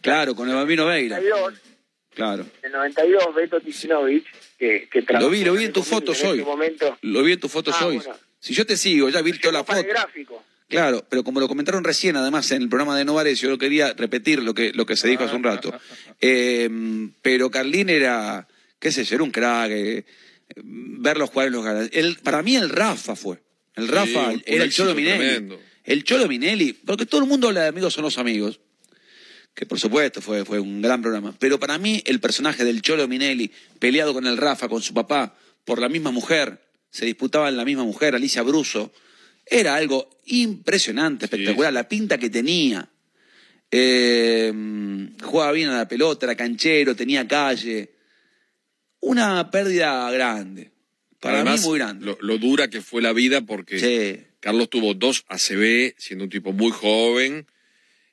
Claro, 0.00 0.36
con 0.36 0.48
el 0.48 0.54
Bambino 0.54 0.86
Veira. 0.86 1.16
92, 1.16 1.54
Claro. 2.14 2.42
en 2.62 2.66
el 2.66 2.72
92, 2.72 3.34
Beto 3.34 3.60
Tisinovich, 3.60 4.26
que, 4.58 4.88
que 4.90 5.04
Lo 5.18 5.28
vi, 5.30 5.42
lo 5.44 5.54
vi 5.54 5.64
en 5.64 5.72
tus 5.72 5.86
fotos 5.86 6.22
hoy. 6.24 6.38
ese 6.38 6.46
momento, 6.46 6.96
Lo 7.02 7.22
vi 7.24 7.32
en 7.32 7.40
tus 7.40 7.50
fotos 7.50 7.74
Ah, 7.80 7.86
hoy. 7.86 7.96
bueno. 7.96 8.14
Si 8.40 8.54
yo 8.54 8.64
te 8.66 8.76
sigo, 8.76 9.08
ya 9.08 9.20
vi 9.20 9.32
toda 9.32 9.52
la 9.52 9.64
foto. 9.64 9.82
gráfico. 9.82 10.44
Claro, 10.68 11.04
pero 11.08 11.24
como 11.24 11.40
lo 11.40 11.48
comentaron 11.48 11.82
recién, 11.82 12.16
además, 12.16 12.50
en 12.50 12.62
el 12.62 12.68
programa 12.68 12.96
de 12.96 13.04
Novares, 13.04 13.40
yo 13.40 13.48
no 13.48 13.56
quería 13.56 13.94
repetir 13.94 14.42
lo 14.42 14.52
que, 14.52 14.72
lo 14.74 14.84
que 14.84 14.96
se 14.96 15.08
dijo 15.08 15.24
hace 15.24 15.34
un 15.34 15.42
rato. 15.42 15.72
Eh, 16.20 16.68
pero 17.22 17.50
Carlín 17.50 17.88
era, 17.88 18.46
qué 18.78 18.92
sé 18.92 19.04
yo, 19.04 19.14
era 19.14 19.24
un 19.24 19.30
crack. 19.30 19.70
eh, 19.70 20.04
verlo 20.56 21.26
jugar 21.26 21.48
en 21.48 21.52
los 21.54 21.64
ganas. 21.64 21.88
El, 21.92 22.16
para 22.18 22.42
mí 22.42 22.56
el 22.56 22.68
Rafa 22.68 23.16
fue. 23.16 23.40
El 23.76 23.88
Rafa 23.88 24.32
era 24.44 24.64
el 24.64 24.72
Cholo 24.72 24.94
Minelli. 24.94 25.18
tremendo. 25.18 25.60
El 25.84 26.04
Cholo 26.04 26.28
Minelli, 26.28 26.72
porque 26.72 27.06
todo 27.06 27.22
el 27.22 27.28
mundo 27.28 27.48
habla 27.48 27.62
de 27.62 27.68
amigos 27.68 27.94
son 27.94 28.04
los 28.04 28.18
amigos. 28.18 28.60
Que 29.54 29.66
por 29.66 29.80
supuesto 29.80 30.20
fue, 30.20 30.44
fue 30.44 30.60
un 30.60 30.82
gran 30.82 31.00
programa. 31.00 31.34
Pero 31.38 31.58
para 31.58 31.78
mí 31.78 32.02
el 32.06 32.20
personaje 32.20 32.64
del 32.64 32.82
Cholo 32.82 33.08
Minelli, 33.08 33.50
peleado 33.78 34.12
con 34.12 34.26
el 34.26 34.36
Rafa, 34.36 34.68
con 34.68 34.82
su 34.82 34.94
papá, 34.94 35.34
por 35.64 35.80
la 35.80 35.88
misma 35.88 36.10
mujer, 36.10 36.60
se 36.90 37.06
disputaban 37.06 37.56
la 37.56 37.64
misma 37.64 37.84
mujer, 37.84 38.14
Alicia 38.14 38.42
Bruso, 38.42 38.92
era 39.50 39.74
algo 39.76 40.08
impresionante, 40.26 41.24
espectacular, 41.26 41.72
la 41.72 41.88
pinta 41.88 42.18
que 42.18 42.30
tenía. 42.30 42.88
Eh, 43.70 44.52
jugaba 45.22 45.52
bien 45.52 45.68
a 45.68 45.76
la 45.78 45.88
pelota, 45.88 46.26
era 46.26 46.34
canchero, 46.36 46.96
tenía 46.96 47.26
calle. 47.28 47.90
Una 49.00 49.50
pérdida 49.50 50.10
grande. 50.10 50.72
Para 51.20 51.36
Además, 51.36 51.60
mí 51.62 51.66
muy 51.68 51.78
grande. 51.78 52.06
Lo, 52.06 52.18
lo 52.20 52.38
dura 52.38 52.68
que 52.68 52.80
fue 52.80 53.02
la 53.02 53.12
vida 53.12 53.40
porque 53.42 53.78
Sí. 53.78 54.24
Carlos 54.40 54.70
tuvo 54.70 54.94
dos 54.94 55.24
ACB, 55.28 55.94
siendo 55.98 56.24
un 56.24 56.30
tipo 56.30 56.52
muy 56.52 56.70
joven 56.70 57.46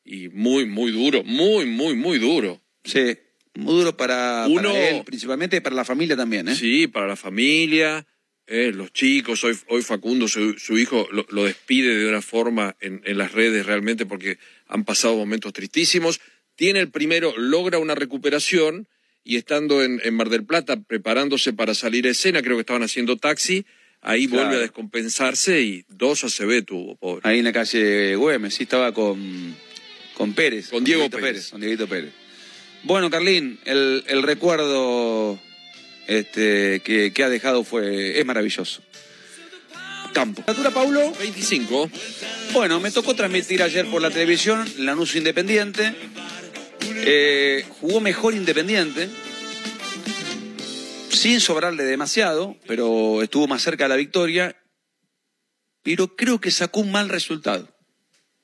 y 0.03 0.29
muy, 0.29 0.65
muy 0.65 0.91
duro, 0.91 1.23
muy, 1.23 1.65
muy, 1.65 1.95
muy 1.95 2.17
duro. 2.19 2.61
Sí, 2.83 3.17
muy 3.55 3.75
duro 3.75 3.95
para, 3.95 4.45
Uno- 4.49 4.71
para 4.73 4.89
él, 4.89 5.03
principalmente 5.03 5.61
para 5.61 5.75
la 5.75 5.86
familia 5.86 6.15
también, 6.15 6.47
¿eh? 6.49 6.55
Sí, 6.55 6.88
para 6.88 7.07
la 7.07 7.15
familia, 7.15 8.05
eh, 8.47 8.71
los 8.73 8.91
chicos. 8.93 9.43
Hoy, 9.43 9.57
hoy 9.67 9.81
Facundo, 9.81 10.27
su, 10.27 10.53
su 10.57 10.77
hijo, 10.77 11.07
lo, 11.11 11.25
lo 11.29 11.45
despide 11.45 11.95
de 11.97 12.07
una 12.09 12.21
forma 12.21 12.75
en, 12.79 13.01
en 13.05 13.17
las 13.17 13.31
redes 13.31 13.65
realmente 13.65 14.05
porque 14.05 14.37
han 14.67 14.83
pasado 14.85 15.15
momentos 15.17 15.53
tristísimos. 15.53 16.19
Tiene 16.55 16.79
el 16.79 16.89
primero, 16.89 17.33
logra 17.37 17.79
una 17.79 17.95
recuperación 17.95 18.87
y 19.23 19.37
estando 19.37 19.83
en, 19.83 19.99
en 20.03 20.13
Mar 20.13 20.29
del 20.29 20.45
Plata 20.45 20.79
preparándose 20.81 21.51
para 21.53 21.73
salir 21.73 22.05
a 22.07 22.11
escena, 22.11 22.41
creo 22.41 22.55
que 22.57 22.61
estaban 22.61 22.83
haciendo 22.83 23.17
taxi, 23.17 23.65
ahí 24.01 24.27
Claro. 24.27 24.43
vuelve 24.43 24.57
a 24.57 24.61
descompensarse 24.61 25.61
y 25.61 25.83
dos 25.89 26.23
ACB 26.23 26.63
tuvo, 26.63 26.95
pobre. 26.95 27.21
Ahí 27.27 27.39
en 27.39 27.45
la 27.45 27.51
calle 27.51 28.15
Güemes, 28.15 28.53
sí, 28.53 28.63
estaba 28.63 28.93
con, 28.93 29.55
con 30.13 30.33
Pérez. 30.33 30.69
Con 30.69 30.83
Diego 30.83 31.09
Pérez. 31.09 31.49
Con 31.49 31.59
Dieguito 31.61 31.87
Pérez. 31.87 32.11
Bueno, 32.83 33.09
Carlín, 33.09 33.57
el, 33.65 34.03
el 34.07 34.21
recuerdo 34.21 35.41
este, 36.08 36.82
que, 36.82 37.12
que 37.14 37.24
ha 37.24 37.30
dejado 37.30 37.64
fue 37.64 38.20
es 38.20 38.26
maravilloso. 38.26 38.82
Campo. 40.14 40.43
¿Temperatura, 40.43 40.72
Paulo? 40.72 41.12
25. 41.20 41.89
Bueno, 42.53 42.80
me 42.80 42.89
tocó 42.89 43.16
transmitir 43.16 43.62
ayer 43.62 43.86
por 43.88 44.01
la 44.01 44.10
televisión 44.10 44.66
Lanús 44.78 45.16
Independiente. 45.16 45.93
Eh, 47.08 47.66
jugó 47.82 47.99
mejor 47.99 48.34
Independiente, 48.34 49.10
sin 51.10 51.41
sobrarle 51.41 51.84
demasiado, 51.84 52.56
pero 52.66 53.22
estuvo 53.22 53.47
más 53.47 53.62
cerca 53.62 53.86
de 53.86 53.89
la 53.89 53.95
victoria. 53.95 54.56
Pero 55.84 56.16
creo 56.16 56.39
que 56.39 56.49
sacó 56.49 56.80
un 56.80 56.91
mal 56.91 57.10
resultado. 57.10 57.68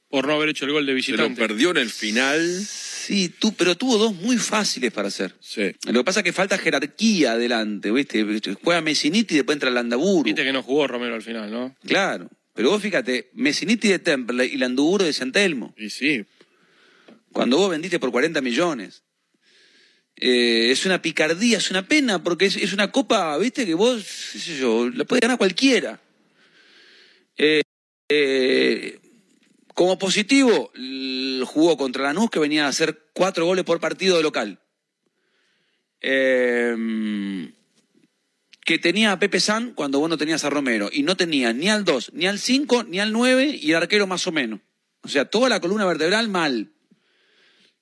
Por 0.09 0.27
no 0.27 0.33
haber 0.33 0.49
hecho 0.49 0.65
el 0.65 0.73
gol 0.73 0.85
de 0.85 0.91
Se 0.91 0.93
lo 0.93 0.95
visitante. 0.95 1.41
perdió 1.41 1.71
en 1.71 1.77
el 1.77 1.89
final. 1.89 2.67
Sí, 3.03 3.29
tú, 3.29 3.51
pero 3.55 3.75
tuvo 3.75 3.97
dos 3.97 4.13
muy 4.13 4.37
fáciles 4.37 4.91
para 4.91 5.07
hacer. 5.07 5.33
Sí. 5.39 5.71
Lo 5.87 6.01
que 6.01 6.03
pasa 6.03 6.19
es 6.19 6.23
que 6.23 6.33
falta 6.33 6.59
jerarquía 6.59 7.31
adelante, 7.31 7.89
¿viste? 7.89 8.23
Juega 8.63 8.79
Messiniti 8.81 9.33
y 9.33 9.37
después 9.37 9.55
entra 9.55 9.71
Landaburu. 9.71 10.23
Viste 10.23 10.43
que 10.43 10.53
no 10.53 10.61
jugó 10.61 10.85
Romero 10.85 11.15
al 11.15 11.23
final, 11.23 11.49
¿no? 11.49 11.75
Claro. 11.83 12.29
Pero 12.53 12.69
vos 12.69 12.79
fíjate, 12.79 13.31
Messiniti 13.33 13.87
de 13.87 13.97
Temple 13.97 14.45
y 14.45 14.57
Landaburu 14.57 15.03
de 15.03 15.13
Centelmo. 15.13 15.73
Y 15.77 15.89
sí. 15.89 16.23
cuando 17.31 17.57
vos 17.57 17.71
vendiste 17.71 17.97
por 17.99 18.11
40 18.11 18.39
millones. 18.41 19.01
Eh, 20.15 20.69
es 20.69 20.85
una 20.85 21.01
picardía, 21.01 21.57
es 21.57 21.71
una 21.71 21.87
pena, 21.87 22.23
porque 22.23 22.45
es, 22.45 22.55
es 22.55 22.71
una 22.71 22.91
copa, 22.91 23.35
viste, 23.39 23.65
que 23.65 23.73
vos, 23.73 24.29
qué 24.31 24.37
sé 24.37 24.59
yo, 24.59 24.87
la 24.89 25.05
puede 25.05 25.21
ganar 25.21 25.39
cualquiera. 25.39 25.99
Eh, 27.35 27.63
eh, 28.09 28.99
como 29.73 29.97
positivo, 29.97 30.71
jugó 31.45 31.77
contra 31.77 32.03
Lanús, 32.03 32.29
que 32.29 32.39
venía 32.39 32.65
a 32.65 32.69
hacer 32.69 33.07
cuatro 33.13 33.45
goles 33.45 33.63
por 33.63 33.79
partido 33.79 34.17
de 34.17 34.23
local. 34.23 34.59
Eh, 36.01 36.75
que 38.65 38.79
tenía 38.79 39.11
a 39.11 39.19
Pepe 39.19 39.39
San 39.39 39.73
cuando 39.73 39.99
vos 39.99 40.09
no 40.09 40.17
tenías 40.17 40.43
a 40.43 40.49
Romero, 40.49 40.89
y 40.91 41.03
no 41.03 41.17
tenía 41.17 41.53
ni 41.53 41.69
al 41.69 41.83
2, 41.83 42.11
ni 42.13 42.27
al 42.27 42.39
5, 42.39 42.83
ni 42.83 42.99
al 42.99 43.11
9, 43.11 43.59
y 43.61 43.71
el 43.71 43.77
arquero 43.77 44.07
más 44.07 44.27
o 44.27 44.31
menos. 44.31 44.59
O 45.03 45.09
sea, 45.09 45.25
toda 45.25 45.49
la 45.49 45.59
columna 45.59 45.85
vertebral 45.85 46.29
mal. 46.29 46.71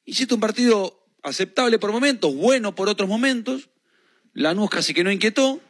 Hiciste 0.05 0.33
un 0.33 0.39
partido 0.39 1.05
aceptable 1.21 1.79
por 1.79 1.91
momentos, 1.91 2.33
bueno 2.33 2.75
por 2.75 2.89
otros 2.89 3.09
momentos. 3.09 3.69
Lanús 4.33 4.69
casi 4.69 4.93
que 4.93 5.03
no 5.03 5.11
inquietó, 5.11 5.61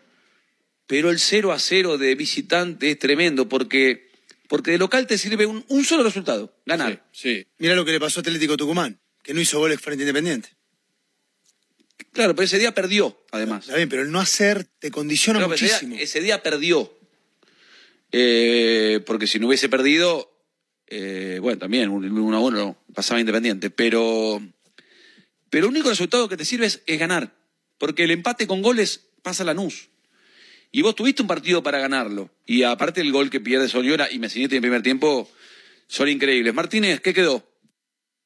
pero 0.85 1.09
el 1.09 1.19
0 1.19 1.51
a 1.51 1.59
0 1.59 1.97
de 1.97 2.15
visitante 2.15 2.91
es 2.91 2.99
tremendo 2.99 3.49
porque, 3.49 4.08
porque 4.49 4.71
de 4.71 4.79
local 4.79 5.05
te 5.05 5.17
sirve 5.17 5.45
un, 5.45 5.63
un 5.69 5.85
solo 5.85 6.03
resultado, 6.03 6.53
ganar. 6.65 7.05
Sí. 7.11 7.45
Mira 7.59 7.75
lo 7.75 7.85
que 7.85 7.91
le 7.91 7.99
pasó 7.99 8.19
a 8.19 8.21
Atlético 8.21 8.57
Tucumán, 8.57 8.99
que 9.21 9.33
no 9.33 9.39
hizo 9.39 9.59
goles 9.59 9.79
frente 9.79 10.03
a 10.03 10.05
Independiente. 10.05 10.49
Claro, 12.11 12.35
pero 12.35 12.45
ese 12.45 12.57
día 12.57 12.73
perdió, 12.73 13.23
además. 13.31 13.65
Está 13.65 13.77
bien, 13.77 13.87
pero 13.87 14.01
el 14.01 14.11
no 14.11 14.19
hacer 14.19 14.65
te 14.79 14.89
condiciona 14.89 15.39
ese, 15.39 15.47
día, 15.47 15.73
muchísimo. 15.75 15.95
ese 15.99 16.21
día 16.21 16.41
perdió. 16.41 16.91
Eh, 18.11 19.01
porque 19.05 19.27
si 19.27 19.37
no 19.37 19.47
hubiese 19.47 19.69
perdido, 19.69 20.35
eh, 20.87 21.37
bueno, 21.39 21.59
también 21.59 21.89
un 21.89 22.03
1 22.05 22.37
a 22.37 22.39
1 22.39 22.77
pasaba 22.95 23.19
Independiente. 23.19 23.69
Pero, 23.69 24.41
pero 25.51 25.67
el 25.67 25.71
único 25.71 25.89
resultado 25.89 26.27
que 26.27 26.37
te 26.37 26.45
sirve 26.45 26.65
es, 26.65 26.81
es 26.87 26.97
ganar. 26.97 27.35
Porque 27.77 28.05
el 28.05 28.11
empate 28.11 28.47
con 28.47 28.63
goles 28.63 29.09
pasa 29.21 29.43
a 29.43 29.45
Lanús. 29.45 29.89
Y 30.71 30.81
vos 30.81 30.95
tuviste 30.95 31.21
un 31.21 31.27
partido 31.27 31.63
para 31.63 31.79
ganarlo. 31.79 32.29
Y 32.45 32.63
aparte 32.63 33.01
el 33.01 33.11
gol 33.11 33.29
que 33.29 33.39
pierde 33.39 33.67
Soliora 33.67 34.07
y 34.11 34.19
Messinete 34.19 34.55
en 34.55 34.61
primer 34.61 34.83
tiempo 34.83 35.27
son 35.87 36.07
increíbles. 36.09 36.53
Martínez, 36.53 37.01
¿qué 37.01 37.13
quedó? 37.13 37.41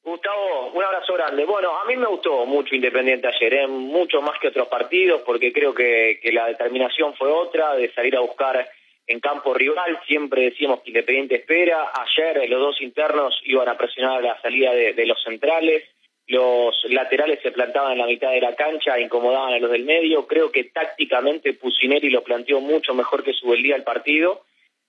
Gustavo, 0.02 0.72
un 0.74 0.84
abrazo 0.84 1.14
grande. 1.14 1.46
Bueno, 1.46 1.78
a 1.78 1.86
mí 1.86 1.96
me 1.96 2.06
gustó 2.06 2.44
mucho 2.44 2.74
Independiente 2.74 3.28
ayer, 3.28 3.54
¿eh? 3.54 3.66
mucho 3.66 4.20
más 4.20 4.38
que 4.38 4.48
otros 4.48 4.68
partidos, 4.68 5.22
porque 5.24 5.50
creo 5.50 5.74
que, 5.74 6.20
que 6.22 6.30
la 6.30 6.46
determinación 6.46 7.14
fue 7.14 7.30
otra, 7.30 7.74
de 7.74 7.90
salir 7.94 8.14
a 8.16 8.20
buscar 8.20 8.68
en 9.06 9.20
campo 9.20 9.54
rival. 9.54 9.98
Siempre 10.06 10.42
decíamos 10.42 10.82
que 10.82 10.90
Independiente 10.90 11.36
espera. 11.36 11.90
Ayer 11.94 12.48
los 12.50 12.60
dos 12.60 12.82
internos 12.82 13.40
iban 13.44 13.68
a 13.68 13.78
presionar 13.78 14.22
la 14.22 14.38
salida 14.42 14.72
de, 14.72 14.92
de 14.92 15.06
los 15.06 15.22
centrales. 15.22 15.84
Los 16.26 16.74
laterales 16.88 17.40
se 17.42 17.52
plantaban 17.52 17.92
en 17.92 17.98
la 17.98 18.06
mitad 18.06 18.30
de 18.30 18.40
la 18.40 18.54
cancha, 18.54 18.98
incomodaban 18.98 19.52
a 19.52 19.58
los 19.58 19.70
del 19.70 19.84
medio. 19.84 20.26
Creo 20.26 20.50
que 20.50 20.64
tácticamente 20.64 21.52
Pusineri 21.52 22.08
lo 22.08 22.22
planteó 22.22 22.60
mucho 22.60 22.94
mejor 22.94 23.22
que 23.22 23.34
su 23.34 23.52
el 23.52 23.62
día 23.62 23.74
del 23.74 23.84
partido. 23.84 24.42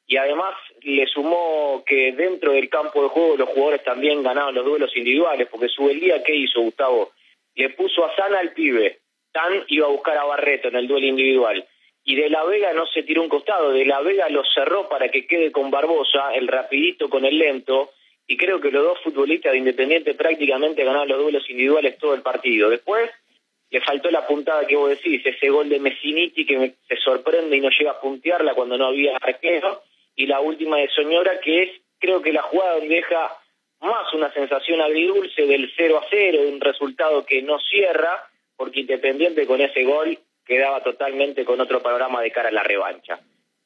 Y 0.08 0.18
además 0.18 0.54
le 0.82 1.08
sumó 1.08 1.84
que 1.86 2.12
dentro 2.12 2.54
del 2.54 2.70
campo 2.70 3.02
de 3.04 3.10
juego 3.10 3.38
los 3.38 3.50
jugadores 3.50 3.84
también 3.84 4.22
ganaban 4.22 4.54
los 4.54 4.64
duelos 4.64 4.96
individuales, 4.96 5.48
porque 5.50 5.68
su 5.68 5.90
el 5.90 6.00
día 6.00 6.24
que 6.24 6.36
hizo 6.36 6.62
Gustavo, 6.62 7.12
le 7.56 7.70
puso 7.72 8.06
a 8.06 8.16
Sana 8.16 8.40
al 8.40 8.54
pibe, 8.54 9.00
Tan 9.32 9.66
iba 9.68 9.88
a 9.88 9.90
buscar 9.90 10.18
a 10.18 10.24
Barreto 10.24 10.70
en 10.70 10.76
el 10.76 10.88
duelo 10.88 11.08
individual, 11.08 11.66
y 12.06 12.16
de 12.16 12.30
la 12.30 12.46
Vega 12.46 12.72
no 12.72 12.86
se 12.86 13.04
tiró 13.04 13.24
un 13.24 13.30
costado, 13.30 13.72
de 13.72 13.84
la 13.84 14.00
Vega 14.00 14.30
lo 14.30 14.44
cerró 14.46 14.88
para 14.88 15.10
que 15.10 15.26
quede 15.26 15.52
con 15.52 15.72
Barbosa, 15.72 16.34
el 16.36 16.48
rapidito 16.48 17.10
con 17.10 17.26
el 17.26 17.38
lento, 17.38 17.90
y 18.28 18.38
creo 18.38 18.60
que 18.60 18.72
los 18.72 18.84
dos 18.84 19.00
futbolistas 19.04 19.52
de 19.52 19.60
Independiente 19.60 20.14
prácticamente 20.16 20.84
ganaron 20.84 21.08
los 21.08 21.20
duelos 21.20 21.50
individuales 21.50 21.98
todo 21.98 22.14
el 22.14 22.22
partido. 22.22 22.70
Después 22.70 23.12
le 23.70 23.82
faltó 23.82 24.10
la 24.10 24.26
puntada 24.26 24.66
que 24.66 24.76
vos 24.76 24.90
decís, 24.90 25.22
ese 25.26 25.50
gol 25.50 25.70
de 25.70 25.80
Messiniti 25.80 26.46
que 26.46 26.58
me, 26.58 26.74
se 26.88 26.96
sorprende 26.98 27.58
y 27.58 27.62
no 27.62 27.70
llega 27.70 27.92
a 27.92 28.00
puntearla 28.00 28.54
cuando 28.54 28.78
no 28.78 28.88
había 28.88 29.18
arquero, 29.18 29.84
y 30.16 30.28
la 30.28 30.40
última 30.40 30.78
de 30.78 30.90
Soñora 30.90 31.40
que 31.40 31.64
es, 31.64 31.70
creo 32.00 32.22
que 32.22 32.32
la 32.32 32.42
jugada 32.44 32.78
donde 32.78 32.96
deja 32.96 33.38
más 33.82 34.14
una 34.14 34.32
sensación 34.34 34.82
agridulce 34.82 35.46
del 35.46 35.72
0 35.76 36.00
a 36.00 36.06
0, 36.10 36.42
de 36.42 36.48
un 36.48 36.62
resultado 36.62 37.26
que 37.26 37.42
no 37.42 37.60
cierra, 37.60 38.28
porque 38.56 38.82
Independiente 38.82 39.46
con 39.46 39.62
ese 39.62 39.84
gol 39.84 40.18
quedaba 40.46 40.82
totalmente 40.82 41.44
con 41.44 41.60
otro 41.60 41.82
panorama 41.82 42.22
de 42.22 42.32
cara 42.32 42.50
a 42.50 42.54
la 42.54 42.64
revancha. 42.64 43.20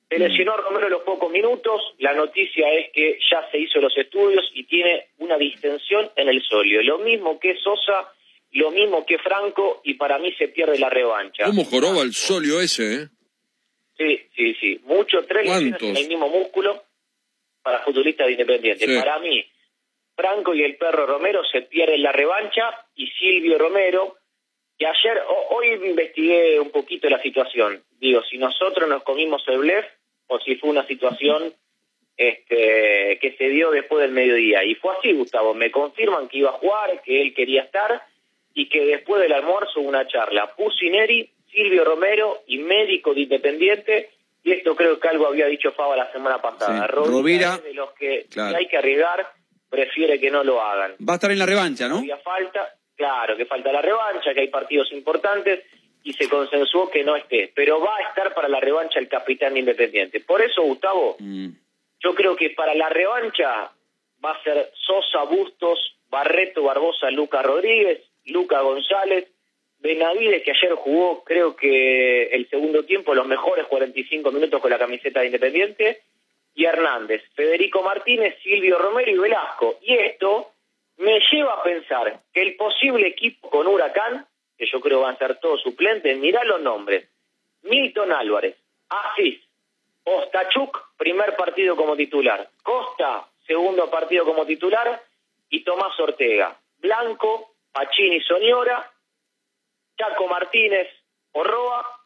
Se 0.10 0.18
lesionó 0.18 0.58
Romero 0.58 0.88
a 0.88 0.90
los 0.90 1.04
pocos 1.04 1.32
minutos. 1.32 1.82
La 2.00 2.14
noticia 2.14 2.68
es 2.74 2.92
que 2.92 3.20
ya 3.32 3.48
se 3.52 3.60
hizo 3.60 3.80
los 3.80 3.96
estudios 3.96 4.50
y 4.56 4.64
tiene 4.64 5.10
una 5.20 5.38
distensión 5.38 6.10
en 6.16 6.30
el 6.30 6.42
solio. 6.44 6.82
Lo 6.82 6.98
mismo 6.98 7.40
que 7.40 7.56
Sosa, 7.58 8.12
lo 8.52 8.72
mismo 8.72 9.06
que 9.06 9.20
Franco, 9.20 9.82
y 9.84 9.94
para 9.94 10.18
mí 10.18 10.34
se 10.34 10.48
pierde 10.48 10.80
la 10.80 10.90
revancha. 10.90 11.46
¿Cómo 11.46 11.64
joroba 11.64 12.02
el 12.02 12.14
solio 12.14 12.60
ese, 12.60 12.96
eh? 13.04 13.08
Sí, 13.98 14.20
sí, 14.36 14.56
sí. 14.56 14.82
Mucho, 14.86 15.24
tres 15.26 15.46
lesiones 15.46 15.82
en 15.84 15.98
el 15.98 16.08
mismo 16.08 16.28
músculo 16.30 16.84
para 17.62 17.80
futbolistas 17.84 18.26
de 18.28 18.32
Independiente. 18.34 18.86
Sí. 18.88 18.96
Para 18.98 19.20
mí, 19.20 19.46
Franco 20.16 20.56
y 20.56 20.64
el 20.64 20.76
perro 20.78 21.06
Romero 21.06 21.44
se 21.52 21.62
pierden 21.64 22.02
la 22.02 22.12
revancha 22.12 22.88
y 22.96 23.08
Silvio 23.12 23.58
Romero, 23.60 24.18
que 24.78 24.88
ayer, 24.88 25.22
o- 25.28 25.56
hoy 25.56 25.68
investigué 25.88 26.60
un 26.60 26.72
poquito 26.72 27.10
la 27.10 27.22
situación. 27.22 27.84
Digo, 28.00 28.24
si 28.24 28.38
nosotros 28.38 28.90
nos 28.90 29.04
comimos 29.04 29.44
el 29.48 29.60
blef 29.60 29.86
o 30.30 30.40
si 30.40 30.56
fue 30.56 30.70
una 30.70 30.86
situación 30.86 31.54
este, 32.16 33.18
que 33.20 33.36
se 33.38 33.50
dio 33.50 33.72
después 33.72 34.02
del 34.02 34.12
mediodía. 34.12 34.64
Y 34.64 34.76
fue 34.76 34.96
así, 34.98 35.12
Gustavo. 35.14 35.54
Me 35.54 35.72
confirman 35.72 36.28
que 36.28 36.38
iba 36.38 36.50
a 36.50 36.54
jugar, 36.54 37.02
que 37.04 37.22
él 37.22 37.34
quería 37.34 37.64
estar 37.64 38.02
y 38.54 38.70
que 38.70 38.86
después 38.86 39.22
del 39.22 39.34
almuerzo 39.34 39.80
hubo 39.80 39.90
una 39.90 40.08
charla. 40.08 40.54
Pusineri, 40.56 41.30
Silvio 41.52 41.84
Romero 41.84 42.44
y 42.48 42.60
médico 42.60 43.14
de 43.14 43.22
Independiente. 43.22 44.12
Y 44.44 44.52
esto 44.52 44.76
creo 44.76 45.00
que 45.00 45.08
algo 45.08 45.28
había 45.28 45.48
dicho 45.48 45.72
Fava 45.72 45.98
la 45.98 46.12
semana 46.12 46.42
pasada. 46.42 46.86
Sí. 46.86 46.92
Rovira 46.92 47.12
Rovira, 47.12 47.56
es 47.56 47.64
de 47.64 47.74
los 47.74 47.92
que 47.94 48.26
claro. 48.30 48.52
si 48.52 48.56
hay 48.56 48.68
que 48.68 48.78
arriesgar, 48.78 49.32
prefiere 49.70 50.20
que 50.20 50.30
no 50.30 50.44
lo 50.44 50.62
hagan. 50.62 50.96
Va 51.08 51.14
a 51.14 51.16
estar 51.16 51.32
en 51.32 51.40
la 51.40 51.46
revancha, 51.46 51.88
¿no? 51.88 51.98
Había 51.98 52.18
falta, 52.18 52.76
claro, 52.96 53.36
que 53.36 53.46
falta 53.46 53.72
la 53.72 53.82
revancha, 53.82 54.34
que 54.34 54.42
hay 54.42 54.48
partidos 54.50 54.92
importantes 54.92 55.64
y 56.10 56.14
se 56.14 56.28
consensuó 56.28 56.90
que 56.90 57.04
no 57.04 57.16
esté. 57.16 57.52
Pero 57.54 57.80
va 57.80 57.96
a 57.96 58.10
estar 58.10 58.34
para 58.34 58.48
la 58.48 58.60
revancha 58.60 58.98
el 58.98 59.08
capitán 59.08 59.54
de 59.54 59.60
Independiente. 59.60 60.20
Por 60.22 60.42
eso, 60.42 60.64
Gustavo, 60.64 61.16
Mm. 61.20 61.50
yo 62.00 62.16
creo 62.16 62.36
que 62.36 62.50
para 62.50 62.74
la 62.74 62.90
revancha 62.90 63.72
va 64.26 64.32
a 64.32 64.44
ser 64.44 64.72
Sosa, 64.74 65.22
Bustos, 65.26 65.78
Barreto, 66.10 66.64
Barbosa, 66.64 67.12
Luca 67.12 67.44
Rodríguez, 67.44 68.02
Luca 68.26 68.60
González, 68.62 69.28
Benavides, 69.78 70.42
que 70.42 70.50
ayer 70.52 70.74
jugó, 70.74 71.24
creo 71.24 71.56
que 71.56 72.24
el 72.32 72.50
segundo 72.50 72.84
tiempo, 72.86 73.14
los 73.14 73.28
mejores 73.28 73.68
45 73.68 74.32
minutos 74.32 74.60
con 74.60 74.72
la 74.72 74.80
camiseta 74.80 75.20
de 75.20 75.28
Independiente, 75.28 76.02
y 76.56 76.66
Hernández, 76.66 77.22
Federico 77.36 77.84
Martínez, 77.84 78.36
Silvio 78.42 78.80
Romero 78.80 79.12
y 79.12 79.18
Velasco. 79.20 79.78
Y 79.84 79.94
esto 79.94 80.54
me 80.98 81.20
lleva 81.32 81.54
a 81.54 81.64
pensar 81.64 82.20
que 82.34 82.42
el 82.42 82.56
posible 82.56 83.08
equipo 83.08 83.48
con 83.52 83.68
Huracán, 83.68 84.26
que 84.60 84.68
yo 84.70 84.82
creo 84.82 85.00
van 85.00 85.16
a 85.16 85.18
ser 85.18 85.40
todos 85.40 85.62
suplentes, 85.62 86.18
mirá 86.20 86.44
los 86.44 86.62
nombres. 86.62 87.10
Milton 87.62 88.12
Álvarez, 88.12 88.58
Asís, 88.90 89.42
Ostachuk, 90.04 90.96
primer 90.98 91.38
partido 91.38 91.78
como 91.78 91.96
titular. 91.96 92.50
Costa, 92.62 93.26
segundo 93.48 93.90
partido 93.90 94.26
como 94.26 94.46
titular. 94.46 95.02
Y 95.50 95.64
Tomás 95.64 95.98
Ortega. 96.00 96.60
Blanco, 96.78 97.56
Pacini 97.72 98.22
Soñora, 98.22 98.92
Chaco 99.98 100.28
Martínez, 100.28 100.88
Orroa, 101.32 101.99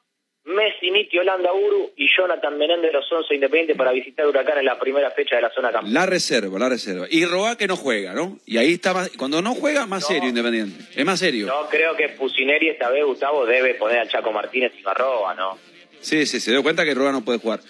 Messi, 0.45 0.91
Niti, 0.91 1.17
Holanda, 1.17 1.53
Uru 1.53 1.93
y 1.95 2.07
Jonathan 2.15 2.57
Menéndez 2.57 2.91
de 2.91 2.97
los 2.97 3.09
11 3.09 3.33
Independientes 3.33 3.77
para 3.77 3.93
visitar 3.93 4.27
Huracán 4.27 4.57
en 4.57 4.65
la 4.65 4.77
primera 4.77 5.09
fecha 5.11 5.37
de 5.37 5.41
la 5.41 5.49
zona 5.51 5.71
campeona. 5.71 6.01
La 6.01 6.05
reserva, 6.05 6.59
la 6.59 6.67
reserva. 6.67 7.07
Y 7.09 7.23
Roa 7.25 7.57
que 7.57 7.65
no 7.65 7.77
juega, 7.77 8.13
¿no? 8.13 8.37
Y 8.45 8.57
ahí 8.57 8.73
está 8.73 8.93
más, 8.93 9.09
cuando 9.17 9.41
no 9.41 9.55
juega, 9.55 9.85
más 9.85 10.05
serio 10.05 10.27
Independiente. 10.27 10.83
Es 10.95 11.05
más 11.05 11.19
serio. 11.19 11.47
Yo 11.47 11.67
creo 11.69 11.95
que 11.95 12.09
Pusineri 12.09 12.69
esta 12.69 12.89
vez, 12.89 13.05
Gustavo, 13.05 13.45
debe 13.45 13.75
poner 13.75 13.99
a 13.99 14.07
Chaco 14.07 14.33
Martínez 14.33 14.73
y 14.77 14.83
Barroa, 14.83 15.33
¿no? 15.33 15.57
Sí, 16.01 16.25
sí, 16.25 16.41
se 16.41 16.51
dio 16.51 16.61
cuenta 16.61 16.83
que 16.83 16.93
Roa 16.93 17.13
no 17.13 17.23
puede 17.23 17.39
jugar. 17.39 17.61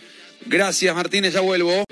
Gracias, 0.48 0.96
Martínez, 0.96 1.34
ya 1.34 1.42
vuelvo. 1.42 1.84